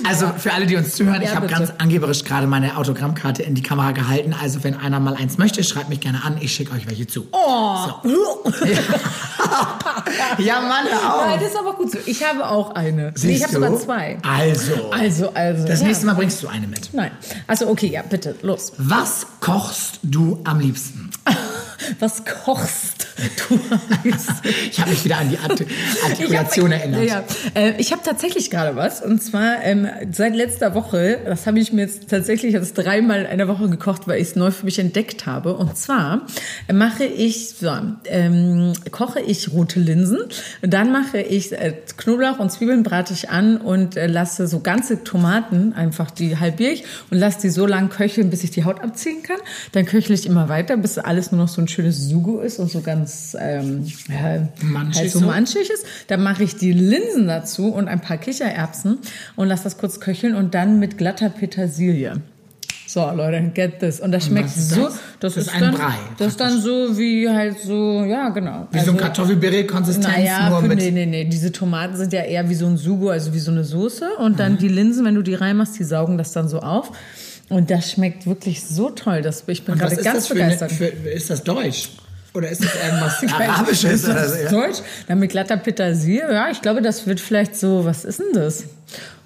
Also 0.07 0.27
für 0.37 0.53
alle, 0.53 0.67
die 0.67 0.75
uns 0.75 0.95
zuhören, 0.95 1.21
ich 1.21 1.29
Ja, 1.29 1.35
habe 1.35 1.47
bitte. 1.47 1.59
ganz 1.59 1.73
angeberisch 1.79 2.23
gerade 2.23 2.45
meine 2.45 2.77
Autogrammkarte 2.77 3.41
in 3.41 3.55
die 3.55 3.63
Kamera 3.63 3.91
gehalten. 3.91 4.35
Also 4.39 4.63
wenn 4.63 4.75
einer 4.75 4.99
mal 4.99 5.15
eins 5.15 5.37
möchte, 5.37 5.63
schreibt 5.63 5.89
mich 5.89 5.99
gerne 5.99 6.23
an. 6.23 6.37
Ich 6.39 6.53
schicke 6.53 6.73
euch 6.73 6.87
welche 6.87 7.07
zu. 7.07 7.27
Oh. 7.31 7.87
Ja, 10.37 10.61
Mann, 10.61 10.85
auf. 10.87 11.25
Nein, 11.25 11.39
das 11.39 11.49
ist 11.51 11.57
aber 11.57 11.73
gut 11.73 11.91
so. 11.91 11.97
Ich 12.05 12.23
habe 12.23 12.47
auch 12.47 12.75
eine. 12.75 13.13
Siehst 13.15 13.34
ich 13.35 13.43
habe 13.43 13.53
sogar 13.53 13.77
zwei. 13.77 14.17
Also, 14.23 14.91
Also, 14.91 15.29
also. 15.33 15.67
das 15.67 15.81
ja. 15.81 15.87
nächste 15.87 16.05
Mal 16.05 16.13
bringst 16.15 16.41
du 16.43 16.47
eine 16.47 16.67
mit. 16.67 16.93
Nein. 16.93 17.11
Also, 17.47 17.67
okay, 17.67 17.87
ja, 17.87 18.01
bitte, 18.01 18.35
los. 18.41 18.73
Was 18.77 19.27
kochst 19.39 19.99
du 20.03 20.39
am 20.43 20.59
liebsten? 20.59 21.09
Was 21.99 22.23
kochst 22.25 23.07
du? 23.49 23.59
Ich 24.71 24.79
habe 24.79 24.89
mich 24.91 25.05
wieder 25.05 25.17
an 25.17 25.29
die 25.29 25.37
Art 25.37 25.63
Artikulation 26.03 26.71
Ich 26.71 26.77
hab- 26.77 26.81
erinnert. 26.91 27.05
Ja. 27.05 27.23
Äh, 27.53 27.73
ich 27.79 27.91
habe 27.91 28.01
tatsächlich 28.03 28.51
gerade 28.51 28.75
was. 28.75 29.01
Und 29.01 29.21
zwar 29.23 29.63
ähm, 29.63 29.87
seit 30.11 30.35
letzter 30.35 30.73
Woche, 30.75 31.19
das 31.25 31.47
habe 31.47 31.59
ich 31.59 31.71
mir 31.71 31.83
jetzt 31.83 32.09
tatsächlich 32.09 32.53
jetzt 32.53 32.73
dreimal 32.73 33.23
in 33.25 33.37
der 33.37 33.47
Woche 33.47 33.69
gekocht, 33.69 34.07
weil 34.07 34.21
ich 34.21 34.29
es 34.29 34.35
neu 34.35 34.51
für 34.51 34.65
mich 34.65 34.79
entdeckt 34.79 35.25
habe. 35.25 35.55
Und 35.55 35.77
zwar 35.77 36.25
äh, 36.67 36.73
mache 36.73 37.05
ich, 37.05 37.49
so, 37.59 37.71
ähm, 38.05 38.73
koche 38.91 39.19
ich 39.21 39.51
rote 39.53 39.79
Linsen. 39.79 40.19
Dann 40.61 40.91
mache 40.91 41.19
ich 41.19 41.53
äh, 41.53 41.73
Knoblauch 41.97 42.39
und 42.39 42.51
Zwiebeln 42.51 42.83
brate 42.83 43.13
ich 43.13 43.29
an 43.29 43.57
und 43.57 43.95
äh, 43.97 44.07
lasse 44.07 44.47
so 44.47 44.59
ganze 44.59 45.03
Tomaten, 45.03 45.73
einfach 45.73 46.11
die 46.11 46.37
halbiere 46.39 46.71
ich 46.71 46.83
und 47.11 47.17
lasse 47.17 47.41
die 47.41 47.49
so 47.49 47.65
lang 47.65 47.89
köcheln, 47.89 48.29
bis 48.29 48.43
ich 48.43 48.51
die 48.51 48.65
Haut 48.65 48.81
abziehen 48.83 49.23
kann. 49.23 49.37
Dann 49.71 49.85
köchle 49.85 50.15
ich 50.15 50.25
immer 50.25 50.49
weiter, 50.49 50.75
bis 50.77 50.97
alles 50.97 51.31
nur 51.31 51.41
noch 51.41 51.47
so 51.49 51.61
ein 51.65 51.67
schönes 51.67 52.07
Sugo 52.07 52.39
ist 52.39 52.59
und 52.59 52.71
so 52.71 52.81
ganz 52.81 53.35
ähm, 53.39 53.85
ja, 54.07 54.47
Manchig 54.61 55.01
halt 55.01 55.11
so 55.11 55.21
manchig 55.21 55.69
ist. 55.69 55.85
Dann 56.07 56.23
mache 56.23 56.43
ich 56.43 56.55
die 56.55 56.71
Linsen 56.71 57.27
dazu 57.27 57.67
und 57.67 57.87
ein 57.87 58.01
paar 58.01 58.17
Kichererbsen 58.17 58.99
und 59.35 59.47
lasse 59.47 59.65
das 59.65 59.77
kurz 59.77 59.99
köcheln 59.99 60.35
und 60.35 60.53
dann 60.53 60.79
mit 60.79 60.97
glatter 60.97 61.29
Petersilie. 61.29 62.21
So, 62.87 63.11
Leute, 63.11 63.41
get 63.53 63.79
this. 63.79 63.99
Und 63.99 64.11
das 64.11 64.27
schmeckt 64.27 64.45
was 64.45 64.57
ist 64.57 64.69
so. 64.69 64.83
das? 64.83 64.93
Das, 65.19 65.33
Das 65.33 65.47
ist, 65.47 65.53
ein 65.53 65.59
dann, 65.59 65.73
Brei, 65.73 65.95
Das 66.17 66.27
ist 66.27 66.39
dann 66.39 66.61
so 66.61 66.97
wie 66.97 67.27
halt 67.27 67.59
so, 67.59 68.05
ja, 68.05 68.29
genau. 68.29 68.67
Wie 68.71 68.79
so 68.79 68.91
ein 68.91 68.97
Kartoffelpüree-Konsistenz, 68.97 70.07
naja, 70.07 70.49
nur 70.49 70.61
mit... 70.61 70.77
nee, 70.77 70.91
nee, 70.91 71.05
nee. 71.05 71.25
Diese 71.25 71.51
Tomaten 71.51 71.97
sind 71.97 72.13
ja 72.13 72.21
eher 72.21 72.47
wie 72.47 72.53
so 72.53 72.67
ein 72.67 72.77
Sugo, 72.77 73.09
also 73.09 73.33
wie 73.33 73.39
so 73.39 73.51
eine 73.51 73.63
Soße. 73.63 74.11
Und 74.19 74.39
dann 74.39 74.57
die 74.57 74.67
Linsen, 74.67 75.03
wenn 75.03 75.15
du 75.15 75.23
die 75.23 75.33
reinmachst, 75.33 75.77
die 75.79 75.83
saugen 75.83 76.17
das 76.17 76.31
dann 76.31 76.47
so 76.47 76.59
auf. 76.59 76.91
Und 77.49 77.69
das 77.69 77.91
schmeckt 77.91 78.25
wirklich 78.25 78.63
so 78.63 78.89
toll. 78.89 79.21
Das, 79.21 79.43
ich 79.47 79.63
bin 79.65 79.77
gerade 79.77 79.95
ganz 79.97 80.27
für, 80.27 80.33
eine, 80.33 80.53
begeistert. 80.53 80.71
für 80.71 80.85
Ist 80.85 81.29
das 81.29 81.43
Deutsch? 81.43 81.89
Oder 82.33 82.49
ist 82.49 82.63
das 82.63 82.71
Ich 83.17 83.21
nicht, 83.21 83.33
Arabisches? 83.33 83.91
Ist 84.03 84.05
Oder 84.05 84.13
das 84.15 84.33
so, 84.33 84.39
ja? 84.39 84.49
Deutsch? 84.49 84.77
Dann 85.07 85.19
mit 85.19 85.31
glatter 85.31 85.57
Petersilie. 85.57 86.31
Ja, 86.31 86.49
ich 86.49 86.61
glaube, 86.61 86.81
das 86.81 87.07
wird 87.07 87.19
vielleicht 87.19 87.55
so, 87.55 87.85
was 87.85 88.03
ist 88.03 88.19
denn 88.19 88.33
das? 88.33 88.63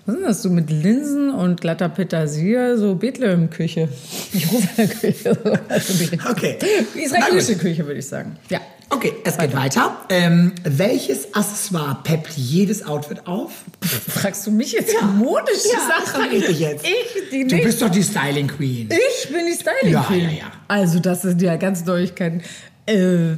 Was 0.05 0.15
ist 0.15 0.19
denn 0.19 0.27
das? 0.27 0.41
So 0.43 0.49
mit 0.49 0.69
Linsen 0.69 1.29
und 1.33 1.61
glatter 1.61 1.89
Petersilie, 1.89 2.77
so 2.77 2.95
Bethlehem-Küche. 2.95 3.89
Jerusalem-Küche. 4.33 5.37
so. 5.43 5.51
Also 5.69 5.93
die 5.93 6.19
Okay. 6.29 6.57
Israelische. 6.95 7.55
Küche, 7.57 7.85
würde 7.85 7.99
ich 7.99 8.07
sagen. 8.07 8.37
Ja. 8.49 8.59
Okay, 8.91 9.13
es 9.23 9.37
geht 9.37 9.55
weiter. 9.55 9.97
Ähm, 10.09 10.53
welches 10.63 11.33
Accessoire 11.35 11.99
peppt 12.03 12.31
jedes 12.35 12.83
Outfit 12.85 13.25
auf? 13.27 13.51
Fragst 13.81 14.47
du 14.47 14.51
mich 14.51 14.71
jetzt 14.71 14.93
modische 15.15 15.69
Ja, 15.71 15.79
Sachen? 15.87 16.21
frag 16.21 16.33
ich 16.33 16.45
dich 16.45 16.59
jetzt. 16.59 16.83
Ich, 16.85 17.29
die 17.31 17.47
Du 17.47 17.55
nicht. 17.55 17.65
bist 17.65 17.81
doch 17.81 17.89
die 17.89 18.01
Styling 18.03 18.47
Queen. 18.47 18.89
Ich 18.91 19.29
bin 19.31 19.45
die 19.45 19.53
Styling 19.53 19.93
Ja, 19.93 20.01
Queen. 20.03 20.21
ja, 20.23 20.29
ja. 20.31 20.51
Also 20.67 20.99
das 20.99 21.21
sind 21.21 21.41
ja 21.41 21.55
ganz 21.57 21.85
Neuigkeiten. 21.85 22.41
Äh, 22.87 23.35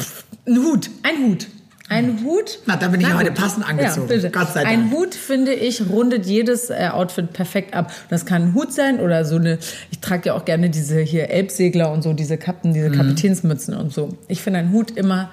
pff, 0.00 0.24
ein 0.46 0.58
Hut, 0.58 0.90
ein 1.02 1.24
Hut. 1.26 1.46
Ein 1.90 2.22
Hut. 2.24 2.60
Na, 2.66 2.76
da 2.76 2.88
bin 2.88 3.00
ich 3.00 3.08
Na 3.08 3.18
heute 3.18 3.32
passend 3.32 3.68
angezogen. 3.68 4.08
Ja. 4.20 4.28
Gott 4.30 4.52
sei 4.54 4.64
Ein 4.64 4.82
Dank. 4.88 4.92
Hut, 4.92 5.14
finde 5.14 5.52
ich, 5.52 5.82
rundet 5.90 6.24
jedes 6.24 6.70
äh, 6.70 6.88
Outfit 6.92 7.32
perfekt 7.32 7.74
ab. 7.74 7.92
Das 8.08 8.24
kann 8.24 8.42
ein 8.42 8.54
Hut 8.54 8.72
sein 8.72 9.00
oder 9.00 9.24
so 9.24 9.36
eine, 9.36 9.58
ich 9.90 9.98
trage 9.98 10.28
ja 10.28 10.34
auch 10.34 10.44
gerne 10.44 10.70
diese 10.70 11.00
hier 11.00 11.30
Elbsegler 11.30 11.90
und 11.92 12.02
so, 12.02 12.12
diese 12.12 12.38
Kappen, 12.38 12.70
Mhm. 12.70 12.74
diese 12.74 12.90
Kapitänsmützen 12.92 13.74
und 13.74 13.92
so. 13.92 14.16
Ich 14.28 14.40
finde 14.40 14.60
ein 14.60 14.70
Hut 14.72 14.92
immer, 14.92 15.30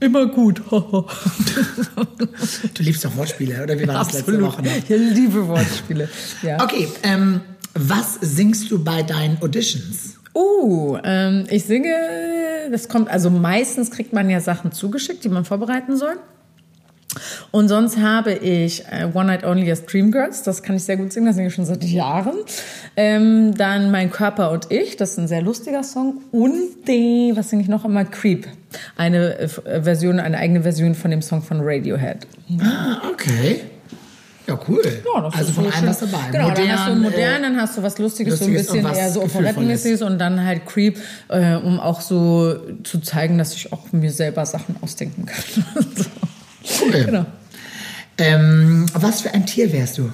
immer 0.00 0.26
gut. 0.26 0.60
Du 2.74 2.82
liebst 2.82 3.04
doch 3.04 3.16
Wortspiele, 3.16 3.62
oder 3.62 3.78
wie 3.78 3.86
war 3.86 3.94
das 3.94 4.12
letzte 4.12 4.32
Absolut. 4.32 4.42
Woche 4.52 4.62
noch? 4.62 4.76
Ich 4.76 4.88
liebe 4.88 5.46
Wortspiele. 5.48 6.08
Ja. 6.42 6.62
Okay, 6.62 6.88
ähm, 7.04 7.40
was 7.74 8.14
singst 8.20 8.70
du 8.70 8.82
bei 8.82 9.02
deinen 9.02 9.40
Auditions? 9.40 10.15
Uh, 10.36 10.98
ähm, 11.02 11.44
ich 11.48 11.64
singe, 11.64 11.94
das 12.70 12.90
kommt, 12.90 13.08
also 13.08 13.30
meistens 13.30 13.90
kriegt 13.90 14.12
man 14.12 14.28
ja 14.28 14.40
Sachen 14.40 14.70
zugeschickt, 14.70 15.24
die 15.24 15.30
man 15.30 15.46
vorbereiten 15.46 15.96
soll. 15.96 16.18
Und 17.50 17.68
sonst 17.68 17.96
habe 17.96 18.34
ich 18.34 18.84
äh, 18.90 19.08
One 19.14 19.28
Night 19.28 19.44
Only 19.44 19.70
as 19.72 19.86
Dreamgirls, 19.86 20.42
das 20.42 20.62
kann 20.62 20.76
ich 20.76 20.84
sehr 20.84 20.98
gut 20.98 21.10
singen, 21.10 21.24
das 21.26 21.36
singe 21.36 21.48
ich 21.48 21.54
schon 21.54 21.64
seit 21.64 21.82
Jahren. 21.84 22.34
Ähm, 22.96 23.54
dann 23.54 23.90
Mein 23.90 24.10
Körper 24.10 24.50
und 24.50 24.70
ich, 24.70 24.98
das 24.98 25.12
ist 25.12 25.18
ein 25.18 25.28
sehr 25.28 25.40
lustiger 25.40 25.82
Song. 25.82 26.20
Und 26.32 26.86
die, 26.86 27.32
was 27.34 27.48
singe 27.48 27.62
ich 27.62 27.68
noch 27.68 27.86
immer? 27.86 28.04
Creep, 28.04 28.46
eine 28.96 29.38
äh, 29.38 29.48
Version, 29.48 30.20
eine 30.20 30.36
eigene 30.36 30.62
Version 30.62 30.94
von 30.94 31.10
dem 31.10 31.22
Song 31.22 31.40
von 31.40 31.60
Radiohead. 31.62 32.26
Ah, 32.60 33.08
okay. 33.10 33.62
Ja, 34.46 34.58
cool. 34.68 34.80
Ja, 34.84 35.22
das 35.22 35.34
also 35.34 35.48
ist 35.48 35.54
von 35.56 35.72
allem 35.72 35.86
was 35.88 35.98
dabei. 35.98 36.18
Genau, 36.30 36.50
dann 36.50 36.70
hast 36.70 36.88
du 36.88 36.94
Modern, 36.94 37.02
modern, 37.02 37.18
äh, 37.38 37.42
dann 37.42 37.56
hast 37.60 37.76
du 37.76 37.82
was 37.82 37.98
Lustiges, 37.98 38.38
so 38.38 38.44
ein 38.44 38.54
Lustiges 38.54 38.82
bisschen 38.82 38.94
eher 38.94 39.10
so 39.10 39.22
operettenmäßiges 39.24 40.02
und 40.02 40.18
dann 40.18 40.44
halt 40.44 40.64
Creep, 40.66 40.98
äh, 41.28 41.56
um 41.56 41.80
auch 41.80 42.00
so 42.00 42.56
zu 42.84 43.00
zeigen, 43.00 43.38
dass 43.38 43.54
ich 43.54 43.72
auch 43.72 43.90
mir 43.92 44.12
selber 44.12 44.46
Sachen 44.46 44.76
ausdenken 44.80 45.26
kann. 45.26 45.44
so. 45.96 46.04
Cool. 46.84 47.04
Genau. 47.04 47.26
Ähm, 48.18 48.86
was 48.92 49.20
für 49.20 49.32
ein 49.32 49.46
Tier 49.46 49.72
wärst 49.72 49.98
du? 49.98 50.10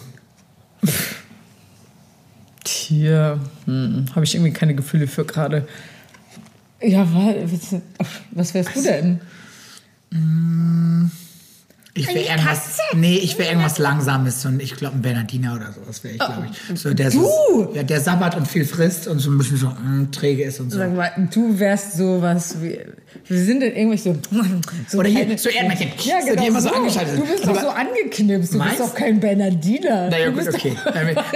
Tier, 2.65 3.41
hm, 3.65 4.07
habe 4.15 4.25
ich 4.25 4.35
irgendwie 4.35 4.53
keine 4.53 4.75
Gefühle 4.75 5.07
für 5.07 5.25
gerade. 5.25 5.67
Ja, 6.81 7.01
wa- 7.13 7.35
was, 7.45 7.81
was 8.33 8.55
wärst 8.55 8.77
du 8.77 8.83
denn? 8.83 9.21
Ich 11.95 12.09
wäre 12.09 12.21
irgendwas. 12.21 12.79
Nee, 12.95 13.17
ich 13.17 13.37
wäre 13.39 13.51
irgendwas 13.51 13.77
Langsames 13.79 14.47
und 14.47 14.63
ich 14.63 14.77
glaube 14.77 14.97
ein 14.97 15.03
Bernardiner 15.03 15.57
oder 15.57 15.73
sowas 15.73 16.03
wäre 16.03 16.15
ich, 16.15 16.21
glaube 16.21 16.49
ich. 16.51 16.81
So, 16.81 16.95
der, 16.95 17.09
Oh, 17.09 17.11
du? 17.11 17.21
So, 17.21 17.73
ja, 17.75 17.83
der 17.83 18.01
sabbert 18.01 18.35
und 18.35 18.49
viel 18.49 18.65
frisst 18.65 19.09
und 19.09 19.19
so 19.19 19.31
ein 19.31 19.37
bisschen 19.37 19.59
so 19.59 19.67
mm, 19.69 20.11
träge 20.11 20.45
ist 20.45 20.59
und 20.61 20.71
so. 20.71 20.79
Sag 20.79 20.95
mal, 20.97 21.11
du 21.35 21.59
wärst 21.59 21.99
sowas 21.99 22.57
wie. 22.63 22.79
Wir 23.29 23.45
sind 23.45 23.61
denn 23.61 23.77
irgendwie 23.77 23.99
so. 23.99 24.17
so 24.89 24.99
Oder 24.99 25.11
hier, 25.11 25.37
so 25.37 25.51
Erdmännchen, 25.51 25.91
Ja, 26.03 26.21
genau. 26.21 26.41
die 26.41 26.49
immer 26.49 26.63
so 26.63 26.71
so. 26.71 26.75
angeschaltet 26.77 27.13
Du 27.19 27.27
sind. 27.27 27.31
bist 27.33 27.47
doch 27.47 27.61
so 27.61 27.69
angeknipst. 27.69 28.55
Du 28.55 28.59
Meinst? 28.59 28.79
bist 28.79 28.89
doch 28.91 28.95
kein 28.95 29.21
Bernardiner. 29.21 30.09
Naja, 30.09 30.31
du 30.31 30.33
gut, 30.33 30.49
okay. 30.55 30.75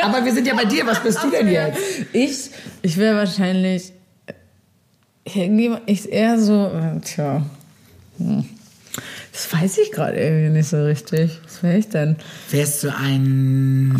Aber 0.02 0.24
wir 0.24 0.32
sind 0.32 0.46
ja 0.46 0.54
bei 0.54 0.64
dir. 0.64 0.86
Was 0.86 1.02
bist 1.02 1.22
du 1.22 1.30
denn 1.30 1.48
jetzt? 1.50 1.78
Ich, 2.14 2.50
ich 2.80 2.96
wäre 2.96 3.16
wahrscheinlich 3.16 3.92
irgendjemand, 5.24 5.82
ich 5.86 6.10
eher 6.10 6.38
so, 6.40 6.66
äh, 6.68 6.98
tja, 7.04 7.44
hm. 8.18 8.44
Das 9.32 9.52
weiß 9.52 9.78
ich 9.78 9.92
gerade 9.92 10.16
irgendwie 10.18 10.50
nicht 10.58 10.68
so 10.68 10.82
richtig. 10.84 11.38
Was 11.44 11.62
wäre 11.62 11.78
ich 11.78 11.88
denn? 11.88 12.16
Wärst 12.50 12.84
du 12.84 12.94
ein, 12.94 13.96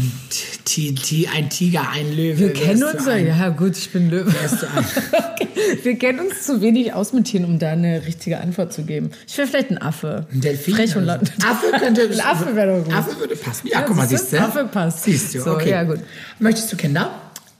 Ti- 0.65 0.95
Ti- 0.95 1.29
ein 1.35 1.49
Tiger, 1.51 1.89
ein 1.91 2.17
Löwe? 2.17 2.39
Wir 2.39 2.53
kennen 2.53 2.83
uns 2.85 3.07
ja, 3.07 3.17
ja 3.17 3.49
gut, 3.51 3.77
ich 3.77 3.91
bin 3.91 4.11
Löwe. 4.11 4.33
Wärst 4.33 4.63
du 4.63 4.67
ein, 4.67 4.85
Okay. 5.37 5.49
Wir 5.83 5.99
kennen 5.99 6.21
uns 6.21 6.45
zu 6.45 6.61
wenig 6.61 6.93
aus 6.95 7.13
mit 7.13 7.27
Tieren, 7.27 7.45
um 7.45 7.59
da 7.59 7.71
eine 7.73 8.07
richtige 8.07 8.41
Antwort 8.41 8.73
zu 8.73 8.83
geben. 8.85 9.11
Ich 9.27 9.37
wäre 9.37 9.47
vielleicht 9.49 9.71
ein 9.71 9.79
Affe. 9.83 10.27
ein 10.33 10.41
Delfin? 10.41 10.75
Frech 10.75 10.97
und 10.97 11.05
laut. 11.05 11.21
Affe 11.45 11.79
könnte. 11.79 12.03
Ein 12.11 12.21
Affe 12.21 12.55
wäre 12.57 12.79
doch 12.79 12.85
gut. 12.85 12.95
Affe 12.95 13.19
würde 13.21 13.37
passen. 13.37 13.67
Ja, 13.69 13.81
Ja, 13.81 13.85
guck 13.87 13.97
mal, 13.97 14.07
siehst 14.09 14.33
du? 14.33 14.41
Affe 14.41 14.65
passt. 14.65 15.05
Siehst 15.05 15.35
du, 15.35 15.41
So, 15.41 15.53
okay. 15.53 15.71
ja, 15.71 15.83
gut. 15.83 16.01
Möchtest 16.39 16.73
du 16.73 16.77
Kinder? 16.77 17.11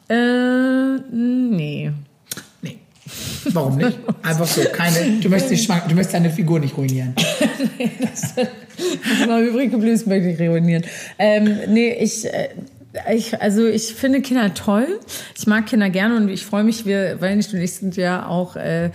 Äh, 0.09 0.99
nee. 1.13 1.91
Warum 3.53 3.77
nicht? 3.77 3.99
Einfach 4.23 4.47
so, 4.47 4.63
keine, 4.73 5.21
du 5.21 5.29
möchtest, 5.29 5.69
die 5.69 5.89
du 5.89 5.95
möchtest 5.95 6.15
deine 6.15 6.31
Figur 6.31 6.61
nicht 6.61 6.77
ruinieren. 6.77 7.15
nee, 7.79 7.91
das, 8.01 8.35
das 8.35 9.29
war 9.29 9.41
übrig 9.41 9.71
geblieben, 9.71 9.95
das 9.95 10.07
möchte 10.07 10.31
ich 10.31 10.41
ruinieren. 10.49 10.85
Ähm, 11.19 11.59
nee, 11.69 11.93
ich, 11.93 12.27
äh, 12.27 12.49
ich, 13.13 13.41
also 13.41 13.67
ich 13.67 13.95
finde 13.95 14.23
Kinder 14.23 14.55
toll. 14.55 15.01
Ich 15.37 15.47
mag 15.47 15.67
Kinder 15.67 15.91
gerne 15.91 16.17
und 16.17 16.29
ich 16.29 16.45
freue 16.45 16.65
mich, 16.65 16.87
wir, 16.87 17.21
weil 17.21 17.37
nicht, 17.37 17.53
wir 17.53 17.69
sind 17.69 17.97
ja 17.97 18.27
auch 18.27 18.57
äh, 18.57 18.91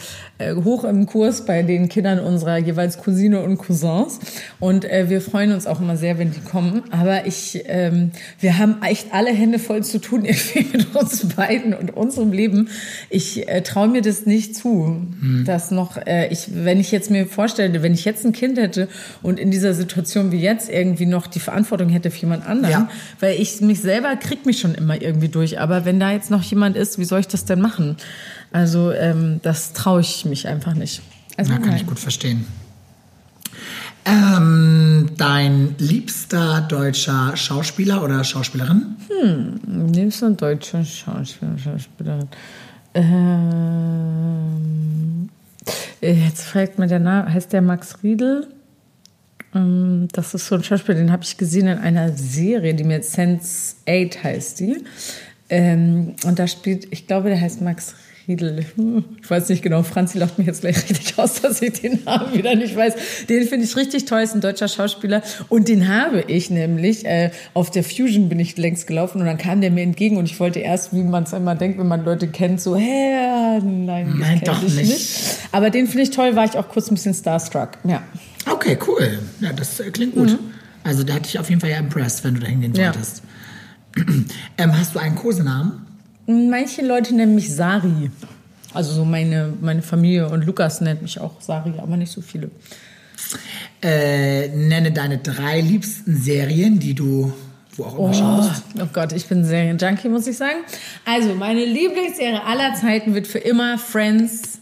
hoch 0.63 0.83
im 0.83 1.05
Kurs 1.05 1.45
bei 1.45 1.63
den 1.63 1.89
Kindern 1.89 2.19
unserer 2.19 2.57
jeweils 2.57 2.97
Cousine 2.97 3.41
und 3.41 3.57
Cousins. 3.57 4.19
Und 4.59 4.85
äh, 4.85 5.09
wir 5.09 5.21
freuen 5.21 5.51
uns 5.51 5.67
auch 5.67 5.79
immer 5.79 5.97
sehr, 5.97 6.17
wenn 6.17 6.31
die 6.31 6.39
kommen. 6.39 6.83
Aber 6.91 7.25
ich, 7.25 7.63
ähm, 7.65 8.11
wir 8.39 8.57
haben 8.57 8.81
echt 8.83 9.13
alle 9.13 9.31
Hände 9.31 9.59
voll 9.59 9.83
zu 9.83 9.99
tun 9.99 10.25
irgendwie 10.25 10.77
mit 10.77 10.95
uns 10.95 11.27
beiden 11.35 11.73
und 11.73 11.95
unserem 11.95 12.31
Leben. 12.31 12.69
Ich 13.09 13.47
äh, 13.47 13.61
traue 13.61 13.87
mir 13.87 14.01
das 14.01 14.25
nicht 14.25 14.55
zu, 14.55 15.01
mhm. 15.19 15.43
dass 15.45 15.71
noch, 15.71 15.97
äh, 15.97 16.27
ich, 16.27 16.49
wenn 16.53 16.79
ich 16.79 16.91
jetzt 16.91 17.09
mir 17.11 17.25
vorstelle, 17.25 17.83
wenn 17.83 17.93
ich 17.93 18.05
jetzt 18.05 18.25
ein 18.25 18.33
Kind 18.33 18.57
hätte 18.57 18.87
und 19.21 19.39
in 19.39 19.51
dieser 19.51 19.73
Situation 19.73 20.31
wie 20.31 20.39
jetzt 20.39 20.69
irgendwie 20.69 21.05
noch 21.05 21.27
die 21.27 21.39
Verantwortung 21.39 21.89
hätte 21.89 22.11
für 22.11 22.21
jemand 22.21 22.45
anderen, 22.47 22.71
ja. 22.71 22.89
weil 23.19 23.39
ich 23.39 23.61
mich 23.61 23.81
selber 23.81 24.15
krieg 24.15 24.45
mich 24.45 24.59
schon 24.59 24.75
immer 24.75 25.01
irgendwie 25.01 25.29
durch. 25.29 25.59
Aber 25.59 25.85
wenn 25.85 25.99
da 25.99 26.11
jetzt 26.11 26.31
noch 26.31 26.43
jemand 26.43 26.77
ist, 26.77 26.99
wie 26.99 27.05
soll 27.05 27.19
ich 27.19 27.27
das 27.27 27.45
denn 27.45 27.61
machen? 27.61 27.97
Also 28.51 28.91
ähm, 28.91 29.39
das 29.43 29.73
traue 29.73 30.01
ich 30.01 30.25
mich 30.25 30.47
einfach 30.47 30.73
nicht. 30.73 31.01
Also 31.37 31.53
ja, 31.53 31.59
kann 31.59 31.75
ich 31.75 31.87
gut 31.87 31.99
verstehen. 31.99 32.45
Ähm, 34.03 35.11
dein 35.17 35.75
liebster 35.77 36.61
deutscher 36.61 37.37
Schauspieler 37.37 38.03
oder 38.03 38.23
Schauspielerin? 38.23 38.95
Hm, 39.07 39.91
liebster 39.93 40.31
deutscher 40.31 40.83
Schauspieler, 40.83 41.57
Schauspielerin. 41.57 42.27
Ähm, 42.93 43.09
jetzt 46.01 46.43
fragt 46.43 46.79
mir 46.79 46.87
der 46.87 46.99
Name, 46.99 47.31
heißt 47.31 47.53
der 47.53 47.61
Max 47.61 47.99
Riedel? 48.03 48.47
Ähm, 49.53 50.07
das 50.11 50.33
ist 50.33 50.47
so 50.47 50.55
ein 50.55 50.63
Schauspieler, 50.63 50.97
den 50.97 51.11
habe 51.11 51.23
ich 51.23 51.37
gesehen 51.37 51.67
in 51.67 51.77
einer 51.77 52.11
Serie, 52.17 52.73
die 52.73 52.83
mir 52.83 53.03
Sense 53.03 53.75
8 53.87 54.23
heißt 54.23 54.59
die. 54.61 54.83
Ähm, 55.49 56.15
und 56.25 56.39
da 56.39 56.47
spielt, 56.47 56.91
ich 56.91 57.05
glaube, 57.07 57.29
der 57.29 57.39
heißt 57.39 57.61
Max 57.61 57.93
Riedel. 58.27 58.65
Ich 59.21 59.29
weiß 59.29 59.49
nicht 59.49 59.63
genau, 59.63 59.83
Franzi 59.83 60.17
lacht 60.17 60.37
mich 60.37 60.47
jetzt 60.47 60.61
gleich 60.61 60.77
richtig 60.89 61.17
aus, 61.17 61.41
dass 61.41 61.61
ich 61.61 61.81
den 61.81 62.03
Namen 62.03 62.33
wieder 62.33 62.55
nicht 62.55 62.75
weiß. 62.75 62.93
Den 63.27 63.47
finde 63.47 63.65
ich 63.65 63.75
richtig 63.75 64.05
toll, 64.05 64.21
ist 64.21 64.35
ein 64.35 64.41
deutscher 64.41 64.67
Schauspieler. 64.67 65.23
Und 65.49 65.67
den 65.67 65.87
habe 65.87 66.21
ich 66.27 66.49
nämlich, 66.49 67.05
äh, 67.05 67.31
auf 67.53 67.71
der 67.71 67.83
Fusion 67.83 68.29
bin 68.29 68.39
ich 68.39 68.57
längst 68.57 68.87
gelaufen 68.87 69.21
und 69.21 69.27
dann 69.27 69.37
kam 69.37 69.61
der 69.61 69.71
mir 69.71 69.83
entgegen 69.83 70.17
und 70.17 70.25
ich 70.25 70.39
wollte 70.39 70.59
erst, 70.59 70.93
wie 70.93 71.03
man 71.03 71.23
es 71.23 71.33
immer 71.33 71.55
denkt, 71.55 71.79
wenn 71.79 71.87
man 71.87 72.05
Leute 72.05 72.27
kennt, 72.27 72.61
so, 72.61 72.75
hä, 72.75 73.59
nein, 73.59 74.15
nein 74.17 74.41
doch 74.45 74.61
nicht. 74.61 74.75
nicht. 74.75 75.37
Aber 75.51 75.69
den 75.69 75.87
finde 75.87 76.03
ich 76.03 76.11
toll, 76.11 76.35
war 76.35 76.45
ich 76.45 76.57
auch 76.57 76.69
kurz 76.69 76.91
ein 76.91 76.95
bisschen 76.95 77.13
starstruck, 77.13 77.71
ja. 77.83 78.03
Okay, 78.49 78.77
cool. 78.87 79.19
Ja, 79.39 79.53
das 79.53 79.79
äh, 79.79 79.91
klingt 79.91 80.15
gut. 80.15 80.31
Mhm. 80.31 80.39
Also 80.83 81.03
da 81.03 81.13
hatte 81.13 81.27
ich 81.27 81.37
auf 81.37 81.49
jeden 81.49 81.61
Fall 81.61 81.69
ja 81.69 81.77
impressed, 81.77 82.23
wenn 82.23 82.35
du 82.35 82.41
da 82.41 82.47
hingehen 82.47 82.75
wolltest. 82.75 83.23
Ja. 83.97 84.03
ähm, 84.57 84.77
hast 84.77 84.95
du 84.95 84.99
einen 84.99 85.15
Kosenamen? 85.15 85.90
Manche 86.27 86.85
Leute 86.85 87.15
nennen 87.15 87.35
mich 87.35 87.53
Sari. 87.53 88.11
Also 88.73 88.93
so 88.93 89.05
meine, 89.05 89.53
meine 89.59 89.81
Familie 89.81 90.29
und 90.29 90.45
Lukas 90.45 90.81
nennt 90.81 91.01
mich 91.01 91.19
auch 91.19 91.41
Sari, 91.41 91.73
aber 91.77 91.97
nicht 91.97 92.11
so 92.11 92.21
viele. 92.21 92.49
Äh, 93.81 94.49
nenne 94.49 94.91
deine 94.91 95.17
drei 95.17 95.61
liebsten 95.61 96.15
Serien, 96.15 96.79
die 96.79 96.93
du 96.93 97.33
wo 97.77 97.83
auch 97.83 97.97
immer 97.97 98.09
oh, 98.09 98.13
schaust. 98.13 98.63
Oh 98.79 98.87
Gott, 98.91 99.11
ich 99.13 99.25
bin 99.27 99.45
Serien-Junkie, 99.45 100.09
muss 100.09 100.27
ich 100.27 100.37
sagen. 100.37 100.59
Also, 101.05 101.33
meine 101.35 101.65
Lieblingsserie 101.65 102.43
aller 102.43 102.73
Zeiten 102.75 103.13
wird 103.15 103.27
für 103.27 103.39
immer 103.39 103.77
Friends 103.77 104.59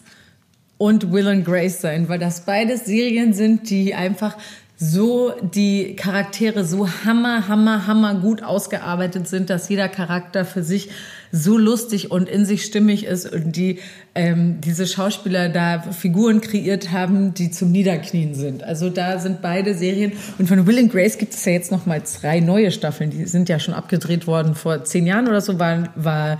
und 0.77 1.11
Will 1.11 1.27
and 1.27 1.45
Grace 1.45 1.81
sein, 1.81 2.07
weil 2.07 2.19
das 2.19 2.45
beides 2.45 2.85
Serien 2.85 3.33
sind, 3.33 3.69
die 3.69 3.95
einfach 3.95 4.37
so 4.77 5.33
die 5.41 5.95
Charaktere 5.97 6.63
so 6.63 6.87
hammer, 7.03 7.47
hammer, 7.49 7.85
hammer 7.85 8.15
gut 8.15 8.43
ausgearbeitet 8.43 9.27
sind, 9.27 9.49
dass 9.49 9.67
jeder 9.67 9.89
Charakter 9.89 10.45
für 10.45 10.63
sich 10.63 10.89
so 11.31 11.57
lustig 11.57 12.11
und 12.11 12.27
in 12.27 12.45
sich 12.45 12.63
stimmig 12.63 13.05
ist 13.05 13.31
und 13.31 13.55
die 13.55 13.79
ähm, 14.15 14.61
diese 14.61 14.87
Schauspieler 14.87 15.49
da 15.49 15.81
Figuren 15.81 16.41
kreiert 16.41 16.91
haben, 16.91 17.33
die 17.33 17.51
zum 17.51 17.71
Niederknien 17.71 18.33
sind. 18.33 18.63
Also 18.63 18.89
da 18.89 19.19
sind 19.19 19.41
beide 19.41 19.75
Serien 19.75 20.13
und 20.37 20.47
von 20.47 20.65
Will 20.65 20.79
and 20.79 20.91
Grace 20.91 21.17
gibt 21.17 21.33
es 21.33 21.45
ja 21.45 21.51
jetzt 21.51 21.71
noch 21.71 21.85
mal 21.85 22.01
drei 22.21 22.39
neue 22.39 22.71
Staffeln. 22.71 23.11
Die 23.11 23.25
sind 23.25 23.49
ja 23.49 23.59
schon 23.59 23.73
abgedreht 23.73 24.27
worden 24.27 24.55
vor 24.55 24.83
zehn 24.83 25.05
Jahren 25.05 25.27
oder 25.27 25.41
so. 25.41 25.59
War, 25.59 25.89
war 25.95 26.39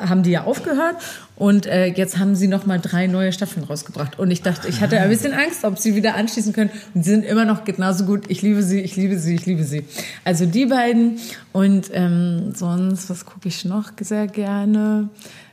haben 0.00 0.22
die 0.22 0.30
ja 0.30 0.44
aufgehört 0.44 0.96
und 1.36 1.66
äh, 1.66 1.86
jetzt 1.86 2.18
haben 2.18 2.34
sie 2.34 2.48
noch 2.48 2.66
mal 2.66 2.78
drei 2.78 3.06
neue 3.06 3.32
Staffeln 3.32 3.64
rausgebracht 3.64 4.18
und 4.18 4.30
ich 4.30 4.42
dachte, 4.42 4.68
ich 4.68 4.80
hatte 4.80 5.00
ein 5.00 5.08
bisschen 5.08 5.32
Angst, 5.32 5.64
ob 5.64 5.78
sie 5.78 5.94
wieder 5.94 6.14
anschließen 6.14 6.52
können 6.52 6.70
und 6.94 7.04
sie 7.04 7.10
sind 7.10 7.24
immer 7.24 7.44
noch 7.44 7.64
genauso 7.64 8.04
gut. 8.04 8.24
Ich 8.28 8.42
liebe 8.42 8.62
sie, 8.62 8.80
ich 8.80 8.96
liebe 8.96 9.18
sie, 9.18 9.34
ich 9.34 9.46
liebe 9.46 9.64
sie. 9.64 9.84
Also 10.24 10.46
die 10.46 10.66
beiden 10.66 11.18
und 11.52 11.90
ähm, 11.92 12.52
sonst 12.54 13.10
was 13.10 13.24
gucke 13.24 13.48
ich 13.48 13.64
noch 13.64 13.92
sehr 14.00 14.26
gerne. 14.26 15.08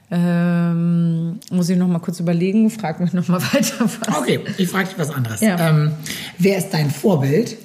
Ähm, 0.10 1.40
muss 1.52 1.68
ich 1.68 1.78
noch 1.78 1.88
mal 1.88 2.00
kurz 2.00 2.20
überlegen, 2.22 2.70
frag 2.70 3.00
mich 3.02 3.12
noch 3.12 3.28
mal 3.28 3.42
weiter. 3.54 3.76
Was. 3.80 4.18
Okay, 4.18 4.40
ich 4.58 4.70
frage 4.70 4.88
dich 4.88 4.98
was 4.98 5.10
anderes. 5.10 5.42
Ja. 5.42 5.70
Ähm, 5.70 5.92
wer 6.38 6.58
ist 6.58 6.70
dein 6.70 6.90
Vorbild? 6.90 7.58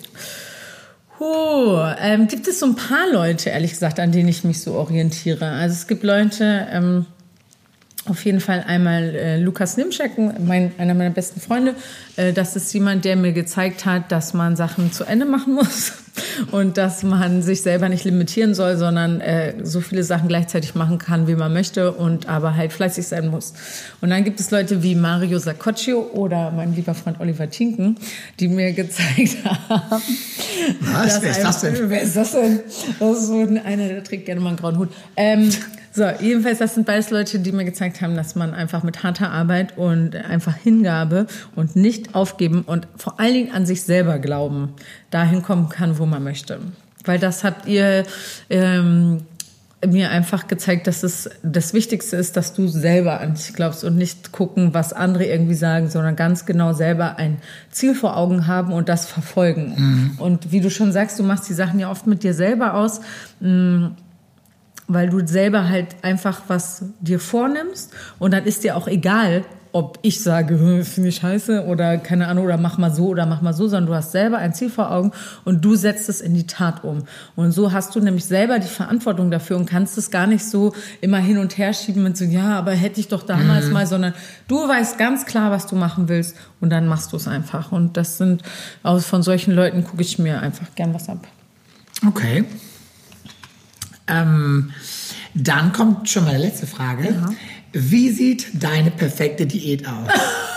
Oh, 1.24 1.80
ähm, 2.00 2.26
gibt 2.26 2.48
es 2.48 2.58
so 2.58 2.66
ein 2.66 2.74
paar 2.74 3.08
Leute, 3.12 3.50
ehrlich 3.50 3.70
gesagt, 3.70 4.00
an 4.00 4.10
denen 4.10 4.28
ich 4.28 4.42
mich 4.42 4.60
so 4.60 4.72
orientiere. 4.72 5.46
Also 5.46 5.74
es 5.74 5.86
gibt 5.86 6.02
Leute, 6.02 6.66
ähm, 6.68 7.06
auf 8.06 8.24
jeden 8.24 8.40
Fall 8.40 8.64
einmal 8.66 9.14
äh, 9.14 9.38
Lukas 9.38 9.76
Nimschek, 9.76 10.12
mein, 10.18 10.72
einer 10.76 10.94
meiner 10.94 11.10
besten 11.10 11.40
Freunde. 11.40 11.76
Äh, 12.16 12.32
das 12.32 12.56
ist 12.56 12.72
jemand, 12.74 13.04
der 13.04 13.14
mir 13.14 13.32
gezeigt 13.32 13.86
hat, 13.86 14.10
dass 14.10 14.34
man 14.34 14.56
Sachen 14.56 14.90
zu 14.92 15.04
Ende 15.04 15.24
machen 15.24 15.54
muss 15.54 15.92
und 16.50 16.78
dass 16.78 17.04
man 17.04 17.42
sich 17.42 17.62
selber 17.62 17.88
nicht 17.88 18.04
limitieren 18.04 18.54
soll, 18.54 18.76
sondern 18.76 19.20
äh, 19.20 19.54
so 19.62 19.80
viele 19.80 20.02
Sachen 20.02 20.26
gleichzeitig 20.26 20.74
machen 20.74 20.98
kann, 20.98 21.28
wie 21.28 21.36
man 21.36 21.52
möchte 21.52 21.92
und 21.92 22.28
aber 22.28 22.56
halt 22.56 22.72
fleißig 22.72 23.06
sein 23.06 23.28
muss. 23.28 23.54
Und 24.00 24.10
dann 24.10 24.24
gibt 24.24 24.40
es 24.40 24.50
Leute 24.50 24.82
wie 24.82 24.96
Mario 24.96 25.38
Saccoccio 25.38 26.00
oder 26.12 26.50
mein 26.50 26.74
lieber 26.74 26.94
Freund 26.94 27.20
Oliver 27.20 27.48
Tinken, 27.50 27.96
die 28.40 28.48
mir 28.48 28.72
gezeigt 28.72 29.36
haben. 29.68 30.02
Was? 30.80 31.22
Wer 31.22 31.30
ist 31.30 31.42
das 31.44 31.60
denn? 31.60 31.88
Wer 31.88 32.02
ist 32.02 32.16
das 32.16 32.32
denn? 32.32 32.60
Das 32.98 33.18
ist 33.18 33.26
so 33.28 33.40
einer, 33.42 33.88
der 33.88 34.02
trägt 34.02 34.26
gerne 34.26 34.40
mal 34.40 34.48
einen 34.48 34.58
grauen 34.58 34.78
Hut. 34.78 34.88
Ähm, 35.16 35.50
so, 35.92 36.04
jedenfalls, 36.20 36.58
das 36.58 36.74
sind 36.74 36.86
beides 36.86 37.10
Leute, 37.10 37.38
die 37.38 37.52
mir 37.52 37.64
gezeigt 37.64 38.00
haben, 38.00 38.16
dass 38.16 38.34
man 38.34 38.54
einfach 38.54 38.82
mit 38.82 39.02
harter 39.02 39.30
Arbeit 39.30 39.76
und 39.76 40.16
einfach 40.16 40.56
Hingabe 40.56 41.26
und 41.54 41.76
nicht 41.76 42.14
aufgeben 42.14 42.62
und 42.62 42.88
vor 42.96 43.20
allen 43.20 43.34
Dingen 43.34 43.52
an 43.52 43.66
sich 43.66 43.82
selber 43.82 44.18
glauben, 44.18 44.72
dahin 45.10 45.42
kommen 45.42 45.68
kann, 45.68 45.98
wo 45.98 46.06
man 46.06 46.24
möchte. 46.24 46.60
Weil 47.04 47.18
das 47.18 47.44
habt 47.44 47.66
ihr 47.66 48.04
ähm, 48.48 49.22
mir 49.86 50.10
einfach 50.10 50.46
gezeigt, 50.46 50.86
dass 50.86 51.02
es 51.02 51.28
das 51.42 51.74
Wichtigste 51.74 52.16
ist, 52.16 52.36
dass 52.36 52.54
du 52.54 52.68
selber 52.68 53.20
an 53.20 53.34
dich 53.34 53.52
glaubst 53.52 53.84
und 53.84 53.96
nicht 53.96 54.32
gucken, 54.32 54.74
was 54.74 54.92
andere 54.92 55.26
irgendwie 55.26 55.54
sagen, 55.54 55.90
sondern 55.90 56.14
ganz 56.14 56.46
genau 56.46 56.72
selber 56.72 57.16
ein 57.18 57.38
Ziel 57.70 57.94
vor 57.94 58.16
Augen 58.16 58.46
haben 58.46 58.72
und 58.72 58.88
das 58.88 59.06
verfolgen. 59.06 59.74
Mhm. 59.76 60.12
Und 60.18 60.52
wie 60.52 60.60
du 60.60 60.70
schon 60.70 60.92
sagst, 60.92 61.18
du 61.18 61.24
machst 61.24 61.48
die 61.48 61.54
Sachen 61.54 61.80
ja 61.80 61.90
oft 61.90 62.06
mit 62.06 62.22
dir 62.22 62.34
selber 62.34 62.74
aus. 62.74 63.00
Mh, 63.40 63.48
mm, 63.50 63.96
weil 64.88 65.08
du 65.08 65.26
selber 65.26 65.68
halt 65.68 65.96
einfach 66.02 66.42
was 66.48 66.84
dir 67.00 67.20
vornimmst 67.20 67.92
und 68.18 68.32
dann 68.32 68.44
ist 68.44 68.64
dir 68.64 68.76
auch 68.76 68.88
egal, 68.88 69.44
ob 69.72 69.98
ich 70.02 70.22
sage, 70.22 70.84
finde 70.84 71.08
ich 71.08 71.16
scheiße 71.16 71.64
oder 71.64 71.96
keine 71.96 72.28
Ahnung 72.28 72.44
oder 72.44 72.58
mach 72.58 72.76
mal 72.76 72.92
so 72.92 73.06
oder 73.08 73.24
mach 73.24 73.40
mal 73.40 73.54
so, 73.54 73.68
sondern 73.68 73.86
du 73.86 73.94
hast 73.94 74.12
selber 74.12 74.36
ein 74.36 74.52
Ziel 74.52 74.68
vor 74.68 74.90
Augen 74.90 75.12
und 75.44 75.64
du 75.64 75.76
setzt 75.76 76.10
es 76.10 76.20
in 76.20 76.34
die 76.34 76.46
Tat 76.46 76.84
um. 76.84 77.04
Und 77.36 77.52
so 77.52 77.72
hast 77.72 77.96
du 77.96 78.00
nämlich 78.00 78.26
selber 78.26 78.58
die 78.58 78.68
Verantwortung 78.68 79.30
dafür 79.30 79.56
und 79.56 79.64
kannst 79.64 79.96
es 79.96 80.10
gar 80.10 80.26
nicht 80.26 80.44
so 80.44 80.74
immer 81.00 81.18
hin 81.18 81.38
und 81.38 81.56
her 81.56 81.72
schieben 81.72 82.02
mit 82.02 82.18
so, 82.18 82.24
ja, 82.24 82.58
aber 82.58 82.72
hätte 82.72 83.00
ich 83.00 83.08
doch 83.08 83.22
damals 83.22 83.66
mhm. 83.66 83.72
mal, 83.72 83.86
sondern 83.86 84.12
du 84.46 84.56
weißt 84.56 84.98
ganz 84.98 85.24
klar, 85.24 85.50
was 85.50 85.66
du 85.66 85.74
machen 85.74 86.08
willst 86.08 86.36
und 86.60 86.68
dann 86.68 86.86
machst 86.86 87.12
du 87.12 87.16
es 87.16 87.26
einfach. 87.26 87.72
Und 87.72 87.96
das 87.96 88.18
sind, 88.18 88.42
aus 88.82 89.06
von 89.06 89.22
solchen 89.22 89.54
Leuten 89.54 89.84
gucke 89.84 90.02
ich 90.02 90.18
mir 90.18 90.42
einfach 90.42 90.66
gern 90.74 90.92
was 90.92 91.08
ab. 91.08 91.26
Okay. 92.06 92.44
Ähm, 94.08 94.72
dann 95.34 95.72
kommt 95.72 96.08
schon 96.08 96.26
die 96.26 96.36
letzte 96.36 96.66
Frage. 96.66 97.04
Ja. 97.04 97.30
Wie 97.72 98.10
sieht 98.10 98.62
deine 98.62 98.90
perfekte 98.90 99.46
Diät 99.46 99.86
aus? 99.86 100.08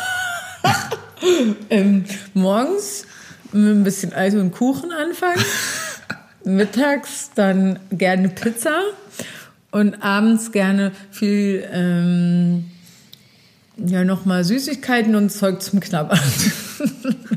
ähm, 1.70 2.06
morgens 2.34 3.06
mit 3.52 3.76
ein 3.76 3.84
bisschen 3.84 4.14
Eis 4.14 4.34
und 4.36 4.52
Kuchen 4.52 4.92
anfangen. 4.92 5.44
Mittags 6.44 7.32
dann 7.34 7.80
gerne 7.92 8.30
Pizza 8.30 8.82
und 9.72 10.04
abends 10.04 10.52
gerne 10.52 10.92
viel 11.12 11.68
ähm, 11.72 12.66
ja 13.78 14.04
nochmal 14.04 14.44
Süßigkeiten 14.44 15.16
und 15.16 15.32
Zeug 15.32 15.62
zum 15.62 15.80
Knabbern. 15.80 16.20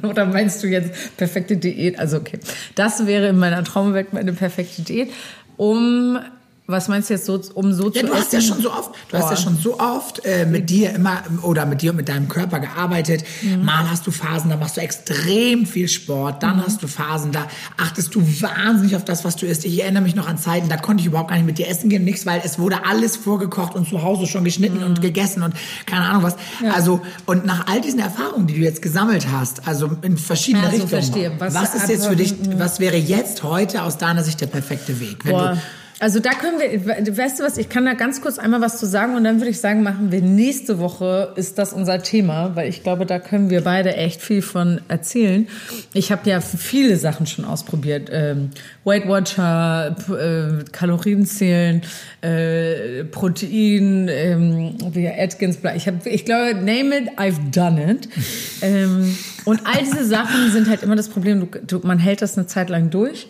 Oder 0.02 0.26
meinst 0.26 0.62
du 0.62 0.66
jetzt 0.66 1.16
perfekte 1.16 1.56
Diät? 1.56 1.98
Also 1.98 2.18
okay, 2.18 2.38
das 2.74 3.06
wäre 3.06 3.28
in 3.28 3.38
meiner 3.38 3.64
Traumwelt 3.64 4.12
meine 4.12 4.32
perfekte 4.32 4.82
Diät 4.82 5.10
um 5.58 6.37
Was 6.70 6.86
meinst 6.86 7.08
du 7.08 7.14
jetzt 7.14 7.24
so, 7.24 7.40
um 7.54 7.72
so 7.72 7.90
ja, 7.90 8.02
zu 8.02 8.08
du 8.08 8.12
hast 8.14 8.30
ja 8.30 8.42
schon 8.42 8.60
so 8.60 8.70
oft, 8.70 8.90
du 9.08 9.16
Boah. 9.16 9.22
hast 9.22 9.30
ja 9.30 9.36
schon 9.38 9.56
so 9.56 9.80
oft 9.80 10.22
äh, 10.26 10.44
mit 10.44 10.68
dir 10.68 10.94
immer 10.94 11.22
oder 11.40 11.64
mit 11.64 11.80
dir 11.80 11.92
und 11.92 11.96
mit 11.96 12.10
deinem 12.10 12.28
Körper 12.28 12.60
gearbeitet. 12.60 13.24
Mhm. 13.40 13.64
Mal 13.64 13.90
hast 13.90 14.06
du 14.06 14.10
Phasen, 14.10 14.50
da 14.50 14.58
machst 14.58 14.76
du 14.76 14.82
extrem 14.82 15.64
viel 15.64 15.88
Sport. 15.88 16.42
Dann 16.42 16.58
mhm. 16.58 16.66
hast 16.66 16.82
du 16.82 16.86
Phasen, 16.86 17.32
da 17.32 17.46
achtest 17.78 18.14
du 18.14 18.20
wahnsinnig 18.42 18.96
auf 18.96 19.04
das, 19.06 19.24
was 19.24 19.36
du 19.36 19.46
isst. 19.46 19.64
Ich 19.64 19.80
erinnere 19.82 20.02
mich 20.02 20.14
noch 20.14 20.28
an 20.28 20.36
Zeiten, 20.36 20.68
da 20.68 20.76
konnte 20.76 21.00
ich 21.00 21.06
überhaupt 21.06 21.30
gar 21.30 21.36
nicht 21.36 21.46
mit 21.46 21.56
dir 21.56 21.68
essen 21.68 21.88
gehen, 21.88 22.04
nichts, 22.04 22.26
weil 22.26 22.42
es 22.44 22.58
wurde 22.58 22.84
alles 22.84 23.16
vorgekocht 23.16 23.74
und 23.74 23.88
zu 23.88 24.02
Hause 24.02 24.26
schon 24.26 24.44
geschnitten 24.44 24.80
mhm. 24.80 24.84
und 24.84 25.00
gegessen 25.00 25.42
und 25.42 25.54
keine 25.86 26.04
Ahnung 26.04 26.22
was. 26.22 26.36
Ja. 26.62 26.72
Also 26.72 27.00
und 27.24 27.46
nach 27.46 27.66
all 27.66 27.80
diesen 27.80 28.00
Erfahrungen, 28.00 28.46
die 28.46 28.52
du 28.52 28.60
jetzt 28.60 28.82
gesammelt 28.82 29.28
hast, 29.32 29.66
also 29.66 29.90
in 30.02 30.18
verschiedene 30.18 30.64
also, 30.64 30.82
Richtungen. 30.82 31.02
Verstehe. 31.02 31.32
Was, 31.38 31.54
was 31.54 31.74
ist 31.74 31.88
jetzt 31.88 32.06
für 32.06 32.16
dich? 32.16 32.34
Was 32.58 32.78
wäre 32.78 32.98
jetzt 32.98 33.42
heute 33.42 33.84
aus 33.84 33.96
deiner 33.96 34.22
Sicht 34.22 34.42
der 34.42 34.48
perfekte 34.48 35.00
Weg? 35.00 35.24
Wenn 35.24 35.32
Boah. 35.32 35.52
du 35.52 35.62
also 36.00 36.20
da 36.20 36.30
können 36.30 36.60
wir, 36.60 37.16
weißt 37.16 37.40
du 37.40 37.44
was, 37.44 37.58
ich 37.58 37.68
kann 37.68 37.84
da 37.84 37.94
ganz 37.94 38.20
kurz 38.20 38.38
einmal 38.38 38.60
was 38.60 38.78
zu 38.78 38.86
sagen 38.86 39.16
und 39.16 39.24
dann 39.24 39.38
würde 39.38 39.50
ich 39.50 39.60
sagen, 39.60 39.82
machen 39.82 40.12
wir 40.12 40.22
nächste 40.22 40.78
Woche, 40.78 41.32
ist 41.34 41.58
das 41.58 41.72
unser 41.72 42.02
Thema, 42.02 42.54
weil 42.54 42.68
ich 42.68 42.84
glaube, 42.84 43.04
da 43.04 43.18
können 43.18 43.50
wir 43.50 43.62
beide 43.62 43.96
echt 43.96 44.22
viel 44.22 44.40
von 44.40 44.80
erzählen. 44.86 45.48
Ich 45.94 46.12
habe 46.12 46.30
ja 46.30 46.40
viele 46.40 46.96
Sachen 46.96 47.26
schon 47.26 47.44
ausprobiert. 47.44 48.10
Ähm, 48.12 48.50
Weight 48.84 49.08
Watcher, 49.08 49.96
äh, 50.08 50.64
Kalorienzählen, 50.70 51.82
äh, 52.20 53.02
Protein, 53.04 54.08
ähm, 54.08 54.74
wie 54.92 55.08
Atkins, 55.08 55.58
ich, 55.74 55.88
hab, 55.88 56.06
ich 56.06 56.24
glaube, 56.24 56.54
name 56.54 56.96
it, 56.96 57.18
I've 57.18 57.50
done 57.52 57.90
it. 57.90 58.08
ähm, 58.62 59.16
und 59.44 59.66
all 59.66 59.82
diese 59.82 60.04
Sachen 60.04 60.52
sind 60.52 60.68
halt 60.68 60.84
immer 60.84 60.94
das 60.94 61.08
Problem, 61.08 61.40
du, 61.40 61.58
du, 61.66 61.84
man 61.84 61.98
hält 61.98 62.22
das 62.22 62.38
eine 62.38 62.46
Zeit 62.46 62.70
lang 62.70 62.90
durch. 62.90 63.26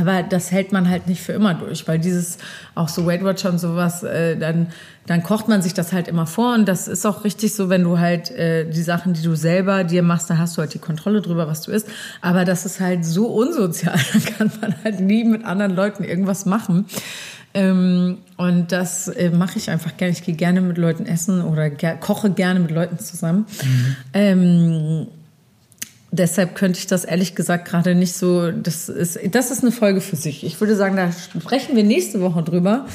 Aber 0.00 0.22
das 0.22 0.50
hält 0.50 0.72
man 0.72 0.88
halt 0.88 1.06
nicht 1.06 1.22
für 1.22 1.32
immer 1.32 1.54
durch, 1.54 1.86
weil 1.86 1.98
dieses 1.98 2.38
auch 2.74 2.88
so 2.88 3.06
Weight 3.06 3.24
Watcher 3.24 3.50
und 3.50 3.58
sowas, 3.58 4.02
äh, 4.02 4.36
dann 4.36 4.68
dann 5.06 5.22
kocht 5.22 5.48
man 5.48 5.60
sich 5.60 5.74
das 5.74 5.92
halt 5.92 6.08
immer 6.08 6.26
vor 6.26 6.54
und 6.54 6.66
das 6.66 6.88
ist 6.88 7.04
auch 7.04 7.24
richtig 7.24 7.54
so, 7.54 7.68
wenn 7.68 7.82
du 7.82 7.98
halt 7.98 8.30
äh, 8.30 8.64
die 8.68 8.82
Sachen, 8.82 9.12
die 9.12 9.22
du 9.22 9.34
selber 9.34 9.84
dir 9.84 10.02
machst, 10.02 10.30
da 10.30 10.38
hast 10.38 10.56
du 10.56 10.62
halt 10.62 10.72
die 10.72 10.78
Kontrolle 10.78 11.20
drüber, 11.20 11.46
was 11.46 11.60
du 11.60 11.72
isst. 11.72 11.88
Aber 12.22 12.46
das 12.46 12.64
ist 12.64 12.80
halt 12.80 13.04
so 13.04 13.26
unsozial, 13.26 13.98
da 14.14 14.30
kann 14.30 14.50
man 14.60 14.74
halt 14.82 15.00
nie 15.00 15.24
mit 15.24 15.44
anderen 15.44 15.74
Leuten 15.74 16.04
irgendwas 16.04 16.46
machen. 16.46 16.86
Ähm, 17.52 18.18
und 18.36 18.72
das 18.72 19.08
äh, 19.08 19.30
mache 19.30 19.58
ich 19.58 19.70
einfach 19.70 19.96
gerne. 19.96 20.12
Ich 20.12 20.24
gehe 20.24 20.34
gerne 20.34 20.60
mit 20.60 20.78
Leuten 20.78 21.06
essen 21.06 21.42
oder 21.42 21.70
ger 21.70 21.94
koche 21.96 22.30
gerne 22.30 22.58
mit 22.58 22.70
Leuten 22.70 22.98
zusammen. 22.98 23.46
Mhm. 23.62 23.96
Ähm, 24.12 25.06
deshalb 26.14 26.54
könnte 26.54 26.78
ich 26.78 26.86
das 26.86 27.04
ehrlich 27.04 27.34
gesagt 27.34 27.66
gerade 27.66 27.94
nicht 27.94 28.14
so. 28.14 28.50
Das 28.50 28.88
ist, 28.88 29.18
das 29.30 29.50
ist 29.50 29.62
eine 29.62 29.72
Folge 29.72 30.00
für 30.00 30.16
sich. 30.16 30.44
Ich 30.44 30.60
würde 30.60 30.76
sagen, 30.76 30.96
da 30.96 31.10
sprechen 31.12 31.76
wir 31.76 31.84
nächste 31.84 32.20
Woche 32.20 32.42
drüber. 32.42 32.86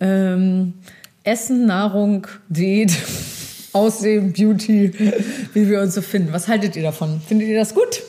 Ähm, 0.00 0.74
Essen, 1.22 1.66
Nahrung, 1.66 2.26
Diät, 2.48 2.92
Aussehen, 3.72 4.32
Beauty, 4.32 4.92
wie 5.52 5.68
wir 5.68 5.80
uns 5.80 5.94
so 5.94 6.02
finden. 6.02 6.32
Was 6.32 6.48
haltet 6.48 6.76
ihr 6.76 6.82
davon? 6.82 7.20
Findet 7.26 7.48
ihr 7.48 7.58
das 7.58 7.74
gut? 7.74 8.02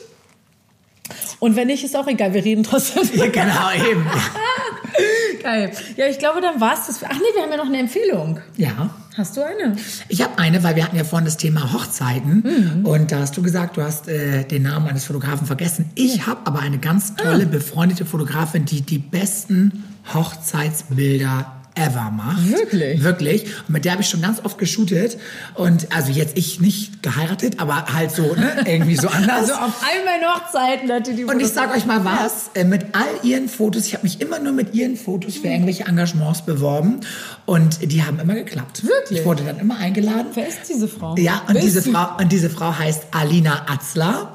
Und 1.38 1.56
wenn 1.56 1.68
nicht, 1.68 1.84
ist 1.84 1.96
auch 1.96 2.06
egal, 2.06 2.34
wir 2.34 2.44
reden 2.44 2.62
trotzdem. 2.62 3.08
Ja, 3.14 3.26
genau, 3.26 3.90
eben. 3.90 4.06
Geil. 5.42 5.70
Ja, 5.96 6.06
ich 6.06 6.18
glaube, 6.18 6.40
dann 6.40 6.60
war 6.60 6.74
es 6.74 6.86
das. 6.86 7.04
Ach 7.04 7.14
nee, 7.14 7.34
wir 7.34 7.42
haben 7.42 7.50
ja 7.50 7.56
noch 7.56 7.66
eine 7.66 7.78
Empfehlung. 7.78 8.40
Ja. 8.56 8.90
Hast 9.16 9.34
du 9.38 9.42
eine? 9.42 9.76
Ich 10.08 10.22
habe 10.22 10.38
eine, 10.38 10.62
weil 10.62 10.76
wir 10.76 10.84
hatten 10.84 10.96
ja 10.96 11.04
vorhin 11.04 11.24
das 11.24 11.38
Thema 11.38 11.72
Hochzeiten 11.72 12.42
mhm. 12.44 12.84
und 12.84 13.12
da 13.12 13.20
hast 13.20 13.34
du 13.34 13.40
gesagt, 13.40 13.78
du 13.78 13.82
hast 13.82 14.08
äh, 14.08 14.44
den 14.44 14.64
Namen 14.64 14.88
eines 14.88 15.06
Fotografen 15.06 15.46
vergessen. 15.46 15.90
Ich 15.94 16.26
habe 16.26 16.40
aber 16.44 16.58
eine 16.58 16.76
ganz 16.78 17.14
tolle 17.14 17.44
ah. 17.44 17.48
befreundete 17.48 18.04
Fotografin, 18.04 18.66
die 18.66 18.82
die 18.82 18.98
besten 18.98 19.84
Hochzeitsbilder 20.12 21.55
ever 21.76 22.10
macht. 22.10 22.50
Wirklich? 22.50 23.02
Wirklich. 23.02 23.44
Und 23.44 23.70
mit 23.70 23.84
der 23.84 23.92
habe 23.92 24.02
ich 24.02 24.08
schon 24.08 24.22
ganz 24.22 24.44
oft 24.44 24.58
geshootet. 24.58 25.18
Und 25.54 25.88
also 25.94 26.10
jetzt 26.10 26.36
ich 26.36 26.60
nicht 26.60 27.02
geheiratet, 27.02 27.60
aber 27.60 27.86
halt 27.92 28.10
so, 28.10 28.34
ne? 28.34 28.56
Irgendwie 28.66 28.96
so 28.96 29.08
anders. 29.08 29.50
also 29.50 29.52
auf 29.54 29.82
all 29.82 30.04
meinen 30.04 30.24
Hochzeiten 30.34 30.90
hatte 30.90 31.14
die. 31.14 31.24
Und 31.24 31.40
ich 31.40 31.48
sag 31.48 31.74
euch 31.74 31.86
mal 31.86 32.04
was, 32.04 32.50
äh, 32.54 32.64
mit 32.64 32.94
all 32.94 33.06
ihren 33.22 33.48
Fotos, 33.48 33.86
ich 33.86 33.94
habe 33.94 34.04
mich 34.04 34.20
immer 34.20 34.38
nur 34.38 34.52
mit 34.52 34.74
ihren 34.74 34.96
Fotos 34.96 35.36
für 35.36 35.48
irgendwelche 35.48 35.84
Engagements 35.84 36.42
beworben. 36.42 37.00
Und 37.44 37.92
die 37.92 38.02
haben 38.02 38.18
immer 38.18 38.34
geklappt. 38.34 38.84
Wirklich? 38.84 39.20
Ich 39.20 39.24
wurde 39.24 39.44
dann 39.44 39.58
immer 39.58 39.78
eingeladen. 39.78 40.28
Wer 40.34 40.48
ist 40.48 40.60
diese 40.68 40.88
Frau? 40.88 41.14
Ja, 41.16 41.42
und 41.48 41.62
diese 41.62 41.82
Frau, 41.82 42.16
und 42.18 42.32
diese 42.32 42.50
Frau 42.50 42.76
heißt 42.76 43.04
Alina 43.12 43.66
Atzler 43.68 44.32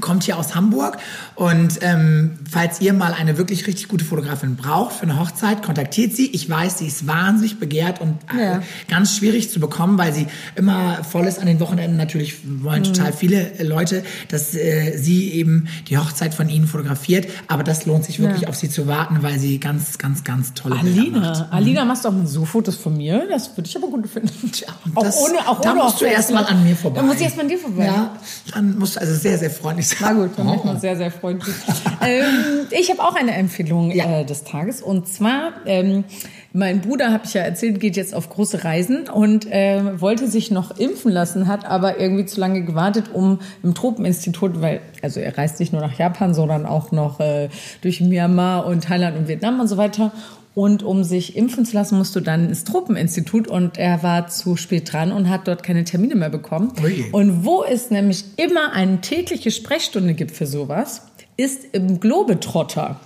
kommt 0.00 0.24
hier 0.24 0.38
aus 0.38 0.54
Hamburg 0.54 0.96
und 1.36 1.80
ähm, 1.82 2.38
falls 2.48 2.80
ihr 2.80 2.92
mal 2.92 3.12
eine 3.12 3.36
wirklich 3.38 3.66
richtig 3.66 3.88
gute 3.88 4.04
Fotografin 4.04 4.54
braucht 4.54 4.94
für 4.94 5.02
eine 5.02 5.18
Hochzeit, 5.18 5.62
kontaktiert 5.62 6.14
sie. 6.14 6.30
Ich 6.30 6.48
weiß, 6.48 6.78
sie 6.78 6.86
ist 6.86 7.08
wahnsinnig 7.08 7.58
begehrt 7.58 8.00
und 8.00 8.18
äh, 8.32 8.44
ja. 8.44 8.62
ganz 8.88 9.16
schwierig 9.16 9.50
zu 9.50 9.58
bekommen, 9.58 9.98
weil 9.98 10.12
sie 10.12 10.28
immer 10.54 11.02
voll 11.02 11.26
ist 11.26 11.40
an 11.40 11.46
den 11.46 11.58
Wochenenden. 11.58 11.96
Natürlich 11.96 12.36
wollen 12.62 12.82
mhm. 12.82 12.94
total 12.94 13.12
viele 13.12 13.50
Leute, 13.60 14.04
dass 14.28 14.54
äh, 14.54 14.96
sie 14.96 15.32
eben 15.32 15.66
die 15.88 15.98
Hochzeit 15.98 16.34
von 16.34 16.48
ihnen 16.48 16.68
fotografiert. 16.68 17.26
Aber 17.48 17.64
das 17.64 17.84
lohnt 17.84 18.04
sich 18.04 18.20
wirklich 18.20 18.42
ja. 18.42 18.48
auf 18.48 18.54
sie 18.54 18.70
zu 18.70 18.86
warten, 18.86 19.22
weil 19.22 19.40
sie 19.40 19.58
ganz, 19.58 19.98
ganz, 19.98 20.22
ganz 20.22 20.54
tolle 20.54 20.78
Alina, 20.78 21.02
Bilder 21.02 21.20
macht. 21.20 21.40
Mhm. 21.40 21.52
Alina, 21.52 21.84
machst 21.84 22.04
du 22.04 22.10
auch 22.10 22.14
so 22.24 22.44
Fotos 22.44 22.76
von 22.76 22.96
mir? 22.96 23.26
Das 23.28 23.56
würde 23.56 23.68
ich 23.68 23.76
aber 23.76 23.88
gut 23.88 24.08
finden. 24.08 24.30
Auch 24.94 25.02
das, 25.02 25.18
ohne, 25.18 25.48
auch 25.48 25.60
da 25.60 25.72
ohne 25.72 25.82
musst 25.82 26.00
du 26.00 26.04
erstmal 26.04 26.44
an 26.44 26.62
mir 26.62 26.76
vorbei. 26.76 26.98
Dann 26.98 27.06
muss 27.06 27.16
ich 27.16 27.22
erstmal 27.22 27.46
an 27.46 27.48
dir 27.48 27.58
vorbei. 27.58 27.86
Ja, 27.86 28.16
dann 28.52 28.78
musst 28.78 28.96
du 28.96 29.00
also 29.00 29.14
sehr, 29.14 29.38
sehr 29.38 29.50
freundlich 29.50 29.90
ich 29.90 29.98
sagen. 29.98 30.18
Na 30.18 30.26
gut, 30.26 30.38
dann 30.38 30.46
oh. 30.46 30.50
bin 30.50 30.58
ich 30.58 30.64
mal 30.64 30.80
sehr, 30.80 30.96
sehr 30.96 31.10
freundlich. 31.10 31.23
ähm, 32.06 32.66
ich 32.70 32.90
habe 32.90 33.02
auch 33.02 33.14
eine 33.14 33.34
Empfehlung 33.34 33.90
ja. 33.90 34.20
äh, 34.20 34.24
des 34.24 34.44
Tages. 34.44 34.82
Und 34.82 35.08
zwar, 35.08 35.52
ähm, 35.66 36.04
mein 36.52 36.80
Bruder, 36.80 37.12
habe 37.12 37.24
ich 37.24 37.34
ja 37.34 37.42
erzählt, 37.42 37.80
geht 37.80 37.96
jetzt 37.96 38.14
auf 38.14 38.30
große 38.30 38.64
Reisen 38.64 39.08
und 39.08 39.50
äh, 39.50 40.00
wollte 40.00 40.28
sich 40.28 40.50
noch 40.50 40.78
impfen 40.78 41.10
lassen, 41.10 41.48
hat 41.48 41.64
aber 41.64 41.98
irgendwie 41.98 42.26
zu 42.26 42.38
lange 42.40 42.62
gewartet, 42.64 43.10
um 43.12 43.40
im 43.62 43.74
Tropeninstitut, 43.74 44.60
weil, 44.60 44.80
also 45.02 45.20
er 45.20 45.36
reist 45.36 45.60
nicht 45.60 45.72
nur 45.72 45.82
nach 45.82 45.98
Japan, 45.98 46.34
sondern 46.34 46.66
auch 46.66 46.92
noch 46.92 47.20
äh, 47.20 47.48
durch 47.82 48.00
Myanmar 48.00 48.66
und 48.66 48.84
Thailand 48.84 49.16
und 49.16 49.28
Vietnam 49.28 49.60
und 49.60 49.68
so 49.68 49.76
weiter. 49.76 50.12
Und 50.54 50.84
um 50.84 51.02
sich 51.02 51.36
impfen 51.36 51.64
zu 51.64 51.74
lassen, 51.74 51.98
musst 51.98 52.14
du 52.14 52.20
dann 52.20 52.48
ins 52.48 52.62
Tropeninstitut 52.62 53.48
und 53.48 53.76
er 53.76 54.04
war 54.04 54.28
zu 54.28 54.56
spät 54.56 54.92
dran 54.92 55.10
und 55.10 55.28
hat 55.28 55.48
dort 55.48 55.64
keine 55.64 55.82
Termine 55.82 56.14
mehr 56.14 56.30
bekommen. 56.30 56.72
Ui. 56.82 57.06
Und 57.10 57.44
wo 57.44 57.64
es 57.64 57.90
nämlich 57.90 58.24
immer 58.36 58.72
eine 58.72 59.00
tägliche 59.00 59.50
Sprechstunde 59.50 60.14
gibt 60.14 60.30
für 60.30 60.46
sowas, 60.46 61.02
ist 61.36 61.66
im 61.72 62.00
Globetrotter. 62.00 63.00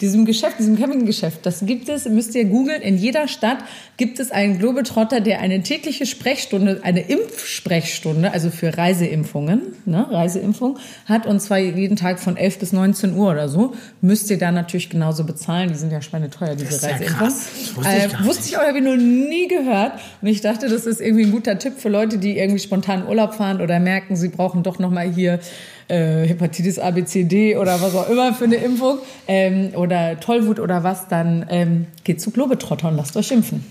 Diesem 0.00 0.26
Geschäft, 0.26 0.58
diesem 0.58 0.78
Campinggeschäft, 0.78 1.46
das 1.46 1.64
gibt 1.64 1.88
es, 1.88 2.06
müsst 2.06 2.34
ihr 2.34 2.44
googeln, 2.44 2.82
in 2.82 2.98
jeder 2.98 3.28
Stadt 3.28 3.58
gibt 3.96 4.20
es 4.20 4.30
einen 4.30 4.58
Globetrotter, 4.58 5.20
der 5.20 5.40
eine 5.40 5.62
tägliche 5.62 6.04
Sprechstunde, 6.04 6.80
eine 6.82 7.00
Impfsprechstunde, 7.00 8.30
also 8.30 8.50
für 8.50 8.76
Reiseimpfungen, 8.76 9.62
ne, 9.86 10.06
Reiseimpfung, 10.10 10.78
hat. 11.06 11.26
Und 11.26 11.40
zwar 11.40 11.58
jeden 11.58 11.96
Tag 11.96 12.20
von 12.20 12.36
11 12.36 12.58
bis 12.58 12.72
19 12.74 13.16
Uhr 13.16 13.30
oder 13.30 13.48
so. 13.48 13.74
Müsst 14.02 14.30
ihr 14.30 14.38
da 14.38 14.52
natürlich 14.52 14.90
genauso 14.90 15.24
bezahlen, 15.24 15.70
die 15.70 15.76
sind 15.78 15.90
ja 15.90 16.02
schweineteuer, 16.02 16.54
diese 16.56 16.82
Reiseimpfungen. 16.82 17.18
Ja 17.18 17.26
wusste, 17.26 17.50
ich 17.56 17.86
äh, 17.86 18.24
wusste 18.24 18.48
ich 18.50 18.58
aber 18.58 18.74
wie 18.74 18.82
noch 18.82 18.96
nie 18.96 19.48
gehört. 19.48 19.94
Und 20.20 20.28
ich 20.28 20.42
dachte, 20.42 20.68
das 20.68 20.84
ist 20.84 21.00
irgendwie 21.00 21.24
ein 21.24 21.32
guter 21.32 21.58
Tipp 21.58 21.78
für 21.78 21.88
Leute, 21.88 22.18
die 22.18 22.38
irgendwie 22.38 22.60
spontan 22.60 23.08
Urlaub 23.08 23.34
fahren 23.34 23.62
oder 23.62 23.80
merken, 23.80 24.14
sie 24.14 24.28
brauchen 24.28 24.62
doch 24.62 24.78
nochmal 24.78 25.10
hier 25.10 25.40
äh, 25.88 26.26
Hepatitis 26.26 26.78
A, 26.78 26.90
B, 26.90 27.04
C, 27.04 27.24
D 27.24 27.56
oder 27.56 27.80
was 27.80 27.94
auch 27.94 28.08
immer 28.08 28.34
für 28.34 28.44
eine 28.44 28.56
Impfung 28.56 28.98
ähm, 29.28 29.70
oder 29.74 30.18
Tollwut 30.20 30.60
oder 30.60 30.82
was, 30.82 31.08
dann 31.08 31.46
ähm, 31.48 31.86
geht 32.04 32.20
zu 32.20 32.30
Globetrotter 32.30 32.88
und 32.88 32.96
lasst 32.96 33.16
euch 33.16 33.30
impfen. 33.30 33.64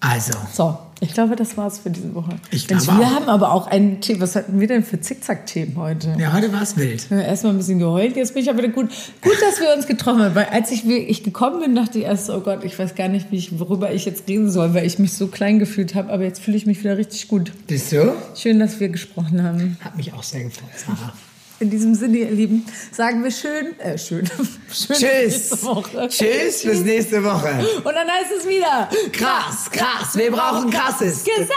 Also. 0.00 0.32
So, 0.52 0.78
ich 1.00 1.12
glaube, 1.12 1.34
das 1.34 1.56
war's 1.56 1.80
für 1.80 1.90
diese 1.90 2.14
Woche. 2.14 2.36
Ich 2.52 2.68
glaube 2.68 2.86
wir 2.86 2.92
auch. 2.92 3.14
haben 3.14 3.28
aber 3.28 3.52
auch 3.52 3.66
ein 3.66 4.00
Thema. 4.00 4.20
Was 4.20 4.36
hatten 4.36 4.60
wir 4.60 4.68
denn 4.68 4.84
für 4.84 5.00
Zickzack-Themen 5.00 5.76
heute? 5.76 6.14
Ja, 6.18 6.32
heute 6.32 6.52
war 6.52 6.62
es 6.62 6.76
wild. 6.76 7.10
Erstmal 7.10 7.52
ein 7.52 7.58
bisschen 7.58 7.80
geheult, 7.80 8.16
jetzt 8.16 8.34
bin 8.34 8.42
ich 8.42 8.48
aber 8.48 8.58
wieder 8.58 8.68
gut. 8.68 8.90
Gut, 9.20 9.36
dass 9.42 9.60
wir 9.60 9.74
uns 9.76 9.88
getroffen 9.88 10.22
haben, 10.22 10.34
weil 10.36 10.46
als 10.46 10.70
ich, 10.70 10.86
ich 10.86 11.24
gekommen 11.24 11.60
bin, 11.60 11.74
dachte 11.74 11.98
ich 11.98 12.04
erst, 12.04 12.30
oh 12.30 12.40
Gott, 12.40 12.64
ich 12.64 12.78
weiß 12.78 12.94
gar 12.94 13.08
nicht, 13.08 13.32
wie 13.32 13.36
ich, 13.36 13.58
worüber 13.58 13.92
ich 13.92 14.04
jetzt 14.04 14.28
reden 14.28 14.50
soll, 14.50 14.74
weil 14.74 14.86
ich 14.86 15.00
mich 15.00 15.14
so 15.14 15.26
klein 15.26 15.58
gefühlt 15.58 15.96
habe. 15.96 16.12
Aber 16.12 16.22
jetzt 16.22 16.40
fühle 16.40 16.56
ich 16.56 16.66
mich 16.66 16.78
wieder 16.80 16.96
richtig 16.96 17.26
gut. 17.26 17.52
Bist 17.66 17.90
du? 17.90 18.12
Schön, 18.36 18.60
dass 18.60 18.78
wir 18.78 18.88
gesprochen 18.88 19.42
haben. 19.42 19.78
Hat 19.80 19.96
mich 19.96 20.12
auch 20.12 20.22
sehr 20.22 20.44
gefreut, 20.44 20.70
Sarah. 20.76 21.12
In 21.60 21.70
diesem 21.70 21.94
Sinne, 21.94 22.18
ihr 22.18 22.30
Lieben, 22.30 22.64
sagen 22.92 23.24
wir 23.24 23.32
schön, 23.32 23.78
äh, 23.80 23.98
schön, 23.98 24.24
schön 24.72 24.96
Tschüss. 24.96 25.50
Bis. 25.50 25.60
Tschüss, 26.08 26.62
bis 26.62 26.80
nächste 26.82 27.24
Woche. 27.24 27.66
Und 27.78 27.94
dann 27.94 28.08
heißt 28.08 28.30
es 28.38 28.46
wieder, 28.46 28.88
krass, 29.12 29.68
krass, 29.70 30.16
wir 30.16 30.30
brauchen 30.30 30.70
krasses. 30.70 31.24
Gesabe. 31.24 31.54